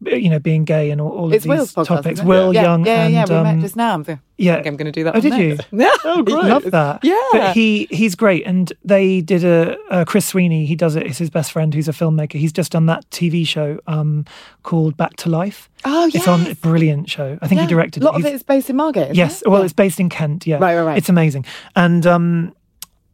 you 0.06 0.30
know, 0.30 0.40
being 0.40 0.64
gay 0.64 0.92
and 0.92 1.02
all, 1.02 1.12
all 1.12 1.34
It's 1.34 1.44
of 1.46 1.50
these 1.52 1.58
Will's 1.58 1.74
podcast. 1.74 1.86
topics. 1.88 2.22
Will 2.22 2.54
yeah, 2.54 2.62
Young 2.64 2.86
yeah, 2.86 3.04
and 3.06 3.14
yeah. 3.14 3.26
We 3.28 3.36
um, 3.36 3.44
met 3.44 3.60
just 3.60 3.76
now. 3.76 3.94
I'm, 3.94 4.04
thinking, 4.06 4.24
yeah. 4.38 4.54
I 4.54 4.56
think 4.56 4.68
I'm 4.68 4.78
going 4.78 4.86
to 4.86 4.92
do 4.94 5.04
that. 5.04 5.16
Oh, 5.16 5.20
one 5.20 5.30
did 5.30 5.40
you? 5.40 5.56
next. 5.56 5.68
Yeah. 5.74 5.92
Oh, 6.06 6.24
great. 6.24 6.46
Love 6.46 6.72
that. 6.72 7.04
Yeah. 7.04 7.16
But 7.34 7.54
he 7.54 7.88
he's 7.92 8.16
great, 8.16 8.46
and 8.46 8.72
they 8.84 9.20
did 9.22 9.44
a, 9.44 9.78
uh 9.90 10.06
Chris 10.06 10.26
Sweeney. 10.26 10.66
He 10.66 10.76
does 10.76 10.96
it. 10.96 11.04
It's 11.06 11.18
his 11.18 11.30
best 11.30 11.52
friend, 11.52 11.74
who's 11.74 11.88
a 11.90 11.92
filmmaker. 11.92 12.34
He's 12.40 12.54
just 12.54 12.72
done 12.72 12.86
that 12.86 13.10
TV 13.10 13.46
show 13.46 13.80
um, 13.88 14.24
called 14.64 14.96
Back 14.96 15.16
to 15.18 15.30
Life. 15.30 15.70
Oh, 15.84 16.06
yeah. 16.06 16.18
It's 16.20 16.28
on 16.28 16.48
a 16.48 16.56
brilliant 16.56 17.10
show. 17.10 17.38
I 17.42 17.48
think 17.48 17.60
he 17.60 17.66
Yeah. 17.66 17.70
directed 17.70 18.04
A 18.04 18.06
lot 18.06 18.14
it. 18.14 18.18
of 18.18 18.22
He's- 18.24 18.32
it 18.32 18.36
is 18.36 18.44
based 18.44 18.70
in 18.70 18.76
Margate. 18.78 19.04
isn't 19.04 19.16
Yes, 19.16 19.42
it? 19.42 19.48
well, 19.50 19.60
Yeah. 19.60 19.66
it's 19.66 19.74
based 19.74 20.00
in 20.00 20.10
Kent. 20.10 20.48
Yeah, 20.48 20.58
Right, 20.58 20.76
right, 20.76 20.84
right. 20.84 20.98
It's 20.98 21.10
amazing, 21.10 21.46
and 21.76 22.06
um, 22.08 22.54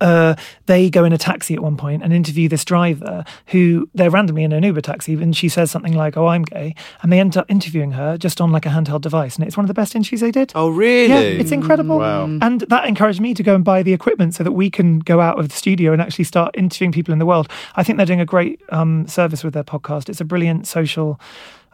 uh, 0.02 0.36
they 0.66 0.89
go 0.89 1.04
in 1.04 1.14
a 1.14 1.18
taxi 1.18 1.54
at 1.54 1.62
one 1.62 1.78
point 1.78 2.04
and 2.04 2.12
interview 2.14 2.50
this 2.50 2.66
driver 2.66 3.24
who 3.48 3.89
they're 3.93 4.10
randomly 4.10 4.43
in 4.43 4.52
an 4.52 4.64
Uber 4.64 4.82
taxi, 4.82 5.14
and 5.14 5.36
she 5.36 5.50
says 5.50 5.72
something 5.72 5.93
like, 5.93 6.18
"Oh, 6.18 6.28
I'm 6.28 6.43
gay," 6.43 6.76
and 7.02 7.12
they 7.12 7.20
end 7.20 7.38
up 7.38 7.46
interviewing 7.50 7.91
her 7.91 8.18
just 8.18 8.41
on 8.41 8.52
like 8.52 8.66
a 8.66 8.70
handheld 8.70 9.02
device, 9.02 9.36
and 9.36 9.46
it's 9.46 9.58
one 9.58 9.64
of 9.64 9.68
the 9.68 9.74
best 9.74 9.96
interviews 9.96 10.22
they 10.22 10.32
did. 10.32 10.52
Oh, 10.56 10.70
really? 10.70 11.08
Yeah, 11.08 11.20
it's 11.20 11.52
incredible. 11.52 12.00
Wow. 12.00 12.26
And 12.26 12.62
that 12.62 12.86
encouraged 12.86 13.22
me 13.22 13.34
to 13.34 13.43
go 13.43 13.56
and 13.56 13.64
buy 13.64 13.84
the 13.84 13.93
equipment 13.93 14.36
so 14.36 14.43
that 14.43 14.52
we 14.52 14.70
can 14.70 15.00
go 15.00 15.22
out 15.22 15.39
of 15.39 15.50
the 15.50 15.56
studio 15.56 15.93
and 15.93 16.02
actually 16.02 16.26
start 16.26 16.56
interviewing 16.58 16.91
people 16.91 17.14
in 17.14 17.20
the 17.20 17.26
world. 17.26 17.50
I 17.76 17.84
think 17.84 17.98
they're 17.98 18.06
doing 18.06 18.22
a 18.22 18.26
great 18.26 18.62
um, 18.70 19.08
service 19.08 19.43
with 19.43 19.54
their 19.54 19.64
podcast. 19.64 20.10
It's 20.10 20.22
a 20.22 20.26
brilliant 20.26 20.68
social. 20.68 21.20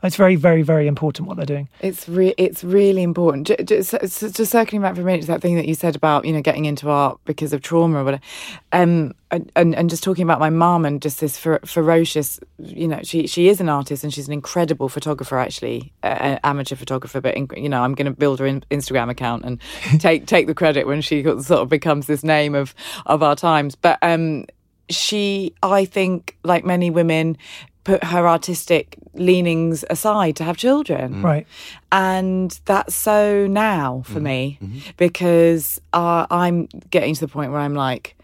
It's 0.04 0.16
very, 0.16 0.36
very, 0.36 0.64
very 0.64 0.88
important 0.88 1.28
what 1.28 1.38
they're 1.38 1.46
doing. 1.46 1.70
It's 1.80 2.10
re- 2.10 2.34
it's 2.38 2.64
really 2.64 3.04
important. 3.04 3.48
J- 3.48 3.64
j- 3.64 3.82
so- 3.84 4.00
so- 4.08 4.30
Just 4.30 4.52
circling 4.52 4.82
back 4.82 4.96
for 4.96 5.02
a 5.02 5.04
minute 5.04 5.22
to 5.22 5.28
that 5.28 5.42
thing 5.42 5.56
that 5.58 5.68
you 5.68 5.76
said 5.76 5.96
about 5.96 6.26
you 6.26 6.34
know 6.34 6.42
getting 6.42 6.66
into 6.66 6.90
art 6.90 7.20
because 7.26 7.54
of 7.54 7.62
trauma 7.62 8.00
or 8.00 8.04
whatever, 8.04 8.24
um, 8.72 9.14
and 9.30 9.52
and 9.56 9.76
and 9.76 9.90
just 9.90 10.04
talking 10.04 10.24
about 10.24 10.40
my 10.40 10.50
mum 10.50 10.86
and 10.86 11.02
just 11.02 11.20
this 11.20 11.38
fer- 11.38 11.60
ferocious, 11.66 12.40
you 12.58 12.88
know, 12.88 13.00
she 13.04 13.28
she 13.28 13.48
is 13.48 13.62
an 13.62 13.70
artist 13.70 14.04
and 14.04 14.12
she's 14.14 14.28
an 14.28 14.34
incredible 14.34 14.90
photographer 14.90 15.38
actually, 15.38 15.94
uh, 16.04 16.38
amateur 16.44 16.76
photographer. 16.76 17.22
But 17.22 17.36
in, 17.36 17.48
you 17.56 17.70
know, 17.70 17.84
I'm 17.84 17.94
going 17.94 18.06
to 18.12 18.12
build 18.18 18.40
her 18.40 18.46
in- 18.48 18.66
Instagram 18.72 19.10
account 19.10 19.46
and 19.46 19.62
take 20.00 20.26
take 20.26 20.48
the 20.48 20.56
credit 20.56 20.88
when 20.88 21.02
she 21.02 21.24
sort 21.24 21.52
of 21.52 21.70
becomes 21.70 22.08
this 22.08 22.24
name 22.24 22.56
of 22.56 22.74
of 23.06 23.22
our 23.22 23.36
times. 23.36 23.76
But 23.76 24.00
um, 24.02 24.46
she, 24.90 25.54
I 25.64 25.86
think, 25.86 26.38
like 26.44 26.66
many 26.66 26.90
women, 26.90 27.38
put 27.84 28.04
her 28.04 28.28
artistic 28.28 28.98
leanings 29.14 29.84
aside 29.90 30.36
to 30.38 30.44
have 30.44 30.58
children. 30.58 31.16
Mm. 31.16 31.24
Right. 31.24 31.48
And 31.92 32.60
that's 32.66 32.96
so 32.96 33.48
now 33.48 34.04
for 34.06 34.20
mm. 34.20 34.24
me 34.24 34.60
mm-hmm. 34.62 34.80
because 34.98 35.82
uh, 35.94 36.28
I'm 36.30 36.68
getting 36.90 37.14
to 37.16 37.22
the 37.22 37.28
point 37.28 37.52
where 37.52 37.62
I'm 37.62 37.76
like, 37.76 38.16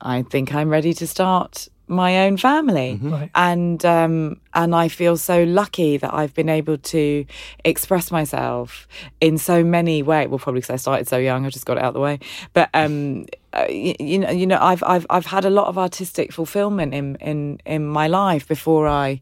I 0.00 0.22
think 0.22 0.54
I'm 0.54 0.68
ready 0.68 0.94
to 0.94 1.06
start 1.06 1.68
my 1.92 2.26
own 2.26 2.36
family, 2.36 2.98
Right. 3.00 3.30
and 3.34 3.84
um, 3.84 4.40
and 4.54 4.74
I 4.74 4.88
feel 4.88 5.16
so 5.16 5.44
lucky 5.44 5.96
that 5.98 6.12
I've 6.12 6.34
been 6.34 6.48
able 6.48 6.78
to 6.78 7.24
express 7.64 8.10
myself 8.10 8.88
in 9.20 9.38
so 9.38 9.62
many 9.64 10.02
ways. 10.02 10.28
Well, 10.28 10.38
probably 10.38 10.60
because 10.60 10.74
I 10.74 10.76
started 10.76 11.06
so 11.08 11.18
young, 11.18 11.46
I 11.46 11.50
just 11.50 11.66
got 11.66 11.76
it 11.76 11.82
out 11.82 11.88
of 11.88 11.94
the 11.94 12.00
way. 12.00 12.18
But 12.52 12.68
um, 12.74 13.26
uh, 13.52 13.66
you, 13.68 13.94
you 14.00 14.18
know, 14.18 14.30
you 14.30 14.46
know, 14.46 14.58
I've 14.60 14.82
I've 14.84 15.06
I've 15.10 15.26
had 15.26 15.44
a 15.44 15.50
lot 15.50 15.66
of 15.68 15.76
artistic 15.78 16.32
fulfillment 16.32 16.94
in 16.94 17.16
in 17.16 17.60
in 17.66 17.86
my 17.86 18.06
life 18.08 18.48
before 18.48 18.88
I 18.88 19.20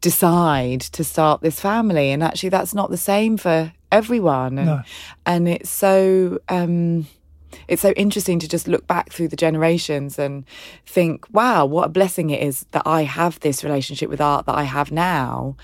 decide 0.00 0.80
to 0.80 1.02
start 1.02 1.40
this 1.40 1.60
family 1.60 2.10
and 2.12 2.22
actually 2.22 2.48
that's 2.50 2.72
not 2.72 2.88
the 2.88 2.96
same 2.96 3.36
for 3.36 3.72
everyone 3.90 4.56
and, 4.58 4.66
No. 4.66 4.82
and 5.26 5.48
it's 5.48 5.70
so 5.70 6.38
um 6.48 7.06
it's 7.66 7.82
so 7.82 7.90
interesting 7.92 8.38
to 8.38 8.48
just 8.48 8.68
look 8.68 8.86
back 8.86 9.12
through 9.12 9.28
the 9.28 9.36
generations 9.36 10.18
and 10.18 10.44
think 10.86 11.26
wow 11.32 11.64
what 11.64 11.86
a 11.86 11.88
blessing 11.88 12.30
it 12.30 12.42
is 12.42 12.66
that 12.70 12.82
I 12.86 13.02
have 13.02 13.40
this 13.40 13.64
relationship 13.64 14.08
with 14.08 14.20
art 14.20 14.46
that 14.46 14.56
I 14.56 14.64
have 14.64 14.92
now 14.92 15.56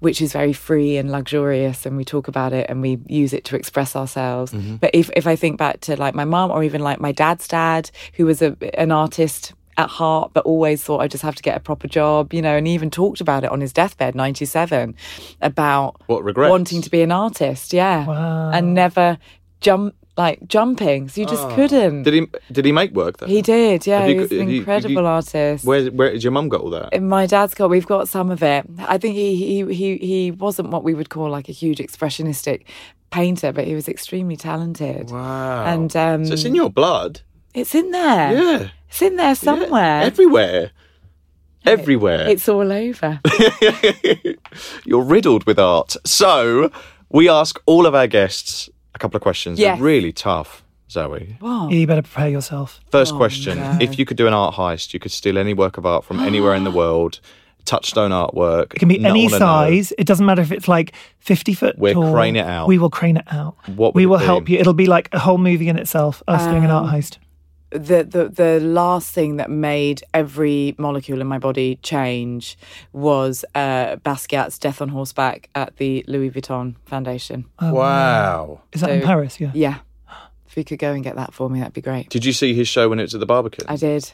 which 0.00 0.22
is 0.22 0.32
very 0.32 0.52
free 0.52 0.96
and 0.96 1.10
luxurious 1.10 1.84
and 1.84 1.96
we 1.96 2.04
talk 2.04 2.28
about 2.28 2.52
it 2.52 2.66
and 2.68 2.80
we 2.80 3.00
use 3.06 3.32
it 3.32 3.44
to 3.44 3.56
express 3.56 3.96
ourselves 3.96 4.52
mm-hmm. 4.52 4.76
but 4.76 4.90
if 4.94 5.10
if 5.16 5.26
I 5.26 5.36
think 5.36 5.58
back 5.58 5.80
to 5.82 5.96
like 5.96 6.14
my 6.14 6.24
mom 6.24 6.50
or 6.50 6.62
even 6.62 6.80
like 6.80 7.00
my 7.00 7.12
dad's 7.12 7.48
dad 7.48 7.90
who 8.14 8.26
was 8.26 8.42
a 8.42 8.56
an 8.78 8.92
artist 8.92 9.54
at 9.78 9.88
heart, 9.88 10.32
but 10.34 10.44
always 10.44 10.82
thought 10.82 10.98
I 10.98 11.06
just 11.06 11.22
have 11.22 11.36
to 11.36 11.42
get 11.42 11.56
a 11.56 11.60
proper 11.60 11.86
job, 11.86 12.34
you 12.34 12.42
know, 12.42 12.56
and 12.56 12.66
even 12.66 12.90
talked 12.90 13.20
about 13.20 13.44
it 13.44 13.50
on 13.50 13.60
his 13.60 13.72
deathbed, 13.72 14.16
97, 14.16 14.94
about 15.40 16.02
What, 16.06 16.24
regrets? 16.24 16.50
wanting 16.50 16.82
to 16.82 16.90
be 16.90 17.00
an 17.00 17.12
artist, 17.12 17.72
yeah. 17.72 18.04
Wow. 18.04 18.50
And 18.50 18.74
never 18.74 19.18
jump, 19.60 19.94
like 20.16 20.46
jumping. 20.48 21.08
So 21.08 21.20
you 21.20 21.26
just 21.26 21.48
couldn't. 21.50 22.02
Did 22.04 22.14
he? 22.14 22.26
Did 22.52 22.64
he 22.64 22.72
make 22.72 22.92
work 22.92 23.18
then? 23.18 23.28
he 23.28 23.40
did, 23.42 23.86
yeah. 23.86 24.06
You 24.06 24.20
was 24.20 24.28
got- 24.30 24.34
an 24.36 24.40
have 24.40 24.50
you- 24.50 24.58
incredible 24.58 25.02
you- 25.02 25.06
artist. 25.06 25.64
Where? 25.64 25.86
Where 25.90 26.12
did 26.12 26.22
your 26.24 26.32
mum 26.32 26.48
got 26.48 26.60
all 26.60 26.70
that? 26.70 27.00
My 27.02 27.26
dad's 27.26 27.54
got. 27.54 27.70
We've 27.70 27.86
got 27.86 28.08
some 28.08 28.30
of 28.30 28.42
it. 28.42 28.66
I 28.80 28.98
think 28.98 29.14
he 29.14 29.36
he 29.36 29.74
he 29.74 29.96
he 29.98 30.30
wasn't 30.30 30.70
what 30.70 30.84
we 30.84 30.94
would 30.94 31.08
call 31.10 31.30
like 31.30 31.48
a 31.48 31.52
huge 31.52 31.78
expressionistic 31.78 32.64
painter, 33.10 33.52
but 33.52 33.64
he 33.66 33.74
was 33.74 33.88
extremely 33.88 34.36
talented. 34.36 35.10
Wow. 35.10 35.64
And 35.64 35.94
um, 35.96 36.26
so 36.26 36.32
it's 36.34 36.44
in 36.44 36.54
your 36.54 36.70
blood. 36.70 37.20
it's 37.54 37.74
in 37.74 37.90
there. 37.90 38.32
Yeah. 38.32 38.68
It's 38.88 39.02
in 39.02 39.16
there 39.16 39.34
somewhere. 39.34 40.02
Everywhere. 40.02 40.70
Everywhere. 41.66 42.26
It's 42.28 42.48
all 42.48 42.72
over. 42.72 43.20
You're 44.84 45.02
riddled 45.02 45.44
with 45.46 45.58
art. 45.58 45.96
So 46.06 46.70
we 47.10 47.28
ask 47.28 47.60
all 47.66 47.86
of 47.86 47.94
our 47.94 48.06
guests 48.06 48.68
a 48.98 49.00
couple 49.00 49.16
of 49.16 49.22
questions. 49.22 49.58
Yes. 49.58 49.76
They're 49.78 49.84
really 49.84 50.12
tough, 50.12 50.62
Zawe. 50.90 51.40
Wow. 51.40 51.68
You 51.68 51.86
better 51.86 52.02
prepare 52.02 52.28
yourself. 52.28 52.80
First 52.90 53.14
Oh, 53.14 53.16
question: 53.16 53.58
no. 53.58 53.78
If 53.80 53.98
you 53.98 54.04
could 54.04 54.16
do 54.16 54.26
an 54.26 54.34
art 54.34 54.54
heist, 54.54 54.92
you 54.92 55.00
could 55.00 55.12
steal 55.12 55.38
any 55.38 55.54
work 55.54 55.78
of 55.78 55.86
art 55.86 56.04
from 56.04 56.20
anywhere 56.30 56.54
in 56.54 56.64
the 56.64 56.70
world. 56.70 57.20
Touchstone 57.64 58.12
artwork. 58.12 58.72
It 58.74 58.78
can 58.78 58.88
be 58.88 58.96
not 58.98 59.10
any 59.10 59.24
wanna 59.24 59.32
know. 59.34 59.38
size. 59.38 59.92
It 59.98 60.06
doesn't 60.06 60.24
matter 60.24 60.40
if 60.40 60.52
it's 60.52 60.68
like 60.68 60.94
50 61.18 61.52
foot 61.52 61.78
We'll 61.78 61.92
tall. 61.92 62.14
crane 62.14 62.34
it 62.36 62.46
out. 62.46 62.66
We 62.66 62.78
will 62.78 62.88
crane 62.88 63.18
it 63.18 63.26
out. 63.30 63.56
What 63.66 63.94
would 63.94 63.98
we 64.00 64.04
it 64.04 64.06
will 64.06 64.18
be? 64.18 64.24
help 64.24 64.48
you. 64.48 64.58
It'll 64.58 64.72
be 64.72 64.86
like 64.86 65.10
a 65.12 65.18
whole 65.18 65.36
movie 65.36 65.68
in 65.68 65.78
itself, 65.78 66.22
us 66.26 66.44
doing 66.46 66.64
an 66.64 66.70
art 66.70 66.86
Um, 66.88 66.94
heist. 66.94 67.18
The, 67.70 68.02
the 68.04 68.28
the 68.28 68.60
last 68.60 69.12
thing 69.12 69.36
that 69.36 69.50
made 69.50 70.02
every 70.14 70.74
molecule 70.78 71.20
in 71.20 71.26
my 71.26 71.38
body 71.38 71.76
change 71.82 72.56
was 72.92 73.44
uh, 73.54 73.96
Basquiat's 73.96 74.58
Death 74.58 74.80
on 74.80 74.88
Horseback 74.88 75.50
at 75.54 75.76
the 75.76 76.04
Louis 76.08 76.30
Vuitton 76.30 76.76
Foundation. 76.86 77.44
Oh, 77.58 77.74
Wow. 77.74 78.60
Is 78.72 78.80
that 78.80 78.90
in 78.90 79.02
Paris? 79.02 79.38
Yeah. 79.38 79.50
Yeah, 79.54 79.78
if 80.46 80.56
you 80.56 80.64
could 80.64 80.78
go 80.78 80.92
and 80.92 81.04
get 81.04 81.16
that 81.16 81.34
for 81.34 81.50
me, 81.50 81.58
that'd 81.60 81.74
be 81.74 81.80
great. 81.82 82.08
Did 82.08 82.24
you 82.24 82.32
see 82.32 82.54
his 82.54 82.68
show 82.68 82.88
when 82.88 82.98
it 82.98 83.02
was 83.02 83.14
at 83.14 83.20
the 83.20 83.26
Barbican? 83.26 83.66
I 83.68 83.76
did. 83.76 84.12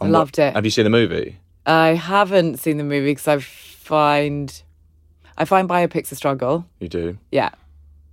I 0.00 0.04
And 0.04 0.12
what- 0.12 0.18
loved 0.20 0.38
it. 0.38 0.54
Have 0.54 0.64
you 0.64 0.70
seen 0.70 0.84
the 0.84 0.90
movie? 0.90 1.38
I 1.66 1.88
haven't 1.94 2.58
seen 2.58 2.78
the 2.78 2.84
movie 2.84 3.10
because 3.12 3.28
I 3.28 3.38
find 3.38 4.62
I 5.36 5.44
find 5.44 5.68
biopics 5.68 6.10
a 6.12 6.14
struggle. 6.14 6.66
You 6.80 6.88
do. 6.88 7.18
Yeah, 7.30 7.50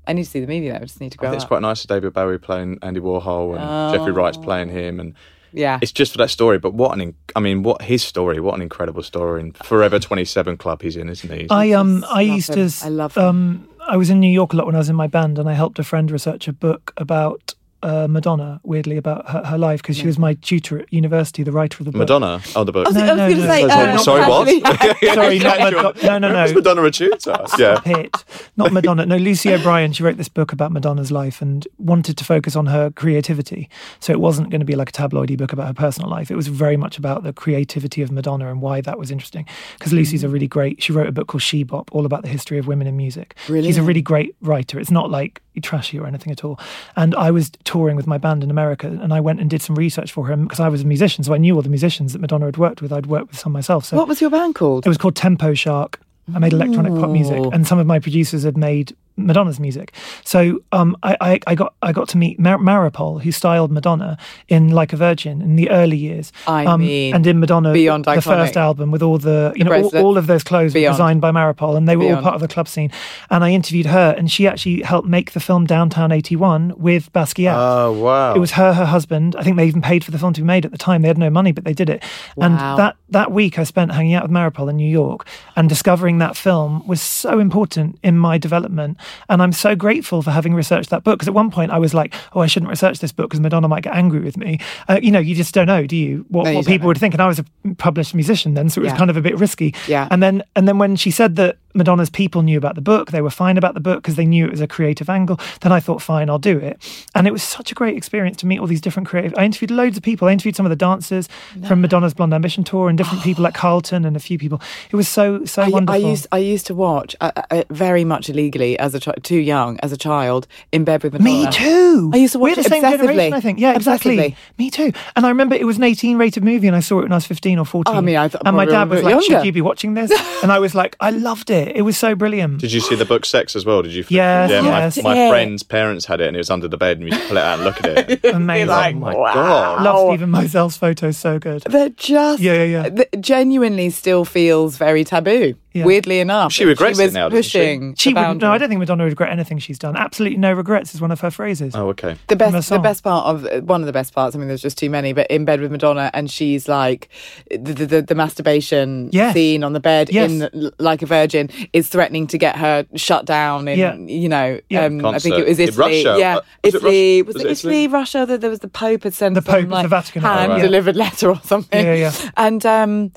I 0.10 0.14
need 0.14 0.24
to 0.26 0.30
see 0.30 0.40
the 0.40 0.48
movie 0.48 0.70
though. 0.70 0.76
I 0.76 0.80
just 0.80 1.00
need 1.00 1.12
to 1.14 1.18
I 1.18 1.22
grow 1.22 1.30
think 1.30 1.36
it's 1.38 1.44
up. 1.46 1.50
quite 1.50 1.62
nice. 1.62 1.84
David 1.86 2.14
Bowie 2.14 2.38
playing 2.38 2.80
Andy 2.82 3.00
Warhol 3.00 3.58
and 3.58 3.94
Jeffrey 3.96 4.12
Wright's 4.12 4.38
playing 4.38 4.70
him, 4.70 5.00
and 5.00 5.14
yeah, 5.54 5.80
it's 5.82 5.92
just 5.92 6.12
for 6.12 6.18
that 6.20 6.30
story. 6.30 6.60
But 6.60 6.74
what 6.74 6.94
an, 6.94 7.02
in- 7.02 7.16
I 7.36 7.40
mean, 7.40 7.64
what 7.64 7.82
his 7.82 8.04
story? 8.04 8.40
What 8.40 8.56
an 8.56 8.62
incredible 8.62 9.04
story! 9.04 9.42
And 9.42 9.56
Forever 9.58 10.00
Twenty 10.00 10.26
Seven 10.26 10.58
Club, 10.58 10.82
he's 10.82 10.96
in, 10.98 11.10
isn't 11.10 11.32
he? 11.32 11.48
I 11.50 11.72
um 11.72 12.04
I 12.10 12.24
love 12.24 12.36
used 12.36 12.50
him. 12.50 12.56
to 12.56 12.62
s- 12.64 12.84
I 12.86 12.90
love 12.90 13.16
him. 13.16 13.24
um 13.24 13.70
I 13.88 13.98
was 13.98 14.10
in 14.10 14.20
New 14.20 14.32
York 14.32 14.54
a 14.54 14.56
lot 14.58 14.66
when 14.68 14.76
I 14.76 14.80
was 14.80 14.90
in 14.90 14.96
my 14.96 15.08
band 15.08 15.40
and 15.40 15.50
I 15.50 15.54
helped 15.54 15.80
a 15.80 15.84
friend 15.84 16.12
research 16.12 16.48
a 16.48 16.54
book 16.54 16.94
about 16.98 17.56
uh, 17.82 18.08
Madonna, 18.10 18.60
weirdly, 18.64 18.98
about 18.98 19.30
her, 19.30 19.44
her 19.46 19.58
life 19.58 19.82
because 19.82 19.98
she 19.98 20.06
was 20.08 20.20
my 20.20 20.34
tutor 20.36 20.80
at 20.80 20.92
university, 20.94 21.44
the 21.44 21.52
writer 21.52 21.78
of 21.80 21.86
the 21.86 21.92
book. 21.92 22.00
Madonna. 22.00 22.42
Oh, 22.56 22.64
the 22.64 22.72
book. 22.72 22.88
I 22.88 22.90
was, 22.90 22.96
No, 22.96 23.02
I 23.04 23.08
was 23.12 23.18
no, 23.18 23.30
going 23.30 23.36
to 23.36 23.42
no. 23.42 23.48
say, 23.48 23.68
Sorry, 23.70 23.92
uh, 23.92 23.98
sorry, 23.98 24.22
what? 24.62 25.00
Sorry, 25.16 25.40
not 25.40 25.60
Madonna. 25.60 25.94
No, 26.04 26.18
no, 26.18 26.34
no. 26.34 26.42
Was 26.44 26.54
Madonna 26.54 26.84
a 26.84 26.92
tutor? 26.92 27.38
yeah. 27.58 27.80
Pitt, 27.80 28.24
not 28.58 28.72
Madonna. 28.74 29.06
No, 29.06 29.18
Lucy 29.18 29.54
O'Brien. 29.54 29.94
She 29.94 30.04
wrote 30.04 30.18
this 30.18 30.30
book 30.30 30.52
about 30.52 30.72
Madonna's 30.72 31.12
life 31.12 31.42
and 31.42 31.68
wanted 31.78 32.18
to 32.18 32.26
focus 32.26 32.56
on 32.56 32.66
her 32.68 32.92
creativity. 32.92 33.70
So 34.00 34.12
it 34.14 34.20
wasn't 34.20 34.50
going 34.50 34.62
to 34.62 34.66
be 34.66 34.76
like 34.76 34.90
a 34.90 34.94
tabloidy 34.94 35.38
book 35.38 35.54
about 35.54 35.68
her 35.68 35.74
personal 35.74 36.10
life. 36.10 36.30
It 36.30 36.36
was 36.36 36.48
very 36.48 36.78
much 36.78 36.98
about 36.98 37.24
the 37.24 37.34
creativity 37.34 38.02
of 38.02 38.12
Madonna 38.12 38.50
and 38.50 38.62
why 38.62 38.82
that 38.82 39.00
was 39.00 39.12
interesting. 39.12 39.46
Because 39.78 39.94
Lucy's 39.94 40.24
a 40.24 40.30
really 40.30 40.48
great. 40.48 40.82
She 40.84 40.92
wrote 40.92 41.08
a 41.08 41.12
book 41.12 41.28
called 41.28 41.42
She 41.42 41.64
Bop, 41.64 41.90
all 41.94 42.06
about 42.06 42.24
the 42.24 42.30
history 42.30 42.58
of 42.58 42.68
women 42.68 42.88
in 42.88 42.98
music. 42.98 43.36
Really? 43.48 43.68
She's 43.68 43.78
a 43.78 43.84
really 43.84 44.02
great 44.02 44.36
writer. 44.42 44.80
It's 44.80 44.92
not 44.92 45.10
like 45.10 45.42
trashy 45.62 46.00
or 46.00 46.06
anything 46.08 46.32
at 46.32 46.44
all. 46.44 46.60
And 46.96 47.16
I 47.16 47.32
was 47.32 47.52
touring 47.64 47.96
with 47.96 48.08
my 48.08 48.18
band 48.18 48.44
in 48.44 48.52
America, 48.52 48.88
and 48.88 49.14
I 49.14 49.20
went 49.20 49.40
and 49.40 49.50
did 49.50 49.62
some 49.62 49.76
research 49.76 50.12
for 50.12 50.28
him 50.28 50.44
because 50.44 50.60
I 50.60 50.70
was 50.70 50.82
a 50.82 50.86
musician, 50.86 51.24
so 51.24 51.34
I 51.34 51.38
knew 51.38 51.56
all 51.56 51.62
the 51.62 51.70
musicians 51.70 52.14
that 52.14 52.20
Madonna 52.20 52.46
had 52.46 52.58
worked 52.58 52.82
with. 52.82 52.92
I'd 52.92 53.06
worked 53.08 53.30
with 53.32 53.40
some 53.40 53.52
myself. 53.52 53.86
So 53.86 53.98
What 53.98 54.08
was 54.08 54.22
your 54.22 54.30
band 54.30 54.56
called? 54.56 54.86
it 54.86 54.90
was 54.90 54.98
called 54.98 55.16
Temposhark. 55.16 55.96
I 56.34 56.38
made 56.40 56.54
electronic 56.54 56.94
pop 56.94 57.10
music, 57.10 57.42
and 57.54 57.66
some 57.68 57.80
of 57.80 57.88
my 57.88 57.98
producers 58.00 58.44
had 58.44 58.56
made 58.56 58.96
Madonna's 59.26 59.60
music. 59.60 59.94
So 60.24 60.62
um, 60.72 60.96
I, 61.04 61.18
I, 61.22 61.40
I 61.48 61.56
got 61.56 61.74
I 61.82 61.92
got 61.92 62.10
to 62.10 62.18
meet 62.18 62.40
Mar- 62.40 62.58
Maripol, 62.58 63.22
who 63.22 63.32
styled 63.32 63.72
Madonna 63.72 64.18
in 64.48 64.70
Like 64.70 64.94
a 64.94 64.98
Virgin 64.98 65.42
in 65.42 65.56
the 65.56 65.70
early 65.70 65.98
years. 65.98 66.32
I 66.48 66.66
um, 66.66 66.82
mean, 66.82 67.14
and 67.14 67.26
in 67.26 67.40
Madonna, 67.40 67.74
beyond 67.74 68.06
the 68.06 68.12
iconic. 68.12 68.24
first 68.24 68.58
album 68.58 68.92
with 68.92 69.02
all 69.02 69.18
the 69.18 69.54
you 69.56 69.64
The 69.64 69.70
know 69.70 69.84
all, 69.84 69.98
all 69.98 70.18
of 70.18 70.28
those 70.28 70.44
clothes 70.44 70.74
were 70.74 70.82
designed 70.82 71.22
by 71.22 71.32
Maripol, 71.32 71.78
and 71.78 71.88
they 71.88 71.96
were 71.96 72.16
all 72.16 72.22
part 72.22 72.36
of 72.36 72.42
the 72.42 72.48
club 72.48 72.68
scene. 72.68 72.92
And 73.30 73.44
I 73.44 73.52
interviewed 73.52 73.88
her, 73.88 74.14
and 74.18 74.32
she 74.32 74.48
actually 74.48 74.82
helped 74.82 75.08
make 75.08 75.32
the 75.32 75.40
film 75.40 75.66
Downtown 75.66 76.12
'81 76.12 76.74
with 76.78 77.12
Basquiat. 77.14 77.56
Oh, 77.56 77.92
wow. 77.92 78.34
It 78.34 78.40
was 78.40 78.52
her, 78.52 78.74
her 78.74 78.86
husband. 78.86 79.36
I 79.36 79.44
think 79.44 79.58
they 79.58 79.68
even 79.68 79.82
paid 79.82 80.04
for 80.04 80.12
the 80.12 80.20
film 80.20 80.34
to 80.34 80.42
be 80.42 80.48
made 80.48 80.66
at 80.66 80.72
the 80.72 80.78
time. 80.78 81.02
They 81.02 81.08
had 81.08 81.18
no 81.18 81.30
money, 81.30 81.52
but 81.52 81.64
they 81.64 81.74
did 81.74 81.90
it. 81.90 82.04
And 82.38 82.58
that 82.58 82.96
that 83.10 83.32
week 83.32 83.58
I 83.58 83.64
spent 83.64 83.92
hanging 83.92 84.14
out 84.14 84.24
with 84.24 84.32
Maripol 84.32 84.70
in 84.70 84.78
New 84.78 84.90
York 84.90 85.28
and 85.56 85.68
discovering 85.68 86.20
that 86.20 86.38
film 86.38 86.86
was 86.88 87.02
so 87.02 87.40
important 87.40 88.00
in 88.04 88.18
my 88.18 88.38
development. 88.38 88.98
And 89.30 89.42
I'm 89.42 89.52
so 89.52 89.76
grateful 89.76 90.22
for 90.22 90.32
having 90.32 90.54
researched 90.54 90.90
that 90.90 91.04
book 91.04 91.20
because 91.20 91.28
at 91.28 91.34
one 91.34 91.52
point 91.52 91.72
I 91.72 91.80
was 91.80 91.94
like, 91.94 92.14
oh, 92.34 92.42
I 92.42 92.48
shouldn't 92.48 92.70
research 92.70 93.00
this 93.00 93.12
book 93.12 93.30
because 93.30 93.40
Madonna 93.40 93.68
might 93.68 93.84
get 93.84 93.96
angry 93.96 94.20
with 94.20 94.38
me. 94.38 94.60
Uh, 94.88 95.00
you 95.02 95.12
know, 95.12 95.20
you 95.20 95.36
just 95.36 95.54
don't 95.54 95.68
know, 95.68 95.86
do 95.86 95.96
you? 95.96 96.26
What, 96.30 96.46
No, 96.46 96.52
you 96.52 96.58
what 96.58 96.66
people 96.66 96.84
know. 96.84 96.88
would 96.90 96.98
think. 96.98 97.14
And 97.14 97.22
I 97.22 97.28
was 97.28 97.40
a 97.40 97.46
published 97.78 98.14
musician 98.16 98.54
then, 98.54 98.70
so 98.70 98.82
it 98.82 98.86
was 98.86 98.94
Yeah. 98.94 98.98
kind 98.98 99.10
of 99.10 99.18
a 99.18 99.22
bit 99.22 99.38
risky. 99.38 99.74
Yeah. 99.88 100.08
And 100.12 100.22
then 100.24 100.44
and 100.56 100.68
then 100.68 100.78
when 100.78 100.96
she 100.96 101.12
said 101.12 101.36
that 101.38 101.58
Madonna's 101.80 102.12
people 102.12 102.44
knew 102.44 102.58
about 102.60 102.76
the 102.76 102.82
book, 102.82 103.10
they 103.10 103.22
were 103.22 103.32
fine 103.32 103.58
about 103.58 103.74
the 103.74 103.80
book 103.80 104.04
because 104.04 104.16
they 104.16 104.26
knew 104.26 104.46
it 104.46 104.52
was 104.52 104.62
a 104.62 104.68
creative 104.68 105.10
angle. 105.10 105.40
Then 105.62 105.72
I 105.72 105.80
thought, 105.80 106.02
fine, 106.02 106.30
I'll 106.30 106.38
do 106.38 106.60
it. 106.60 106.78
And 107.16 107.26
it 107.26 107.32
was 107.32 107.42
such 107.42 107.72
a 107.72 107.76
great 107.76 107.98
experience 107.98 108.38
to 108.38 108.46
meet 108.46 108.60
all 108.60 108.68
these 108.68 108.82
different 108.82 109.08
creative. 109.08 109.34
I 109.38 109.46
interviewed 109.46 109.72
loads 109.72 109.98
of 109.98 110.04
people. 110.04 110.28
I 110.28 110.32
interviewed 110.32 110.56
some 110.56 110.66
of 110.68 110.70
the 110.70 110.76
dancers 110.76 111.28
from 111.68 111.82
Madonna's 111.82 112.14
Blonde 112.14 112.34
Ambition 112.34 112.64
tour 112.64 112.90
and 112.90 112.98
different 112.98 113.24
people 113.24 113.48
at 113.48 113.54
Carlton 113.64 114.06
and 114.06 114.16
a 114.16 114.20
few 114.20 114.38
people. 114.38 114.62
It 114.92 114.96
was 114.96 115.08
so 115.08 115.46
so 115.46 115.64
I, 115.64 115.66
I 115.66 115.70
wonderful. 115.70 116.10
used 116.10 116.28
I 116.32 116.38
used 116.38 116.68
to 116.68 116.76
watch 116.76 117.16
uh, 117.22 117.32
uh, 117.50 117.64
very 117.70 118.04
much 118.04 118.30
illegally 118.30 118.78
as 118.78 118.94
a 118.94 119.00
chi- 119.00 119.14
too 119.24 119.40
young 119.40 119.80
as 119.82 119.92
a 119.92 119.98
child 119.98 120.48
in 120.72 120.84
bed 120.84 121.04
with 121.04 121.14
Madonna. 121.14 121.46
me 121.46 121.52
too. 121.52 122.12
I 122.14 122.18
used 122.18 122.34
to 122.34 122.40
watch 122.40 122.58
We're 122.58 122.60
it 122.60 122.64
the 122.64 122.70
same 122.70 122.82
generation. 122.84 123.34
I 123.34 123.40
think. 123.42 123.60
Yeah, 123.60 123.76
exactly. 123.76 124.18
Obsessively. 124.18 124.36
Me 124.58 124.70
too. 124.70 124.92
And 125.16 125.26
I 125.26 125.30
remember 125.30 125.56
it 125.56 125.66
was 125.66 125.78
an 125.78 125.84
18 125.84 126.18
rated 126.18 126.44
movie, 126.44 126.68
and 126.68 126.76
I 126.76 126.80
saw 126.82 127.00
it 127.00 127.04
when 127.04 127.12
I 127.12 127.16
was 127.16 127.26
15 127.26 127.60
or 127.60 127.66
14. 127.66 127.96
I 127.96 128.02
mean, 128.02 128.16
I 128.18 128.30
and 128.46 128.56
my 128.56 128.66
dad 128.66 128.90
was 128.90 129.04
like, 129.04 129.22
"Should 129.24 129.46
you 129.46 129.52
be 129.52 129.62
watching 129.62 129.94
this?" 129.94 130.12
And 130.44 130.52
I 130.52 130.60
was 130.60 130.74
like, 130.74 130.96
"I 131.00 131.10
loved 131.10 131.50
it. 131.50 131.69
It 131.76 131.84
was 131.84 131.98
so 131.98 132.16
brilliant." 132.16 132.60
Did 132.62 132.72
you 132.72 132.80
see 132.80 132.96
the 132.96 133.06
book 133.06 133.26
Sex 133.26 133.56
as 133.56 133.66
well? 133.66 133.82
Did 133.82 133.94
you? 133.94 134.04
Yes, 134.10 134.50
yeah. 134.52 134.62
yes. 134.64 134.98
My, 135.04 135.14
my 135.14 135.16
Yeah. 135.16 135.30
friend's 135.30 135.64
parents 135.64 136.06
had 136.06 136.22
it, 136.22 136.28
and 136.28 136.36
it 136.36 136.40
was 136.40 136.50
under 136.50 136.68
the 136.68 136.78
bed, 136.78 136.98
and 136.98 137.06
we 137.06 137.12
used 137.12 137.22
to 137.24 137.28
pull 137.30 137.38
it 137.38 137.44
out 137.44 137.56
and 137.60 137.64
look 137.64 137.84
at 137.86 138.10
it. 138.10 138.26
Amazing. 138.34 138.68
like, 138.68 138.96
oh 138.96 139.00
my 139.00 139.16
wow. 139.16 139.34
god! 139.34 139.84
Love 139.84 140.10
Steven 140.10 140.32
Meisel's 140.32 140.78
photos 140.78 141.18
so 141.18 141.40
good. 141.40 141.62
They're 141.64 141.90
just 141.90 142.42
Yeah, 142.42 142.64
yeah, 142.64 142.88
yeah. 142.88 143.04
genuinely 143.20 143.90
still 143.90 144.26
feels 144.26 144.78
very 144.78 145.04
taboo. 145.04 145.56
Yeah. 145.80 145.86
Weirdly 145.86 146.20
enough, 146.20 146.52
She 146.54 146.66
regrets 146.66 146.98
she 147.00 147.06
it 147.06 147.14
now, 147.14 147.30
doesn't 147.30 147.44
she? 147.44 147.58
pushing. 147.60 147.96
She 147.96 148.14
the 148.14 148.22
would 148.22 148.42
no, 148.42 148.52
I 148.52 148.58
don't 148.58 148.70
think 148.70 148.80
Madonna 148.80 149.04
would 149.04 149.12
regret 149.12 149.32
anything 149.32 149.58
she's 149.60 149.80
done. 149.80 149.96
Absolutely 149.98 150.38
no 150.38 150.54
regrets 150.54 150.94
is 150.94 151.02
one 151.02 151.12
of 151.12 151.20
her 151.22 151.32
phrases. 151.32 151.76
Oh, 151.76 151.90
okay. 151.90 152.16
the 152.28 152.36
best 152.36 152.54
the 152.54 152.62
song. 152.62 152.82
best 152.82 153.04
part 153.04 153.26
of 153.26 153.64
one 153.68 153.82
of 153.82 153.88
the 153.88 153.94
best 153.94 154.14
parts 154.14 154.36
i 154.36 154.40
mean 154.40 154.48
there's 154.48 154.62
just 154.62 154.78
too 154.78 154.90
many 154.90 155.14
but 155.14 155.26
in 155.30 155.46
bed 155.46 155.62
with 155.62 155.72
madonna 155.72 156.10
and 156.14 156.30
she's 156.32 156.68
like 156.68 157.10
the 157.50 157.58
the, 157.74 157.86
the, 157.86 158.02
the 158.02 158.16
masturbation 158.16 159.10
Yes. 159.12 159.34
scene 159.34 159.64
on 159.64 159.74
the 159.74 159.80
bed 159.80 160.10
Yes. 160.12 160.32
in 160.32 160.42
L- 160.64 160.72
like 160.80 161.02
a 161.02 161.06
virgin 161.06 161.50
is 161.74 161.88
threatening 161.90 162.28
to 162.28 162.38
get 162.38 162.56
her 162.58 162.86
shut 162.96 163.26
down 163.26 163.68
in 163.68 163.78
Yeah. 163.80 163.96
you 163.96 164.30
know 164.30 164.60
Yeah. 164.70 164.86
um, 164.86 165.06
i 165.06 165.20
think 165.20 165.36
it 165.36 165.48
was 165.48 165.60
In 165.60 165.70
italy 165.70 166.04
Russia. 166.06 166.16
yeah 166.20 166.38
Uh, 166.38 166.42
was 166.64 166.76
italy 166.76 167.22
Russia? 167.22 167.26
was, 167.28 167.34
Was 167.36 167.44
it 167.44 167.48
it 167.48 167.52
italy, 167.52 167.74
Italy? 167.84 167.88
russia 167.88 168.26
that 168.28 168.42
there 168.42 168.50
was 168.50 168.60
the 168.60 168.68
pope 168.68 169.04
had 169.04 169.14
sent 169.14 169.36
The 169.36 169.42
some, 169.42 169.54
Pope, 169.54 169.64
the 169.70 169.74
like, 169.74 169.88
Vatican. 169.90 170.22
hand 170.22 170.52
Oh, 170.52 170.56
right. 170.56 170.62
delivered 170.62 170.96
letter 170.96 171.30
or 171.30 171.40
something 171.44 171.86
Yeah, 171.86 171.94
yeah. 171.96 172.12
and 172.38 172.66
um 172.66 173.12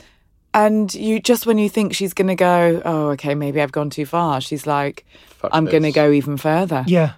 and 0.55 0.94
you 0.94 1.20
just 1.20 1.46
when 1.46 1.59
you 1.59 1.68
think 1.68 1.94
she's 1.94 2.12
going 2.14 2.28
to 2.28 2.34
go 2.34 2.82
oh 2.84 3.09
okay 3.11 3.34
maybe 3.34 3.61
i've 3.61 3.72
gone 3.72 3.90
too 3.90 4.05
far 4.07 4.40
she's 4.40 4.66
like 4.66 5.05
Fuck 5.38 5.50
i'm 5.55 5.64
going 5.64 5.82
to 5.84 5.92
go 5.92 6.11
even 6.12 6.36
further 6.36 6.84
Yeah. 6.86 7.12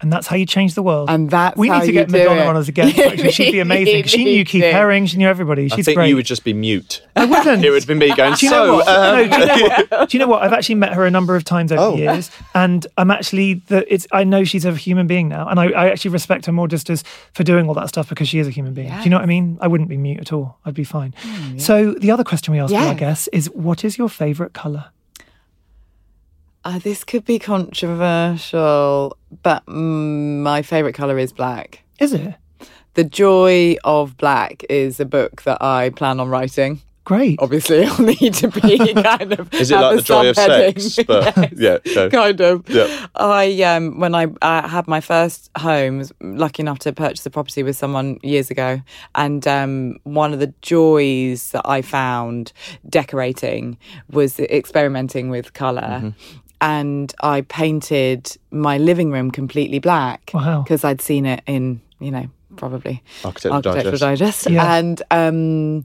And 0.00 0.12
that's 0.12 0.26
how 0.26 0.36
you 0.36 0.44
change 0.44 0.74
the 0.74 0.82
world. 0.82 1.08
and 1.08 1.30
that's 1.30 1.56
we 1.56 1.68
how 1.68 1.78
need 1.80 1.86
to 1.86 1.92
get 1.92 2.10
Madonna 2.10 2.42
it. 2.42 2.46
on 2.46 2.56
as 2.58 2.68
a 2.68 2.72
guest. 2.72 2.98
Actually, 2.98 3.32
she'd 3.32 3.52
be 3.52 3.60
amazing. 3.68 4.04
She 4.04 4.24
knew 4.24 4.44
Keith 4.44 4.60
Need. 4.62 4.74
Haring. 4.74 5.08
She 5.08 5.16
knew 5.16 5.26
everybody. 5.26 5.64
I 5.64 5.68
She's 5.76 5.86
think 5.86 5.96
great. 5.96 6.08
you 6.10 6.16
would 6.16 6.26
just 6.26 6.44
be 6.44 6.52
mute. 6.52 7.02
I 7.16 7.24
wouldn't. 7.24 7.64
It 7.64 7.70
would 7.70 7.86
be 7.86 7.94
me 7.94 8.14
going. 8.14 8.34
Do 8.34 8.44
you 8.44 8.52
know 8.52 8.66
so, 8.66 8.74
what? 8.76 8.88
um, 8.88 9.30
no, 9.30 9.38
do, 9.38 9.40
you 9.40 9.46
know 9.56 9.86
what? 9.88 10.08
do 10.10 10.16
you 10.16 10.18
know 10.22 10.28
what? 10.28 10.42
I've 10.42 10.52
actually 10.52 10.74
met 10.74 10.92
her 10.92 11.06
a 11.06 11.10
number 11.10 11.34
of 11.34 11.44
times 11.44 11.72
over 11.72 11.80
Oh. 11.80 11.90
the 11.92 11.98
years, 12.02 12.30
and 12.54 12.86
I'm 12.98 13.10
actually 13.10 13.54
the. 13.68 13.90
It's. 13.92 14.06
I 14.12 14.22
know 14.24 14.44
she's 14.44 14.66
a 14.66 14.74
human 14.74 15.06
being 15.06 15.28
now, 15.30 15.48
and 15.48 15.58
I, 15.58 15.68
I 15.70 15.88
actually 15.88 16.10
respect 16.10 16.44
her 16.44 16.52
more 16.52 16.68
just 16.68 16.90
as 16.90 17.02
for 17.32 17.42
doing 17.42 17.66
all 17.66 17.74
that 17.74 17.88
stuff 17.88 18.08
because 18.10 18.28
she 18.28 18.38
is 18.38 18.46
a 18.46 18.50
human 18.50 18.74
being. 18.74 18.88
Do 18.94 19.02
you 19.04 19.08
know 19.08 19.16
what 19.16 19.22
I 19.22 19.26
mean? 19.26 19.56
I 19.62 19.66
wouldn't 19.66 19.88
be 19.88 19.96
mute 19.96 20.20
at 20.20 20.30
all. 20.32 20.58
I'd 20.66 20.74
be 20.74 20.84
fine. 20.84 21.14
So 21.56 21.92
the 21.94 22.10
other 22.10 22.22
question 22.24 22.52
we 22.52 22.60
asked 22.60 22.74
all 22.74 22.80
our 22.80 22.86
Yes. 22.88 22.98
guests 23.00 23.28
is, 23.32 23.50
what 23.50 23.82
is 23.82 23.96
your 23.96 24.10
favourite 24.10 24.52
colour? 24.52 24.90
Uh, 26.66 26.80
this 26.80 27.04
could 27.04 27.24
be 27.24 27.38
controversial, 27.38 29.16
but 29.44 29.64
mm, 29.66 30.40
my 30.42 30.62
favourite 30.62 30.96
colour 30.96 31.16
is 31.16 31.32
black. 31.32 31.84
Is 32.00 32.12
it 32.12 32.34
The 32.94 33.04
Joy 33.04 33.76
of 33.84 34.16
Black 34.16 34.64
is 34.68 34.98
a 34.98 35.04
book 35.04 35.42
that 35.42 35.62
I 35.62 35.90
plan 35.90 36.18
on 36.18 36.28
writing. 36.28 36.80
great? 37.04 37.38
Obviously, 37.40 37.84
I'll 37.86 38.04
need 38.04 38.34
to 38.34 38.48
be 38.48 38.78
kind 38.94 39.32
of. 39.34 39.54
Is 39.54 39.70
it 39.70 39.76
have 39.76 39.94
like 39.94 39.96
the 39.98 40.02
joy 40.02 40.28
of 40.30 40.34
subheading. 40.34 40.80
sex? 40.80 41.06
But 41.06 41.52
yeah, 41.56 41.78
no. 41.94 42.10
kind 42.10 42.40
of. 42.40 42.68
Yeah. 42.68 43.06
I 43.14 43.62
um 43.62 44.00
when 44.00 44.16
I 44.16 44.26
uh, 44.42 44.66
had 44.66 44.88
my 44.88 45.00
first 45.00 45.52
home, 45.56 45.98
was 45.98 46.12
lucky 46.20 46.62
enough 46.62 46.80
to 46.80 46.92
purchase 46.92 47.24
a 47.26 47.30
property 47.30 47.62
with 47.62 47.76
someone 47.76 48.18
years 48.24 48.50
ago, 48.50 48.82
and 49.14 49.46
um 49.46 49.98
one 50.02 50.32
of 50.32 50.40
the 50.40 50.52
joys 50.62 51.52
that 51.52 51.62
I 51.64 51.80
found 51.82 52.52
decorating 52.88 53.78
was 54.10 54.40
experimenting 54.40 55.30
with 55.30 55.52
color. 55.52 56.00
Mm-hmm. 56.02 56.40
And 56.60 57.12
I 57.20 57.42
painted 57.42 58.36
my 58.50 58.78
living 58.78 59.10
room 59.10 59.30
completely 59.30 59.78
black 59.78 60.30
Wow. 60.32 60.62
because 60.62 60.84
I'd 60.84 61.00
seen 61.02 61.26
it 61.26 61.42
in, 61.46 61.80
you 62.00 62.10
know, 62.10 62.28
probably 62.56 63.02
Architectural 63.24 63.54
Architectural 63.56 63.98
Digest. 63.98 64.44
Digest. 64.44 64.50
Yeah. 64.50 64.74
And 64.76 65.02
um, 65.10 65.84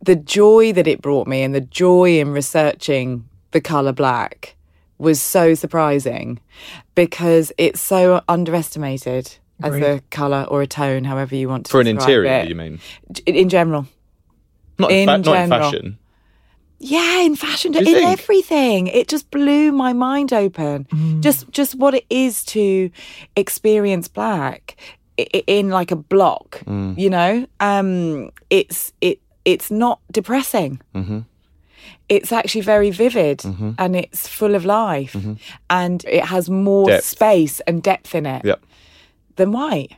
the 0.00 0.14
joy 0.14 0.72
that 0.72 0.86
it 0.86 1.02
brought 1.02 1.26
me 1.26 1.42
and 1.42 1.54
the 1.54 1.60
joy 1.60 2.20
in 2.20 2.30
researching 2.32 3.28
the 3.50 3.60
colour 3.60 3.92
black 3.92 4.54
was 4.98 5.20
so 5.20 5.54
surprising 5.54 6.38
because 6.94 7.52
it's 7.58 7.80
so 7.80 8.22
underestimated 8.28 9.36
as 9.64 9.74
a 9.74 10.00
colour 10.10 10.44
or 10.48 10.62
a 10.62 10.66
tone, 10.66 11.04
however 11.04 11.34
you 11.36 11.48
want 11.48 11.66
to 11.66 11.70
say 11.70 11.72
it. 11.72 11.74
For 11.76 11.80
an 11.80 11.86
interior, 11.88 12.30
it. 12.32 12.48
you 12.48 12.54
mean? 12.54 12.80
In- 13.26 13.34
In 13.34 13.48
general. 13.48 13.86
Not 14.78 14.90
in, 14.90 15.08
In 15.08 15.22
fa- 15.24 15.30
not 15.30 15.42
in 15.42 15.48
fashion. 15.50 15.98
Yeah, 16.84 17.20
in 17.20 17.36
fashion, 17.36 17.74
in 17.76 17.84
think? 17.84 18.10
everything. 18.10 18.88
It 18.88 19.06
just 19.06 19.30
blew 19.30 19.70
my 19.70 19.92
mind 19.92 20.32
open. 20.32 20.84
Mm. 20.90 21.20
Just 21.20 21.48
just 21.52 21.76
what 21.76 21.94
it 21.94 22.04
is 22.10 22.44
to 22.46 22.90
experience 23.36 24.08
black 24.08 24.76
in 25.46 25.68
like 25.68 25.92
a 25.92 25.96
block, 25.96 26.60
mm. 26.66 26.98
you 26.98 27.08
know? 27.08 27.46
Um 27.60 28.30
it's 28.50 28.92
it 29.00 29.20
it's 29.44 29.70
not 29.70 30.00
depressing. 30.10 30.80
Mm-hmm. 30.94 31.20
It's 32.08 32.32
actually 32.32 32.62
very 32.62 32.90
vivid 32.90 33.38
mm-hmm. 33.38 33.72
and 33.78 33.94
it's 33.96 34.26
full 34.26 34.54
of 34.56 34.64
life 34.64 35.12
mm-hmm. 35.12 35.34
and 35.70 36.04
it 36.04 36.24
has 36.24 36.50
more 36.50 36.88
Depth. 36.88 37.04
space 37.04 37.60
and 37.60 37.80
depth 37.82 38.14
in 38.14 38.26
it 38.26 38.44
Yep. 38.44 38.60
than 39.36 39.52
white 39.52 39.92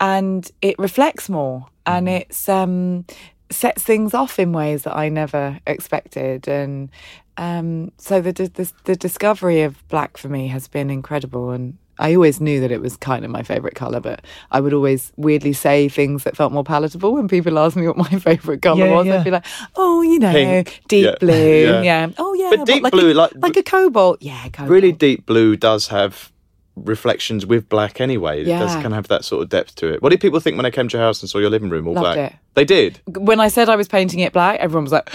and 0.00 0.50
it 0.62 0.78
reflects 0.78 1.28
more 1.28 1.66
and 1.84 2.08
it's 2.08 2.48
um 2.48 3.04
sets 3.50 3.82
things 3.82 4.12
off 4.14 4.38
in 4.38 4.52
ways 4.52 4.82
that 4.82 4.96
I 4.96 5.08
never 5.08 5.60
expected 5.66 6.48
and 6.48 6.90
um 7.38 7.92
so 7.98 8.20
the, 8.20 8.32
the 8.32 8.72
the 8.84 8.96
discovery 8.96 9.62
of 9.62 9.86
black 9.88 10.16
for 10.16 10.28
me 10.28 10.48
has 10.48 10.68
been 10.68 10.90
incredible 10.90 11.50
and 11.50 11.76
I 11.98 12.14
always 12.14 12.40
knew 12.42 12.60
that 12.60 12.70
it 12.70 12.80
was 12.82 12.96
kind 12.96 13.24
of 13.24 13.30
my 13.30 13.42
favorite 13.42 13.74
color 13.74 14.00
but 14.00 14.24
I 14.50 14.60
would 14.60 14.74
always 14.74 15.12
weirdly 15.16 15.52
say 15.52 15.88
things 15.88 16.24
that 16.24 16.36
felt 16.36 16.52
more 16.52 16.64
palatable 16.64 17.12
when 17.14 17.28
people 17.28 17.58
asked 17.58 17.76
me 17.76 17.86
what 17.86 17.96
my 17.96 18.08
favorite 18.18 18.62
color 18.62 18.84
Yeah, 18.86 18.94
was 18.94 19.06
yeah. 19.06 19.18
I'd 19.18 19.24
be 19.24 19.30
like 19.30 19.46
oh 19.76 20.02
you 20.02 20.18
know 20.18 20.32
Pink. 20.32 20.82
deep 20.88 21.04
Yeah. 21.06 21.14
blue 21.20 21.64
Yeah. 21.66 21.82
yeah. 21.82 22.08
oh 22.18 22.34
yeah 22.34 22.50
But 22.56 22.66
deep 22.66 22.82
like 22.82 22.92
blue, 22.92 23.12
a, 23.12 23.14
like- 23.14 23.32
like 23.36 23.56
a 23.56 23.62
cobalt 23.62 24.20
yeah 24.22 24.42
cobalt. 24.48 24.70
Really 24.70 24.92
deep 24.92 25.24
blue 25.26 25.56
does 25.56 25.88
have 25.88 26.32
reflections 26.74 27.46
with 27.46 27.68
black 27.70 28.00
anyway. 28.02 28.42
It 28.42 28.46
does 28.46 28.74
kind 28.74 28.88
of 28.88 28.92
have 28.92 29.08
that 29.08 29.24
sort 29.24 29.42
of 29.42 29.48
depth 29.48 29.76
to 29.76 29.92
it. 29.94 30.02
What 30.02 30.10
did 30.10 30.20
people 30.20 30.40
think 30.40 30.56
when 30.56 30.64
they 30.64 30.70
came 30.70 30.88
to 30.88 30.96
your 30.98 31.04
house 31.06 31.22
and 31.22 31.30
saw 31.30 31.38
your 31.38 31.48
living 31.48 31.70
room 31.70 31.88
all 31.88 31.94
Loved 31.94 32.16
black? 32.16 32.32
it. 32.32 32.38
They 32.56 32.64
did. 32.64 32.98
When 33.06 33.38
I 33.38 33.48
said 33.48 33.68
I 33.68 33.76
was 33.76 33.86
painting 33.86 34.20
it 34.20 34.32
black, 34.32 34.58
everyone 34.60 34.84
was 34.84 34.92
like, 34.92 35.10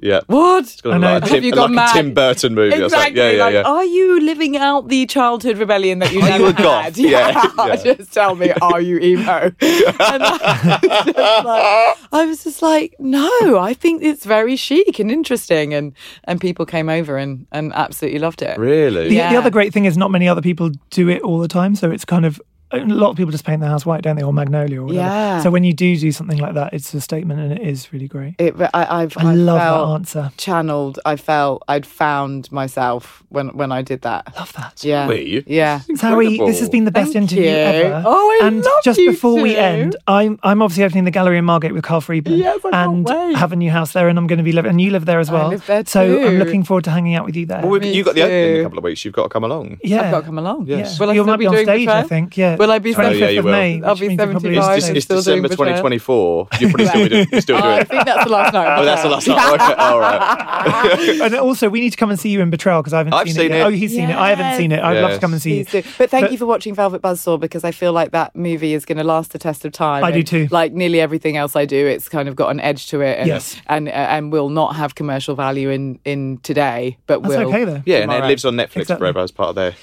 Yeah. 0.00 0.20
"What?" 0.28 0.62
It's 0.62 0.80
got 0.80 0.94
I 0.94 0.98
know. 0.98 1.12
like, 1.14 1.22
a 1.24 1.26
Have 1.26 1.34
Tim, 1.34 1.44
you 1.44 1.50
like 1.50 1.74
gone 1.74 1.78
a? 1.78 1.92
Tim 1.92 2.14
Burton 2.14 2.54
movie. 2.54 2.76
I 2.76 2.78
was 2.78 2.92
like, 2.92 3.10
Exactly. 3.10 3.20
yeah, 3.20 3.30
yeah, 3.36 3.44
like, 3.44 3.52
yeah. 3.54 3.62
are 3.62 3.84
you 3.84 4.20
living 4.20 4.56
out 4.56 4.88
the 4.88 5.04
childhood 5.06 5.58
rebellion 5.58 5.98
that 5.98 6.12
you 6.12 6.20
Are 6.20 6.28
never 6.28 6.44
you 6.44 6.50
a 6.50 6.52
goth? 6.52 6.84
had? 6.84 6.98
Yeah, 7.08 7.42
yeah. 7.58 7.76
Just 7.76 8.12
tell 8.14 8.36
me, 8.36 8.52
are 8.62 8.80
you 8.80 8.98
emo? 9.00 9.52
and 9.60 10.22
I 10.22 10.78
was, 11.04 11.04
just 11.04 11.44
like, 11.44 11.96
I 12.12 12.24
was 12.26 12.44
just 12.44 12.62
like, 12.62 12.94
no, 13.00 13.58
I 13.58 13.74
think 13.74 14.02
it's 14.02 14.24
very 14.24 14.54
chic 14.56 14.98
and 15.00 15.10
interesting, 15.10 15.74
and 15.74 15.92
and 16.24 16.40
people 16.40 16.64
came 16.64 16.88
over 16.88 17.16
and 17.18 17.46
and 17.50 17.72
absolutely 17.74 18.20
loved 18.20 18.40
it. 18.42 18.56
Really? 18.56 19.08
The, 19.08 19.14
Yeah. 19.14 19.30
the 19.32 19.36
other 19.38 19.50
great 19.50 19.72
thing 19.72 19.84
is 19.84 19.96
not 19.98 20.10
many 20.12 20.28
other 20.28 20.42
people 20.42 20.70
do 20.90 21.08
it 21.08 21.22
all 21.22 21.38
the 21.40 21.48
time, 21.48 21.74
so 21.74 21.90
it's 21.90 22.04
kind 22.04 22.24
of 22.24 22.40
a 22.70 22.78
lot 22.78 23.10
of 23.10 23.16
people 23.16 23.32
just 23.32 23.44
paint 23.44 23.60
their 23.60 23.70
house 23.70 23.86
white, 23.86 24.02
don't 24.02 24.16
they, 24.16 24.22
or 24.22 24.32
magnolia 24.32 24.80
or 24.80 24.84
whatever. 24.84 25.02
Yeah. 25.02 25.40
So 25.42 25.50
when 25.50 25.64
you 25.64 25.72
do 25.72 25.96
do 25.96 26.12
something 26.12 26.38
like 26.38 26.54
that, 26.54 26.72
it's 26.72 26.92
a 26.94 27.00
statement, 27.00 27.40
and 27.40 27.52
it 27.52 27.66
is 27.66 27.92
really 27.92 28.08
great. 28.08 28.34
It, 28.38 28.54
I, 28.74 29.02
I've, 29.02 29.16
I 29.16 29.30
I 29.30 29.34
love 29.34 29.58
felt 29.58 29.88
that 29.88 29.94
answer. 29.94 30.32
Channeled. 30.36 31.00
I 31.04 31.16
felt 31.16 31.62
I'd 31.68 31.86
found 31.86 32.50
myself 32.52 33.22
when 33.28 33.48
when 33.56 33.72
I 33.72 33.82
did 33.82 34.02
that. 34.02 34.34
Love 34.36 34.52
that. 34.54 34.84
Yeah. 34.84 35.08
Wait. 35.08 35.48
Yeah. 35.48 35.80
Zawe, 35.90 36.46
this 36.46 36.60
has 36.60 36.68
been 36.68 36.84
the 36.84 36.90
best 36.90 37.12
Thank 37.12 37.32
interview 37.32 37.50
you. 37.50 37.56
ever. 37.56 38.02
Oh, 38.06 38.38
I 38.42 38.46
and 38.46 38.62
love 38.62 38.84
just 38.84 38.98
you 38.98 39.10
before 39.10 39.40
we 39.40 39.56
end, 39.56 39.96
I'm 40.06 40.38
I'm 40.42 40.62
obviously 40.62 40.84
opening 40.84 41.04
the 41.04 41.10
gallery 41.10 41.38
in 41.38 41.44
Margate 41.44 41.72
with 41.72 41.84
Carl 41.84 42.00
Freedman. 42.00 42.38
Yes, 42.38 42.58
I 42.64 42.70
can't 42.70 42.74
and 42.74 43.04
wait. 43.08 43.36
have 43.36 43.52
a 43.52 43.56
new 43.56 43.70
house 43.70 43.92
there, 43.92 44.08
and 44.08 44.18
I'm 44.18 44.26
going 44.26 44.38
to 44.38 44.44
be 44.44 44.52
living. 44.52 44.70
And 44.70 44.80
you 44.80 44.90
live 44.90 45.06
there 45.06 45.20
as 45.20 45.30
well. 45.30 45.40
I 45.40 45.44
well. 45.44 45.50
live 45.50 45.66
there 45.66 45.84
so 45.86 46.02
I'm 46.02 46.38
looking 46.38 46.64
forward 46.64 46.84
to 46.84 46.90
hanging 46.90 47.14
out 47.14 47.24
with 47.24 47.36
you 47.36 47.46
there. 47.46 47.64
Well, 47.64 47.82
you've 47.82 48.04
got 48.04 48.14
the 48.14 48.22
opening 48.22 48.54
in 48.54 48.60
a 48.60 48.62
couple 48.64 48.78
of 48.78 48.84
weeks. 48.84 49.04
You've 49.04 49.14
got 49.14 49.24
to 49.24 49.28
come 49.28 49.44
along. 49.44 49.78
yeah, 49.82 50.02
I've 50.02 50.10
got 50.10 50.20
to 50.20 50.26
come 50.26 50.38
along. 50.38 50.66
Yes. 50.66 51.00
Will 51.00 51.10
I 51.10 51.14
you 51.14 51.22
still 51.22 51.26
might 51.26 51.38
be, 51.38 51.44
be 51.44 51.46
on 51.48 51.64
stage, 51.64 51.88
I 51.88 52.02
think. 52.02 52.36
Yeah, 52.36 52.56
Will 52.58 52.70
I 52.70 52.78
be 52.78 52.92
25th 52.94 53.04
Oh, 53.04 53.10
yeah, 53.28 53.38
of 53.38 53.44
will. 53.44 53.52
May. 53.52 53.82
I'll 53.82 53.94
be 53.94 54.08
means 54.08 54.18
you're 54.18 54.26
75 54.32 54.78
It's, 54.78 54.88
it's 54.88 55.04
still 55.04 55.18
December 55.18 55.48
2024. 55.48 56.48
You're 56.60 56.70
probably 56.70 56.86
still 56.86 57.02
be 57.04 57.08
doing, 57.08 57.26
you're 57.32 57.40
still 57.40 57.56
Oh, 57.56 57.60
doing 57.62 57.72
I 57.74 57.84
think 57.84 58.04
that's 58.04 58.24
the 58.24 58.30
last 58.30 58.52
night. 58.52 58.78
Oh, 58.78 58.84
that's 58.84 59.02
the 59.02 59.08
last 59.08 59.28
night. 59.28 59.54
Okay, 59.54 59.74
all 59.78 60.00
right. 60.00 61.20
and 61.22 61.34
also, 61.36 61.68
we 61.68 61.80
need 61.80 61.90
to 61.90 61.96
come 61.96 62.10
and 62.10 62.18
see 62.18 62.30
you 62.30 62.40
in 62.40 62.50
Betrayal 62.50 62.80
because 62.82 62.92
I 62.92 62.98
haven't 62.98 63.14
I've 63.14 63.26
seen, 63.26 63.34
seen 63.36 63.50
yet. 63.50 63.60
it. 63.60 63.64
Oh, 63.64 63.70
he's 63.70 63.90
seen 63.92 64.10
it. 64.10 64.16
I 64.16 64.30
haven't 64.34 64.56
seen 64.58 64.72
it. 64.72 64.80
I'd 64.80 65.00
love 65.00 65.12
to 65.12 65.18
come 65.20 65.32
and 65.32 65.40
see 65.40 65.58
you. 65.58 65.64
Do. 65.64 65.82
But 65.98 66.10
thank 66.10 66.24
But- 66.24 66.32
you 66.32 66.38
for 66.38 66.46
watching 66.46 66.74
Velvet 66.74 67.02
Buzzsaw 67.02 67.38
because 67.40 67.64
I 67.64 67.70
feel 67.70 67.92
like 67.92 68.10
that 68.12 68.34
movie 68.36 68.74
is 68.74 68.84
going 68.84 68.98
to 68.98 69.04
last 69.04 69.32
the 69.32 69.38
test 69.38 69.64
of 69.64 69.72
time. 69.72 70.04
I 70.04 70.10
do 70.10 70.22
too. 70.22 70.48
Like 70.50 70.72
nearly 70.72 71.00
everything 71.00 71.36
else 71.36 71.56
I 71.56 71.64
do, 71.64 71.86
it's 71.86 72.08
kind 72.08 72.28
of 72.28 72.36
got 72.36 72.50
an 72.50 72.60
edge 72.60 72.88
to 72.88 73.00
it, 73.00 73.18
and 73.18 73.28
Yes. 73.28 73.60
and 73.66 73.88
uh, 73.88 73.92
and 73.92 74.32
will 74.32 74.48
not 74.48 74.76
have 74.76 74.94
commercial 74.94 75.34
value 75.34 75.70
in 75.70 75.98
in 76.04 76.38
today, 76.42 76.96
but 77.06 77.22
That's 77.22 77.36
will. 77.36 77.48
okay 77.48 77.64
though. 77.64 77.82
Yeah, 77.86 77.98
and 77.98 78.12
it 78.12 78.24
lives 78.24 78.44
on 78.44 78.54
Netflix 78.56 78.82
Exactly. 78.82 78.98
forever 79.04 79.20
as 79.20 79.30
part 79.30 79.50
of 79.50 79.54
their. 79.56 79.74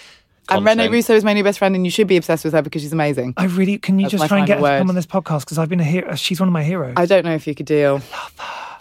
And 0.50 0.66
Rene. 0.66 0.88
Russo 0.90 1.14
is 1.16 1.24
my 1.24 1.34
new 1.34 1.44
best 1.44 1.60
friend, 1.60 1.76
and 1.76 1.86
you 1.86 1.92
should 1.92 2.08
be 2.08 2.18
obsessed 2.18 2.44
with 2.46 2.54
her 2.54 2.62
because 2.62 2.82
she's 2.82 2.94
amazing. 2.94 3.34
I 3.38 3.46
really 3.46 3.78
can 3.78 3.98
you 4.00 4.06
That's 4.06 4.12
just 4.14 4.28
try 4.28 4.38
and 4.40 4.48
get 4.48 4.60
her 4.60 4.64
to 4.64 4.78
come 4.80 4.90
on 4.90 4.96
this 4.96 5.06
podcast 5.06 5.42
because 5.42 5.58
I've 5.58 5.70
been 5.70 5.80
a 5.80 5.84
hero. 5.84 6.16
She's 6.16 6.40
one 6.40 6.48
of 6.50 6.54
my 6.54 6.64
heroes. 6.64 6.94
I 6.98 7.06
don't 7.06 7.26
know 7.26 7.34
if 7.34 7.48
you 7.48 7.56
could 7.56 7.66
deal. 7.66 7.98
her. 8.00 8.04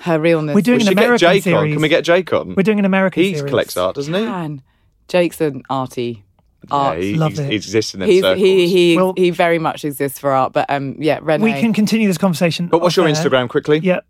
her. 0.02 0.18
realness. 0.20 0.54
We're 0.54 0.60
doing 0.60 0.78
We 0.78 0.82
an 0.82 0.88
should 0.88 0.96
get 0.96 1.04
American 1.04 1.28
Jake 1.28 1.36
on. 1.38 1.42
series. 1.42 1.72
Can 1.74 1.82
we 1.82 1.88
get 1.88 2.04
Jake 2.04 2.32
on? 2.32 2.54
We're 2.54 2.62
doing 2.62 2.78
an 2.78 2.84
American 2.84 3.22
He 3.22 3.34
series. 3.34 3.50
collects 3.50 3.76
art, 3.76 3.94
doesn't 3.96 4.12
he? 4.12 4.20
Man, 4.24 4.62
Jake's 5.08 5.40
an 5.40 5.62
arty. 5.70 6.22
Yeah, 6.70 6.76
Art. 6.76 6.98
he, 6.98 7.14
Love 7.14 7.32
he's, 7.32 7.38
it. 7.40 7.48
he 7.50 7.54
exists 7.56 7.92
in 7.92 8.00
them 8.00 8.08
He's, 8.08 8.22
circles. 8.22 8.42
he 8.42 8.68
he 8.68 8.96
Well- 8.96 9.12
he 9.18 9.28
very 9.28 9.58
much 9.58 9.84
exists 9.84 10.18
for 10.18 10.30
art, 10.32 10.54
but 10.54 10.64
um 10.70 10.96
yeah, 10.98 11.18
Rene. 11.20 11.44
We 11.44 11.52
can 11.60 11.74
continue 11.74 12.08
this 12.08 12.16
conversation. 12.16 12.68
but 12.68 12.80
what's 12.80 12.96
your 12.96 13.06
off 13.06 13.14
air. 13.14 13.22
Instagram 13.30 13.48
quickly? 13.50 13.80
Yeah, 13.80 14.00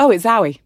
Oh, 0.00 0.10
it's 0.10 0.24
Zawe. 0.24 0.58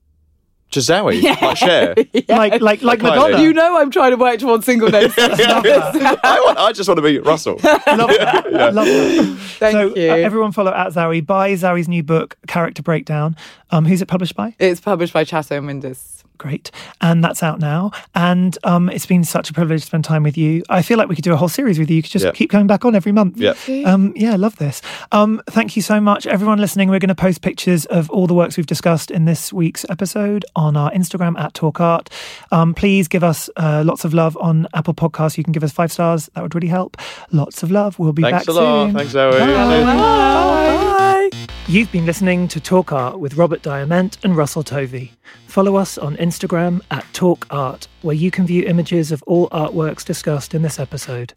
Chazawi. 0.71 1.23
Like 1.49 1.57
share. 1.57 1.95
like 2.29 2.61
like 2.61 2.83
like 2.83 2.99
Kylie. 2.99 3.03
Madonna. 3.03 3.43
You 3.43 3.53
know 3.53 3.79
I'm 3.79 3.91
trying 3.91 4.11
to 4.11 4.17
work 4.17 4.39
towards 4.39 4.67
single 4.67 4.89
names. 4.91 5.15
I, 5.19 6.43
want, 6.45 6.59
I 6.59 6.73
just 6.73 6.89
want 6.89 6.99
to 6.99 7.03
be 7.03 7.19
Russell. 7.21 7.55
Love 7.63 7.83
that. 7.87 8.47
Love 8.53 8.75
that. 8.75 9.37
Thank 9.59 9.73
so 9.73 9.95
you. 9.95 10.11
uh, 10.11 10.17
everyone 10.17 10.53
follow 10.53 10.73
at 10.73 10.89
Zawe. 10.93 11.25
Buy 11.25 11.53
Zawe's 11.55 11.89
new 11.89 12.03
book, 12.03 12.37
Character 12.47 12.83
Breakdown. 12.83 13.37
Um, 13.71 13.85
who's 13.85 14.03
it 14.03 14.09
published 14.09 14.35
by? 14.35 14.55
It's 14.59 14.81
published 14.81 15.13
by 15.13 15.25
Chatto 15.25 15.57
and 15.57 15.67
Windus. 15.67 16.18
Great, 16.39 16.71
and 17.01 17.23
that's 17.23 17.43
out 17.43 17.59
now. 17.61 17.91
And 18.15 18.57
um, 18.65 18.89
it's 18.91 19.07
been 19.07 19.25
such 19.25 19.51
a 19.51 19.53
privilege 19.53 19.81
to 19.83 19.87
spend 19.87 20.05
time 20.05 20.23
with 20.23 20.39
you. 20.39 20.63
I 20.69 20.83
feel 20.83 20.97
like 20.97 21.09
we 21.09 21.15
could 21.15 21.25
do 21.25 21.33
a 21.33 21.37
whole 21.37 21.49
series 21.49 21.79
with 21.79 21.91
you. 21.91 21.97
You 21.97 22.03
could 22.03 22.13
just 22.13 22.25
Yeah. 22.25 22.31
keep 22.33 22.51
coming 22.51 22.67
back 22.67 22.85
on 22.85 22.95
every 22.95 23.13
month. 23.13 23.37
Yeah. 23.39 23.55
Um, 23.85 24.13
yeah, 24.17 24.33
I 24.33 24.37
love 24.37 24.57
this. 24.57 24.81
Um, 25.13 25.43
thank 25.51 25.77
you 25.77 25.83
so 25.83 26.01
much, 26.01 26.27
everyone 26.27 26.59
listening. 26.59 26.89
We're 26.91 26.99
going 27.01 27.09
to 27.09 27.15
post 27.15 27.43
pictures 27.43 27.85
of 27.87 28.09
all 28.11 28.27
the 28.27 28.35
works 28.35 28.57
we've 28.57 28.67
discussed 28.67 29.11
in 29.11 29.25
this 29.25 29.53
week's 29.53 29.85
episode 29.91 30.45
on 30.57 30.77
our 30.77 30.91
Instagram 30.93 31.39
at 31.39 31.55
Talk 31.55 31.81
Art. 31.81 32.09
Um, 32.53 32.73
please 32.75 33.09
give 33.09 33.25
us 33.25 33.51
uh, 33.57 33.83
lots 33.85 34.05
of 34.05 34.15
love 34.15 34.37
on 34.41 34.67
Apple 34.75 34.95
Podcasts. 34.95 35.37
You 35.37 35.45
can 35.45 35.53
give 35.53 35.65
us 35.65 35.73
five 35.73 35.91
stars. 35.93 36.31
That 36.35 36.43
would 36.43 36.55
really 36.55 36.69
help. 36.69 36.97
Lots 37.33 37.63
of 37.63 37.71
love. 37.71 37.99
We'll 37.99 38.13
be 38.13 38.23
Thanks 38.23 38.47
back 38.47 38.49
a 38.49 38.53
lot. 38.53 38.87
soon. 38.87 38.95
Thanks, 38.97 39.13
Zawe. 39.13 39.33
Bye. 39.33 41.18
You've 41.67 41.93
been 41.93 42.07
listening 42.07 42.49
to 42.49 42.61
Talk 42.61 42.93
Art 42.93 43.21
with 43.21 43.37
Robert 43.37 43.63
Diament 43.63 44.19
and 44.25 44.37
Russell 44.37 44.63
Tovey. 44.63 45.13
Follow 45.47 45.77
us 45.77 45.99
on 45.99 46.17
Instagram 46.17 46.81
at 46.91 47.05
Talk 47.13 47.47
Art, 47.51 47.89
where 48.03 48.17
you 48.17 48.31
can 48.31 48.47
view 48.47 48.65
images 48.65 49.13
of 49.13 49.23
all 49.25 49.49
artworks 49.51 50.05
discussed 50.05 50.55
in 50.55 50.63
this 50.63 50.79
episode. 50.79 51.35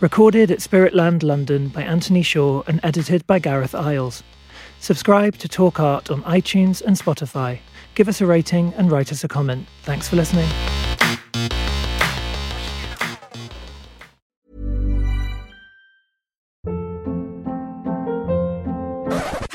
Recorded 0.00 0.50
at 0.50 0.58
Spiritland 0.58 1.22
London 1.22 1.68
by 1.68 1.82
Anthony 1.82 2.22
Shaw 2.22 2.62
and 2.66 2.80
edited 2.82 3.26
by 3.26 3.38
Gareth 3.38 3.74
Isles. 3.74 4.22
Subscribe 4.80 5.36
to 5.38 5.48
Talk 5.48 5.80
Art 5.80 6.10
on 6.10 6.22
iTunes 6.24 6.82
and 6.82 6.96
Spotify. 6.96 7.60
Give 7.94 8.08
us 8.08 8.20
a 8.20 8.26
rating 8.26 8.74
and 8.76 8.90
write 8.90 9.12
us 9.12 9.24
a 9.24 9.28
comment. 9.28 9.66
Thanks 9.82 10.08
for 10.08 10.16
listening. 10.16 10.48